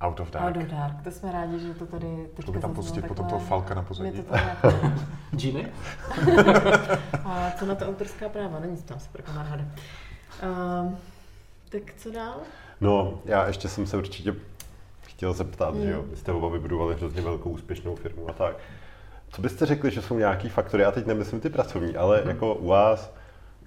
Out 0.01 0.21
of 0.21 0.31
Dark. 0.31 0.57
Out 0.57 0.63
of 0.65 0.71
Dark. 0.71 1.03
To 1.05 1.11
jsme 1.11 1.33
rádi, 1.33 1.59
že 1.61 1.75
to 1.75 1.87
tady 1.87 2.27
teďka 2.37 2.47
To 2.47 2.53
by 2.53 2.61
tam 2.61 2.75
pustit 2.75 3.03
potom 3.03 3.17
takhle. 3.17 3.31
toho 3.39 3.49
Falka 3.49 3.75
na 3.75 3.81
Mě 3.81 3.89
pozadí. 3.89 4.23
to 4.23 4.35
nějak... 4.35 4.59
Genie? 5.31 5.69
A 7.25 7.51
co 7.59 7.67
na 7.67 7.75
to 7.75 7.89
autorská 7.89 8.29
práva? 8.29 8.59
Není 8.61 8.77
tam 8.77 9.01
se 9.01 9.09
pro 9.13 9.23
kamaráda. 9.23 9.65
Um, 10.83 10.99
tak 11.69 11.83
co 11.97 12.11
dál? 12.11 12.37
No, 12.81 13.19
já 13.25 13.47
ještě 13.47 13.69
jsem 13.69 13.87
se 13.87 13.97
určitě 13.97 14.35
chtěl 15.03 15.33
zeptat, 15.33 15.75
Mm. 15.75 15.83
že 15.83 15.91
jo, 15.91 16.03
vy 16.11 16.17
jste 16.17 16.33
oba 16.33 16.49
vybudovali 16.49 16.95
hrozně 16.95 17.23
velkou 17.23 17.51
úspěšnou 17.51 17.97
firmu 17.97 18.31
a 18.31 18.33
tak. 18.33 18.57
Co 19.31 19.43
byste 19.43 19.67
řekli, 19.67 19.91
že 19.91 20.03
jsou 20.03 20.19
nějaký 20.19 20.49
faktory, 20.49 20.83
já 20.83 20.91
teď 20.93 21.07
nemyslím 21.07 21.41
ty 21.41 21.51
pracovní, 21.51 21.97
ale 21.97 22.21
Mhm. 22.21 22.29
jako 22.29 22.55
u 22.55 22.67
vás, 22.67 23.13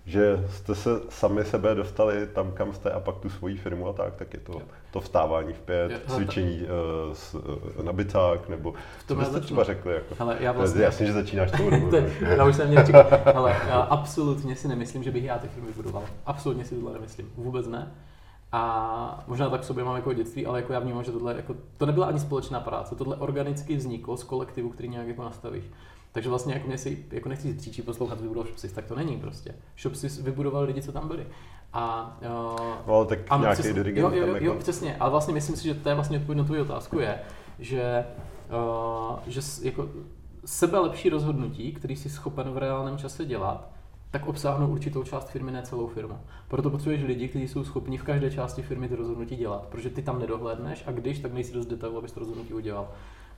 že 0.05 0.45
jste 0.49 0.75
se 0.75 0.89
sami 1.09 1.45
sebe 1.45 1.75
dostali 1.75 2.27
tam, 2.27 2.51
kam 2.51 2.73
jste 2.73 2.91
a 2.91 2.99
pak 2.99 3.17
tu 3.17 3.29
svoji 3.29 3.57
firmu 3.57 3.87
a 3.87 3.93
tak, 3.93 4.15
tak 4.15 4.33
je 4.33 4.39
to, 4.39 4.61
to 4.91 5.01
vstávání 5.01 5.53
v 5.53 5.59
pět, 5.59 5.91
Jo, 5.91 5.97
hele, 6.07 6.17
cvičení 6.19 6.61
uh, 6.61 7.13
s, 7.13 7.33
uh, 7.33 7.85
na 7.85 7.93
byták, 7.93 8.49
nebo 8.49 8.73
co 8.99 9.07
tom 9.07 9.17
já 9.17 9.23
byste 9.23 9.39
třeba 9.39 9.63
řekli? 9.63 9.93
Jako? 9.93 10.15
Hele, 10.19 10.37
já 10.39 10.53
To 10.53 10.59
vlastně... 10.59 10.81
je 10.81 10.85
jasně, 10.85 11.05
že 11.05 11.13
začínáš 11.13 11.51
tou 11.51 11.69
to 11.89 11.95
je, 11.95 12.11
já 12.21 12.45
už 12.45 12.55
jsem 12.55 12.67
měl 12.67 12.85
říkat, 12.85 13.27
ale 13.35 13.55
já 13.67 13.79
absolutně 13.79 14.55
si 14.55 14.67
nemyslím, 14.67 15.03
že 15.03 15.11
bych 15.11 15.23
já 15.23 15.37
ty 15.37 15.47
firmy 15.47 15.67
vybudoval. 15.67 16.03
Absolutně 16.25 16.65
si 16.65 16.75
tohle 16.75 16.93
nemyslím. 16.93 17.31
Vůbec 17.35 17.67
ne. 17.67 17.91
A 18.51 19.23
možná 19.27 19.49
tak 19.49 19.61
v 19.61 19.65
sobě 19.65 19.83
mám 19.83 19.95
jako 19.95 20.13
dětství, 20.13 20.45
ale 20.45 20.59
jako 20.59 20.73
já 20.73 20.79
vnímám, 20.79 21.03
že 21.03 21.11
tohle 21.11 21.35
jako, 21.35 21.55
to 21.77 21.85
nebyla 21.85 22.07
ani 22.07 22.19
společná 22.19 22.59
práce, 22.59 22.95
tohle 22.95 23.15
organicky 23.15 23.75
vzniklo 23.75 24.17
z 24.17 24.23
kolektivu, 24.23 24.69
který 24.69 24.89
nějak 24.89 25.07
jako 25.07 25.23
nastavíš. 25.23 25.63
Takže 26.11 26.29
vlastně 26.29 26.53
jako 26.53 26.67
mě 26.67 26.77
si, 26.77 27.05
jako 27.11 27.29
nechci 27.29 27.47
říct 27.47 27.61
příčí 27.61 27.81
poslouchat 27.81 28.21
vybudoval 28.21 28.47
Shopsys, 28.47 28.71
tak 28.71 28.85
to 28.85 28.95
není 28.95 29.17
prostě. 29.17 29.55
Shopsys 29.77 30.19
vybudoval 30.21 30.63
lidi, 30.63 30.81
co 30.81 30.91
tam 30.91 31.07
byli. 31.07 31.27
A 31.73 32.17
uh, 32.21 32.87
No, 32.87 33.05
tak 33.05 33.19
ano, 33.29 33.41
nějaký 33.41 33.61
přesně, 33.61 33.73
dirigent 33.73 34.13
jo, 34.13 34.19
jo, 34.19 34.25
tam 34.25 34.29
jo, 34.29 34.33
jako... 34.35 34.45
jo, 34.45 34.55
přesně, 34.59 34.97
ale 34.97 35.11
vlastně 35.11 35.33
myslím 35.33 35.55
si, 35.55 35.63
že 35.63 35.73
to 35.73 35.89
je 35.89 35.95
vlastně 35.95 36.17
odpověď 36.17 36.37
na 36.37 36.43
tvou 36.43 36.61
otázku 36.61 36.99
je, 36.99 37.19
že, 37.59 38.05
uh, 39.11 39.19
že 39.27 39.41
jako 39.61 39.89
sebe 40.45 40.79
lepší 40.79 41.09
rozhodnutí, 41.09 41.73
který 41.73 41.95
jsi 41.95 42.09
schopen 42.09 42.51
v 42.51 42.57
reálném 42.57 42.97
čase 42.97 43.25
dělat, 43.25 43.69
tak 44.11 44.27
obsáhnou 44.27 44.67
určitou 44.67 45.03
část 45.03 45.29
firmy, 45.29 45.51
ne 45.51 45.61
celou 45.63 45.87
firmu. 45.87 46.19
Proto 46.47 46.69
potřebuješ 46.69 47.03
lidi, 47.03 47.27
kteří 47.27 47.47
jsou 47.47 47.63
schopni 47.63 47.97
v 47.97 48.03
každé 48.03 48.31
části 48.31 48.61
firmy 48.61 48.89
ty 48.89 48.95
rozhodnutí 48.95 49.35
dělat, 49.35 49.67
protože 49.67 49.89
ty 49.89 50.01
tam 50.01 50.19
nedohlédneš 50.19 50.83
a 50.87 50.91
když, 50.91 51.19
tak 51.19 51.33
nejsi 51.33 51.53
dost 51.53 51.65
detailu, 51.65 51.97
abys 51.97 52.11
to 52.11 52.19
rozhodnutí 52.19 52.53
udělal. 52.53 52.87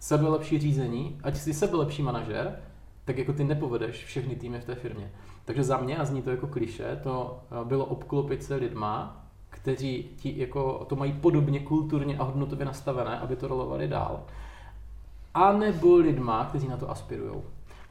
Sebe 0.04 0.28
lepší 0.28 0.60
řízení, 0.60 1.20
ať 1.24 1.38
jsi 1.38 1.54
sebe 1.54 1.78
lepší 1.78 2.02
manažer, 2.02 2.60
tak 3.06 3.18
jako 3.18 3.34
ty 3.34 3.44
nepovedeš 3.44 4.06
všechny 4.06 4.36
týmy 4.36 4.60
v 4.60 4.66
té 4.66 4.76
firmě. 4.76 5.12
Takže 5.46 5.64
za 5.64 5.78
mě, 5.78 5.98
a 5.98 6.06
zní 6.06 6.22
to 6.22 6.32
jako 6.32 6.48
kliše, 6.48 7.00
to 7.04 7.40
eh, 7.52 7.66
bylo 7.66 7.86
obklopit 7.86 8.44
se 8.44 8.56
lidma, 8.56 9.26
kteří 9.50 10.10
ti 10.16 10.40
jako 10.40 10.86
to 10.90 10.96
mají 10.96 11.14
podobně 11.14 11.60
kulturně 11.60 12.18
a 12.18 12.24
hodnotově 12.24 12.66
nastavené, 12.66 13.20
aby 13.20 13.36
to 13.36 13.48
rolovali 13.48 13.88
dál. 13.88 14.24
A 15.34 15.52
nebo 15.52 15.96
lidma, 15.96 16.46
kteří 16.46 16.68
na 16.68 16.78
to 16.78 16.92
aspirují. 16.92 17.42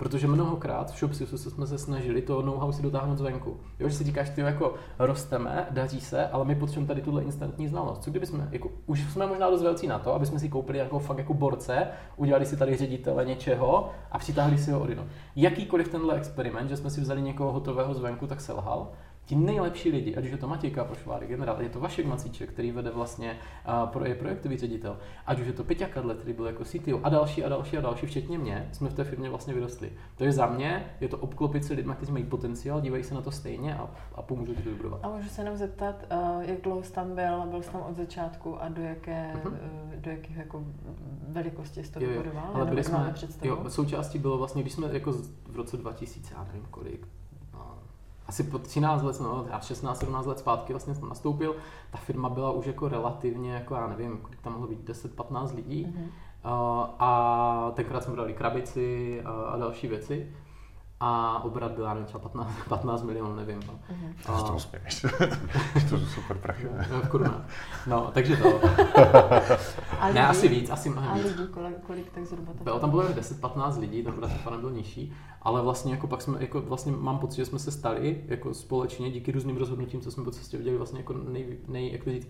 Protože 0.03 0.27
mnohokrát 0.27 0.93
v 0.93 0.99
Shopsisu 0.99 1.39
jsme 1.39 1.67
se 1.67 1.79
snažili 1.79 2.23
to 2.23 2.43
know-how 2.43 2.73
si 2.73 2.83
dotáhnout 2.83 3.19
zvenku. 3.19 3.57
Jo, 3.79 3.89
že 3.89 3.97
si 3.97 4.05
říkáš, 4.05 4.31
ty 4.31 4.41
jako 4.41 4.75
rosteme, 4.99 5.67
daří 5.71 6.01
se, 6.01 6.29
ale 6.29 6.45
my 6.45 6.55
potřebujeme 6.55 6.89
tady 6.89 7.01
tuhle 7.01 7.23
instantní 7.23 7.69
znalost. 7.69 8.03
Co 8.03 8.11
kdyby 8.11 8.27
jsme, 8.27 8.49
jako, 8.53 8.71
už 8.87 9.01
jsme 9.13 9.27
možná 9.27 9.51
dost 9.51 9.63
velcí 9.63 9.87
na 9.87 9.99
to, 9.99 10.15
aby 10.15 10.27
jsme 10.27 10.39
si 10.39 10.49
koupili 10.49 10.79
jako 10.79 10.99
fakt 10.99 11.19
jako 11.19 11.35
borce, 11.35 11.87
udělali 12.17 12.47
si 12.47 12.57
tady 12.57 12.77
ředitele 12.77 13.25
něčeho 13.25 13.91
a 14.13 14.19
přitáhli 14.19 14.59
si 14.59 14.71
ho 14.71 14.81
odino. 14.81 15.05
Jakýkoliv 15.37 15.89
tenhle 15.89 16.15
experiment, 16.15 16.69
že 16.69 16.77
jsme 16.77 16.91
si 16.91 17.01
vzali 17.01 17.23
někoho 17.23 17.53
hotového 17.53 17.95
zvenku, 17.95 18.27
tak 18.27 18.41
selhal. 18.41 18.89
Ti 19.33 19.37
nejlepší 19.37 19.91
lidi, 19.91 20.17
ať 20.17 20.25
už 20.25 20.31
je 20.31 20.37
to 20.37 20.49
Matěj 20.49 20.71
Kapošváry, 20.71 21.27
generál, 21.27 21.63
je 21.63 21.69
to 21.69 21.81
Vašek 21.81 22.07
Macíček, 22.07 22.51
který 22.51 22.73
vede 22.73 22.91
vlastně 22.91 23.37
pro, 23.87 24.05
je 24.05 24.15
projektový 24.15 24.59
ředitel, 24.59 24.99
ať 25.27 25.41
už 25.41 25.47
je 25.47 25.53
to 25.53 25.65
Peťa 25.65 25.87
Kadle, 25.89 26.15
který 26.15 26.33
byl 26.33 26.47
jako 26.47 26.65
CTO 26.65 27.01
a 27.03 27.09
další 27.09 27.45
a 27.45 27.49
další 27.49 27.79
a 27.79 27.81
další, 27.81 28.07
včetně 28.07 28.39
mě, 28.39 28.69
jsme 28.73 28.89
v 28.89 28.95
té 28.95 29.05
firmě 29.05 29.31
vlastně 29.31 29.55
vyrostli. 29.55 29.93
Takže 30.17 30.33
za 30.33 30.47
mě 30.47 30.87
je 31.01 31.09
to 31.09 31.19
obklopit 31.19 31.65
se 31.65 31.75
lidmi, 31.75 31.93
kteří 31.97 32.13
mají 32.13 32.25
potenciál, 32.25 32.81
dívají 32.81 33.05
se 33.05 33.15
na 33.15 33.21
to 33.21 33.31
stejně 33.31 33.77
a, 33.77 33.91
a 34.15 34.23
pomůžou 34.23 34.55
ti 34.55 34.63
to 34.63 34.71
vybudovat. 34.71 35.01
A 35.03 35.09
můžu 35.09 35.29
se 35.29 35.41
jenom 35.43 35.57
zeptat, 35.57 36.05
uh, 36.13 36.43
jak 36.43 36.61
dlouho 36.61 36.83
jsi 36.83 36.93
tam 36.93 37.15
byl, 37.15 37.47
byl 37.51 37.63
jsi 37.63 37.71
tam 37.71 37.83
od 37.91 37.97
začátku 37.97 38.63
a 38.63 38.69
do 38.69 38.83
jaké, 38.83 39.33
Mhm. 39.35 39.47
uh, 39.47 40.01
do 40.01 40.11
jakých 40.11 40.37
jako 40.37 40.65
velikosti 41.29 41.85
jsi 41.85 41.93
to 41.93 42.01
vybudoval? 42.01 42.51
Ale 42.55 42.67
byli 42.67 42.85
jsme, 42.85 43.15
jo, 43.43 43.65
součástí 43.69 44.19
bylo 44.19 44.39
vlastně, 44.39 44.63
když 44.63 44.73
jsme 44.75 44.89
jako 44.93 45.13
v 45.47 45.57
roce 45.57 45.77
2000, 45.77 46.35
já 46.35 46.45
nevím 46.45 46.67
kolik, 46.71 47.07
asi 48.27 48.43
po 48.43 48.59
13 48.59 49.03
let, 49.03 49.21
no, 49.21 49.47
já 49.51 49.59
16-17 49.59 50.27
let 50.27 50.39
zpátky 50.39 50.73
vlastně 50.73 50.95
jsem 50.95 51.09
nastoupil, 51.09 51.57
ta 51.91 51.99
firma 51.99 52.29
byla 52.29 52.51
už 52.51 52.67
jako 52.67 52.89
relativně, 52.89 53.53
jako 53.53 53.75
já 53.75 53.87
nevím, 53.87 54.19
kolik 54.19 54.41
tam 54.41 54.53
mohlo 54.53 54.69
být, 54.69 54.89
10-15 54.89 55.55
lidí. 55.55 55.87
Mhm. 55.95 56.05
Uh, 56.05 56.51
a 56.99 57.73
tenkrát 57.75 58.05
jsme 58.05 58.17
dali 58.17 58.33
krabici 58.33 59.23
a, 59.25 59.31
a 59.31 59.59
další 59.59 59.87
věci. 59.87 60.31
A 61.05 61.41
obrat 61.45 61.73
byl, 61.73 61.85
já 61.85 61.95
nevím, 61.95 62.07
třeba 62.07 62.21
15, 62.21 62.51
15 62.69 63.03
milionů, 63.07 63.35
nevím. 63.37 63.61
No. 63.67 63.75
To 64.27 64.33
A- 64.33 64.43
to 64.53 64.59
směješ. 64.59 65.01
to 65.91 65.99
jsou 65.99 66.07
super 66.07 66.37
prachy. 66.39 66.67
No, 66.93 67.01
v 67.01 67.09
korunách. 67.09 67.49
No, 67.87 68.11
takže 68.15 68.37
to. 68.37 68.61
A 70.01 70.07
Ne, 70.07 70.09
lidi? 70.09 70.19
asi 70.21 70.49
víc, 70.49 70.71
asi 70.71 70.89
A 70.89 70.93
mnohem 70.93 71.15
víc. 71.15 71.25
lidí, 71.25 71.49
kolik, 71.53 71.77
kolik 71.87 72.11
tak 72.11 72.27
zhruba 72.27 72.53
to 72.59 72.65
Bylo 72.65 72.81
tam 72.81 72.91
bylo 72.91 73.03
10-15 73.03 73.79
lidí, 73.81 74.03
ten 74.03 74.15
obrat 74.15 74.61
byl 74.61 74.71
nižší, 74.71 75.13
ale 75.43 75.63
vlastně 75.63 75.93
jako 75.93 76.07
pak 76.07 76.23
jsme, 76.23 76.37
jako 76.41 76.61
vlastně 76.61 76.93
mám 76.93 77.19
pocit, 77.19 77.37
že 77.37 77.45
jsme 77.45 77.59
se 77.59 77.71
stali 77.71 78.25
jako 78.29 78.55
společně 78.55 79.11
díky 79.11 79.33
různým 79.33 79.57
rozhodnutím, 79.57 80.01
co 80.01 80.11
jsme 80.11 80.25
po 80.25 80.31
cestě 80.31 80.57
viděli 80.59 80.77
vlastně 80.77 80.99
jako 81.01 81.13
nej, 81.13 81.59
nej, 81.69 81.93
jak 81.93 82.05
to 82.05 82.11
říct, 82.11 82.29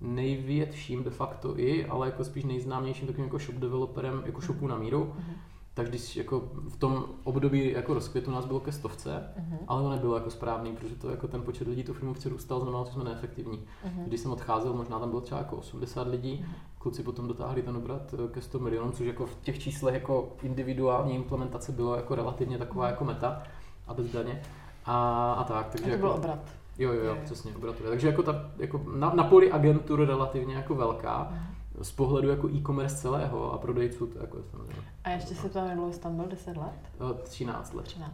největším 0.00 1.04
de 1.04 1.10
facto 1.10 1.58
i, 1.58 1.86
ale 1.86 2.06
jako 2.06 2.24
spíš 2.24 2.44
nejznámějším 2.44 3.06
takovým 3.06 3.24
jako 3.26 3.38
shop 3.38 3.54
developerem, 3.56 4.22
jako 4.26 4.40
shopů 4.40 4.66
na 4.66 4.76
míru. 4.78 5.12
Mhm. 5.18 5.34
Tak 5.74 5.88
když 5.88 6.16
jako 6.16 6.42
v 6.68 6.76
tom 6.76 7.04
období 7.24 7.72
jako 7.72 7.94
rozkvětu 7.94 8.30
nás 8.30 8.44
bylo 8.44 8.60
ke 8.60 8.72
stovce, 8.72 9.24
Mhm. 9.38 9.58
ale 9.68 9.82
to 9.82 9.90
nebylo 9.90 10.14
jako 10.14 10.30
správný, 10.30 10.76
protože 10.76 10.94
to 10.94 11.10
jako 11.10 11.28
ten 11.28 11.42
počet 11.42 11.68
lidí 11.68 11.84
tu 11.84 11.94
firmu 11.94 12.14
přirůstal, 12.14 12.60
znamenalo, 12.60 12.84
že 12.84 12.90
jsme 12.92 13.04
neefektivní. 13.04 13.60
Mhm. 13.84 14.04
Když 14.04 14.20
jsem 14.20 14.30
odcházel, 14.32 14.72
možná 14.72 14.98
tam 14.98 15.08
bylo 15.08 15.20
třeba 15.20 15.38
jako 15.38 15.56
80 15.56 16.08
lidí, 16.08 16.46
kluci 16.78 17.02
potom 17.02 17.28
dotáhli 17.28 17.62
ten 17.62 17.76
obrat 17.76 18.14
eh, 18.14 18.28
ke 18.32 18.40
100 18.40 18.58
milionům, 18.58 18.92
což 18.92 19.06
jako 19.06 19.26
v 19.26 19.36
těch 19.42 19.58
číslech 19.58 19.94
jako 19.94 20.32
individuální 20.42 21.14
implementace 21.14 21.72
bylo 21.72 21.96
jako 21.96 22.14
relativně 22.14 22.58
taková 22.58 22.86
jako 22.86 23.04
meta 23.04 23.42
a 23.86 23.94
bez 23.94 24.12
daně. 24.12 24.42
A, 24.84 25.32
a 25.32 25.44
tak, 25.44 25.66
takže 25.70 25.84
A 25.84 25.88
to 25.88 25.90
jako, 25.90 26.00
byl 26.06 26.10
obrat. 26.10 26.38
Jo, 26.78 26.92
jo, 26.92 27.04
Jo, 27.04 27.16
přesně, 27.24 27.56
obratově. 27.56 27.90
Takže 27.90 28.06
jako, 28.06 28.22
ta, 28.22 28.50
jako 28.58 28.84
na, 28.96 29.12
na 29.14 29.24
poli 29.24 29.52
agentur 29.52 30.04
relativně 30.06 30.54
jako 30.54 30.74
velká, 30.74 31.28
Mhm. 31.30 31.51
Z 31.82 31.92
pohledu 31.92 32.28
jako 32.28 32.48
e-commerce 32.48 32.96
celého 32.96 33.52
a 33.52 33.58
prodejců 33.58 34.06
to 34.06 34.18
jako 34.18 34.36
je 34.36 34.42
samozřejmě 34.50 34.82
A 35.04 35.10
ještě 35.10 35.34
se 35.34 35.48
tam 35.48 35.66
jak 35.66 35.76
dlouho 35.76 35.92
jsi 35.92 36.00
tam 36.00 36.16
byl, 36.16 36.26
10 36.26 36.56
let? 36.56 36.72
eh, 37.20 37.22
13 37.22 37.72
let. 37.74 37.82
13. 37.84 38.12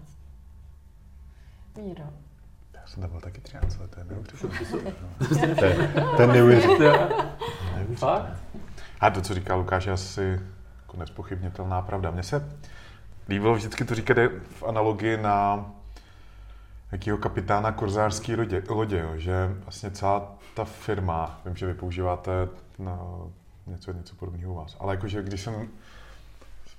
Míro, 1.83 2.05
Já 2.75 2.81
jsem 2.87 3.03
tam 3.03 3.11
byl 3.11 3.21
taky 3.21 3.41
13 3.41 3.79
let, 3.79 3.91
to 3.91 4.01
je 4.01 4.05
neuvěřitelné. 4.05 4.93
Ten, 5.55 5.93
ten 6.17 6.33
neuvěřitelný. 6.33 7.15
Fakt? 7.97 8.33
A 9.01 9.11
to, 9.11 9.21
co 9.21 9.35
říká 9.35 9.55
Lukáš, 9.55 9.87
je 9.87 9.93
asi 9.93 10.41
jako 10.83 10.97
nespochybnitelná 10.97 11.83
pravda. 11.83 12.11
Mně 12.11 12.23
se 12.23 12.59
líbilo 13.29 13.55
vždycky 13.55 13.85
to 13.85 13.95
říkat 13.95 14.17
v 14.51 14.63
analogii 14.63 15.17
na 15.17 15.71
jakýho 16.93 17.19
kapitána 17.19 17.73
korzářské 17.73 18.37
lodě, 18.37 18.63
lodě 18.69 18.99
jo, 18.99 19.13
že 19.17 19.57
vlastně 19.65 19.91
celá 19.91 20.33
ta 20.55 20.65
firma, 20.65 21.41
vím, 21.45 21.57
že 21.57 21.67
vy 21.67 21.75
používáte 21.75 22.49
na 22.79 22.99
něco, 23.69 23.93
něco 23.93 24.15
podobného 24.15 24.53
u 24.53 24.57
vás, 24.57 24.77
ale 24.81 24.95
jakože 24.95 25.23
když 25.23 25.41
jsem 25.41 25.69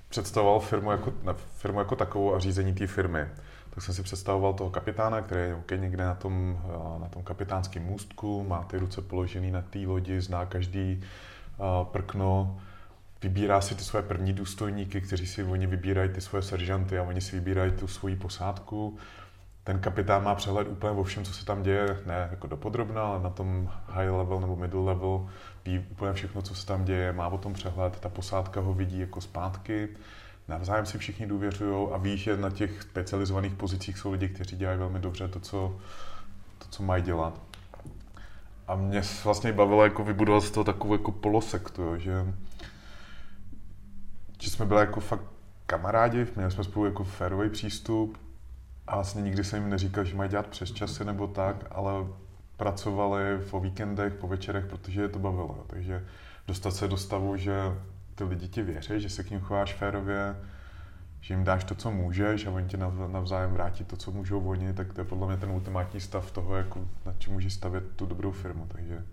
představoval 0.08 0.60
firmu 0.60 0.90
jako, 0.90 1.12
na 1.22 1.32
firmu 1.32 1.78
jako 1.78 1.96
takovou 1.96 2.34
a 2.34 2.38
řízení 2.38 2.74
té 2.74 2.86
firmy, 2.86 3.28
tak 3.70 3.84
jsem 3.84 3.94
si 3.94 4.02
představoval 4.02 4.54
toho 4.54 4.70
kapitána, 4.70 5.20
který 5.20 5.40
je 5.40 5.54
okay, 5.54 5.78
někde 5.78 6.04
na 6.04 6.14
tom, 6.14 6.60
na 7.00 7.08
tom 7.08 7.22
kapitánském 7.22 7.82
můstku, 7.82 8.44
má 8.48 8.64
ty 8.64 8.78
ruce 8.78 9.02
položený 9.02 9.50
na 9.50 9.62
té 9.62 9.78
lodi, 9.78 10.20
zná 10.20 10.46
každý 10.46 11.02
uh, 11.58 11.86
prkno, 11.86 12.60
vybírá 13.22 13.60
si 13.60 13.74
ty 13.74 13.84
své 13.84 14.02
první 14.02 14.32
důstojníky, 14.32 15.00
kteří 15.00 15.26
si 15.26 15.44
oni 15.44 15.66
vybírají 15.66 16.08
ty 16.08 16.20
svoje 16.20 16.42
seržanty 16.42 16.98
a 16.98 17.02
oni 17.02 17.20
si 17.20 17.36
vybírají 17.36 17.72
tu 17.72 17.88
svoji 17.88 18.16
posádku. 18.16 18.98
Ten 19.64 19.78
kapitán 19.78 20.24
má 20.24 20.34
přehled 20.34 20.68
úplně 20.68 20.92
o 20.92 21.02
všem, 21.02 21.24
co 21.24 21.32
se 21.32 21.44
tam 21.44 21.62
děje, 21.62 22.00
ne 22.06 22.28
jako 22.30 22.46
dopodrobna, 22.46 23.02
ale 23.02 23.22
na 23.22 23.30
tom 23.30 23.70
high 23.86 24.10
level 24.10 24.40
nebo 24.40 24.56
middle 24.56 24.84
level 24.84 25.28
ví 25.64 25.86
úplně 25.90 26.12
všechno, 26.12 26.42
co 26.42 26.54
se 26.54 26.66
tam 26.66 26.84
děje, 26.84 27.12
má 27.12 27.28
o 27.28 27.38
tom 27.38 27.52
přehled, 27.52 28.00
ta 28.00 28.08
posádka 28.08 28.60
ho 28.60 28.74
vidí 28.74 29.00
jako 29.00 29.20
zpátky, 29.20 29.88
navzájem 30.48 30.86
si 30.86 30.98
všichni 30.98 31.26
důvěřují 31.26 31.88
a 31.92 31.96
ví, 31.96 32.16
že 32.16 32.36
na 32.36 32.50
těch 32.50 32.82
specializovaných 32.82 33.54
pozicích 33.54 33.98
jsou 33.98 34.12
lidi, 34.12 34.28
kteří 34.28 34.56
dělají 34.56 34.78
velmi 34.78 34.98
dobře 34.98 35.28
to, 35.28 35.40
co, 35.40 35.76
to, 36.58 36.64
co 36.70 36.82
mají 36.82 37.02
dělat. 37.02 37.40
A 38.68 38.76
mě 38.76 39.02
vlastně 39.24 39.52
bavilo 39.52 39.84
jako 39.84 40.04
vybudovat 40.04 40.40
z 40.40 40.50
toho 40.50 40.64
takovou 40.64 40.94
jako 40.94 41.12
polosektu, 41.12 41.82
jo, 41.82 41.98
že 41.98 42.24
že 44.40 44.50
jsme 44.50 44.66
byli 44.66 44.80
jako 44.80 45.00
fakt 45.00 45.24
kamarádi, 45.66 46.26
měli 46.36 46.50
jsme 46.50 46.64
spolu 46.64 46.84
jako 46.84 47.04
férový 47.04 47.50
přístup 47.50 48.18
a 48.86 48.94
vlastně 48.94 49.22
nikdy 49.22 49.44
jsem 49.44 49.62
jim 49.62 49.70
neříkal, 49.70 50.04
že 50.04 50.16
mají 50.16 50.30
dělat 50.30 50.46
přes 50.46 50.72
časy 50.72 51.04
nebo 51.04 51.26
tak, 51.26 51.56
ale 51.70 51.92
pracovali 52.60 53.22
po 53.50 53.60
víkendech, 53.60 54.14
po 54.14 54.28
večerech, 54.28 54.66
protože 54.66 55.02
je 55.02 55.08
to 55.08 55.18
bavilo. 55.18 55.64
Takže 55.66 56.04
dostat 56.46 56.70
se 56.70 56.88
do 56.88 56.96
stavu, 56.96 57.36
že 57.36 57.56
ty 58.14 58.24
lidi 58.24 58.48
ti 58.48 58.62
věří, 58.62 59.00
že 59.00 59.10
se 59.10 59.22
k 59.22 59.30
ním 59.30 59.40
chováš 59.40 59.74
férově, 59.74 60.36
že 61.20 61.34
jim 61.34 61.44
dáš 61.44 61.64
to, 61.64 61.74
co 61.74 61.90
můžeš 61.90 62.46
a 62.46 62.50
oni 62.50 62.68
ti 62.68 62.76
navzájem 63.06 63.52
vrátí 63.52 63.84
to, 63.84 63.96
co 63.96 64.10
můžou 64.10 64.40
oni, 64.40 64.72
tak 64.72 64.92
to 64.92 65.00
je 65.00 65.04
podle 65.04 65.26
mě 65.26 65.36
ten 65.36 65.50
ultimátní 65.50 66.00
stav 66.00 66.30
toho, 66.30 66.56
jako, 66.56 66.84
na 67.06 67.14
čem 67.18 67.32
můžeš 67.32 67.54
stavět 67.54 67.84
tu 67.96 68.06
dobrou 68.06 68.30
firmu. 68.30 68.66
Takže 68.68 69.04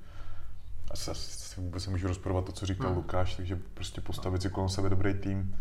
asi, 0.91 1.11
asi 1.11 1.61
vůbec 1.61 1.87
nemůžu 1.87 2.07
rozporovat 2.07 2.45
to, 2.45 2.51
co 2.51 2.65
říkal 2.65 2.87
hmm. 2.87 2.97
Lukáš, 2.97 3.35
takže 3.35 3.59
prostě 3.73 4.01
postavit 4.01 4.41
si 4.41 4.49
kolem 4.49 4.69
sebe 4.69 4.89
dobrý 4.89 5.13
tým 5.13 5.55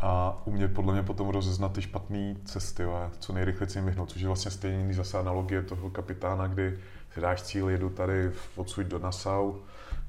a 0.00 0.42
umět 0.44 0.74
podle 0.74 0.92
mě 0.92 1.02
potom 1.02 1.28
rozeznat 1.28 1.72
ty 1.72 1.82
špatné 1.82 2.34
cesty 2.44 2.84
a 2.84 3.10
co 3.18 3.32
nejrychleji 3.32 3.70
si 3.70 3.78
jim 3.78 3.86
vyhnout, 3.86 4.10
což 4.10 4.20
je 4.20 4.26
vlastně 4.26 4.50
stejný 4.50 4.94
zase 4.94 5.18
analogie 5.18 5.62
toho 5.62 5.90
kapitána, 5.90 6.46
kdy 6.46 6.78
si 7.14 7.20
dáš 7.20 7.42
cíl, 7.42 7.68
jedu 7.68 7.90
tady 7.90 8.30
odsud 8.56 8.86
do 8.86 8.98
Nassau, 8.98 9.54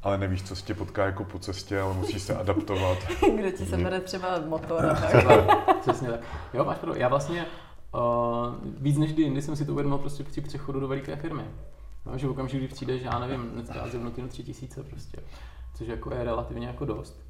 ale 0.04 0.18
nevíš, 0.18 0.44
co 0.44 0.56
se 0.56 0.66
tě 0.66 0.74
potká 0.74 1.06
jako 1.06 1.24
po 1.24 1.40
cestě, 1.40 1.80
ale 1.80 1.94
musíš 1.94 2.22
se 2.22 2.36
adaptovat. 2.36 2.98
Kde 3.36 3.52
ti 3.52 3.66
se 3.66 3.78
bere 3.78 4.00
třeba 4.00 4.40
motor 4.48 4.86
a 4.86 4.94
tak. 4.94 5.80
Přesně 5.82 6.10
tak. 6.10 6.20
Jo, 6.54 6.66
máš 6.66 6.78
pravdu. 6.78 7.00
Já 7.00 7.08
vlastně 7.08 7.46
uh, 7.94 8.02
víc 8.82 8.98
než 8.98 9.14
kdy 9.14 9.24
jindy 9.24 9.42
jsem 9.42 9.56
si 9.56 9.66
to 9.66 9.72
uvědomil 9.72 9.98
prostě 9.98 10.24
při 10.24 10.42
přechodu 10.42 10.80
do 10.80 10.88
veliké 10.88 11.16
firmy. 11.16 11.44
No, 12.06 12.18
že 12.18 12.28
v 12.28 12.30
okamžiku, 12.30 12.58
kdy 12.58 12.68
přijdeš, 12.68 13.02
já 13.02 13.20
nevím, 13.20 13.50
dneska 13.50 13.88
zjevnutím 13.88 14.28
tři 14.28 14.44
tisíce 14.44 14.84
prostě, 14.84 15.18
což 15.74 15.88
jako 15.88 16.14
je 16.14 16.24
relativně 16.24 16.68
jako 16.68 16.86
dost. 16.86 17.27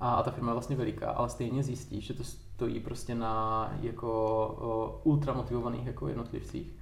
A, 0.00 0.14
a 0.14 0.22
ta 0.22 0.30
firma 0.30 0.50
je 0.50 0.54
vlastně 0.54 0.76
veliká, 0.76 1.10
ale 1.10 1.28
stejně 1.28 1.62
zjistíš, 1.62 2.06
že 2.06 2.14
to 2.14 2.24
stojí 2.24 2.80
prostě 2.80 3.14
na 3.14 3.72
jako 3.80 5.00
ultramotivovaných 5.04 5.86
jako 5.86 6.08
jednotlivcích. 6.08 6.72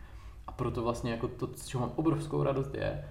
A 0.46 0.52
proto 0.52 0.82
vlastně 0.82 1.10
jako 1.10 1.28
to, 1.28 1.48
z 1.56 1.66
čeho 1.66 1.80
mám 1.80 1.92
obrovskou 1.96 2.42
radost 2.42 2.74
je, 2.74 3.04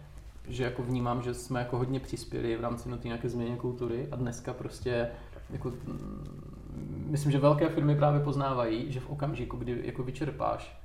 že 0.47 0.63
jako 0.63 0.83
vnímám, 0.83 1.21
že 1.21 1.33
jsme 1.33 1.59
jako 1.59 1.77
hodně 1.77 1.99
přispěli 1.99 2.57
v 2.57 2.61
rámci 2.61 2.89
no 2.89 2.97
nějaké 3.03 3.29
změně 3.29 3.55
kultury 3.55 4.07
a 4.11 4.15
dneska 4.15 4.53
prostě 4.53 5.09
jako, 5.49 5.69
mm, 5.69 7.07
myslím, 7.09 7.31
že 7.31 7.39
velké 7.39 7.69
firmy 7.69 7.95
právě 7.95 8.19
poznávají, 8.19 8.91
že 8.91 8.99
v 8.99 9.09
okamžiku, 9.09 9.57
kdy 9.57 9.81
jako 9.85 10.03
vyčerpáš 10.03 10.81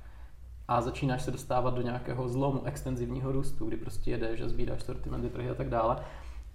a 0.67 0.81
začínáš 0.81 1.21
se 1.21 1.31
dostávat 1.31 1.73
do 1.73 1.81
nějakého 1.81 2.29
zlomu 2.29 2.61
extenzivního 2.65 3.31
růstu, 3.31 3.65
kdy 3.65 3.77
prostě 3.77 4.11
jedeš 4.11 4.41
a 4.41 4.47
sbíráš 4.47 4.83
sortimenty, 4.83 5.29
trhy 5.29 5.49
a 5.49 5.55
tak 5.55 5.69
dále, 5.69 5.97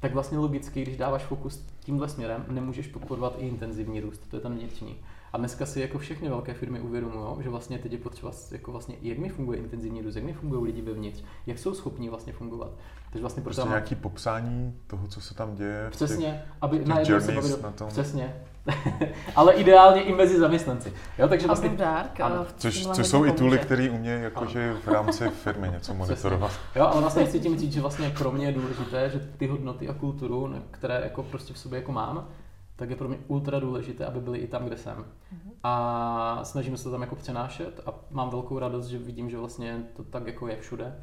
tak 0.00 0.14
vlastně 0.14 0.38
logicky, 0.38 0.82
když 0.82 0.96
dáváš 0.96 1.22
fokus 1.22 1.64
tímhle 1.80 2.08
směrem, 2.08 2.44
nemůžeš 2.48 2.86
podporovat 2.86 3.34
i 3.38 3.48
intenzivní 3.48 4.00
růst, 4.00 4.28
to 4.30 4.36
je 4.36 4.40
ten 4.40 4.54
vnitřní. 4.54 4.96
A 5.32 5.38
dneska 5.38 5.66
si 5.66 5.80
jako 5.80 5.98
všechny 5.98 6.28
velké 6.28 6.54
firmy 6.54 6.80
uvědomují, 6.80 7.42
že 7.42 7.48
vlastně 7.48 7.78
teď 7.78 7.92
je 7.92 7.98
potřeba, 7.98 8.32
jako 8.52 8.72
vlastně, 8.72 8.96
jak 9.02 9.18
mi 9.18 9.28
funguje 9.28 9.58
intenzivní 9.58 10.02
růst, 10.02 10.14
jak 10.14 10.24
mi 10.24 10.32
fungují 10.32 10.64
lidi 10.64 10.82
vevnitř, 10.82 11.24
jak 11.46 11.58
jsou 11.58 11.74
schopni 11.74 12.08
vlastně 12.08 12.32
fungovat. 12.32 12.70
Takže 13.10 13.20
vlastně 13.20 13.42
prostě 13.42 13.60
tam... 13.60 13.68
nějaký 13.68 13.94
popsání 13.94 14.80
toho, 14.86 15.06
co 15.06 15.20
se 15.20 15.34
tam 15.34 15.54
děje. 15.54 15.88
Přesně, 15.90 16.42
aby 16.60 16.84
najednou 16.84 17.20
se 17.20 17.32
bavili, 17.32 17.62
na 17.62 17.70
tom. 17.70 17.88
Přesně, 17.88 18.42
ale 19.36 19.52
ideálně 19.52 20.02
i 20.02 20.14
mezi 20.14 20.38
zaměstnanci. 20.38 20.92
Jo, 21.18 21.28
takže 21.28 21.46
vlastně, 21.46 21.68
dark, 21.68 22.20
ano. 22.20 22.46
Což, 22.56 22.86
což 22.86 23.06
jsou 23.06 23.24
i 23.24 23.32
tooly, 23.32 23.58
které 23.58 23.90
umějí 23.90 24.22
jakože 24.22 24.76
v 24.84 24.88
rámci 24.88 25.28
firmy 25.28 25.68
něco 25.68 25.94
monitorovat. 25.94 26.52
Jo, 26.76 26.86
ale 26.86 27.00
vlastně 27.00 27.24
chci 27.24 27.40
tím 27.40 27.58
říct, 27.58 27.72
že 27.72 27.80
vlastně 27.80 28.10
pro 28.18 28.32
mě 28.32 28.46
je 28.46 28.52
důležité, 28.52 29.10
že 29.10 29.20
ty 29.36 29.46
hodnoty 29.46 29.88
a 29.88 29.94
kulturu, 29.94 30.54
které 30.70 31.00
jako 31.04 31.22
prostě 31.22 31.54
v 31.54 31.58
sobě 31.58 31.78
jako 31.78 31.92
mám, 31.92 32.28
tak 32.76 32.90
je 32.90 32.96
pro 32.96 33.08
mě 33.08 33.18
ultra 33.28 33.60
důležité, 33.60 34.06
aby 34.06 34.20
byly 34.20 34.38
i 34.38 34.46
tam, 34.46 34.64
kde 34.64 34.76
jsem. 34.76 34.96
Mm-hmm. 34.96 35.50
A 35.62 36.40
snažím 36.44 36.76
se 36.76 36.84
to 36.84 36.90
tam 36.90 37.00
jako 37.00 37.16
přenášet 37.16 37.80
a 37.86 37.94
mám 38.10 38.30
velkou 38.30 38.58
radost, 38.58 38.86
že 38.86 38.98
vidím, 38.98 39.30
že 39.30 39.38
vlastně 39.38 39.82
to 39.96 40.04
tak 40.04 40.26
jako 40.26 40.48
je 40.48 40.56
všude 40.56 40.94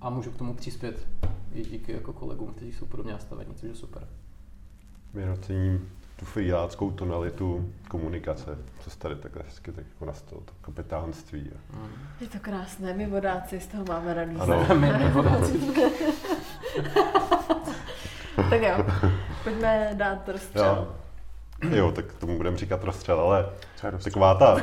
a 0.00 0.10
můžu 0.10 0.30
k 0.30 0.36
tomu 0.36 0.54
přispět 0.54 1.08
i 1.54 1.62
díky 1.62 1.92
jako 1.92 2.12
kolegům, 2.12 2.54
kteří 2.54 2.72
jsou 2.72 2.86
podobně 2.86 3.12
nastavení, 3.12 3.54
což 3.54 3.68
je 3.68 3.74
super. 3.74 4.08
Vynocením 5.14 5.88
tu 6.18 6.24
freeláckou 6.24 6.90
tonalitu 6.90 7.72
komunikace, 7.88 8.58
co 8.80 8.90
se 8.90 8.98
tady 8.98 9.16
takhle 9.16 9.42
hezky 9.46 9.72
tak 9.72 9.84
jako 9.92 10.04
nastalo, 10.04 10.40
to 10.40 10.52
kapitánství. 10.60 11.50
Mm. 11.72 11.88
Je 12.20 12.26
to 12.26 12.38
krásné, 12.38 12.94
my 12.94 13.06
vodáci 13.06 13.60
z 13.60 13.66
toho 13.66 13.84
máme 13.88 14.14
radost. 14.14 14.40
Ano, 14.40 14.66
my, 14.74 14.92
my 14.98 15.10
vodáci. 15.10 15.60
tak 18.50 18.62
jo, 18.62 18.86
pojďme 19.44 19.90
dát 19.94 20.28
rozstřel. 20.28 20.94
Jo. 21.62 21.76
Jo, 21.76 21.92
tak 21.92 22.04
tomu 22.12 22.36
budeme 22.36 22.56
říkat 22.56 22.84
rozstřel, 22.84 23.20
ale 23.20 23.46
taková 24.04 24.34
ta... 24.34 24.54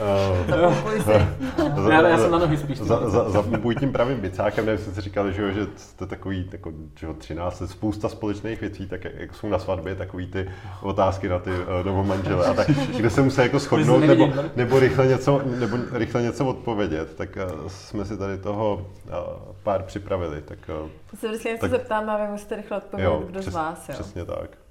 uh, 0.00 1.88
já, 1.90 2.08
já 2.08 2.18
jsem 2.18 2.30
na 2.30 2.38
nohy 2.38 2.56
spíš. 2.56 2.78
Za, 2.78 3.10
za, 3.10 3.30
za 3.30 3.44
tím 3.80 3.92
pravým 3.92 4.20
bicákem, 4.20 4.66
nevím, 4.66 4.80
jste 4.80 4.94
si 4.94 5.00
říkali, 5.00 5.32
že, 5.32 5.52
že 5.52 5.66
jste 5.76 6.06
takový, 6.06 6.48
jako, 6.52 6.72
že 6.98 7.06
13, 7.18 7.62
spousta 7.66 8.08
společných 8.08 8.60
věcí, 8.60 8.86
tak 8.88 9.04
jak 9.04 9.34
jsou 9.34 9.48
na 9.48 9.58
svatbě, 9.58 9.94
takový 9.94 10.26
ty 10.26 10.50
otázky 10.82 11.28
na 11.28 11.38
ty 11.38 11.50
uh, 11.50 11.86
novomanžele, 11.86 12.46
a 12.46 12.54
tak, 12.54 12.70
kde 12.96 13.10
se 13.10 13.22
musí 13.22 13.40
jako 13.40 13.58
shodnout, 13.58 14.04
nebo, 14.04 14.28
nebo, 14.56 14.78
rychle 14.78 15.06
něco, 15.06 15.42
nebo 15.44 15.76
rychle 15.92 16.22
něco 16.22 16.46
odpovědět, 16.46 17.14
tak 17.14 17.38
uh, 17.62 17.68
jsme 17.68 18.04
si 18.04 18.16
tady 18.18 18.38
toho 18.38 18.86
uh, 19.06 19.12
pár 19.62 19.82
připravili. 19.82 20.42
Tak, 20.42 20.58
uh, 20.82 20.90
se 21.18 21.28
vždycky 21.28 21.48
něco 21.48 21.68
zeptáme 21.68 22.12
a 22.12 22.24
vy 22.24 22.32
musíte 22.32 22.56
rychle 22.56 22.76
odpovědět, 22.76 23.10
jo, 23.10 23.22
kdo 23.26 23.40
přes, 23.40 23.52
z 23.52 23.56
vás. 23.56 23.88
Jo. 23.88 23.94
Přesně 23.94 24.24
tak. 24.24 24.63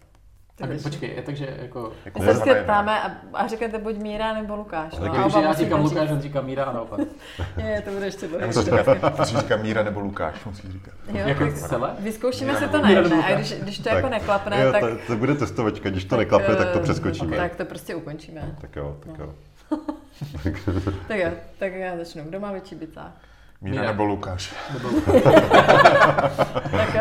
Tak 0.55 0.69
počkej, 0.83 1.23
takže 1.25 1.57
jako... 1.61 1.93
jako 2.05 2.21
se 2.21 2.55
ptáme 2.55 3.01
a, 3.01 3.11
a 3.33 3.47
řeknete 3.47 3.77
buď 3.77 3.95
Míra 3.97 4.33
nebo 4.33 4.55
Lukáš. 4.55 4.93
No, 4.99 5.13
takže 5.13 5.39
já 5.39 5.53
říkám 5.53 5.83
Lukáš, 5.83 6.11
on 6.11 6.21
říká 6.21 6.41
Míra 6.41 6.63
a 6.63 6.73
naopak. 6.73 6.99
je, 7.57 7.81
to 7.81 7.91
bude 7.91 8.05
ještě 8.05 8.27
bude. 8.27 8.47
Musí 8.47 9.37
říkat 9.37 9.61
Míra 9.61 9.83
nebo 9.83 9.99
Lukáš, 9.99 10.45
musí 10.45 10.71
říkat. 10.71 10.93
Jo, 11.07 11.27
jako 11.27 11.51
celé? 11.51 11.95
Vyzkoušíme 11.99 12.55
si 12.55 12.67
to 12.67 12.81
na 12.81 12.89
jedné 12.89 13.25
a 13.25 13.35
když, 13.35 13.53
když 13.53 13.79
to 13.79 13.89
jako 13.89 14.09
neklapne, 14.09 14.63
jo, 14.63 14.71
tak... 14.71 14.81
To, 14.81 14.97
to 15.07 15.15
bude 15.15 15.35
testovačka, 15.35 15.89
když 15.89 16.05
to 16.05 16.17
neklapne, 16.17 16.55
tak 16.55 16.69
to 16.69 16.79
eh, 16.79 16.83
přeskočíme. 16.83 17.37
Tak 17.37 17.55
to 17.55 17.65
prostě 17.65 17.95
ukončíme. 17.95 18.55
Tak 18.61 18.75
jo, 18.75 18.97
tak 18.99 19.19
jo. 19.19 19.33
tak 21.07 21.17
jo, 21.17 21.31
tak 21.59 21.73
já 21.73 21.97
začnu. 21.97 22.23
Kdo 22.23 22.39
má 22.39 22.51
větší 22.51 22.75
bicák? 22.75 23.11
Míra, 23.63 23.81
Míra 23.81 23.91
nebo 23.91 24.03
Lukáš. 24.03 24.53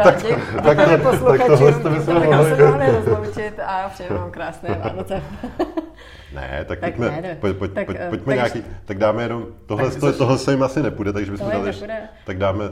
tak, 0.02 0.22
děk, 0.22 0.38
tak, 0.62 0.76
tak, 0.76 0.76
tak 1.26 1.46
tohle 1.46 1.72
jste 1.72 1.88
bychom 1.88 2.14
mohli 2.14 2.90
rozloučit 2.90 3.60
a 3.66 3.88
přeji 3.88 4.12
vám 4.12 4.30
krásné 4.30 4.68
Vánoce. 4.84 5.22
Ne, 6.34 6.64
tak, 6.68 6.80
tak 6.80 6.94
pojďme, 6.94 7.20
ne, 7.20 7.36
pojď, 7.40 7.56
pojď, 7.56 7.72
tak, 7.72 7.86
pojď, 7.86 7.98
pojďme 8.08 8.36
tak, 8.36 8.54
nějaký, 8.54 8.70
tak 8.84 8.98
dáme 8.98 9.22
jenom, 9.22 9.46
tohle, 9.66 9.90
tak, 9.90 10.00
tohle, 10.00 10.12
tohle 10.12 10.38
se 10.38 10.50
jim 10.50 10.62
asi 10.62 10.82
nepůjde, 10.82 11.12
takže 11.12 11.32
bychom 11.32 11.50
dali, 11.50 11.72
tak 12.24 12.38
dáme, 12.38 12.64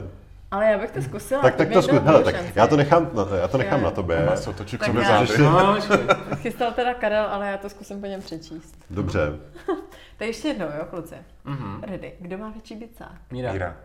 ale 0.51 0.65
já 0.65 0.77
bych 0.77 0.91
to 0.91 1.01
zkusila. 1.01 1.41
Tak, 1.41 1.55
tak 1.55 1.69
to 1.69 1.81
zkus, 1.81 1.99
hele, 1.99 2.23
tak 2.23 2.35
já 2.55 2.67
to 2.67 2.77
nechám, 2.77 3.09
na, 3.13 3.37
já 3.37 3.47
to 3.47 3.57
nechám 3.57 3.79
jo. 3.79 3.85
na 3.85 3.91
tobě. 3.91 4.25
Má 4.25 4.35
se 4.35 4.49
otočit 4.49 4.81
k 4.81 4.85
sobě 4.85 5.05
zády. 5.05 5.27
Chystal 6.35 6.71
teda 6.71 6.93
Karel, 6.93 7.25
ale 7.25 7.51
já 7.51 7.57
to 7.57 7.69
zkusím 7.69 8.01
po 8.01 8.07
něm 8.07 8.21
přečíst. 8.21 8.75
Dobře. 8.89 9.19
Tak 10.21 10.27
ještě 10.27 10.47
jednou, 10.47 10.65
jo, 10.65 10.85
kluci. 10.89 11.15
Mhm. 11.43 11.83
Ready. 11.83 12.13
Kdo 12.19 12.37
má 12.37 12.49
větší 12.49 12.75
bicák? 12.75 13.31
Míra. 13.31 13.51
Míra. 13.53 13.77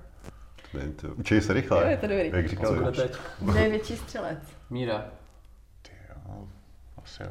Učej 1.14 1.40
se 1.40 1.52
rychle. 1.52 1.82
Jo, 1.82 1.88
je 1.88 1.96
to 1.96 2.06
dobrý. 2.06 2.30
Jak 2.34 2.48
říkal 2.48 2.92
teď? 2.92 3.12
Kdo 3.40 3.58
je 3.58 3.68
větší 3.68 3.96
střelec? 3.96 4.38
Míra. 4.70 5.04
Ty 5.82 5.90
jo, 6.08 6.48
asi 7.04 7.22
jo. 7.22 7.30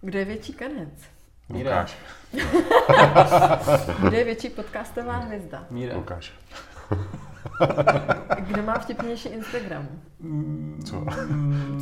Kdo 0.00 0.18
je 0.18 0.24
větší 0.24 0.52
kanec? 0.52 0.88
Míra. 1.48 1.70
Lukáš. 1.80 1.98
Kdo 4.02 4.16
je 4.16 4.24
větší 4.24 4.48
podcastová 4.48 5.16
hvězda? 5.16 5.66
Míra. 5.70 5.96
Lukáš. 5.96 6.32
Kdo 8.38 8.62
má 8.62 8.78
vtipnější 8.78 9.28
Instagram? 9.28 9.88
Co? 10.84 11.04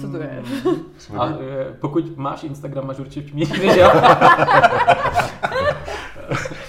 Co 0.00 0.10
to 0.10 0.16
je? 0.16 0.42
A 1.18 1.28
eh, 1.28 1.72
pokud 1.80 2.16
máš 2.16 2.44
Instagram, 2.44 2.86
máš 2.86 2.98
určitě 2.98 3.20
vtipnější 3.22 3.66
než 3.66 3.76
já. 3.76 3.90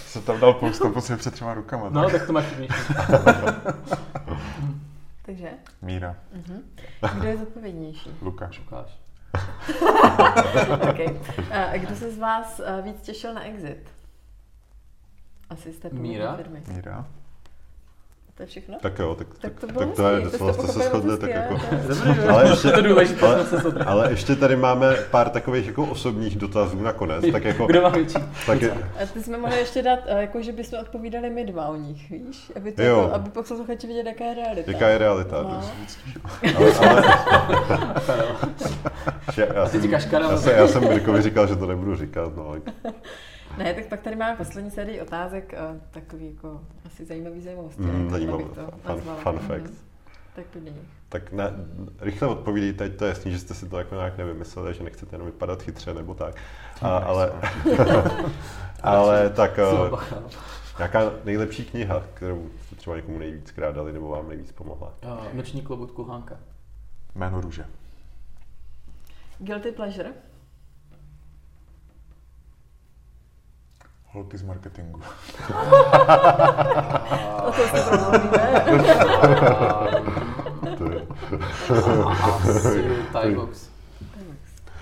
Jsem 0.05 0.21
tam 0.21 0.39
dal 0.39 0.53
post 0.53 0.81
prostě 0.93 1.15
před 1.15 1.33
třema 1.33 1.53
rukama. 1.53 1.89
No, 1.89 2.03
tak. 2.03 2.11
tak 2.11 2.27
to 2.27 2.33
máš 2.33 2.45
vtipnější. 2.45 2.73
Takže, 5.25 5.49
Míra. 5.81 6.15
kdo 7.15 7.27
je 7.27 7.37
zodpovědnější? 7.37 8.09
Lukáš. 8.21 8.59
Lukáš. 8.59 8.99
Okay. 10.89 11.19
A 11.51 11.77
kdo 11.77 11.95
se 11.95 12.11
z 12.11 12.17
vás 12.19 12.61
eh, 12.65 12.81
víc 12.81 13.01
těšil 13.01 13.33
na 13.33 13.43
exit? 13.43 13.89
Asi 15.49 15.73
jste 15.73 15.89
Míra? 15.91 16.35
firmy. 16.35 16.63
Míra. 16.67 17.05
To 18.35 18.43
je 18.43 18.47
všechno? 18.47 18.77
Tak 18.81 18.99
jo, 18.99 19.15
tak, 19.15 19.27
Tak 19.27 19.39
tak, 19.41 19.59
to 19.59 19.67
tak, 19.67 19.75
bylo 19.75 19.85
tak 19.85 19.95
to 19.95 20.07
je, 20.07 20.21
docela 20.21 20.53
to 20.53 20.63
jste 20.63 20.73
se 20.73 20.79
shodli, 20.79 21.17
tak 21.17 21.29
jako... 21.29 21.59
Ale 22.29 22.49
ještě, 22.49 22.69
To 22.71 22.77
je 22.77 22.83
důležité, 22.83 23.25
ale, 23.25 23.45
ale 23.85 24.11
ještě 24.11 24.35
tady 24.35 24.55
máme 24.55 24.95
pár 25.11 25.29
takových 25.29 25.67
jako 25.67 25.85
osobních 25.85 26.35
dotazů 26.35 26.81
nakonec, 26.81 27.25
tak 27.31 27.43
jako... 27.43 27.65
Kdo 27.65 27.81
má 27.81 27.89
větší? 27.89 28.17
Tak 28.45 28.61
je, 28.61 28.71
A 28.71 29.05
ty 29.13 29.23
jsme 29.23 29.37
mohli 29.37 29.57
ještě 29.59 29.81
dát, 29.81 29.99
eh, 30.05 30.21
jako 30.21 30.41
že 30.41 30.51
bychom 30.51 30.79
odpovídali 30.79 31.29
my 31.29 31.45
dva 31.45 31.67
o 31.67 31.75
nich, 31.75 32.09
víš? 32.09 32.51
Aby, 32.55 32.71
to 32.71 32.81
Jo. 32.81 33.01
jako, 33.01 33.13
aby 33.13 33.29
posluchači 33.29 33.87
viděli, 33.87 34.07
jaká 34.07 34.23
je 34.25 34.33
realita. 34.33 34.71
jaká 34.71 34.89
je 34.89 34.97
realita? 34.97 35.43
No. 35.43 35.61
Ale, 36.57 36.73
ale, 36.73 37.03
já, 39.55 39.65
Ty 39.65 39.81
jsem, 39.81 39.91
já, 39.91 40.37
jsem, 40.37 40.55
já 40.57 40.67
jsem 40.67 40.87
Mirkovi 40.87 41.21
říkal, 41.21 41.47
že 41.47 41.55
to 41.55 41.65
nebudu 41.65 41.95
říkat, 41.95 42.35
no. 42.35 42.55
Ne, 43.57 43.73
tak 43.73 43.85
pak 43.85 44.01
tady 44.01 44.15
máme 44.15 44.37
poslední 44.37 44.71
sérii 44.71 45.01
otázek, 45.01 45.53
eh, 45.53 45.79
takový 45.91 46.25
jako 46.35 46.61
asi 46.85 47.05
zajímavý 47.05 47.41
zajímavosti. 47.41 47.81
Mm, 47.81 48.09
zajímavý. 48.09 48.43
To 48.43 48.71
Fun, 48.85 49.01
fun 49.01 49.35
Mhm. 49.35 49.47
fact. 49.47 49.73
Tak 50.35 50.45
do 50.53 50.59
nich. 50.59 50.73
Tak 51.09 51.31
ne, 51.31 51.51
rychle 51.99 52.27
odpovídejte, 52.27 52.89
to 52.89 53.05
je 53.05 53.09
jasný, 53.09 53.31
že 53.31 53.39
jste 53.39 53.53
si 53.53 53.69
to 53.69 53.77
jako 53.77 53.95
nějak 53.95 54.17
nevymysleli, 54.17 54.73
že 54.73 54.83
nechcete 54.83 55.15
jenom 55.15 55.25
vypadat 55.25 55.61
chytře 55.63 55.93
nebo 55.93 56.13
tak. 56.13 56.35
A, 56.81 56.97
ale, 56.97 57.33
ale 58.83 59.29
tak 59.29 59.55
Co, 59.55 59.99
eh, 60.15 60.21
nějaká 60.77 61.11
nejlepší 61.23 61.65
kniha, 61.65 62.03
kterou 62.13 62.49
jste 62.65 62.75
třeba 62.75 62.95
někomu 62.95 63.19
nejvíckrát 63.19 63.75
dali 63.75 63.93
nebo 63.93 64.07
vám 64.09 64.29
nejvíc 64.29 64.51
pomohla. 64.51 64.93
Eh, 65.01 65.35
Noční 65.35 65.61
klobouk 65.61 65.91
Kulhánka. 65.91 66.39
Jméno 67.15 67.41
růže. 67.41 67.65
Guilty 69.39 69.71
pleasure? 69.71 70.09
Holky 74.13 74.37
z 74.37 74.43
marketingu. 74.43 75.01
O 77.41 77.51
to 77.51 77.61
se 77.67 77.83
promluvíme. 77.89 78.63
To 80.77 80.91
je, 80.91 81.01
Asi 82.21 82.83
Thai 83.13 83.35
box. 83.35 83.69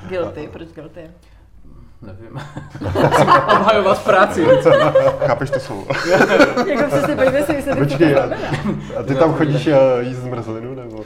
Guilty, 0.07 0.49
proč 0.53 0.67
guilty? 0.67 1.11
Nevím. 2.01 2.39
Obhajovat 3.59 4.03
práci. 4.03 4.45
Chápeš 5.27 5.49
to 5.49 5.59
slovo? 5.59 5.85
jako 6.67 6.83
přesně, 6.87 7.15
pojďme 7.15 7.43
si 7.43 7.53
vysvětlit, 7.53 7.87
Počkej, 7.87 8.15
a, 8.15 8.29
a 8.99 9.03
ty 9.03 9.15
tam 9.15 9.33
chodíš 9.33 9.67
eh, 9.67 9.77
jíst 9.99 10.17
zmrzlinu 10.17 10.75
nebo? 10.75 11.05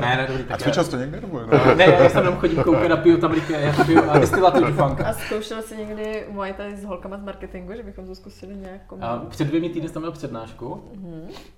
Ne, 0.00 0.16
ne, 0.16 0.26
dobrý, 0.28 0.44
A 0.44 0.48
tak 0.48 0.60
cvičil 0.60 0.80
já, 0.80 0.84
jsi 0.84 0.90
to 0.90 0.96
někde 0.96 1.20
nebo 1.20 1.35
ne, 1.76 1.84
já 1.84 2.08
jsem 2.08 2.24
tam 2.24 2.36
chodím 2.36 2.62
koukat 2.62 2.90
a 2.90 2.96
piju 2.96 3.18
tam 3.18 3.32
rýpě, 3.32 3.60
já 3.60 3.84
piju 3.84 4.10
a 4.10 4.18
destilát 4.18 4.56
Jufanka. 4.56 5.06
A 5.08 5.12
zkoušel 5.12 5.62
jsi 5.62 5.76
někdy 5.76 6.26
Muay 6.28 6.52
Thai 6.52 6.76
s 6.76 6.84
holkama 6.84 7.16
z 7.18 7.22
marketingu, 7.22 7.72
že 7.76 7.82
bychom 7.82 8.06
to 8.06 8.14
zkusili 8.14 8.54
nějak 8.56 8.80
A 9.00 9.18
před 9.18 9.44
dvěmi 9.48 9.68
týdny 9.70 9.88
jsem 9.88 10.02
měl 10.02 10.12
přednášku, 10.12 10.92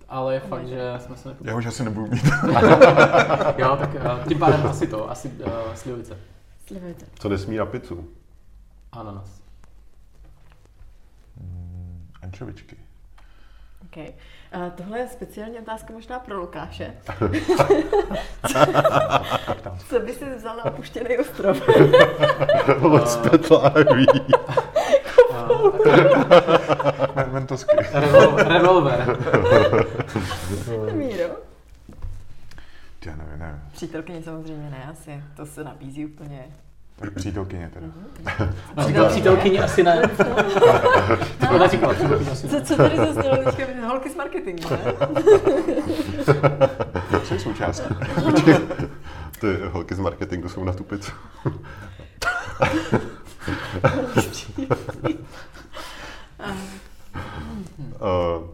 ale 0.09 0.35
je 0.35 0.40
fakt, 0.40 0.66
že 0.69 0.94
jsme 0.98 1.16
se 1.16 1.28
Já 1.28 1.32
nepokojili. 1.32 1.59
už 1.59 1.66
asi 1.66 1.85
nebudu 1.85 2.06
mít. 2.06 2.24
Jo, 3.59 3.77
tak 3.77 3.90
eh, 3.94 4.28
tím 4.28 4.39
pádem 4.39 4.66
asi 4.66 4.86
to, 4.86 5.10
asi 5.10 5.28
uh, 5.28 5.74
slivovice. 5.74 6.16
Slivujte. 6.66 7.06
Co 7.19 7.28
nesmí 7.28 7.56
na 7.56 7.66
pizzu? 7.66 8.09
Ananas. 8.93 9.43
Ančovičky. 12.23 12.77
Okay. 13.86 14.12
A 14.52 14.70
tohle 14.70 14.98
je 14.98 15.08
speciální 15.08 15.58
otázka 15.58 15.92
možná 15.92 16.18
pro 16.18 16.36
Lukáše. 16.40 16.94
Co 19.88 20.00
by 20.00 20.12
si 20.12 20.24
vzal 20.36 20.56
na 20.56 20.64
opuštěný 20.64 21.18
ostrov? 21.18 21.62
Spet 23.04 23.50
láví. 23.50 24.06
Mentosky. 27.32 27.76
Revol- 27.76 28.48
revolver. 28.48 29.16
Míro? 30.92 31.28
Já 33.06 33.16
nevím, 33.16 33.38
nevím. 33.38 33.60
Přítelkyně 33.72 34.22
samozřejmě 34.22 34.70
ne, 34.70 34.88
asi. 34.90 35.22
To 35.36 35.46
se 35.46 35.64
nabízí 35.64 36.06
úplně. 36.06 36.44
Tak 37.00 37.14
přítelkyně 37.14 37.70
teda. 37.74 37.86
No, 38.76 38.82
říkal 38.88 39.08
přítelkyni 39.08 39.58
asi 39.60 39.82
ne. 39.82 40.02
To 41.40 41.48
ona 41.54 41.68
říkala, 41.68 41.94
přítelkyni 41.94 42.30
asi 42.30 42.48
Co, 42.48 42.54
ne. 42.56 42.62
co 42.62 42.76
tady 42.76 42.96
zaznělo 42.96 43.36
teďka? 43.36 43.88
Holky 43.88 44.10
z 44.10 44.14
marketingu, 44.16 44.68
ne? 44.70 44.78
Co 47.24 47.34
je 47.34 47.40
součástí? 47.40 47.94
Ty 49.40 49.56
holky 49.70 49.94
z 49.94 49.98
marketingu 49.98 50.48
jsou 50.48 50.64
na 50.64 50.72
tu 50.72 50.84
pizzu. 50.84 51.12
Uh, 58.00 58.48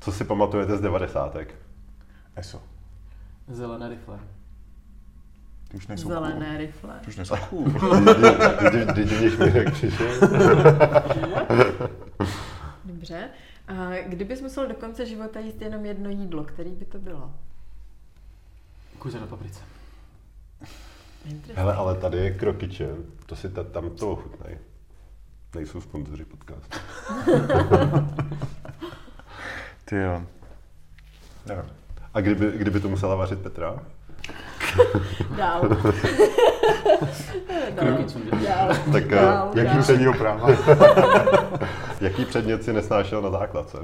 co 0.00 0.12
si 0.12 0.24
pamatujete 0.24 0.76
z 0.76 0.80
devadesátek? 0.80 1.54
ESO. 2.36 2.62
Zelené 3.48 3.88
rifle. 3.88 4.18
Ty 5.70 5.76
už 5.76 5.86
nejsou 5.86 6.08
Zelené 6.08 6.46
cool. 6.46 6.58
rifle. 6.58 6.98
Ty 7.00 7.08
už 7.08 7.16
nejsou 7.16 7.36
cool. 7.50 7.64
Když 8.92 9.36
Mirek 9.36 9.72
přišel? 9.72 10.06
Dobře. 12.84 13.28
A 13.68 13.90
kdybys 14.06 14.40
musel 14.42 14.68
do 14.68 14.74
konce 14.74 15.06
života 15.06 15.40
jíst 15.40 15.62
jenom 15.62 15.84
jedno 15.84 16.10
jídlo, 16.10 16.44
který 16.44 16.70
by 16.70 16.84
to 16.84 16.98
bylo? 16.98 17.34
Kuře 18.98 19.20
na 19.20 19.26
paprice. 19.26 19.60
Hele, 21.54 21.74
ale 21.74 21.94
tady 21.94 22.18
je 22.18 22.30
krokyče, 22.30 22.88
to 23.26 23.36
si 23.36 23.48
ta, 23.48 23.64
tam 23.64 23.90
to 23.90 24.10
ochutnej. 24.12 24.58
Nejsou 25.54 25.80
sponzoři 25.80 26.24
podcastu. 26.24 26.78
Ty 29.84 29.96
jo. 29.96 30.22
Nevím. 31.46 31.64
A 32.14 32.20
kdyby, 32.20 32.52
kdyby 32.58 32.80
to 32.80 32.88
musela 32.88 33.14
vařit 33.14 33.38
Petra? 33.38 33.82
Dál. 35.36 35.68
Že? 37.70 38.46
Dál. 38.48 38.68
Tak 38.92 39.02
eh, 39.12 39.16
Dál, 39.16 39.50
jaký, 39.54 39.68
dál. 39.68 39.82
před, 39.82 39.82
Předního 39.82 40.12
práva. 40.14 40.48
jaký 42.00 42.24
předmět 42.24 42.64
si 42.64 42.72
nesnášel 42.72 43.22
na 43.22 43.30
základce? 43.30 43.78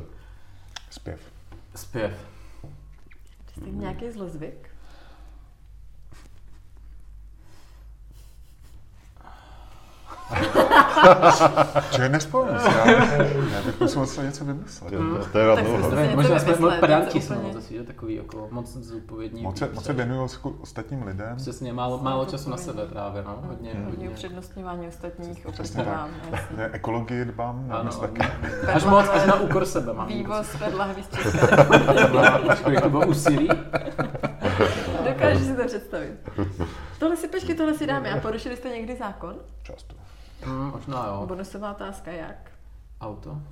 Zpěv. 0.90 1.20
Zpěv. 1.74 2.12
Jsi 3.54 3.70
nějaký 3.72 4.10
zlozvyk? 4.10 4.65
Čeho 11.90 12.08
nespomínám 12.08 12.60
si, 12.60 12.68
já, 12.78 12.90
já 13.52 13.62
bych 13.66 13.96
musel 13.96 14.24
něco 14.24 14.44
vymyslet. 14.44 14.90
To, 14.90 14.96
to, 15.18 15.26
to 15.32 15.38
je 15.38 15.46
na 15.46 15.54
dlouho. 15.54 16.16
možná 16.16 16.38
jsme 16.38 16.56
moc 16.56 16.74
pedanti 16.80 17.20
jsme, 17.20 17.36
no, 17.42 17.52
zase 17.52 17.74
takový 17.74 18.14
jako 18.14 18.48
moc 18.50 18.76
zodpovědní. 18.76 19.42
Moc 19.42 19.58
se, 19.58 19.68
moc 19.74 19.84
se 19.84 19.92
věnuju 19.92 20.28
jako 20.32 20.50
ostatním 20.60 21.02
lidem. 21.02 21.36
Přesně, 21.36 21.72
málo, 21.72 21.98
málo 21.98 22.24
času 22.24 22.50
na 22.50 22.56
sebe 22.56 22.86
právě, 22.86 23.22
no. 23.22 23.38
Hodně, 23.46 23.70
Hodně 23.70 23.84
hodně. 23.84 24.10
upřednostňování 24.10 24.88
ostatních 24.88 25.46
Přesně 25.52 25.84
tak. 25.84 26.08
ekologii 26.72 27.24
dbám, 27.24 27.68
na 27.68 27.76
Ano, 27.76 27.90
taky. 27.92 28.20
až 28.74 28.84
moc, 28.84 29.06
až 29.08 29.26
na 29.26 29.34
úkor 29.40 29.66
sebe 29.66 29.92
mám. 29.92 30.06
Vývoz 30.08 30.54
vedla 30.54 30.88
kolik 32.62 32.80
to 32.80 32.90
bylo 32.90 33.06
úsilí. 33.06 33.48
Dokážu 35.08 35.44
si 35.44 35.56
to 35.56 35.64
představit. 35.66 36.12
Tohle 36.98 37.16
si, 37.16 37.28
počkej, 37.28 37.54
tohle 37.54 37.74
si 37.74 37.86
dáme. 37.86 38.10
A 38.12 38.20
porušili 38.20 38.56
jste 38.56 38.68
někdy 38.68 38.96
zákon? 38.96 39.34
Často. 39.62 39.94
Hmm, 40.42 40.70
možná 40.70 41.06
jo. 41.06 41.26
Bonusová 41.26 41.70
otázka 41.70 42.10
jak? 42.10 42.50
Auto. 43.00 43.42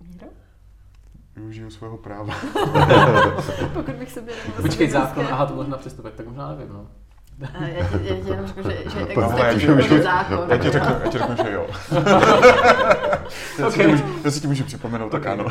Míro? 0.00 0.26
Využiju 1.36 1.70
svého 1.70 1.98
práva. 1.98 2.34
Pokud 3.72 3.94
bych 3.94 4.12
se 4.12 4.20
byl 4.20 4.34
Počkej, 4.62 4.90
zákon, 4.90 5.26
aha, 5.30 5.46
to 5.46 5.54
možná 5.54 5.76
přestupek, 5.76 6.14
tak 6.14 6.26
možná 6.26 6.48
nevím, 6.48 6.72
no. 6.72 6.86
A 7.58 7.64
já, 7.64 7.88
ti, 7.88 7.94
já 8.02 8.14
ti 8.14 8.28
jenom 8.30 8.46
řeknu, 8.46 8.62
že, 8.70 8.76
že 8.90 9.16
No, 9.16 9.44
existuje 9.46 10.02
zákon. 10.02 10.44
Já 10.48 10.56
ti 10.56 10.70
řeknu, 10.70 10.94
já 11.04 11.10
ti 11.10 11.18
řeknu 11.18 11.36
že 11.44 11.52
jo. 11.52 11.66
já, 13.58 13.58
si 13.58 13.62
Ok. 13.64 13.74
ti 13.74 13.86
můžu, 13.86 14.04
já 14.24 14.30
si 14.30 14.40
ti 14.40 14.46
můžu 14.46 14.64
připomenout, 14.64 15.08
tak 15.10 15.26
ano. 15.26 15.44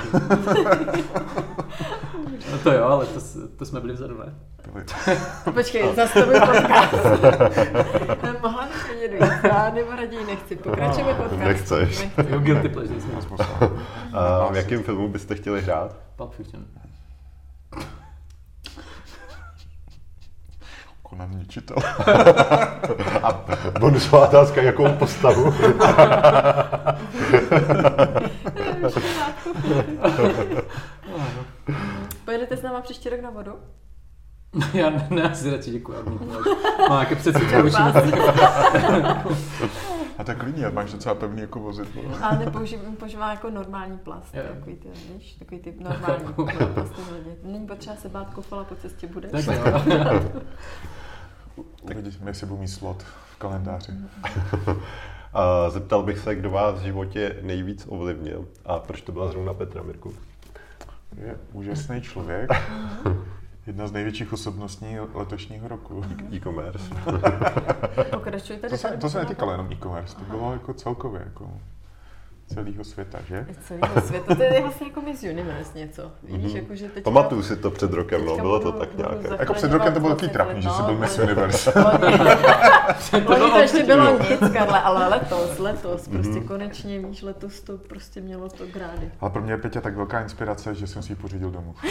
No 2.52 2.58
to 2.64 2.72
jo, 2.72 2.84
ale 2.86 3.06
to, 3.06 3.20
to 3.58 3.66
jsme 3.66 3.80
byli 3.80 3.94
vzadu, 3.94 4.18
ne? 4.20 4.34
Počkej, 5.54 5.96
zastavím 5.96 6.42
podcast. 6.42 6.94
Mohla 8.42 8.68
bych 8.68 8.90
vědět 9.00 9.12
víc, 9.14 9.32
já 9.44 9.72
nebo 9.74 9.92
raději 9.92 10.26
nechci. 10.26 10.56
Pokračujeme 10.56 11.14
podcast. 11.14 11.40
Nechceš. 11.40 12.08
Jo, 12.30 12.40
guilty 12.40 12.70
pleasure 12.70 13.02
jsme. 13.02 13.38
V 14.52 14.56
jakém 14.56 14.84
filmu 14.84 15.08
byste 15.08 15.36
chtěli 15.36 15.62
hrát? 15.62 15.96
Pulp 16.16 16.34
Fiction. 16.36 16.66
Conan 21.12 21.30
ničitel. 21.38 21.78
A 23.24 23.44
bonusová 23.80 24.28
otázka, 24.28 24.62
jakou 24.62 24.90
postavu? 24.90 25.54
Pojedete 32.26 32.58
s 32.58 32.62
náma 32.62 32.82
příští 32.82 33.10
rok 33.10 33.22
na 33.22 33.30
vodu? 33.30 33.52
Já 34.74 34.90
ne, 34.90 35.08
ne 35.10 35.24
asi 35.24 35.52
radši 35.52 35.72
děkuji. 35.72 35.98
Má 36.90 36.96
nějaké 36.96 37.16
předsudky 37.16 37.62
vůči. 37.62 37.78
A 40.18 40.24
tak 40.24 40.38
klidně, 40.38 40.70
máš 40.70 40.92
docela 40.92 41.16
pevný 41.16 41.42
jako 41.42 41.60
vozidlo. 41.60 42.04
Ale 42.22 42.38
nepoužívám, 42.40 42.96
používám 42.96 43.30
jako 43.30 43.50
normální 43.50 43.98
plast. 43.98 44.36
Jo. 44.36 44.44
Takový 44.56 44.76
ty, 44.76 44.88
víš, 45.14 45.34
takový 45.34 45.60
ty 45.62 45.76
normální 45.80 46.34
plasty. 46.34 47.02
Není 47.44 47.68
potřeba 47.68 47.96
se 47.96 48.10
bát 48.10 48.34
kofola 48.34 48.64
po 48.64 48.76
cestě 48.76 49.08
budeš. 49.08 49.46
Tak 49.46 49.46
jo. 49.58 50.42
Uvidíme, 51.82 52.30
jestli 52.30 52.48
budu 52.48 52.62
mít 52.62 52.68
slot 52.68 53.04
v 53.04 53.38
kalendáři. 53.38 53.92
A 55.34 55.70
zeptal 55.70 56.04
bych 56.04 56.20
se, 56.20 56.36
kdo 56.36 56.50
vás 56.50 56.80
v 56.80 56.84
životě 56.84 57.36
nejvíc 57.42 57.86
ovlivnil 57.90 58.48
a 58.66 58.80
proč 58.80 59.02
to 59.02 59.12
byla 59.12 59.28
zrovna 59.28 59.54
Petra 59.54 59.84
Mirku? 59.84 60.14
Je 61.18 61.38
úžasný 61.54 62.02
člověk. 62.02 62.50
Jedna 63.68 63.88
z 63.88 63.92
největších 63.92 64.34
osobností 64.34 64.86
letošního 65.14 65.68
roku. 65.68 66.06
E-commerce. 66.34 66.96
Pokračuj 68.12 68.58
tady. 68.58 68.72
To 68.72 68.78
se, 68.78 68.98
to 68.98 69.10
se 69.10 69.20
netýkalo 69.20 69.52
jenom 69.52 69.72
e-commerce, 69.72 70.16
to 70.16 70.24
bylo 70.24 70.54
jako 70.54 70.74
celkově 70.74 71.22
jako 71.26 71.52
celého 72.54 72.84
světa, 72.84 73.18
že? 73.28 73.46
Celého 73.68 74.02
světa. 74.02 74.36
To 74.36 74.44
je 74.44 74.62
vlastně 74.62 74.88
jako 74.88 75.02
Miss 75.02 75.24
Universe 75.24 75.80
něco. 75.80 76.12
Víš, 76.24 76.38
Mhm. 76.54 76.56
jako, 76.58 76.76
že 76.76 76.86
teďka... 76.90 77.02
Pamatuju 77.12 77.44
si 77.44 77.56
to 77.56 77.72
před 77.72 77.94
rokem, 77.94 78.26
no, 78.26 78.36
bylo 78.36 78.60
to 78.60 78.66
budu- 78.72 78.80
tak 78.80 78.98
nějaké. 78.98 79.14
zachraňovat 79.16 79.40
Jako 79.40 79.54
před 79.54 79.72
rokem 79.72 79.94
to 79.94 80.00
bylo 80.00 80.16
takový 80.16 80.28
vlastně 80.28 80.44
trapný, 80.46 80.62
že 80.62 80.70
jsi 80.70 80.82
byl 80.84 80.98
Miss 80.98 81.18
Universe. 81.20 81.74
Loni 83.28 83.52
to 83.52 83.58
ještě 83.58 83.84
bylo 83.84 84.20
nic, 84.20 84.54
Karle, 84.54 84.82
ale 84.82 85.08
letos, 85.08 85.60
letos, 85.60 86.08
prostě 86.08 86.40
konečně, 86.40 87.00
víš, 87.00 87.22
letos 87.22 87.60
to 87.62 87.78
prostě 87.78 88.22
mělo 88.22 88.50
to 88.50 88.64
grády. 88.74 89.12
Ale 89.22 89.32
pro 89.32 89.42
mě 89.42 89.54
je 89.54 89.58
Peťa 89.58 89.82
tak 89.82 89.96
velká 89.96 90.22
inspirace, 90.22 90.76
že 90.76 90.88
jsem 90.88 91.04
si 91.04 91.12
ji 91.12 91.16
pořídil 91.16 91.52
domů. 91.52 91.76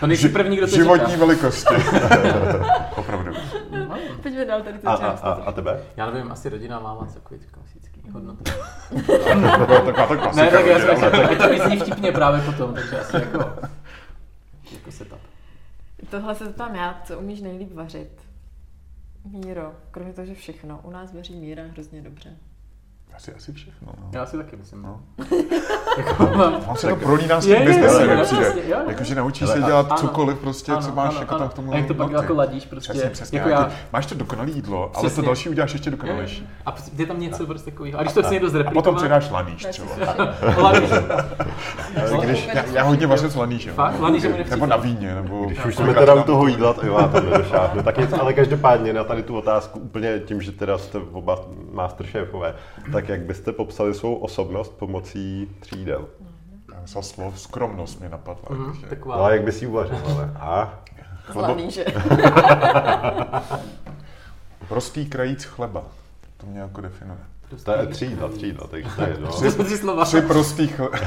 To 0.00 0.06
nejsi 0.06 0.28
první, 0.28 0.56
kdo 0.56 0.66
to 0.66 0.76
Životní 0.76 1.06
říká. 1.06 1.18
velikosti. 1.18 1.74
Opravdu. 2.96 3.32
Pojďme 4.22 4.44
dál 4.44 4.62
tady 4.62 4.78
tu 4.78 4.88
A, 4.88 4.92
a, 4.92 4.96
část. 4.96 5.24
a, 5.24 5.28
a 5.32 5.52
tebe? 5.52 5.80
Já 5.96 6.10
nevím, 6.10 6.32
asi 6.32 6.48
rodina 6.48 6.80
máma, 6.80 7.06
takový 7.14 7.40
klasický 7.50 7.85
hodnoty. 8.10 8.50
Taková 9.86 10.06
to 10.06 10.16
klasika. 10.16 10.32
Ne, 10.34 10.50
tak 10.50 10.66
já 10.66 10.78
jsem 10.78 11.04
ať 11.30 11.38
to 11.38 11.48
vyzní 11.48 11.76
vtipně 11.76 12.12
právě 12.12 12.40
potom, 12.40 12.74
takže 12.74 13.00
asi 13.00 13.16
jako, 13.16 13.38
jako 14.72 14.92
setup. 14.92 15.18
Tohle 16.10 16.34
se 16.34 16.44
zeptám 16.44 16.74
já, 16.74 17.00
co 17.04 17.18
umíš 17.18 17.40
nejlíp 17.40 17.74
vařit? 17.74 18.26
Míro, 19.24 19.72
kromě 19.90 20.12
toho, 20.12 20.26
že 20.26 20.34
všechno. 20.34 20.80
U 20.82 20.90
nás 20.90 21.14
vaří 21.14 21.34
Míra 21.36 21.62
hrozně 21.72 22.02
dobře. 22.02 22.36
Asi, 23.16 23.34
asi 23.34 23.52
všechno. 23.52 23.92
No. 24.02 24.08
Já 24.12 24.26
si 24.26 24.36
taky 24.36 24.56
myslím. 24.56 24.82
No. 24.82 25.00
Jako 25.96 26.26
mám, 26.36 26.54
On 26.68 26.76
se 26.76 26.86
to 26.88 26.96
prolíná 26.96 27.40
s 27.40 27.44
tím 27.44 27.64
biznesem, 27.64 28.10
jak 28.10 28.22
přijde. 28.26 28.46
jo, 28.56 28.62
jo. 28.66 28.76
Jakože 28.88 29.14
naučí 29.14 29.46
se 29.46 29.52
a- 29.54 29.66
dělat 29.66 29.86
ano. 29.90 29.96
cokoliv 30.00 30.38
prostě, 30.38 30.72
co 30.80 30.92
máš 30.94 31.20
jako 31.20 31.34
tam 31.38 31.48
k 31.48 31.54
tomu 31.54 31.72
A 31.72 31.76
jak 31.76 31.86
to 31.86 31.94
pak 31.94 32.10
noty. 32.10 32.24
jako 32.24 32.34
ladíš 32.34 32.66
prostě, 32.66 32.92
Přesně, 32.92 33.10
přesně. 33.10 33.38
jako 33.38 33.50
Jako 33.50 33.62
já. 33.62 33.70
Máš 33.92 34.06
to 34.06 34.14
dokonalé 34.14 34.50
jídlo, 34.50 34.82
ale 34.82 34.90
to 34.92 35.00
Přesně. 35.00 35.22
další 35.22 35.48
uděláš 35.48 35.72
ještě 35.72 35.90
Jo, 35.90 35.92
jo. 35.92 35.96
dokonalejší. 36.02 36.48
A 36.66 36.74
je 36.96 37.06
tam 37.06 37.20
něco 37.20 37.46
prostě 37.46 37.70
takového. 37.70 37.98
A 37.98 38.02
když 38.02 38.14
to 38.14 38.22
chci 38.22 38.32
někdo 38.32 38.46
A 38.46 38.50
zreplikovat... 38.50 38.84
potom 38.84 38.96
přidáš 38.96 39.30
laníš 39.30 39.66
třeba. 39.70 39.88
Laníš. 40.62 40.90
Když, 42.24 42.48
já, 42.54 42.64
já 42.72 42.82
hodně 42.82 43.06
vařím 43.06 43.30
s 43.30 43.36
lanížem. 43.36 43.74
Fakt? 43.74 44.00
Mi 44.00 44.44
Nebo 44.50 44.66
na 44.66 44.76
víně, 44.76 45.14
nebo... 45.14 45.44
Když 45.46 45.64
už 45.64 45.76
jsme 45.76 45.94
teda 45.94 46.14
u 46.14 46.22
toho 46.22 46.46
jídla, 46.46 46.72
to 46.72 46.86
já 46.86 47.08
to 47.08 47.20
nedošáhnu. 47.20 47.82
Tak 47.82 47.98
něco, 47.98 48.20
ale 48.22 48.32
každopádně 48.32 48.92
na 48.92 49.04
tady 49.04 49.22
tu 49.22 49.36
otázku 49.38 49.78
úplně 49.78 50.18
tím, 50.18 50.42
že 50.42 50.52
teda 50.52 50.78
jste 50.78 50.98
oba 51.12 51.38
masterchefové, 51.72 52.54
tak 52.92 53.05
jak 53.08 53.20
byste 53.20 53.52
popsali 53.52 53.94
svou 53.94 54.14
osobnost 54.14 54.72
pomocí 54.78 55.50
tří 55.60 55.78
jídel? 55.78 56.04
Já 56.74 56.80
myslel 56.80 57.02
slovo 57.02 57.32
skromnost 57.36 58.00
mi 58.00 58.08
napadla. 58.08 58.44
Mhm, 58.50 58.64
takže- 58.66 58.80
No 58.82 58.88
Taková. 58.90 59.26
a 59.26 59.30
jak 59.30 59.42
bys 59.42 59.62
ji 59.62 59.68
uvařil, 59.68 59.98
ale? 60.14 60.30
A? 60.40 60.74
Zlaný, 61.32 61.70
že? 61.70 61.84
Prostý 64.68 65.06
krajíc 65.06 65.44
chleba. 65.44 65.82
To 66.36 66.46
mě 66.46 66.60
jako 66.60 66.80
definuje. 66.80 67.18
To 67.64 67.72
je 67.72 67.86
tři 67.86 68.04
jídla, 68.06 68.28
takže 68.70 68.90
to 68.96 69.02
je 69.44 69.50
jsou 69.52 69.64
tři 69.64 69.76
slova. 69.78 70.04
Tři 70.04 70.22
prostý 70.22 70.68
chle... 70.68 70.88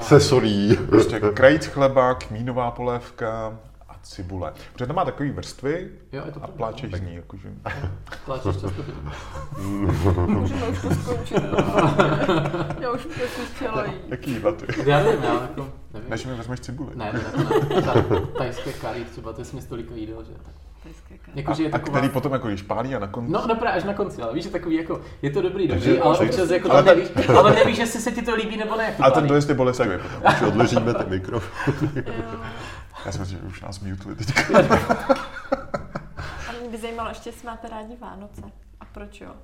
Se 0.00 0.20
solí. 0.20 0.76
prostě 0.88 1.20
krajíc 1.20 1.66
chleba, 1.66 2.14
kmínová 2.14 2.70
polévka 2.70 3.58
cibule. 4.08 4.52
Protože 4.72 4.86
to 4.86 4.92
má 4.92 5.04
takový 5.04 5.30
vrstvy 5.30 5.90
Jo, 6.12 6.22
je 6.26 6.32
to 6.32 6.44
a 6.44 6.46
pláčeš 6.46 6.92
z 6.94 7.00
ní. 7.00 7.14
Jakože... 7.14 7.48
Pláčeš 8.24 8.56
často. 8.56 8.84
Můžeme 10.26 10.68
už 10.68 10.82
to 10.82 10.90
skončit. 10.94 11.36
Já 12.80 12.90
už 12.90 13.04
prostě 13.04 13.42
chtěla 13.54 13.84
jít. 13.84 14.02
Jaký 14.08 14.30
jídla 14.30 14.52
ty? 14.52 14.66
Já 14.90 15.02
nevím, 15.02 15.22
já 15.22 15.32
jako, 15.32 15.70
nevím. 15.94 16.10
Než 16.10 16.26
mi 16.26 16.34
vezmeš 16.34 16.60
cibuli. 16.60 16.90
Ne, 16.94 17.12
ne, 17.12 17.20
ne, 17.36 17.44
ne. 17.74 17.82
Ta, 17.82 18.20
tajské 18.38 18.72
kari 18.72 19.04
třeba, 19.04 19.32
to 19.32 19.40
je 19.40 19.44
směs 19.44 19.66
toliko 19.66 19.94
jídel, 19.94 20.24
že 20.24 20.32
tak. 20.32 20.54
Jakože 21.34 21.62
je 21.62 21.68
A 21.68 21.72
taková... 21.72 21.98
který 21.98 22.12
potom 22.12 22.32
jako 22.32 22.48
když 22.48 22.62
pálí 22.62 22.94
a 22.94 22.98
na 22.98 23.06
konci... 23.06 23.32
No, 23.32 23.46
dobré, 23.46 23.70
až 23.70 23.84
na 23.84 23.94
konci, 23.94 24.22
ale 24.22 24.34
víš, 24.34 24.44
že 24.44 24.50
takový 24.50 24.76
jako, 24.76 25.00
je 25.22 25.30
to 25.30 25.42
dobrý, 25.42 25.68
dobrý, 25.68 25.82
Takže- 25.84 26.02
ale 26.02 26.18
občas 26.18 26.50
jako 26.50 26.72
ale 26.72 26.82
to 26.82 26.88
nevíš, 26.94 27.08
ale 27.28 27.54
nevíš, 27.54 27.78
jestli 27.78 28.00
se 28.00 28.12
ti 28.12 28.22
to 28.22 28.34
líbí 28.34 28.56
nebo 28.56 28.76
ne, 28.76 28.84
jak 28.84 28.96
to 28.96 29.04
a 29.04 29.10
ten 29.10 29.26
dojezd 29.26 29.48
je 29.48 29.54
bolestivý 29.54 29.90
potom. 30.02 30.32
Už 30.34 30.42
odložíme 30.42 30.94
ten 30.94 31.10
mikrofon. 31.10 31.72
Já 33.06 33.12
jsem 33.12 33.24
že 33.24 33.38
už 33.38 33.60
nás 33.60 33.80
mutili 33.80 34.14
teď. 34.14 34.34
A 36.48 36.52
mě 36.60 36.70
by 36.70 36.78
zajímalo 36.78 37.08
ještě, 37.08 37.28
jestli 37.28 37.46
máte 37.46 37.68
rádi 37.68 37.96
Vánoce. 38.00 38.42
A 38.80 38.84
proč 38.84 39.20
jo? 39.20 39.34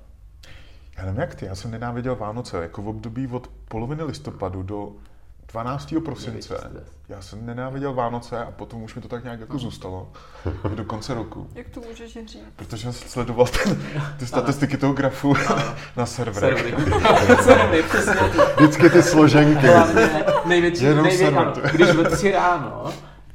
Já 0.97 1.05
nevím 1.05 1.21
jak 1.21 1.35
ty, 1.35 1.45
já 1.45 1.55
jsem 1.55 1.71
nenáviděl 1.71 2.15
Vánoce, 2.15 2.57
jako 2.61 2.81
v 2.81 2.87
období 2.87 3.27
od 3.27 3.47
poloviny 3.47 4.03
listopadu 4.03 4.63
do 4.63 4.91
12. 5.47 5.93
prosince. 6.05 6.71
Já 7.09 7.21
jsem 7.21 7.45
nenáviděl 7.45 7.93
Vánoce 7.93 8.45
a 8.45 8.51
potom 8.51 8.83
už 8.83 8.95
mi 8.95 9.01
to 9.01 9.07
tak 9.07 9.23
nějak 9.23 9.39
jako 9.39 9.57
zůstalo 9.57 10.11
do 10.75 10.85
konce 10.85 11.13
roku. 11.13 11.49
Jak 11.55 11.69
to 11.69 11.81
můžeš 11.81 12.13
říct? 12.13 12.37
Protože 12.55 12.93
jsem 12.93 13.09
sledoval 13.09 13.47
ten, 13.47 13.83
ty 14.19 14.27
statistiky 14.27 14.77
toho 14.77 14.93
grafu 14.93 15.33
na 15.97 16.05
serverech. 16.05 16.75
Servery. 17.43 17.83
Vždycky 18.57 18.89
ty 18.89 19.03
složenky. 19.03 19.67
Hlavně 19.67 20.09
největší, 20.45 20.83
Jenom 20.83 21.05
největší, 21.05 21.35
ano, 21.35 21.53
když 21.71 21.91
ve 21.91 22.09
tři 22.09 22.31
ráno 22.31 22.93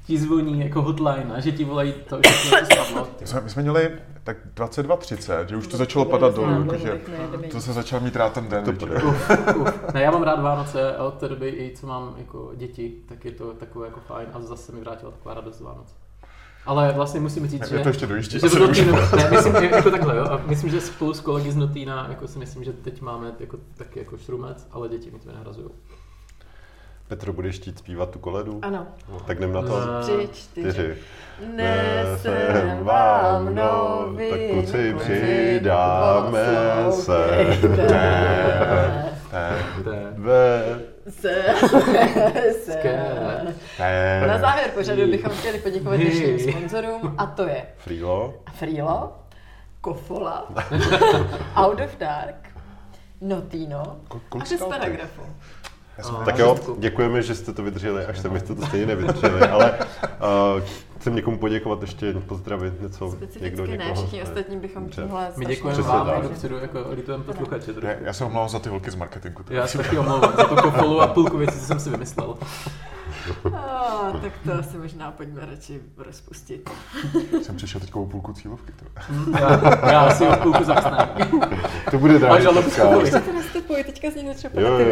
ti 0.09 0.19
zvoní 0.19 0.61
jako 0.61 0.83
hotline 0.83 1.35
a 1.35 1.41
že 1.41 1.53
ti 1.53 1.65
volají 1.65 1.93
to, 1.93 2.17
že 2.17 2.51
to 2.51 2.75
spadlo. 2.75 3.09
My 3.21 3.27
jsme, 3.27 3.41
my 3.41 3.51
jsme 3.51 3.63
měli 3.63 3.91
tak 4.25 4.37
22.30, 4.57 5.47
že 5.47 5.57
už 5.57 5.67
to 5.67 5.77
začalo 5.77 6.05
padat 6.05 6.35
dolů, 6.35 6.61
jakože 6.61 7.01
nejedeme 7.09 7.49
to 7.49 7.61
se 7.61 7.73
začal 7.73 8.01
mít 8.01 8.17
rád 8.17 8.33
ten 8.33 8.49
den. 8.49 8.65
To 8.65 8.73
bude. 8.73 9.03
Uf, 9.03 9.31
uf. 9.57 9.93
Ne, 9.95 10.03
já 10.03 10.11
mám 10.11 10.23
rád 10.23 10.41
Vánoce 10.41 10.97
a 10.97 11.05
od 11.05 11.15
té 11.15 11.29
doby 11.29 11.49
i 11.49 11.77
co 11.77 11.87
mám 11.87 12.15
jako 12.19 12.53
děti, 12.57 12.93
tak 13.09 13.25
je 13.25 13.33
to 13.33 13.53
takové 13.53 13.87
jako 13.87 14.01
fajn 14.01 14.29
a 14.33 14.41
zase 14.41 14.73
mi 14.73 14.81
vrátila 14.81 15.13
taková 15.13 15.35
radost 15.35 15.57
z 15.57 15.61
Vánoc. 15.61 15.95
Ale 16.67 16.93
vlastně 16.93 17.21
musím 17.21 17.47
říct, 17.47 17.61
Jak 17.61 17.71
že... 17.71 17.77
je 17.77 17.83
to 17.83 17.89
ještě 17.89 18.07
dojíždí? 18.07 18.41
že 18.41 18.49
v 18.49 18.59
Notínu, 18.59 18.93
ne, 19.17 19.31
myslím, 19.31 19.55
že 19.61 19.67
jako 19.67 19.91
takhle, 19.91 20.17
jo, 20.17 20.25
a 20.25 20.41
myslím, 20.47 20.71
že 20.71 20.81
spolu 20.81 21.15
s 21.15 21.21
kolegy 21.21 21.53
z 21.53 21.57
Notína, 21.57 22.07
jako 22.09 22.29
si 22.29 22.39
myslím, 22.39 22.65
že 22.65 22.73
teď 22.73 23.01
máme 23.01 23.33
jako, 23.41 23.59
taky 23.75 23.99
jako 23.99 24.17
šrumec, 24.19 24.69
ale 24.71 24.89
děti 24.89 25.11
mi 25.11 25.19
to 25.19 25.29
nenahrazují. 25.29 25.69
Petro, 27.09 27.33
budeš 27.33 27.57
chtít 27.57 27.79
zpívat 27.79 28.11
tu 28.11 28.19
koledu? 28.19 28.59
Ano. 28.63 28.87
No, 29.13 29.21
tak 29.21 29.39
jdem 29.39 29.53
na 29.53 29.63
to. 29.63 29.81
Ne. 29.81 30.03
Tři, 30.03 30.29
čtyři. 30.33 30.71
Čtyři. 30.71 30.97
Nesem 31.55 32.85
vám 32.85 33.55
nový 33.55 34.31
Tak 34.31 34.41
kluci, 34.53 34.95
přidáme 34.99 36.47
se. 36.91 37.47
Ve, 40.17 40.81
Se. 41.09 41.45
Na 44.27 44.39
závěr 44.39 44.71
pořadu 44.75 45.07
bychom 45.11 45.31
chtěli 45.33 45.59
poděkovat 45.59 45.97
dnešním 45.97 46.39
sponzorům 46.39 47.15
a 47.19 47.27
to 47.27 47.43
je 47.43 47.67
Frýlo. 47.77 48.35
Frilo, 48.53 49.13
Kofola, 49.81 50.49
Out 51.57 51.81
of 51.81 51.97
Dark, 51.99 52.49
Notino 53.21 53.97
a 54.11 54.15
kolik 54.29 54.47
jsi 54.47 54.59
A 56.05 56.25
Tak 56.25 56.39
jo, 56.39 56.59
děkujeme, 56.79 57.23
že 57.23 57.35
jste 57.35 57.53
to 57.53 57.63
vydrželi, 57.63 58.05
až 58.07 58.19
se 58.19 58.39
jste 58.41 58.55
to 58.55 58.67
stejně 58.67 58.87
nevydrželi, 58.87 59.41
ale 59.41 59.73
uh, 60.57 60.63
chcem 60.99 61.15
někomu 61.15 61.39
poděkovat 61.39 61.81
ještě, 61.81 62.13
pozdravit 62.13 62.83
něco, 62.83 63.05
někdo 63.05 63.17
Specificky 63.17 63.79
ne, 63.79 63.85
někoho. 63.85 63.95
všichni 63.95 64.23
ostatní 64.23 64.59
bychom 64.59 64.89
tímhle 64.89 65.29
My 65.37 65.47
děkujeme 65.47 65.83
vám 65.83 66.07
tak. 66.07 66.17
a 66.17 66.21
dopředu 66.21 66.57
jako 66.57 66.79
litujeme 66.91 67.25
posluchače. 67.25 67.75
Já, 67.83 67.91
já 67.91 68.13
se 68.13 68.25
omlouvám 68.25 68.49
za 68.49 68.59
ty 68.59 68.69
holky 68.69 68.91
z 68.91 68.95
marketingu. 68.95 69.43
Já 69.51 69.67
se 69.67 69.79
taky 69.79 69.99
omlouvám 69.99 70.33
za 70.37 70.45
tu 70.45 70.57
kopolu 70.57 71.01
a 71.01 71.07
půlku 71.07 71.39
věcí, 71.39 71.59
co 71.61 71.67
jsem 71.67 71.81
si 71.81 71.91
vymyslel. 71.91 72.37
Tak 74.23 74.33
to 74.45 74.55
asi 74.59 74.79
možná 74.79 75.11
pojďme 75.11 75.41
radši 75.51 75.81
rozpustit. 75.99 76.71
Jsem 77.43 77.57
přišel 77.57 77.81
teď 77.81 77.95
o 77.95 78.07
půlku 78.07 78.33
cílovky. 78.33 78.73
To. 78.73 78.85
Já, 79.39 79.91
já 79.93 80.11
si 80.11 80.27
o 80.27 80.37
půlku 80.37 80.65
zasnám. 80.65 81.09
To 81.91 81.99
bude 81.99 82.17
A 82.17 82.19
další 82.19 82.43
žalobku 82.43 82.71
podcast. 82.71 82.91
kvůli. 82.91 83.11
To 83.11 83.33
nastupuji, 83.33 83.85
teďka 83.85 84.11
z 84.11 84.15
něj 84.15 84.35
třeba 84.35 84.61
Jo, 84.61 84.69
jo, 84.79 84.89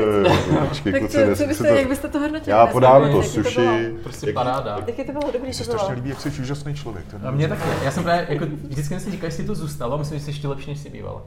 jo, 0.51 0.67
počkej, 0.69 0.93
Tak 0.93 1.01
kluci, 1.01 1.17
co, 1.31 1.37
co 1.43 1.47
byste, 1.49 1.69
to- 1.69 1.75
jak 1.75 1.89
byste 1.89 2.09
to 2.09 2.19
hodnotili? 2.19 2.51
Já 2.57 2.67
podám 2.67 3.13
to 3.13 3.23
sushi. 3.23 3.61
bylo? 3.61 3.77
Prostě 4.03 4.33
paráda. 4.33 4.79
Jak 4.87 4.99
je 4.99 5.05
to 5.05 5.13
bylo 5.13 5.31
dobrý, 5.33 5.53
se 5.55 5.65
to 5.65 5.71
bylo? 5.71 5.79
strašně 5.79 5.95
líbí, 5.95 6.11
jak 6.11 6.21
jsi 6.21 6.29
úžasný 6.29 6.75
člověk. 6.75 7.07
A 7.27 7.31
mě 7.31 7.49
taky. 7.49 7.63
Já 7.85 7.91
jsem 7.91 8.03
právě, 8.05 8.27
jako, 8.29 8.47
vždycky 8.47 9.01
si 9.01 9.11
říkal, 9.11 9.27
jestli 9.27 9.45
to 9.45 9.55
zůstalo, 9.55 9.99
myslím, 9.99 10.19
že 10.19 10.25
jsi 10.25 10.31
ještě 10.31 10.49
lepší, 10.49 10.71
než 10.71 10.79
jsi 10.79 10.91
bývala. 10.91 11.23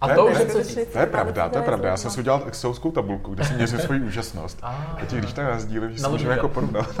A 0.00 0.08
to 0.08 0.24
ne, 0.24 0.32
už 0.32 0.38
je 0.38 0.46
co 0.46 0.62
říct. 0.62 0.92
To 0.92 0.98
je 0.98 1.06
pravda, 1.06 1.48
to 1.48 1.58
je 1.58 1.64
pravda. 1.64 1.88
Já 1.88 1.96
jsem 1.96 2.10
si 2.10 2.14
si 2.14 2.20
udělal 2.20 2.42
excelovskou 2.46 2.90
tabulku, 2.90 3.34
kde 3.34 3.44
jsem 3.44 3.56
měřil 3.56 3.78
svoji 3.78 4.00
úžasnost. 4.00 4.58
A, 4.62 4.96
A 5.02 5.04
ti 5.06 5.16
když 5.16 5.32
tak 5.32 5.60
sdílím, 5.60 5.92
že 5.92 5.98
si 5.98 6.08
můžeme 6.08 6.32
jako 6.34 6.48
porovnat. 6.48 7.00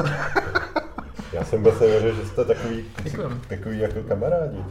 Já 1.32 1.44
jsem 1.44 1.58
vůbec 1.58 1.80
nevěřil, 1.80 2.14
že 2.14 2.26
jste 2.26 2.44
takový, 2.44 2.84
Děkujem. 3.02 3.40
takový 3.48 3.78
jako 3.78 4.02
kamarádi. 4.08 4.64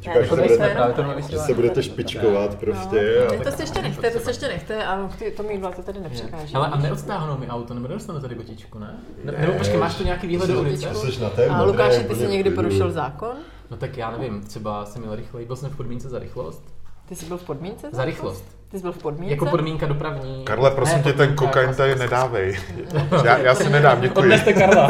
Čekal, 0.00 0.22
že, 0.22 0.28
se 0.28 0.36
budete, 0.36 0.92
to 0.96 1.28
že 1.28 1.38
se 1.38 1.54
budete 1.54 1.82
špičkovat 1.82 2.54
prostě. 2.54 3.26
No, 3.28 3.40
a- 3.40 3.44
to 3.44 3.50
se 3.56 3.62
ještě 3.62 3.82
nechte, 3.82 4.10
to 4.10 4.20
se 4.20 4.30
ještě 4.30 4.48
nechte 4.48 4.84
a 4.84 5.10
ty, 5.18 5.30
to 5.30 5.42
mídlo 5.42 5.72
to 5.72 5.82
tady 5.82 6.00
nepřekáží. 6.00 6.54
Ale 6.54 6.68
a 6.68 6.76
neodstáhnou 6.78 7.38
mi 7.38 7.48
auto, 7.48 7.74
nebo 7.74 7.88
nedostanu 7.88 8.20
tady 8.20 8.34
botičku, 8.34 8.78
ne? 8.78 8.94
ne 9.24 9.32
nebo 9.38 9.52
počkej, 9.52 9.78
máš 9.78 9.94
tu 9.94 10.04
nějaký 10.04 10.26
výhled 10.26 10.50
do 10.50 10.60
ulice? 10.60 10.88
To 10.88 11.12
jsi 11.12 11.22
na 11.22 11.30
té 11.30 11.46
A 11.46 11.62
Lukáši, 11.62 12.04
ty 12.04 12.14
jsi 12.14 12.26
někdy 12.26 12.50
porušil 12.50 12.92
zákon? 12.92 13.36
No 13.70 13.76
tak 13.76 13.96
já 13.96 14.10
nevím, 14.10 14.42
třeba 14.42 14.84
jsem 14.84 15.02
měl 15.02 15.16
rychlej, 15.16 15.44
byl 15.44 15.56
jsem 15.56 15.70
v 15.70 15.76
podmínce 15.76 16.08
za 16.08 16.18
rychlost. 16.18 16.62
Ty 17.08 17.16
jsi 17.16 17.26
byl 17.26 17.36
v 17.38 17.42
podmínce? 17.44 17.88
Za 17.92 18.04
rychlost. 18.04 18.44
Ty 18.70 18.76
jsi 18.76 18.82
byl 18.82 18.92
v 18.92 18.98
podmínce? 18.98 19.34
Jako 19.34 19.46
podmínka 19.46 19.86
dopravní. 19.86 20.44
Karle, 20.44 20.70
prosím 20.70 20.96
Ne, 20.96 21.02
tě, 21.02 21.12
ten 21.12 21.36
kokain 21.36 21.66
jako- 21.68 21.76
tady 21.76 21.94
nedávej. 21.94 22.58
Já, 23.24 23.38
já 23.38 23.54
si 23.54 23.68
nedám, 23.70 24.00
děkuji. 24.00 24.20
Odneste 24.20 24.52
Karla. 24.52 24.88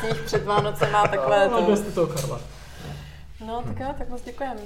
Sníh 0.00 0.22
před 0.24 0.44
Vánocema, 0.44 1.08
takhle 1.08 1.48
to. 1.48 1.58
Odneste 1.58 1.90
toho 1.90 2.06
Karla. 2.06 2.40
No, 3.46 3.62
tak 3.66 3.80
jo, 3.80 3.86
tak 3.98 4.08
moc 4.08 4.22
děkujeme. 4.24 4.60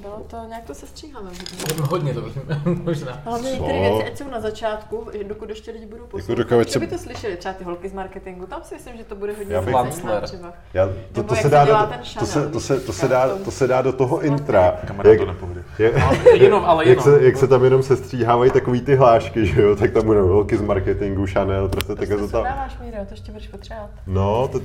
Bylo 0.00 0.22
to, 0.26 0.36
nějak 0.48 0.64
to 0.64 0.74
se 0.74 0.86
stříháme. 0.86 1.30
hodně. 1.30 1.82
Hodně 1.90 2.14
to 2.14 2.22
možná. 2.84 3.20
Hlavně 3.24 3.50
některé 3.52 3.80
věci, 3.80 4.04
ať 4.04 4.18
jsou 4.18 4.30
na 4.30 4.40
začátku, 4.40 5.06
dokud 5.28 5.48
ještě 5.48 5.70
lidi 5.70 5.86
budou 5.86 6.04
poslouchat. 6.06 6.38
dokud 6.38 6.54
Jako 6.58 6.70
se- 6.70 6.78
by 6.78 6.86
to 6.86 6.98
slyšeli, 6.98 7.36
třeba 7.36 7.54
ty 7.54 7.64
holky 7.64 7.88
z 7.88 7.92
marketingu, 7.92 8.46
tam 8.46 8.60
si 8.62 8.74
myslím, 8.74 8.96
že 8.96 9.04
to 9.04 9.14
bude 9.14 9.32
hodně 9.32 9.54
Já 9.54 9.60
bych- 9.62 9.74
zajímavé 9.74 10.20
třeba. 10.20 10.52
Já, 10.74 10.88
to, 11.12 11.22
to, 11.22 11.34
jak 11.34 11.42
se 11.42 11.48
dá 11.48 11.64
dělá 11.64 11.84
do, 11.84 11.90
ten 11.92 12.00
to, 12.18 12.26
se, 12.26 12.48
to, 12.48 12.60
se, 12.60 12.80
to, 12.80 12.92
se 12.92 13.08
dá, 13.08 13.28
to- 13.44 13.50
se 13.50 13.66
dá 13.66 13.82
do 13.82 13.92
toho 13.92 14.20
intra. 14.20 14.76
Kamarád 14.86 15.12
Jak, 15.12 15.20
to 15.20 15.48
jak, 15.78 15.94
Jenom, 16.42 16.64
ale 16.64 16.88
jak, 16.88 16.98
jenom. 16.98 17.18
se, 17.18 17.24
jak 17.24 17.36
se 17.36 17.48
tam 17.48 17.64
jenom 17.64 17.82
sestříhávají 17.82 18.50
takový 18.50 18.80
ty 18.80 18.96
hlášky, 18.96 19.46
že 19.46 19.62
jo, 19.62 19.76
tak 19.76 19.90
tam 19.92 20.06
budou 20.06 20.28
holky 20.28 20.56
z 20.56 20.60
marketingu, 20.62 21.26
Chanel, 21.32 21.68
prostě 21.68 21.94
takhle 21.94 22.16
se 22.18 22.22
to 22.24 22.28
tam. 22.32 22.44
dáváš, 22.44 22.78
Míro, 22.78 22.96
to 22.96 23.06
ještě 23.10 23.32
budeš 23.32 23.48
potřebovat. 23.48 23.90
No, 24.06 24.48
to, 24.48 24.60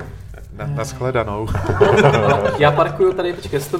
Na, 0.53 0.65
na 0.68 0.84
shledanou. 0.84 1.48
Já 2.60 2.72
parkuju 2.72 3.14
tady, 3.14 3.34
počkej, 3.53 3.57
jestli 3.57 3.69
to 3.69 3.71